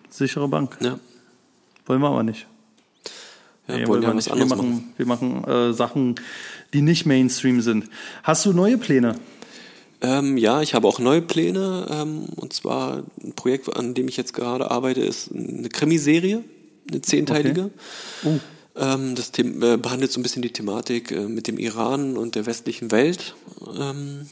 Sichere 0.09 0.47
Bank. 0.47 0.77
Ja, 0.81 0.99
Wollen 1.85 2.01
wir 2.01 2.07
aber 2.09 2.23
nicht. 2.23 2.47
ja 3.67 3.77
Nee, 3.77 3.87
wollen 3.87 4.01
wir 4.01 4.13
nicht. 4.13 4.27
wir 4.27 4.45
machen. 4.45 4.49
machen. 4.49 4.93
Wir 4.97 5.05
machen 5.05 5.43
äh, 5.45 5.73
Sachen, 5.73 6.15
die 6.73 6.81
nicht 6.81 7.05
Mainstream 7.05 7.61
sind. 7.61 7.85
Hast 8.23 8.45
du 8.45 8.53
neue 8.53 8.77
Pläne? 8.77 9.15
Ähm, 10.01 10.37
ja, 10.37 10.61
ich 10.61 10.73
habe 10.73 10.87
auch 10.87 10.99
neue 10.99 11.21
Pläne. 11.21 11.87
Ähm, 11.89 12.25
und 12.35 12.53
zwar 12.53 13.03
ein 13.23 13.33
Projekt, 13.33 13.75
an 13.75 13.93
dem 13.93 14.07
ich 14.07 14.17
jetzt 14.17 14.33
gerade 14.33 14.71
arbeite, 14.71 15.01
ist 15.01 15.31
eine 15.31 15.69
Krimiserie, 15.69 16.43
eine 16.89 17.01
zehnteilige. 17.01 17.69
Oh. 18.23 18.39
Ähm, 18.75 19.15
das 19.15 19.31
The 19.35 19.41
äh, 19.41 19.77
behandelt 19.77 20.11
so 20.11 20.19
ein 20.19 20.23
bisschen 20.23 20.41
die 20.41 20.53
Thematik 20.53 21.11
äh, 21.11 21.27
mit 21.27 21.47
dem 21.47 21.57
Iran 21.57 22.17
und 22.17 22.35
der 22.35 22.45
westlichen 22.45 22.91
Welt. 22.91 23.35
Ähm, 23.79 24.27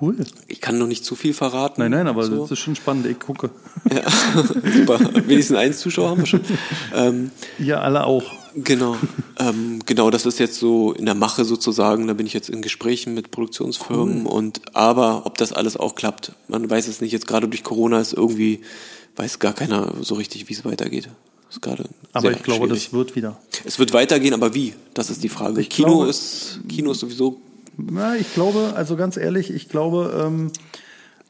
Cool. 0.00 0.16
ich 0.48 0.60
kann 0.60 0.78
noch 0.78 0.86
nicht 0.88 1.04
zu 1.04 1.14
viel 1.14 1.32
verraten. 1.32 1.80
Nein, 1.80 1.92
nein, 1.92 2.06
aber 2.08 2.24
so. 2.24 2.42
das 2.42 2.50
ist 2.50 2.58
schon 2.58 2.74
spannend. 2.76 3.06
Ich 3.06 3.18
gucke. 3.20 3.50
Ja, 3.90 4.02
super. 4.74 4.98
Wenigstens 5.26 5.56
eins 5.56 5.78
Zuschauer 5.78 6.10
haben 6.10 6.20
wir 6.20 6.26
schon. 6.26 6.40
Ähm, 6.94 7.30
Ihr 7.58 7.80
alle 7.80 8.04
auch. 8.04 8.24
genau. 8.56 8.96
Ähm, 9.38 9.78
genau, 9.86 10.10
das 10.10 10.26
ist 10.26 10.38
jetzt 10.40 10.58
so 10.58 10.92
in 10.92 11.06
der 11.06 11.14
Mache 11.14 11.44
sozusagen. 11.44 12.08
Da 12.08 12.14
bin 12.14 12.26
ich 12.26 12.32
jetzt 12.34 12.50
in 12.50 12.62
Gesprächen 12.62 13.14
mit 13.14 13.30
Produktionsfirmen 13.30 14.26
und 14.26 14.60
aber 14.74 15.24
ob 15.24 15.38
das 15.38 15.52
alles 15.52 15.76
auch 15.76 15.94
klappt, 15.94 16.32
man 16.48 16.68
weiß 16.68 16.88
es 16.88 17.00
nicht. 17.00 17.12
Jetzt 17.12 17.26
gerade 17.28 17.48
durch 17.48 17.62
Corona 17.62 18.00
ist 18.00 18.12
irgendwie, 18.12 18.60
weiß 19.16 19.38
gar 19.38 19.52
keiner 19.54 19.92
so 20.02 20.14
richtig, 20.16 20.48
wie 20.48 20.54
es 20.54 20.64
weitergeht. 20.64 21.08
Ist 21.48 21.62
gerade 21.62 21.84
Aber 22.12 22.32
ich 22.32 22.42
glaube, 22.42 22.66
schwierig. 22.66 22.84
das 22.86 22.92
wird 22.92 23.14
wieder. 23.14 23.38
Es 23.64 23.78
wird 23.78 23.92
weitergehen, 23.92 24.34
aber 24.34 24.52
wie? 24.52 24.74
Das 24.94 25.10
ist 25.10 25.22
die 25.22 25.28
Frage. 25.28 25.60
Ich 25.60 25.70
Kino 25.70 25.88
glaube- 25.98 26.10
ist 26.10 26.58
Kino 26.68 26.90
ist 26.90 26.98
sowieso 27.00 27.40
Na, 27.76 28.16
ich 28.16 28.32
glaube, 28.34 28.72
also 28.74 28.96
ganz 28.96 29.16
ehrlich, 29.16 29.52
ich 29.52 29.68
glaube, 29.68 30.24
ähm, 30.26 30.50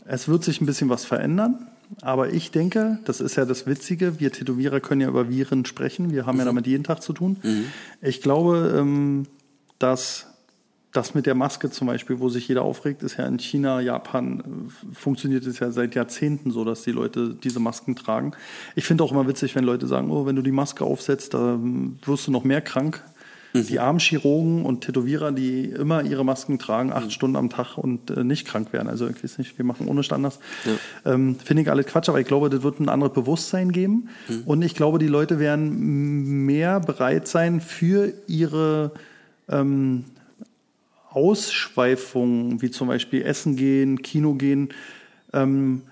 es 0.05 0.29
wird 0.29 0.45
sich 0.45 0.61
ein 0.61 0.67
bisschen 0.67 0.89
was 0.89 1.05
verändern. 1.05 1.67
Aber 2.03 2.33
ich 2.33 2.51
denke, 2.51 2.99
das 3.05 3.21
ist 3.21 3.37
ja 3.37 3.45
das 3.45 3.67
Witzige, 3.67 4.19
wir 4.19 4.33
Tätowierer 4.33 4.81
können 4.81 5.01
ja 5.03 5.09
über 5.09 5.29
Viren 5.29 5.65
sprechen. 5.65 6.11
Wir 6.11 6.27
haben 6.27 6.39
ja 6.39 6.45
damit 6.45 6.67
jeden 6.67 6.83
Tag 6.83 7.01
zu 7.01 7.13
tun. 7.13 7.37
Ich 8.03 8.21
glaube, 8.21 8.75
ähm, 8.77 9.27
dass 9.79 10.27
das 10.97 11.15
mit 11.15 11.27
der 11.27 11.35
Maske 11.35 11.71
zum 11.71 11.87
Beispiel, 11.87 12.21
wo 12.21 12.29
sich 12.29 12.49
jeder 12.49 12.63
aufregt, 12.63 13.03
ist 13.03 13.19
ja 13.19 13.27
in 13.27 13.39
China, 13.39 13.81
Japan, 13.81 14.41
äh, 14.41 14.95
funktioniert 14.95 15.47
es 15.47 15.59
ja 15.59 15.71
seit 15.71 15.95
Jahrzehnten 15.95 16.51
so, 16.51 16.65
dass 16.65 16.83
die 16.83 16.93
Leute 16.93 17.35
diese 17.35 17.61
Masken 17.61 17.97
tragen. 17.97 18.33
Ich 18.75 18.85
finde 18.85 19.05
auch 19.05 19.13
immer 19.13 19.29
witzig, 19.29 19.55
wenn 19.55 19.65
Leute 19.65 19.87
sagen, 19.87 20.11
oh, 20.11 20.27
wenn 20.27 20.37
du 20.37 20.43
die 20.43 20.53
Maske 20.53 20.85
aufsetzt, 20.85 21.35
dann 21.35 21.99
wirst 22.05 22.27
du 22.27 22.31
noch 22.31 22.45
mehr 22.45 22.63
krank. 22.63 23.05
Die 23.65 23.79
armen 23.79 23.99
Chirurgen 23.99 24.65
und 24.65 24.83
Tätowierer, 24.83 25.33
die 25.33 25.65
immer 25.65 26.03
ihre 26.03 26.25
Masken 26.25 26.59
tragen, 26.59 26.93
acht 26.93 27.13
Stunden 27.13 27.37
am 27.37 27.51
Tag 27.51 27.77
und 27.77 28.11
äh, 28.11 28.25
nicht 28.25 28.47
krank 28.47 28.73
werden. 28.73 28.89
Also 28.89 29.09
ich 29.09 29.23
weiß 29.23 29.39
nicht, 29.39 29.59
wir 29.59 29.65
machen 29.65 29.89
ohne 29.89 30.03
Standards. 30.03 30.39
Ähm, 31.05 31.37
Finde 31.43 31.63
ich 31.63 31.71
alles 31.71 31.87
Quatsch, 31.87 32.09
aber 32.09 32.21
ich 32.21 32.27
glaube, 32.27 32.51
das 32.51 32.63
wird 32.63 32.81
ein 32.81 32.89
anderes 32.89 33.15
Bewusstsein 33.15 33.73
geben. 33.73 34.09
Und 34.45 34.63
ich 34.63 34.75
glaube, 34.75 34.99
die 34.99 35.07
Leute 35.07 35.39
werden 35.39 36.45
mehr 36.47 36.81
bereit 36.81 37.29
sein 37.29 37.61
für 37.61 38.13
ihre 38.27 38.93
ähm, 39.49 40.05
Ausschweifungen, 41.11 42.61
wie 42.61 42.71
zum 42.71 42.89
Beispiel 42.89 43.23
Essen 43.23 43.57
gehen, 43.57 44.03
Kino 44.03 44.35
gehen, 44.35 44.69
ähm, 45.33 45.83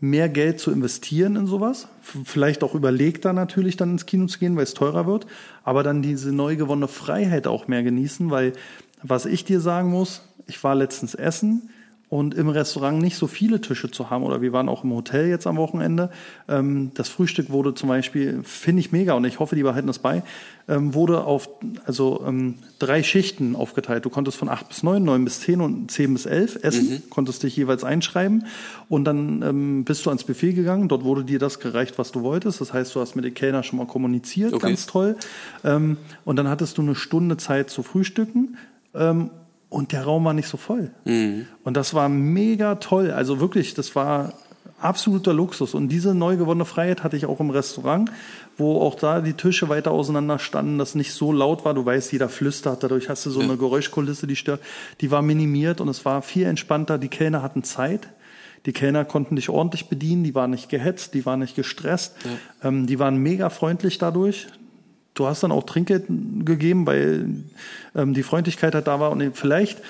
mehr 0.00 0.28
Geld 0.28 0.58
zu 0.58 0.70
investieren 0.70 1.36
in 1.36 1.46
sowas. 1.46 1.88
Vielleicht 2.00 2.64
auch 2.64 2.74
überlegter 2.74 3.32
natürlich 3.32 3.76
dann 3.76 3.92
ins 3.92 4.06
Kino 4.06 4.26
zu 4.26 4.38
gehen, 4.38 4.56
weil 4.56 4.64
es 4.64 4.74
teurer 4.74 5.06
wird, 5.06 5.26
aber 5.62 5.82
dann 5.82 6.02
diese 6.02 6.32
neu 6.32 6.56
gewonnene 6.56 6.88
Freiheit 6.88 7.46
auch 7.46 7.68
mehr 7.68 7.82
genießen, 7.82 8.30
weil 8.30 8.54
was 9.02 9.26
ich 9.26 9.44
dir 9.44 9.60
sagen 9.60 9.90
muss, 9.90 10.22
ich 10.46 10.62
war 10.64 10.74
letztens 10.74 11.14
essen 11.14 11.70
und 12.10 12.34
im 12.34 12.48
Restaurant 12.48 13.00
nicht 13.00 13.16
so 13.16 13.28
viele 13.28 13.60
Tische 13.60 13.88
zu 13.88 14.10
haben 14.10 14.24
oder 14.24 14.42
wir 14.42 14.52
waren 14.52 14.68
auch 14.68 14.82
im 14.82 14.92
Hotel 14.92 15.28
jetzt 15.28 15.46
am 15.46 15.56
Wochenende. 15.56 16.10
Ähm, 16.48 16.90
das 16.94 17.08
Frühstück 17.08 17.50
wurde 17.50 17.72
zum 17.72 17.88
Beispiel, 17.88 18.40
finde 18.42 18.80
ich 18.80 18.90
mega 18.90 19.14
und 19.14 19.24
ich 19.24 19.38
hoffe, 19.38 19.54
die 19.54 19.62
behalten 19.62 19.86
das 19.86 20.00
bei, 20.00 20.24
ähm, 20.68 20.92
wurde 20.92 21.22
auf 21.22 21.48
also 21.84 22.24
ähm, 22.26 22.56
drei 22.80 23.04
Schichten 23.04 23.54
aufgeteilt. 23.54 24.04
Du 24.04 24.10
konntest 24.10 24.36
von 24.36 24.48
acht 24.48 24.68
bis 24.68 24.82
neun, 24.82 25.04
neun 25.04 25.24
bis 25.24 25.40
zehn 25.40 25.60
und 25.60 25.92
zehn 25.92 26.12
bis 26.12 26.26
elf 26.26 26.58
essen, 26.62 27.00
konntest 27.10 27.44
dich 27.44 27.56
jeweils 27.56 27.84
einschreiben 27.84 28.44
und 28.88 29.04
dann 29.04 29.42
ähm, 29.42 29.84
bist 29.84 30.04
du 30.04 30.10
ans 30.10 30.24
Buffet 30.24 30.52
gegangen. 30.54 30.88
Dort 30.88 31.04
wurde 31.04 31.22
dir 31.22 31.38
das 31.38 31.60
gereicht, 31.60 31.96
was 31.96 32.10
du 32.10 32.22
wolltest. 32.22 32.60
Das 32.60 32.72
heißt, 32.72 32.92
du 32.92 33.00
hast 33.00 33.14
mit 33.14 33.24
den 33.24 33.34
Kellner 33.34 33.62
schon 33.62 33.78
mal 33.78 33.86
kommuniziert, 33.86 34.52
Okay. 34.52 34.66
ganz 34.66 34.86
toll. 34.86 35.14
Ähm, 35.62 35.96
und 36.24 36.34
dann 36.36 36.48
hattest 36.48 36.76
du 36.76 36.82
eine 36.82 36.96
Stunde 36.96 37.36
Zeit 37.36 37.70
zu 37.70 37.84
frühstücken. 37.84 38.56
Ähm, 38.94 39.30
und 39.70 39.92
der 39.92 40.04
Raum 40.04 40.24
war 40.24 40.34
nicht 40.34 40.48
so 40.48 40.56
voll. 40.56 40.90
Und 41.64 41.76
das 41.76 41.94
war 41.94 42.08
mega 42.08 42.74
toll. 42.74 43.12
Also 43.12 43.40
wirklich, 43.40 43.72
das 43.74 43.96
war 43.96 44.34
absoluter 44.80 45.32
Luxus. 45.32 45.74
Und 45.74 45.88
diese 45.88 46.14
neu 46.14 46.36
gewonnene 46.36 46.64
Freiheit 46.64 47.04
hatte 47.04 47.16
ich 47.16 47.24
auch 47.26 47.40
im 47.40 47.50
Restaurant, 47.50 48.10
wo 48.56 48.80
auch 48.80 48.96
da 48.96 49.20
die 49.20 49.34
Tische 49.34 49.68
weiter 49.68 49.92
auseinander 49.92 50.38
standen, 50.38 50.78
das 50.78 50.94
nicht 50.94 51.12
so 51.12 51.32
laut 51.32 51.64
war. 51.64 51.72
Du 51.74 51.84
weißt, 51.84 52.12
jeder 52.12 52.28
flüstert, 52.28 52.82
dadurch 52.82 53.08
hast 53.08 53.24
du 53.26 53.30
so 53.30 53.40
eine 53.40 53.56
Geräuschkulisse, 53.56 54.26
die 54.26 54.36
stört. 54.36 54.60
Die 55.00 55.10
war 55.10 55.22
minimiert 55.22 55.80
und 55.80 55.88
es 55.88 56.04
war 56.04 56.20
viel 56.22 56.46
entspannter. 56.46 56.98
Die 56.98 57.08
Kellner 57.08 57.42
hatten 57.42 57.62
Zeit. 57.62 58.08
Die 58.66 58.72
Kellner 58.72 59.06
konnten 59.06 59.36
dich 59.36 59.48
ordentlich 59.48 59.88
bedienen, 59.88 60.22
die 60.22 60.34
waren 60.34 60.50
nicht 60.50 60.68
gehetzt, 60.68 61.14
die 61.14 61.24
waren 61.24 61.40
nicht 61.40 61.56
gestresst, 61.56 62.14
ähm, 62.62 62.86
die 62.86 62.98
waren 62.98 63.16
mega 63.16 63.48
freundlich 63.48 63.96
dadurch. 63.96 64.48
Du 65.20 65.26
hast 65.26 65.42
dann 65.42 65.52
auch 65.52 65.64
Trinkgeld 65.64 66.06
gegeben, 66.46 66.86
weil 66.86 67.28
ähm, 67.94 68.14
die 68.14 68.22
Freundlichkeit 68.22 68.74
halt 68.74 68.86
da 68.86 69.00
war. 69.00 69.10
Und 69.10 69.36
vielleicht 69.36 69.82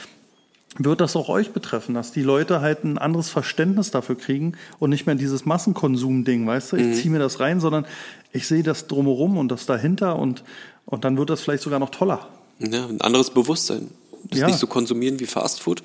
wird 0.76 1.00
das 1.00 1.14
auch 1.14 1.28
euch 1.28 1.52
betreffen, 1.52 1.94
dass 1.94 2.10
die 2.10 2.22
Leute 2.22 2.60
halt 2.60 2.82
ein 2.82 2.98
anderes 2.98 3.30
Verständnis 3.30 3.92
dafür 3.92 4.18
kriegen 4.18 4.54
und 4.80 4.90
nicht 4.90 5.06
mehr 5.06 5.14
dieses 5.14 5.44
Massenkonsum-Ding, 5.44 6.48
weißt 6.48 6.72
du, 6.72 6.76
ich 6.78 6.96
ziehe 6.96 7.10
mir 7.10 7.20
das 7.20 7.38
rein, 7.38 7.60
sondern 7.60 7.86
ich 8.32 8.48
sehe 8.48 8.64
das 8.64 8.88
drumherum 8.88 9.38
und 9.38 9.52
das 9.52 9.66
dahinter 9.66 10.18
und, 10.18 10.42
und 10.84 11.04
dann 11.04 11.16
wird 11.16 11.30
das 11.30 11.42
vielleicht 11.42 11.62
sogar 11.62 11.78
noch 11.78 11.90
toller. 11.90 12.26
Ja, 12.58 12.86
ein 12.86 13.00
anderes 13.00 13.30
Bewusstsein. 13.30 13.88
Das 14.24 14.40
Ja. 14.40 14.46
nicht 14.48 14.58
so 14.58 14.66
konsumieren 14.66 15.20
wie 15.20 15.26
Fast 15.26 15.60
Food, 15.60 15.84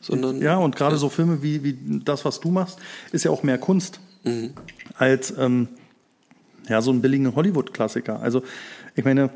sondern 0.00 0.40
Ja, 0.40 0.56
und 0.56 0.74
gerade 0.74 0.96
so 0.96 1.10
Filme 1.10 1.42
wie, 1.42 1.62
wie 1.62 1.78
das, 2.02 2.24
was 2.24 2.40
du 2.40 2.50
machst, 2.50 2.78
ist 3.12 3.26
ja 3.26 3.30
auch 3.30 3.42
mehr 3.42 3.58
Kunst 3.58 4.00
als 4.96 5.34
ähm, 5.38 5.68
ja, 6.70 6.80
so 6.80 6.90
ein 6.90 7.02
billigen 7.02 7.34
Hollywood-Klassiker. 7.34 8.20
Also, 8.22 8.42
ich 8.94 9.04
meine, 9.04 9.30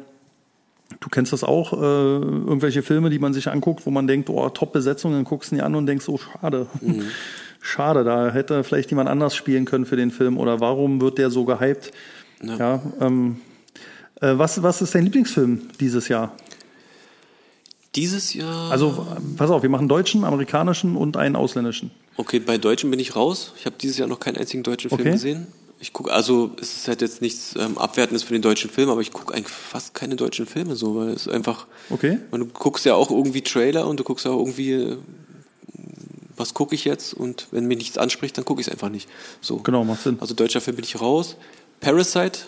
du 1.01 1.09
kennst 1.11 1.33
das 1.33 1.45
auch, 1.45 1.73
äh, 1.73 1.77
irgendwelche 1.77 2.83
Filme, 2.83 3.11
die 3.11 3.19
man 3.19 3.35
sich 3.35 3.49
anguckt, 3.49 3.85
wo 3.85 3.91
man 3.91 4.07
denkt, 4.07 4.31
oh, 4.31 4.49
Top-Besetzung, 4.49 5.13
dann 5.13 5.25
guckst 5.25 5.51
du 5.51 5.57
ihn 5.57 5.61
an 5.61 5.75
und 5.75 5.87
denkst, 5.87 6.09
oh, 6.09 6.19
schade. 6.19 6.67
Schade, 7.67 8.05
da 8.05 8.31
hätte 8.31 8.63
vielleicht 8.63 8.91
jemand 8.91 9.09
anders 9.09 9.35
spielen 9.35 9.65
können 9.65 9.87
für 9.87 9.97
den 9.97 10.11
Film 10.11 10.37
oder 10.37 10.61
warum 10.61 11.01
wird 11.01 11.17
der 11.17 11.31
so 11.31 11.47
gehypt? 11.47 11.93
Ja, 12.43 12.83
ähm, 13.01 13.41
äh, 14.21 14.35
was, 14.37 14.63
was 14.63 14.83
ist 14.83 14.95
dein 14.95 15.05
Lieblingsfilm 15.05 15.63
dieses 15.81 16.09
Jahr? 16.09 16.35
dieses 17.97 18.35
Jahr. 18.35 18.71
Also, 18.71 19.07
pass 19.37 19.51
auf, 19.51 19.63
wir 19.63 19.71
machen 19.71 19.89
deutschen, 19.89 20.25
amerikanischen 20.25 20.97
und 20.97 21.17
einen 21.17 21.37
ausländischen. 21.37 21.91
Okay, 22.17 22.39
bei 22.39 22.59
Deutschen 22.59 22.91
bin 22.91 23.01
ich 23.01 23.17
raus. 23.17 23.53
Ich 23.59 23.67
habe 23.67 23.77
dieses 23.81 23.99
Jahr 23.99 24.09
noch 24.09 24.21
keinen 24.21 24.37
einzigen 24.37 24.63
deutschen 24.63 24.91
Film 24.91 25.01
Okay. 25.01 25.13
gesehen. 25.13 25.47
Ich 25.85 25.93
gucke, 25.93 26.11
also 26.11 26.53
es 26.63 26.77
ist 26.79 26.89
halt 26.89 27.03
jetzt 27.03 27.21
nichts 27.21 27.55
ähm, 27.59 27.77
Abwertendes 27.77 28.23
für 28.23 28.33
den 28.33 28.41
deutschen 28.41 28.71
Film, 28.71 28.89
aber 28.89 29.03
ich 29.03 29.13
gucke 29.13 29.35
eigentlich 29.35 29.49
fast 29.53 29.93
keine 29.93 30.17
deutschen 30.17 30.47
Filme 30.47 30.77
so, 30.77 30.97
weil 30.97 31.11
es 31.11 31.29
einfach. 31.29 31.67
Okay. 31.91 32.21
Man, 32.31 32.41
du 32.41 32.47
guckst 32.47 32.87
ja 32.87 32.95
auch 32.95 33.11
irgendwie 33.11 33.43
Trailer 33.43 33.87
und 33.87 34.01
du 34.01 34.05
guckst 34.05 34.25
ja 34.25 34.31
auch 34.31 34.39
irgendwie, 34.39 34.73
äh, 34.73 34.97
was 36.37 36.55
gucke 36.55 36.75
ich 36.75 36.87
jetzt 36.87 37.13
und 37.13 37.49
wenn 37.51 37.67
mich 37.67 37.77
nichts 37.77 37.99
anspricht, 37.99 38.37
dann 38.39 38.47
gucke 38.47 38.63
ich 38.63 38.67
es 38.67 38.73
einfach 38.73 38.89
nicht. 38.89 39.11
So. 39.43 39.59
Genau, 39.59 39.85
macht 39.85 40.03
Sinn. 40.03 40.17
Also 40.21 40.35
deutscher 40.35 40.63
Film 40.63 40.77
bin 40.77 40.87
ich 40.87 40.99
raus. 41.01 41.37
Parasite 41.81 42.39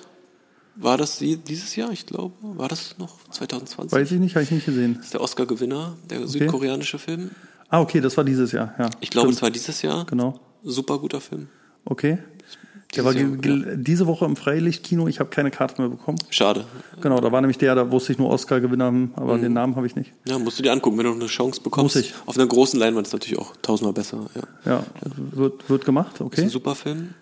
war 0.76 0.96
das 0.96 1.18
die- 1.18 1.36
dieses 1.36 1.76
Jahr, 1.76 1.90
ich 1.92 2.06
glaube. 2.06 2.34
War 2.40 2.68
das 2.68 2.96
noch 2.98 3.16
2020? 3.30 3.92
Weiß 3.92 4.10
ich 4.12 4.18
nicht, 4.18 4.34
habe 4.34 4.44
ich 4.44 4.50
nicht 4.50 4.64
gesehen. 4.64 4.94
Das 4.96 5.06
ist 5.06 5.14
der 5.14 5.20
Oscar-Gewinner, 5.20 5.96
der 6.08 6.26
südkoreanische 6.26 6.98
Film. 6.98 7.32
Ah, 7.68 7.80
okay, 7.82 8.00
das 8.00 8.16
war 8.16 8.24
dieses 8.24 8.52
Jahr, 8.52 8.74
ja. 8.78 8.88
Ich 9.00 9.10
glaube, 9.10 9.28
das 9.30 9.42
war 9.42 9.50
dieses 9.50 9.82
Jahr. 9.82 10.06
Genau. 10.06 10.40
Super 10.64 10.98
guter 10.98 11.20
Film. 11.20 11.48
Okay. 11.84 12.18
Der 12.96 13.04
war 13.04 13.14
diese 13.14 14.06
Woche 14.06 14.24
im 14.24 14.36
Freilichtkino, 14.36 15.06
ich 15.08 15.20
habe 15.20 15.30
keine 15.30 15.50
Karte 15.50 15.80
mehr 15.80 15.90
bekommen. 15.90 16.18
Schade. 16.30 16.64
Genau, 17.00 17.20
da 17.20 17.30
war 17.30 17.40
nämlich 17.40 17.58
der, 17.58 17.74
da 17.74 17.90
wusste 17.90 18.12
ich 18.12 18.18
nur 18.18 18.30
Oscar-Gewinner, 18.30 18.92
aber 19.16 19.38
den 19.38 19.52
Namen 19.52 19.76
habe 19.76 19.86
ich 19.86 19.94
nicht. 19.96 20.12
Ja, 20.26 20.38
musst 20.38 20.58
du 20.58 20.62
dir 20.62 20.72
angucken, 20.72 20.98
wenn 20.98 21.04
du 21.04 21.10
noch 21.12 21.20
eine 21.20 21.26
Chance 21.28 21.60
bekommst. 21.60 21.94
Muss 21.96 22.04
ich. 22.04 22.14
Auf 22.26 22.36
einer 22.36 22.46
großen 22.46 22.78
Leinwand 22.80 23.06
ist 23.06 23.12
natürlich 23.12 23.38
auch 23.38 23.54
tausendmal 23.62 23.92
besser. 23.92 24.26
Ja. 24.34 24.72
Ja, 24.72 24.84
wird, 25.32 25.68
wird 25.68 25.84
gemacht, 25.84 26.14
Ist 26.14 26.20
ein 26.22 26.26
okay. 26.26 26.48
super 26.48 26.74
Film. 26.74 27.14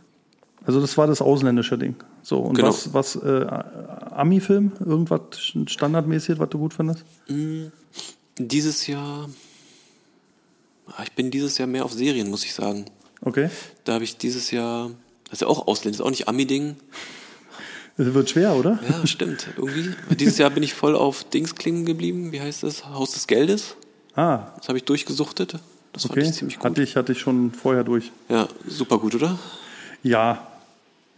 Also 0.66 0.80
das 0.80 0.96
war 0.96 1.06
das 1.06 1.20
ausländische 1.20 1.76
Ding. 1.76 1.94
So, 2.22 2.38
und 2.38 2.54
Genau. 2.56 2.68
was, 2.68 2.94
was 2.94 3.16
äh, 3.16 3.46
Ami-Film? 4.12 4.72
Irgendwas 4.80 5.20
standardmäßig, 5.66 6.38
was 6.38 6.48
du 6.48 6.58
gut 6.58 6.72
findest? 6.72 7.04
Dieses 8.38 8.86
Jahr. 8.86 9.28
Ah, 10.86 11.02
Ich 11.04 11.12
bin 11.12 11.30
dieses 11.30 11.58
Jahr 11.58 11.68
mehr 11.68 11.84
auf 11.84 11.92
Serien, 11.92 12.30
muss 12.30 12.44
ich 12.44 12.54
sagen. 12.54 12.86
Okay. 13.20 13.50
Da 13.84 13.94
habe 13.94 14.04
ich 14.04 14.16
dieses 14.16 14.50
Jahr. 14.50 14.90
Das 15.34 15.42
ist 15.42 15.48
ja 15.48 15.48
auch 15.48 15.66
Ausländer, 15.66 15.98
ist 15.98 16.00
auch 16.00 16.10
nicht 16.10 16.28
Ami-Ding. 16.28 16.76
Das 17.96 18.14
wird 18.14 18.30
schwer, 18.30 18.54
oder? 18.54 18.78
Ja, 18.88 19.04
stimmt. 19.04 19.48
Irgendwie. 19.56 19.90
Dieses 20.14 20.38
Jahr 20.38 20.48
bin 20.50 20.62
ich 20.62 20.74
voll 20.74 20.94
auf 20.94 21.24
Dings 21.24 21.56
klingen 21.56 21.84
geblieben. 21.84 22.30
Wie 22.30 22.40
heißt 22.40 22.62
das? 22.62 22.86
Haus 22.86 23.14
des 23.14 23.26
Geldes. 23.26 23.74
Ah, 24.14 24.52
Das 24.58 24.68
habe 24.68 24.78
ich 24.78 24.84
durchgesuchtet. 24.84 25.56
Das 25.92 26.02
fand 26.02 26.12
okay. 26.12 26.28
ich 26.28 26.34
ziemlich 26.34 26.60
gut. 26.60 26.70
Hatte 26.70 26.82
ich, 26.84 26.94
hatte 26.94 27.10
ich 27.10 27.18
schon 27.18 27.50
vorher 27.50 27.82
durch. 27.82 28.12
Ja, 28.28 28.46
super 28.68 28.98
gut, 28.98 29.16
oder? 29.16 29.36
Ja. 30.04 30.46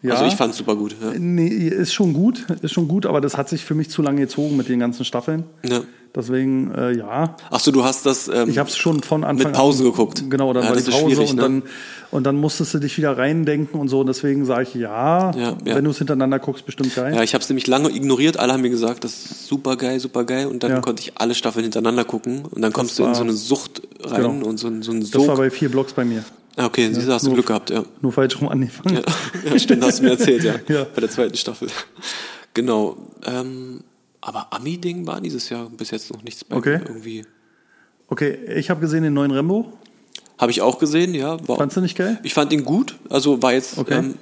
ja. 0.01 0.14
Also 0.14 0.25
ich 0.25 0.35
fand 0.35 0.53
es 0.53 0.57
super 0.57 0.77
gut. 0.77 0.97
Ja. 0.99 1.12
Nee, 1.19 1.69
ist 1.69 1.93
schon 1.93 2.14
gut, 2.14 2.47
ist 2.62 2.73
schon 2.73 2.89
gut, 2.89 3.05
aber 3.05 3.21
das 3.21 3.37
hat 3.37 3.51
sich 3.51 3.67
für 3.67 3.75
mich 3.75 3.91
zu 3.91 4.01
lange 4.01 4.23
gezogen 4.23 4.57
mit 4.57 4.71
den 4.71 4.81
ganzen 4.81 5.05
Staffeln. 5.05 5.45
Ja. 5.62 5.83
Deswegen, 6.14 6.72
äh, 6.74 6.92
ja. 6.96 7.36
Ach 7.50 7.61
so, 7.61 7.70
du 7.72 7.84
hast 7.84 8.07
das. 8.07 8.28
Ähm, 8.28 8.48
Ich 8.48 8.57
habe 8.59 8.70
es 8.70 8.76
schon 8.76 9.02
von 9.02 9.22
Anfang 9.24 9.48
Mit 9.48 9.57
Pausen 9.57 9.84
an. 9.84 9.92
geguckt. 9.92 10.24
Genau, 10.30 10.52
dann 10.54 10.64
Ja, 10.64 10.70
war 10.70 10.76
die 10.76 10.90
Pause 10.90 11.20
und 11.22 11.34
ne? 11.36 11.42
dann 11.42 11.62
und 12.11 12.24
dann 12.24 12.36
musstest 12.36 12.72
du 12.72 12.78
dich 12.78 12.96
wieder 12.96 13.18
reindenken 13.18 13.78
und 13.78 13.88
so. 13.88 14.00
Und 14.00 14.07
deswegen 14.07 14.46
sage 14.46 14.62
ich 14.62 14.74
ja, 14.74 15.32
Ja, 15.32 15.38
ja. 15.38 15.57
wenn 15.74 15.84
du 15.84 15.90
es 15.90 15.98
hintereinander 15.98 16.38
guckst, 16.38 16.64
bestimmt 16.64 16.94
geil. 16.94 17.14
Ja, 17.14 17.22
ich 17.22 17.34
habe 17.34 17.42
es 17.42 17.48
nämlich 17.50 17.66
lange 17.66 17.90
ignoriert. 17.90 18.38
Alle 18.38 18.52
haben 18.54 18.62
mir 18.62 18.70
gesagt, 18.70 19.04
das 19.04 19.12
ist 19.12 19.46
super 19.48 19.76
geil, 19.76 20.00
super 20.00 20.24
geil. 20.24 20.46
Und 20.46 20.62
dann 20.62 20.70
Ja. 20.70 20.80
konnte 20.80 21.02
ich 21.02 21.12
alle 21.16 21.34
Staffeln 21.34 21.64
hintereinander 21.64 22.04
gucken. 22.04 22.44
Und 22.46 22.62
dann 22.62 22.72
kommst 22.72 22.98
du 22.98 23.02
in 23.02 23.09
war- 23.09 23.14
so 23.14 23.22
eine 23.22 23.32
Sucht 23.34 23.82
rein 24.02 24.22
Genau. 24.22 24.46
und 24.46 24.59
so, 24.59 24.68
ein- 24.68 24.82
so 24.82 24.92
ein 24.92 25.00
das 25.00 25.12
war 25.14 25.20
Sog. 25.26 25.36
bei 25.36 25.50
vier 25.50 25.68
Blocks 25.70 25.92
bei 25.92 26.04
mir. 26.07 26.24
Ah, 26.57 26.64
okay, 26.64 26.90
du, 26.90 27.12
hast 27.12 27.26
du 27.26 27.32
Glück 27.34 27.46
gehabt, 27.46 27.68
ja. 27.68 27.82
Nur 28.00 28.12
falsch 28.12 28.40
rum 28.40 28.48
angefangen. 28.48 28.94
Ja, 28.96 29.02
ja 29.52 29.59
stimmt, 29.59 29.84
hast 29.84 29.98
du 29.98 30.04
mir 30.04 30.11
erzählt, 30.12 30.42
ja. 30.44 30.54
Ja. 30.74 30.86
Bei 30.94 31.02
der 31.02 31.11
zweiten 31.11 31.36
Staffel. 31.36 31.68
Genau. 32.54 32.96
Ähm, 33.26 33.80
aber 34.27 34.53
Ami-Ding 34.53 35.07
war 35.07 35.20
dieses 35.20 35.49
Jahr 35.51 35.70
bis 35.70 35.93
jetzt 35.93 36.12
noch 36.12 36.22
nichts 36.24 36.43
bei 36.43 36.57
Okay. 36.57 36.79
mir 36.79 36.87
irgendwie. 36.89 37.24
Okay, 38.09 38.37
ich 38.57 38.70
habe 38.70 38.81
gesehen 38.81 39.05
den 39.05 39.14
neuen 39.14 39.31
Rambo. 39.31 39.72
Habe 40.39 40.51
ich 40.51 40.61
auch 40.62 40.79
gesehen, 40.79 41.14
ja. 41.14 41.39
War, 41.49 41.57
Fandst 41.57 41.77
du 41.77 41.81
nicht 41.81 41.97
geil? 41.97 42.18
Ich 42.24 42.35
fand 42.35 42.53
ihn 42.53 42.64
gut. 42.64 42.97
Also 43.09 43.41
war 43.43 43.53
jetzt. 43.53 43.79
Okay. 43.79 43.95
Ähm, 43.99 44.14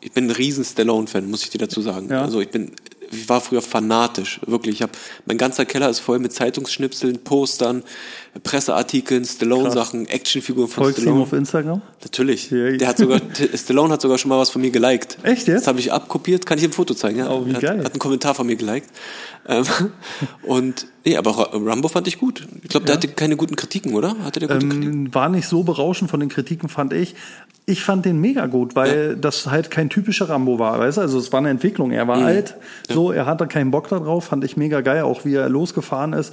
ich 0.00 0.12
bin 0.12 0.24
ein 0.26 0.30
riesen 0.32 0.64
Stallone-Fan, 0.64 1.30
muss 1.30 1.42
ich 1.44 1.50
dir 1.50 1.58
dazu 1.58 1.80
sagen. 1.80 2.08
Ja. 2.10 2.22
Also 2.22 2.40
ich 2.40 2.50
bin 2.50 2.72
ich 3.10 3.28
war 3.28 3.40
früher 3.40 3.62
fanatisch, 3.62 4.40
wirklich. 4.46 4.76
Ich 4.76 4.82
hab, 4.82 4.90
mein 5.26 5.38
ganzer 5.38 5.64
Keller 5.64 5.88
ist 5.88 6.00
voll 6.00 6.18
mit 6.18 6.32
Zeitungsschnipseln, 6.32 7.18
Postern, 7.18 7.82
Presseartikeln, 8.42 9.24
Stallone-Sachen, 9.24 10.06
Actionfiguren 10.08 10.68
von 10.68 10.84
Folgst 10.84 10.98
du 10.98 11.02
ihm 11.02 11.04
Stallone. 11.06 11.22
auf 11.22 11.32
Instagram? 11.32 11.82
Natürlich. 12.02 12.50
Ja, 12.50 12.70
Der 12.72 12.88
hat 12.88 12.98
sogar, 12.98 13.20
Stallone 13.54 13.92
hat 13.92 14.00
sogar 14.02 14.18
schon 14.18 14.28
mal 14.28 14.38
was 14.38 14.50
von 14.50 14.60
mir 14.62 14.70
geliked. 14.70 15.18
Echt 15.22 15.48
jetzt? 15.48 15.62
Das 15.62 15.66
habe 15.66 15.80
ich 15.80 15.92
abkopiert, 15.92 16.46
kann 16.46 16.58
ich 16.58 16.64
im 16.64 16.72
Foto 16.72 16.94
zeigen. 16.94 17.18
Ja. 17.18 17.30
Oh, 17.30 17.46
wie 17.46 17.54
hat, 17.54 17.62
geil. 17.62 17.78
Hat 17.84 17.92
einen 17.92 17.98
Kommentar 17.98 18.34
von 18.34 18.46
mir 18.46 18.56
geliked. 18.56 18.90
Ähm, 19.46 19.64
und 20.42 20.86
nee, 21.04 21.16
aber 21.16 21.50
Rambo 21.52 21.88
fand 21.88 22.06
ich 22.06 22.18
gut. 22.18 22.46
Ich 22.62 22.68
glaube, 22.68 22.86
der 22.86 22.96
hatte 22.96 23.08
keine 23.08 23.36
guten 23.36 23.56
Kritiken, 23.56 23.94
oder? 23.94 24.16
Hatte 24.24 24.40
der 24.40 24.48
gute 24.48 24.68
Kritiken? 24.68 25.06
Ähm, 25.06 25.14
war 25.14 25.28
nicht 25.28 25.48
so 25.48 25.62
berauschend 25.62 26.10
von 26.10 26.20
den 26.20 26.28
Kritiken, 26.28 26.68
fand 26.68 26.92
ich. 26.92 27.14
Ich 27.70 27.82
fand 27.84 28.04
den 28.06 28.18
mega 28.20 28.46
gut, 28.46 28.74
weil 28.76 29.14
das 29.16 29.46
halt 29.46 29.70
kein 29.70 29.90
typischer 29.90 30.28
Rambo 30.30 30.58
war, 30.58 30.78
weißt 30.78 30.96
du? 30.96 31.02
Also 31.02 31.18
es 31.18 31.30
war 31.32 31.38
eine 31.40 31.50
Entwicklung. 31.50 31.90
Er 31.90 32.04
Mhm. 32.04 32.08
war 32.08 32.24
alt, 32.24 32.56
so, 32.88 33.12
er 33.12 33.26
hatte 33.26 33.46
keinen 33.46 33.70
Bock 33.70 33.88
darauf, 33.88 34.24
fand 34.24 34.42
ich 34.44 34.56
mega 34.56 34.80
geil, 34.80 35.02
auch 35.02 35.24
wie 35.26 35.34
er 35.34 35.48
losgefahren 35.50 36.14
ist. 36.14 36.32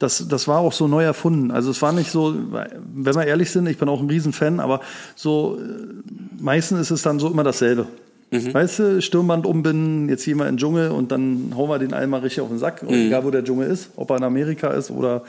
Das, 0.00 0.26
das 0.26 0.48
war 0.48 0.58
auch 0.58 0.72
so 0.72 0.88
neu 0.88 1.04
erfunden. 1.04 1.52
Also 1.52 1.70
es 1.70 1.80
war 1.80 1.92
nicht 1.92 2.10
so, 2.10 2.34
wenn 2.50 3.14
wir 3.14 3.24
ehrlich 3.26 3.50
sind, 3.52 3.68
ich 3.68 3.78
bin 3.78 3.88
auch 3.88 4.00
ein 4.00 4.08
Riesenfan, 4.10 4.58
aber 4.58 4.80
so 5.14 5.58
äh, 5.60 6.42
meistens 6.42 6.80
ist 6.80 6.90
es 6.90 7.02
dann 7.02 7.20
so 7.20 7.28
immer 7.30 7.44
dasselbe. 7.44 7.86
Mhm. 8.32 8.52
Weißt 8.52 8.78
du, 8.80 9.00
Stirnband 9.02 9.46
umbinden, 9.46 10.08
jetzt 10.08 10.24
gehen 10.24 10.38
wir 10.38 10.48
in 10.48 10.54
den 10.54 10.58
Dschungel 10.58 10.90
und 10.90 11.12
dann 11.12 11.52
hauen 11.56 11.68
wir 11.70 11.78
den 11.78 11.92
allen 11.94 12.10
mal 12.10 12.18
richtig 12.20 12.40
auf 12.40 12.48
den 12.48 12.58
Sack. 12.58 12.82
Mhm. 12.82 12.88
Egal 12.88 13.24
wo 13.24 13.30
der 13.30 13.44
Dschungel 13.44 13.68
ist, 13.70 13.90
ob 13.94 14.10
er 14.10 14.16
in 14.16 14.24
Amerika 14.24 14.68
ist 14.72 14.90
oder 14.90 15.22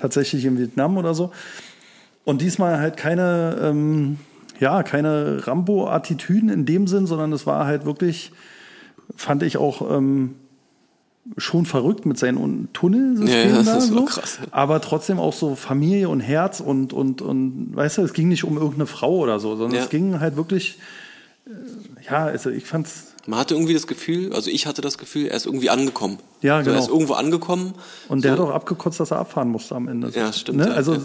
tatsächlich 0.00 0.44
in 0.44 0.56
Vietnam 0.58 0.96
oder 0.98 1.14
so. 1.14 1.32
Und 2.24 2.42
diesmal 2.42 2.78
halt 2.78 2.96
keine, 2.96 3.56
ähm, 3.62 4.18
ja, 4.60 4.82
keine 4.84 5.46
Rambo-Attitüden 5.46 6.48
in 6.50 6.66
dem 6.66 6.86
Sinn, 6.86 7.06
sondern 7.06 7.32
es 7.32 7.46
war 7.46 7.66
halt 7.66 7.84
wirklich, 7.86 8.30
fand 9.16 9.42
ich 9.42 9.56
auch 9.56 9.90
ähm, 9.90 10.36
schon 11.36 11.66
verrückt 11.66 12.06
mit 12.06 12.18
seinen 12.18 12.38
Un- 12.38 12.68
Tunnelsystemen 12.72 13.56
Ja, 13.56 13.62
da 13.74 13.80
so. 13.80 14.04
krass. 14.04 14.38
Aber 14.50 14.80
trotzdem 14.80 15.18
auch 15.18 15.32
so 15.32 15.54
Familie 15.54 16.08
und 16.08 16.20
Herz 16.20 16.60
und, 16.60 16.92
und, 16.92 17.22
und 17.22 17.70
weißt 17.74 17.98
du, 17.98 18.02
es 18.02 18.12
ging 18.12 18.28
nicht 18.28 18.44
um 18.44 18.56
irgendeine 18.56 18.86
Frau 18.86 19.16
oder 19.18 19.38
so, 19.40 19.56
sondern 19.56 19.78
Ja. 19.78 19.84
es 19.84 19.90
ging 19.90 20.20
halt 20.20 20.36
wirklich, 20.36 20.78
äh, 21.46 21.50
ja, 22.10 22.24
also 22.26 22.50
ich 22.50 22.64
fand's, 22.64 23.09
Man 23.26 23.38
hatte 23.38 23.54
irgendwie 23.54 23.74
das 23.74 23.86
Gefühl, 23.86 24.32
also 24.32 24.50
ich 24.50 24.66
hatte 24.66 24.80
das 24.82 24.96
Gefühl, 24.98 25.26
er 25.26 25.36
ist 25.36 25.46
irgendwie 25.46 25.70
angekommen. 25.70 26.18
Ja, 26.40 26.58
so, 26.58 26.64
genau. 26.64 26.76
Er 26.76 26.82
ist 26.82 26.88
irgendwo 26.88 27.12
angekommen. 27.14 27.74
Und 28.08 28.24
der 28.24 28.36
so, 28.36 28.42
hat 28.44 28.50
auch 28.50 28.54
abgekotzt, 28.54 28.98
dass 28.98 29.10
er 29.10 29.18
abfahren 29.18 29.48
musste 29.50 29.74
am 29.74 29.88
Ende. 29.88 30.10
Ja, 30.14 30.32
stimmt, 30.32 30.58
Ne? 30.58 30.68
ja, 30.68 30.72
also 30.74 30.94
ja. 30.94 31.00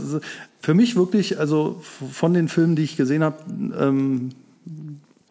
für 0.62 0.74
mich 0.74 0.96
wirklich, 0.96 1.40
also 1.40 1.82
von 2.12 2.34
den 2.34 2.48
Filmen, 2.48 2.76
die 2.76 2.84
ich 2.84 2.96
gesehen 2.98 3.24
habe, 3.24 3.38
ähm, 3.80 4.30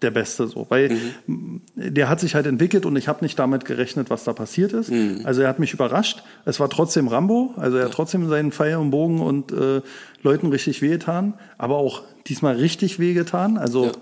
der 0.02 0.10
beste 0.10 0.46
so, 0.48 0.66
weil 0.68 0.90
Mhm. 1.26 1.62
der 1.76 2.10
hat 2.10 2.20
sich 2.20 2.34
halt 2.34 2.46
entwickelt 2.46 2.84
und 2.84 2.94
ich 2.96 3.08
habe 3.08 3.24
nicht 3.24 3.38
damit 3.38 3.64
gerechnet, 3.64 4.10
was 4.10 4.24
da 4.24 4.34
passiert 4.34 4.74
ist. 4.74 4.90
Mhm. 4.90 5.20
Also 5.24 5.40
er 5.40 5.48
hat 5.48 5.58
mich 5.58 5.72
überrascht. 5.72 6.22
Es 6.44 6.60
war 6.60 6.68
trotzdem 6.68 7.08
Rambo, 7.08 7.54
also 7.56 7.78
er 7.78 7.86
hat 7.86 7.92
trotzdem 7.92 8.28
seinen 8.28 8.52
Pfeil 8.52 8.76
und 8.76 8.90
Bogen 8.90 9.20
und 9.22 9.52
äh, 9.52 9.80
Leuten 10.22 10.48
richtig 10.48 10.82
wehgetan, 10.82 11.32
aber 11.56 11.76
auch 11.78 12.02
diesmal 12.26 12.56
richtig 12.56 12.98
wehgetan. 12.98 13.56
Also 13.56 13.86
Ja. 13.86 13.92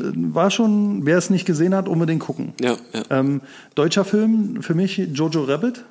Äh, 0.00 0.12
war 0.14 0.50
schon, 0.50 1.06
wer 1.06 1.18
es 1.18 1.30
nicht 1.30 1.44
gesehen 1.46 1.74
hat, 1.74 1.88
unbedingt 1.88 2.20
gucken. 2.20 2.52
Ja, 2.60 2.76
ja. 2.92 3.02
Ähm, 3.10 3.40
deutscher 3.74 4.04
Film 4.04 4.62
für 4.62 4.74
mich 4.74 4.96
Jojo 4.96 5.44
Rabbit. 5.44 5.84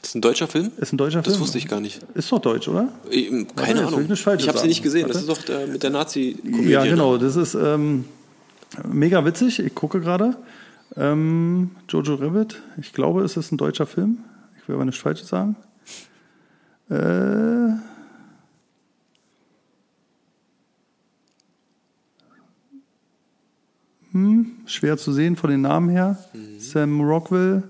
Das 0.00 0.10
ist 0.10 0.14
ein 0.14 0.22
deutscher 0.22 0.48
Film? 0.48 0.70
Ist 0.78 0.92
ein 0.92 0.96
deutscher 0.96 1.20
Das 1.20 1.34
Film? 1.34 1.40
wusste 1.42 1.58
ich 1.58 1.68
gar 1.68 1.80
nicht. 1.80 2.00
Ist 2.14 2.32
doch 2.32 2.38
deutsch, 2.38 2.68
oder? 2.68 2.88
Ich, 3.10 3.28
keine 3.54 3.80
will 3.80 3.86
Ahnung. 3.86 4.06
ich 4.10 4.26
Ich 4.26 4.48
habe 4.48 4.58
sie 4.58 4.68
nicht 4.68 4.82
gesehen. 4.82 5.08
Das 5.08 5.28
Warte. 5.28 5.32
ist 5.32 5.38
doch 5.40 5.44
der, 5.44 5.66
mit 5.66 5.82
der 5.82 5.90
Nazi-Komödie. 5.90 6.70
Ja, 6.70 6.84
ne? 6.84 6.90
genau. 6.90 7.18
Das 7.18 7.36
ist 7.36 7.54
ähm, 7.54 8.06
mega 8.90 9.24
witzig. 9.26 9.58
Ich 9.58 9.74
gucke 9.74 10.00
gerade. 10.00 10.36
Ähm, 10.96 11.72
Jojo 11.88 12.14
Rabbit. 12.14 12.60
Ich 12.80 12.92
glaube, 12.94 13.22
es 13.24 13.36
ist 13.36 13.52
ein 13.52 13.58
deutscher 13.58 13.86
Film. 13.86 14.18
Ich 14.60 14.68
will 14.68 14.76
aber 14.76 14.86
nichts 14.86 15.00
Falsches 15.02 15.28
sagen. 15.28 15.56
Äh, 16.88 16.94
schwer 24.70 24.96
zu 24.96 25.12
sehen 25.12 25.36
von 25.36 25.50
den 25.50 25.62
Namen 25.62 25.88
her. 25.88 26.18
Mhm. 26.32 26.60
Sam 26.60 27.00
Rockwell. 27.00 27.62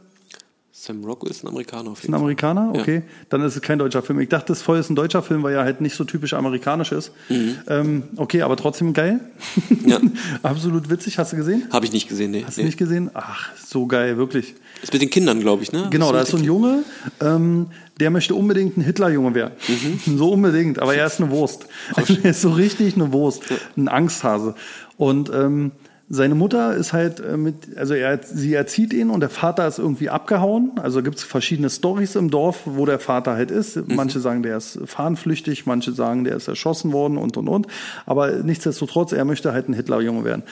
Sam 0.73 1.05
Rockwell 1.05 1.31
ist 1.31 1.45
ein 1.45 1.49
Amerikaner 1.49 1.91
auf 1.91 1.99
Ist 1.99 2.05
jeden 2.05 2.15
ein 2.15 2.19
Fall. 2.19 2.23
Amerikaner? 2.23 2.73
Ja. 2.75 2.81
Okay. 2.81 3.03
Dann 3.29 3.43
ist 3.43 3.55
es 3.55 3.61
kein 3.61 3.79
deutscher 3.79 4.01
Film. 4.01 4.19
Ich 4.21 4.31
dachte, 4.31 4.47
das 4.47 4.63
voll 4.63 4.79
ist 4.79 4.89
ein 4.89 4.97
deutscher 4.97 5.23
Film, 5.23 5.43
weil 5.43 5.55
er 5.55 5.63
halt 5.63 5.83
nicht 5.83 5.95
so 5.95 6.05
typisch 6.05 6.33
amerikanisch 6.33 6.93
ist. 6.93 7.13
Ähm, 7.29 8.05
okay, 8.17 8.41
aber 8.41 8.57
trotzdem 8.57 8.95
geil. 8.95 9.21
Mhm. 9.69 9.89
Ja. 9.89 10.01
Absolut 10.43 10.89
witzig. 10.89 11.19
Hast 11.19 11.33
du 11.33 11.37
gesehen? 11.37 11.65
Habe 11.71 11.85
ich 11.85 11.93
nicht 11.93 12.09
gesehen, 12.09 12.31
nee. 12.31 12.45
Hast 12.47 12.57
du 12.57 12.63
nee. 12.63 12.69
nicht 12.69 12.79
gesehen? 12.79 13.11
Ach, 13.13 13.51
so 13.57 13.87
geil, 13.87 14.17
wirklich. 14.17 14.55
Ist 14.83 14.93
mit 14.95 15.03
den 15.03 15.11
Kindern, 15.11 15.41
glaube 15.41 15.63
ich, 15.63 15.71
ne? 15.73 15.89
Genau, 15.91 16.13
da 16.13 16.23
ist 16.23 16.31
so 16.31 16.39
ein 16.39 16.45
Junge, 16.45 16.83
ähm, 17.21 17.67
der 17.99 18.11
möchte 18.11 18.35
unbedingt 18.35 18.79
ein 18.79 18.81
Hitlerjunge 18.81 19.35
werden. 19.35 19.53
Mhm. 19.69 20.01
So 20.19 20.33
unbedingt, 20.33 20.79
aber 20.79 20.95
er 20.95 21.07
ist 21.07 21.21
eine 21.21 21.31
Wurst. 21.31 21.67
Also 21.95 22.17
er 22.23 22.31
ist 22.31 22.41
so 22.41 22.53
richtig 22.53 22.95
eine 22.95 23.13
Wurst, 23.13 23.43
ein 23.77 23.89
Angsthase. 23.89 24.55
Und 24.97 25.31
ähm, 25.35 25.73
seine 26.13 26.35
Mutter 26.35 26.75
ist 26.75 26.93
halt 26.93 27.21
äh, 27.21 27.37
mit, 27.37 27.77
also 27.77 27.95
er, 27.95 28.19
sie 28.23 28.53
erzieht 28.53 28.93
ihn 28.93 29.11
und 29.11 29.21
der 29.21 29.31
Vater 29.31 29.69
ist 29.69 29.79
irgendwie 29.79 30.11
abgehauen. 30.11 30.73
Also 30.83 31.05
gibt 31.05 31.19
es 31.19 31.23
verschiedene 31.25 31.71
Stories 31.71 32.17
im 32.17 32.31
Dorf, 32.33 32.63
wo 32.65 32.85
der 32.85 32.99
Vater 32.99 33.35
halt 33.35 33.53
ist. 33.53 33.77
Mhm. 33.77 33.95
Manche 33.95 34.19
sagen, 34.19 34.43
der 34.43 34.57
ist 34.57 34.81
fahnenflüchtig, 34.87 35.67
manche 35.67 35.93
sagen, 35.93 36.25
der 36.25 36.35
ist 36.35 36.49
erschossen 36.49 36.93
worden 36.93 37.17
und 37.17 37.37
und 37.37 37.49
und. 37.49 37.69
Aber 38.07 38.33
nichtsdestotrotz, 38.33 39.13
er 39.13 39.25
möchte 39.25 39.53
halt 39.53 39.69
ein 39.69 39.73
Hitlerjunge 39.73 40.25
werden. 40.25 40.43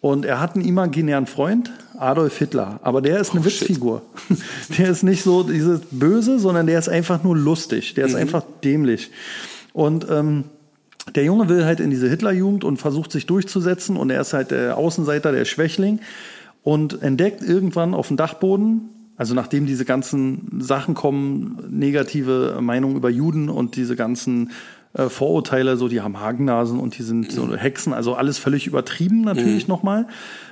Und 0.00 0.24
er 0.24 0.40
hat 0.40 0.56
einen 0.56 0.64
imaginären 0.64 1.26
Freund, 1.26 1.70
Adolf 1.96 2.36
Hitler. 2.36 2.80
Aber 2.82 3.00
der 3.00 3.20
ist 3.20 3.30
eine 3.30 3.40
Oh, 3.40 3.48
shit. 3.48 3.68
Witzfigur. 3.68 4.02
Der 4.76 4.90
ist 4.90 5.04
nicht 5.04 5.22
so 5.22 5.44
dieses 5.44 5.80
Böse, 5.92 6.40
sondern 6.40 6.66
der 6.66 6.78
ist 6.78 6.88
einfach 6.88 7.22
nur 7.22 7.36
lustig. 7.36 7.94
Der 7.94 8.04
ist 8.04 8.14
einfach 8.14 8.42
dämlich. 8.64 9.10
Und 9.72 10.06
ähm, 10.10 10.44
der 11.14 11.24
Junge 11.24 11.48
will 11.48 11.64
halt 11.64 11.80
in 11.80 11.90
diese 11.90 12.08
Hitlerjugend 12.08 12.64
und 12.64 12.78
versucht 12.78 13.12
sich 13.12 13.26
durchzusetzen. 13.26 13.96
Und 13.96 14.10
er 14.10 14.20
ist 14.20 14.32
halt 14.32 14.50
der 14.50 14.76
Außenseiter, 14.76 15.32
der 15.32 15.44
Schwächling. 15.44 16.00
Und 16.62 17.02
entdeckt 17.02 17.42
irgendwann 17.42 17.92
auf 17.92 18.08
dem 18.08 18.16
Dachboden, 18.16 18.88
also 19.16 19.34
nachdem 19.34 19.66
diese 19.66 19.84
ganzen 19.84 20.60
Sachen 20.60 20.94
kommen, 20.94 21.58
negative 21.70 22.58
Meinungen 22.60 22.96
über 22.96 23.10
Juden 23.10 23.50
und 23.50 23.76
diese 23.76 23.96
ganzen 23.96 24.50
äh, 24.94 25.08
Vorurteile, 25.10 25.76
so 25.76 25.88
die 25.88 26.00
haben 26.00 26.18
Hagennasen 26.20 26.80
und 26.80 26.96
die 26.98 27.02
sind 27.02 27.30
so 27.30 27.54
Hexen, 27.54 27.92
also 27.92 28.14
alles 28.14 28.38
völlig 28.38 28.66
übertrieben 28.66 29.20
natürlich 29.20 29.68
nochmal. 29.68 30.08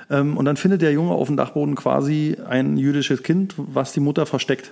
Ähm, 0.09 0.37
und 0.37 0.45
dann 0.45 0.55
findet 0.55 0.81
der 0.83 0.91
Junge 0.93 1.11
auf 1.13 1.27
dem 1.27 1.35
Dachboden 1.35 1.75
quasi 1.75 2.37
ein 2.47 2.77
jüdisches 2.77 3.23
Kind, 3.23 3.55
was 3.57 3.91
die 3.91 3.99
Mutter 3.99 4.25
versteckt. 4.27 4.71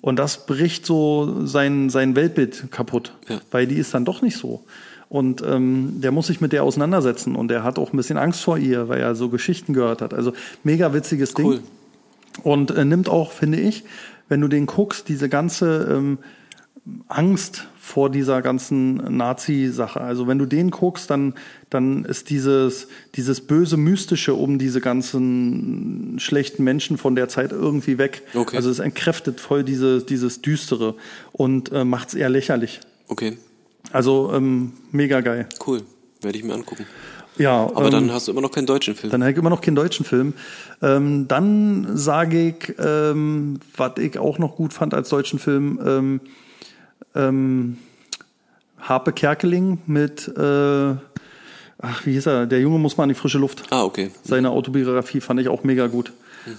Und 0.00 0.18
das 0.18 0.46
bricht 0.46 0.86
so 0.86 1.44
sein, 1.46 1.90
sein 1.90 2.16
Weltbild 2.16 2.72
kaputt, 2.72 3.12
Ja. 3.28 3.40
weil 3.50 3.66
die 3.66 3.76
ist 3.76 3.92
dann 3.94 4.04
doch 4.04 4.22
nicht 4.22 4.36
so. 4.36 4.64
Und 5.08 5.42
ähm, 5.42 6.00
der 6.00 6.10
muss 6.10 6.26
sich 6.26 6.40
mit 6.40 6.52
der 6.52 6.64
auseinandersetzen 6.64 7.36
und 7.36 7.48
der 7.48 7.62
hat 7.62 7.78
auch 7.78 7.92
ein 7.92 7.96
bisschen 7.96 8.18
Angst 8.18 8.42
vor 8.42 8.58
ihr, 8.58 8.88
weil 8.88 9.00
er 9.00 9.14
so 9.14 9.28
Geschichten 9.28 9.72
gehört 9.72 10.02
hat. 10.02 10.12
Also 10.12 10.32
mega 10.64 10.92
witziges 10.92 11.34
Ding. 11.34 11.46
Cool. 11.46 11.60
Und 12.42 12.70
äh, 12.72 12.84
nimmt 12.84 13.08
auch, 13.08 13.32
finde 13.32 13.60
ich, 13.60 13.84
wenn 14.28 14.40
du 14.40 14.48
den 14.48 14.66
guckst, 14.66 15.08
diese 15.08 15.28
ganze 15.28 15.88
ähm, 15.90 16.18
Angst 17.08 17.66
vor 17.78 18.10
dieser 18.10 18.42
ganzen 18.42 18.96
Nazi-Sache. 19.16 20.00
Also 20.00 20.26
wenn 20.26 20.38
du 20.38 20.46
den 20.46 20.70
guckst, 20.70 21.10
dann, 21.10 21.34
dann 21.70 22.04
ist 22.04 22.30
dieses, 22.30 22.88
dieses 23.14 23.40
böse 23.40 23.76
Mystische 23.76 24.34
um 24.34 24.58
diese 24.58 24.80
ganzen 24.80 26.16
schlechten 26.18 26.64
Menschen 26.64 26.98
von 26.98 27.14
der 27.14 27.28
Zeit 27.28 27.52
irgendwie 27.52 27.98
weg. 27.98 28.22
Okay. 28.34 28.56
Also 28.56 28.70
es 28.70 28.80
entkräftet 28.80 29.40
voll 29.40 29.64
diese, 29.64 30.02
dieses 30.02 30.42
Düstere 30.42 30.94
und 31.32 31.72
äh, 31.72 31.84
macht 31.84 32.08
es 32.08 32.14
eher 32.14 32.28
lächerlich. 32.28 32.80
Okay, 33.08 33.36
Also 33.92 34.32
ähm, 34.34 34.72
mega 34.92 35.20
geil. 35.20 35.48
cool. 35.66 35.82
Werde 36.20 36.38
ich 36.38 36.44
mir 36.44 36.54
angucken. 36.54 36.86
Ja, 37.38 37.64
Aber 37.74 37.86
ähm, 37.86 37.90
dann 37.90 38.12
hast 38.12 38.28
du 38.28 38.32
immer 38.32 38.40
noch 38.40 38.50
keinen 38.50 38.66
deutschen 38.66 38.94
Film. 38.94 39.10
Dann 39.10 39.22
habe 39.22 39.32
ich 39.32 39.38
immer 39.38 39.50
noch 39.50 39.60
keinen 39.60 39.74
deutschen 39.74 40.04
Film. 40.06 40.32
Ähm, 40.82 41.28
dann 41.28 41.96
sage 41.96 42.48
ich, 42.48 42.74
ähm, 42.78 43.60
was 43.76 43.92
ich 43.98 44.18
auch 44.18 44.38
noch 44.38 44.56
gut 44.56 44.72
fand 44.72 44.94
als 44.94 45.08
deutschen 45.10 45.38
Film, 45.38 45.78
ähm, 45.84 46.20
ähm, 47.14 47.78
Harpe 48.80 49.12
Kerkeling 49.12 49.78
mit, 49.86 50.28
äh, 50.28 50.94
ach, 51.78 52.06
wie 52.06 52.12
hieß 52.12 52.26
er? 52.26 52.46
Der 52.46 52.60
Junge 52.60 52.78
muss 52.78 52.96
mal 52.96 53.02
an 53.04 53.08
die 53.10 53.14
frische 53.14 53.38
Luft. 53.38 53.64
ah, 53.70 53.84
okay. 53.84 54.10
Seine 54.22 54.50
Autobiografie 54.50 55.20
fand 55.20 55.40
ich 55.40 55.48
auch 55.48 55.64
mega 55.64 55.88
gut. 55.88 56.12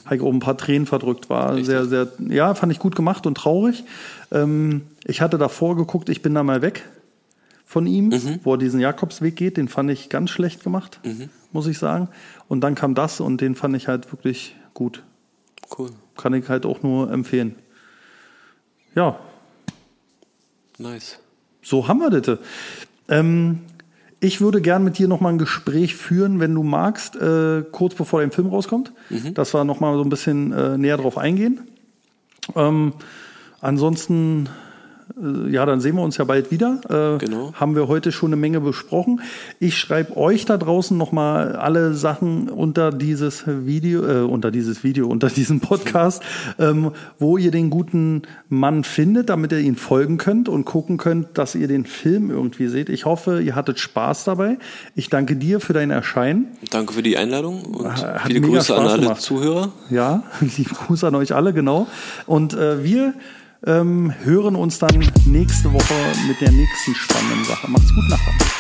Habe 0.04 0.18
ich 0.18 0.22
auch 0.22 0.34
ein 0.34 0.40
paar 0.40 0.58
Tränen 0.58 0.86
verdrückt, 0.86 1.30
war 1.30 1.64
sehr, 1.64 1.86
sehr, 1.86 2.10
ja, 2.28 2.54
fand 2.56 2.74
ich 2.74 2.80
gut 2.80 2.94
gemacht 2.94 3.26
und 3.26 3.36
traurig. 3.36 3.86
Ähm, 4.32 4.82
ich 5.06 5.22
hatte 5.22 5.38
davor 5.38 5.78
geguckt, 5.78 6.10
ich 6.10 6.22
bin 6.22 6.34
da 6.34 6.44
mal 6.44 6.62
weg 6.62 6.84
von 7.68 7.86
ihm, 7.86 8.12
wo 8.44 8.54
er 8.54 8.58
diesen 8.58 8.80
Jakobsweg 8.80 9.36
geht, 9.36 9.58
den 9.58 9.68
fand 9.68 9.92
ich 9.92 10.10
ganz 10.10 10.30
schlecht 10.32 10.64
gemacht, 10.64 11.00
muss 11.52 11.68
ich 11.68 11.78
sagen. 11.78 12.08
Und 12.48 12.62
dann 12.62 12.74
kam 12.76 12.96
das 12.96 13.20
und 13.20 13.42
den 13.42 13.54
fand 13.56 13.76
ich 13.76 13.88
halt 13.90 14.12
wirklich 14.12 14.56
gut. 14.74 15.04
Cool. 15.78 15.90
Kann 16.16 16.34
ich 16.34 16.48
halt 16.48 16.66
auch 16.66 16.82
nur 16.82 17.12
empfehlen. 17.12 17.56
Ja, 18.96 19.20
Nice. 20.78 21.20
so 21.62 21.88
haben 21.88 22.00
wir 22.00 22.10
das. 22.10 22.40
Ähm, 23.10 23.60
ich 24.20 24.42
würde 24.42 24.62
gern 24.62 24.84
mit 24.84 24.98
dir 24.98 25.08
nochmal 25.08 25.34
ein 25.34 25.38
Gespräch 25.38 25.96
führen, 25.96 26.40
wenn 26.40 26.54
du 26.56 26.64
magst, 26.64 27.16
äh, 27.16 27.64
kurz 27.72 27.94
bevor 27.96 28.22
dein 28.22 28.32
Film 28.32 28.48
rauskommt, 28.48 28.94
Mhm. 29.10 29.34
dass 29.34 29.54
wir 29.54 29.64
nochmal 29.64 29.96
so 29.96 30.02
ein 30.04 30.10
bisschen 30.10 30.52
äh, 30.54 30.78
näher 30.78 30.98
drauf 30.98 31.18
eingehen. 31.18 31.68
Ähm, 32.56 32.94
ansonsten, 33.62 34.50
ja, 35.50 35.66
dann 35.66 35.80
sehen 35.80 35.96
wir 35.96 36.04
uns 36.04 36.18
ja 36.18 36.26
bald 36.26 36.52
wieder. 36.52 36.82
Äh, 36.90 37.18
Genau. 37.18 37.54
Haben 37.54 37.76
wir 37.76 37.88
heute 37.88 38.12
schon 38.12 38.30
eine 38.30 38.36
Menge 38.36 38.60
besprochen. 38.60 39.22
Ich 39.60 39.78
schreibe 39.78 40.18
euch 40.18 40.46
da 40.46 40.58
draußen 40.58 40.98
nochmal 40.98 41.56
alle 41.56 41.94
Sachen 41.94 42.50
unter 42.50 42.92
dieses 42.92 43.44
Video, 43.48 44.06
äh, 44.06 44.22
unter 44.24 44.52
dieses 44.52 44.84
Video, 44.84 45.08
unter 45.10 45.28
diesem 45.30 45.60
Podcast, 45.60 46.22
ähm, 46.60 46.92
wo 47.20 47.38
ihr 47.38 47.52
den 47.52 47.70
guten 47.70 48.24
Mann 48.50 48.84
findet, 48.84 49.30
damit 49.30 49.52
ihr 49.52 49.60
ihn 49.60 49.76
folgen 49.76 50.18
könnt 50.18 50.50
und 50.50 50.66
gucken 50.66 50.98
könnt, 50.98 51.38
dass 51.38 51.56
ihr 51.56 51.68
den 51.68 51.86
Film 51.86 52.30
irgendwie 52.30 52.68
seht. 52.68 52.90
Ich 52.90 53.06
hoffe, 53.06 53.42
ihr 53.42 53.56
hattet 53.56 53.80
Spaß 53.80 54.26
dabei. 54.26 54.58
Ich 54.96 55.10
danke 55.10 55.36
dir 55.36 55.60
für 55.60 55.74
dein 55.74 55.92
Erscheinen. 55.92 56.48
Danke 56.72 56.94
für 56.94 57.04
die 57.04 57.18
Einladung 57.18 57.64
und 57.64 57.88
Hat 57.88 58.22
viele 58.28 58.42
Grüße 58.42 58.76
an 58.76 58.82
Spaß 58.82 58.94
alle 58.94 59.02
gemacht. 59.04 59.22
Zuhörer. 59.22 59.72
Ja, 59.90 60.24
liebe 60.58 60.74
Gruß 60.74 61.04
an 61.04 61.16
euch 61.16 61.34
alle, 61.34 61.54
genau. 61.54 61.88
Und 62.26 62.54
äh, 62.54 62.84
wir 62.84 63.14
ähm, 63.66 64.14
hören 64.24 64.56
uns 64.56 64.80
dann 64.80 65.00
nächste 65.26 65.72
Woche 65.74 65.94
mit 66.28 66.40
der 66.42 66.52
nächsten 66.52 66.96
spannenden 66.96 67.44
Sache. 67.46 67.70
Macht's 67.70 67.94
gut, 67.94 68.10
Nachbarn. 68.10 68.57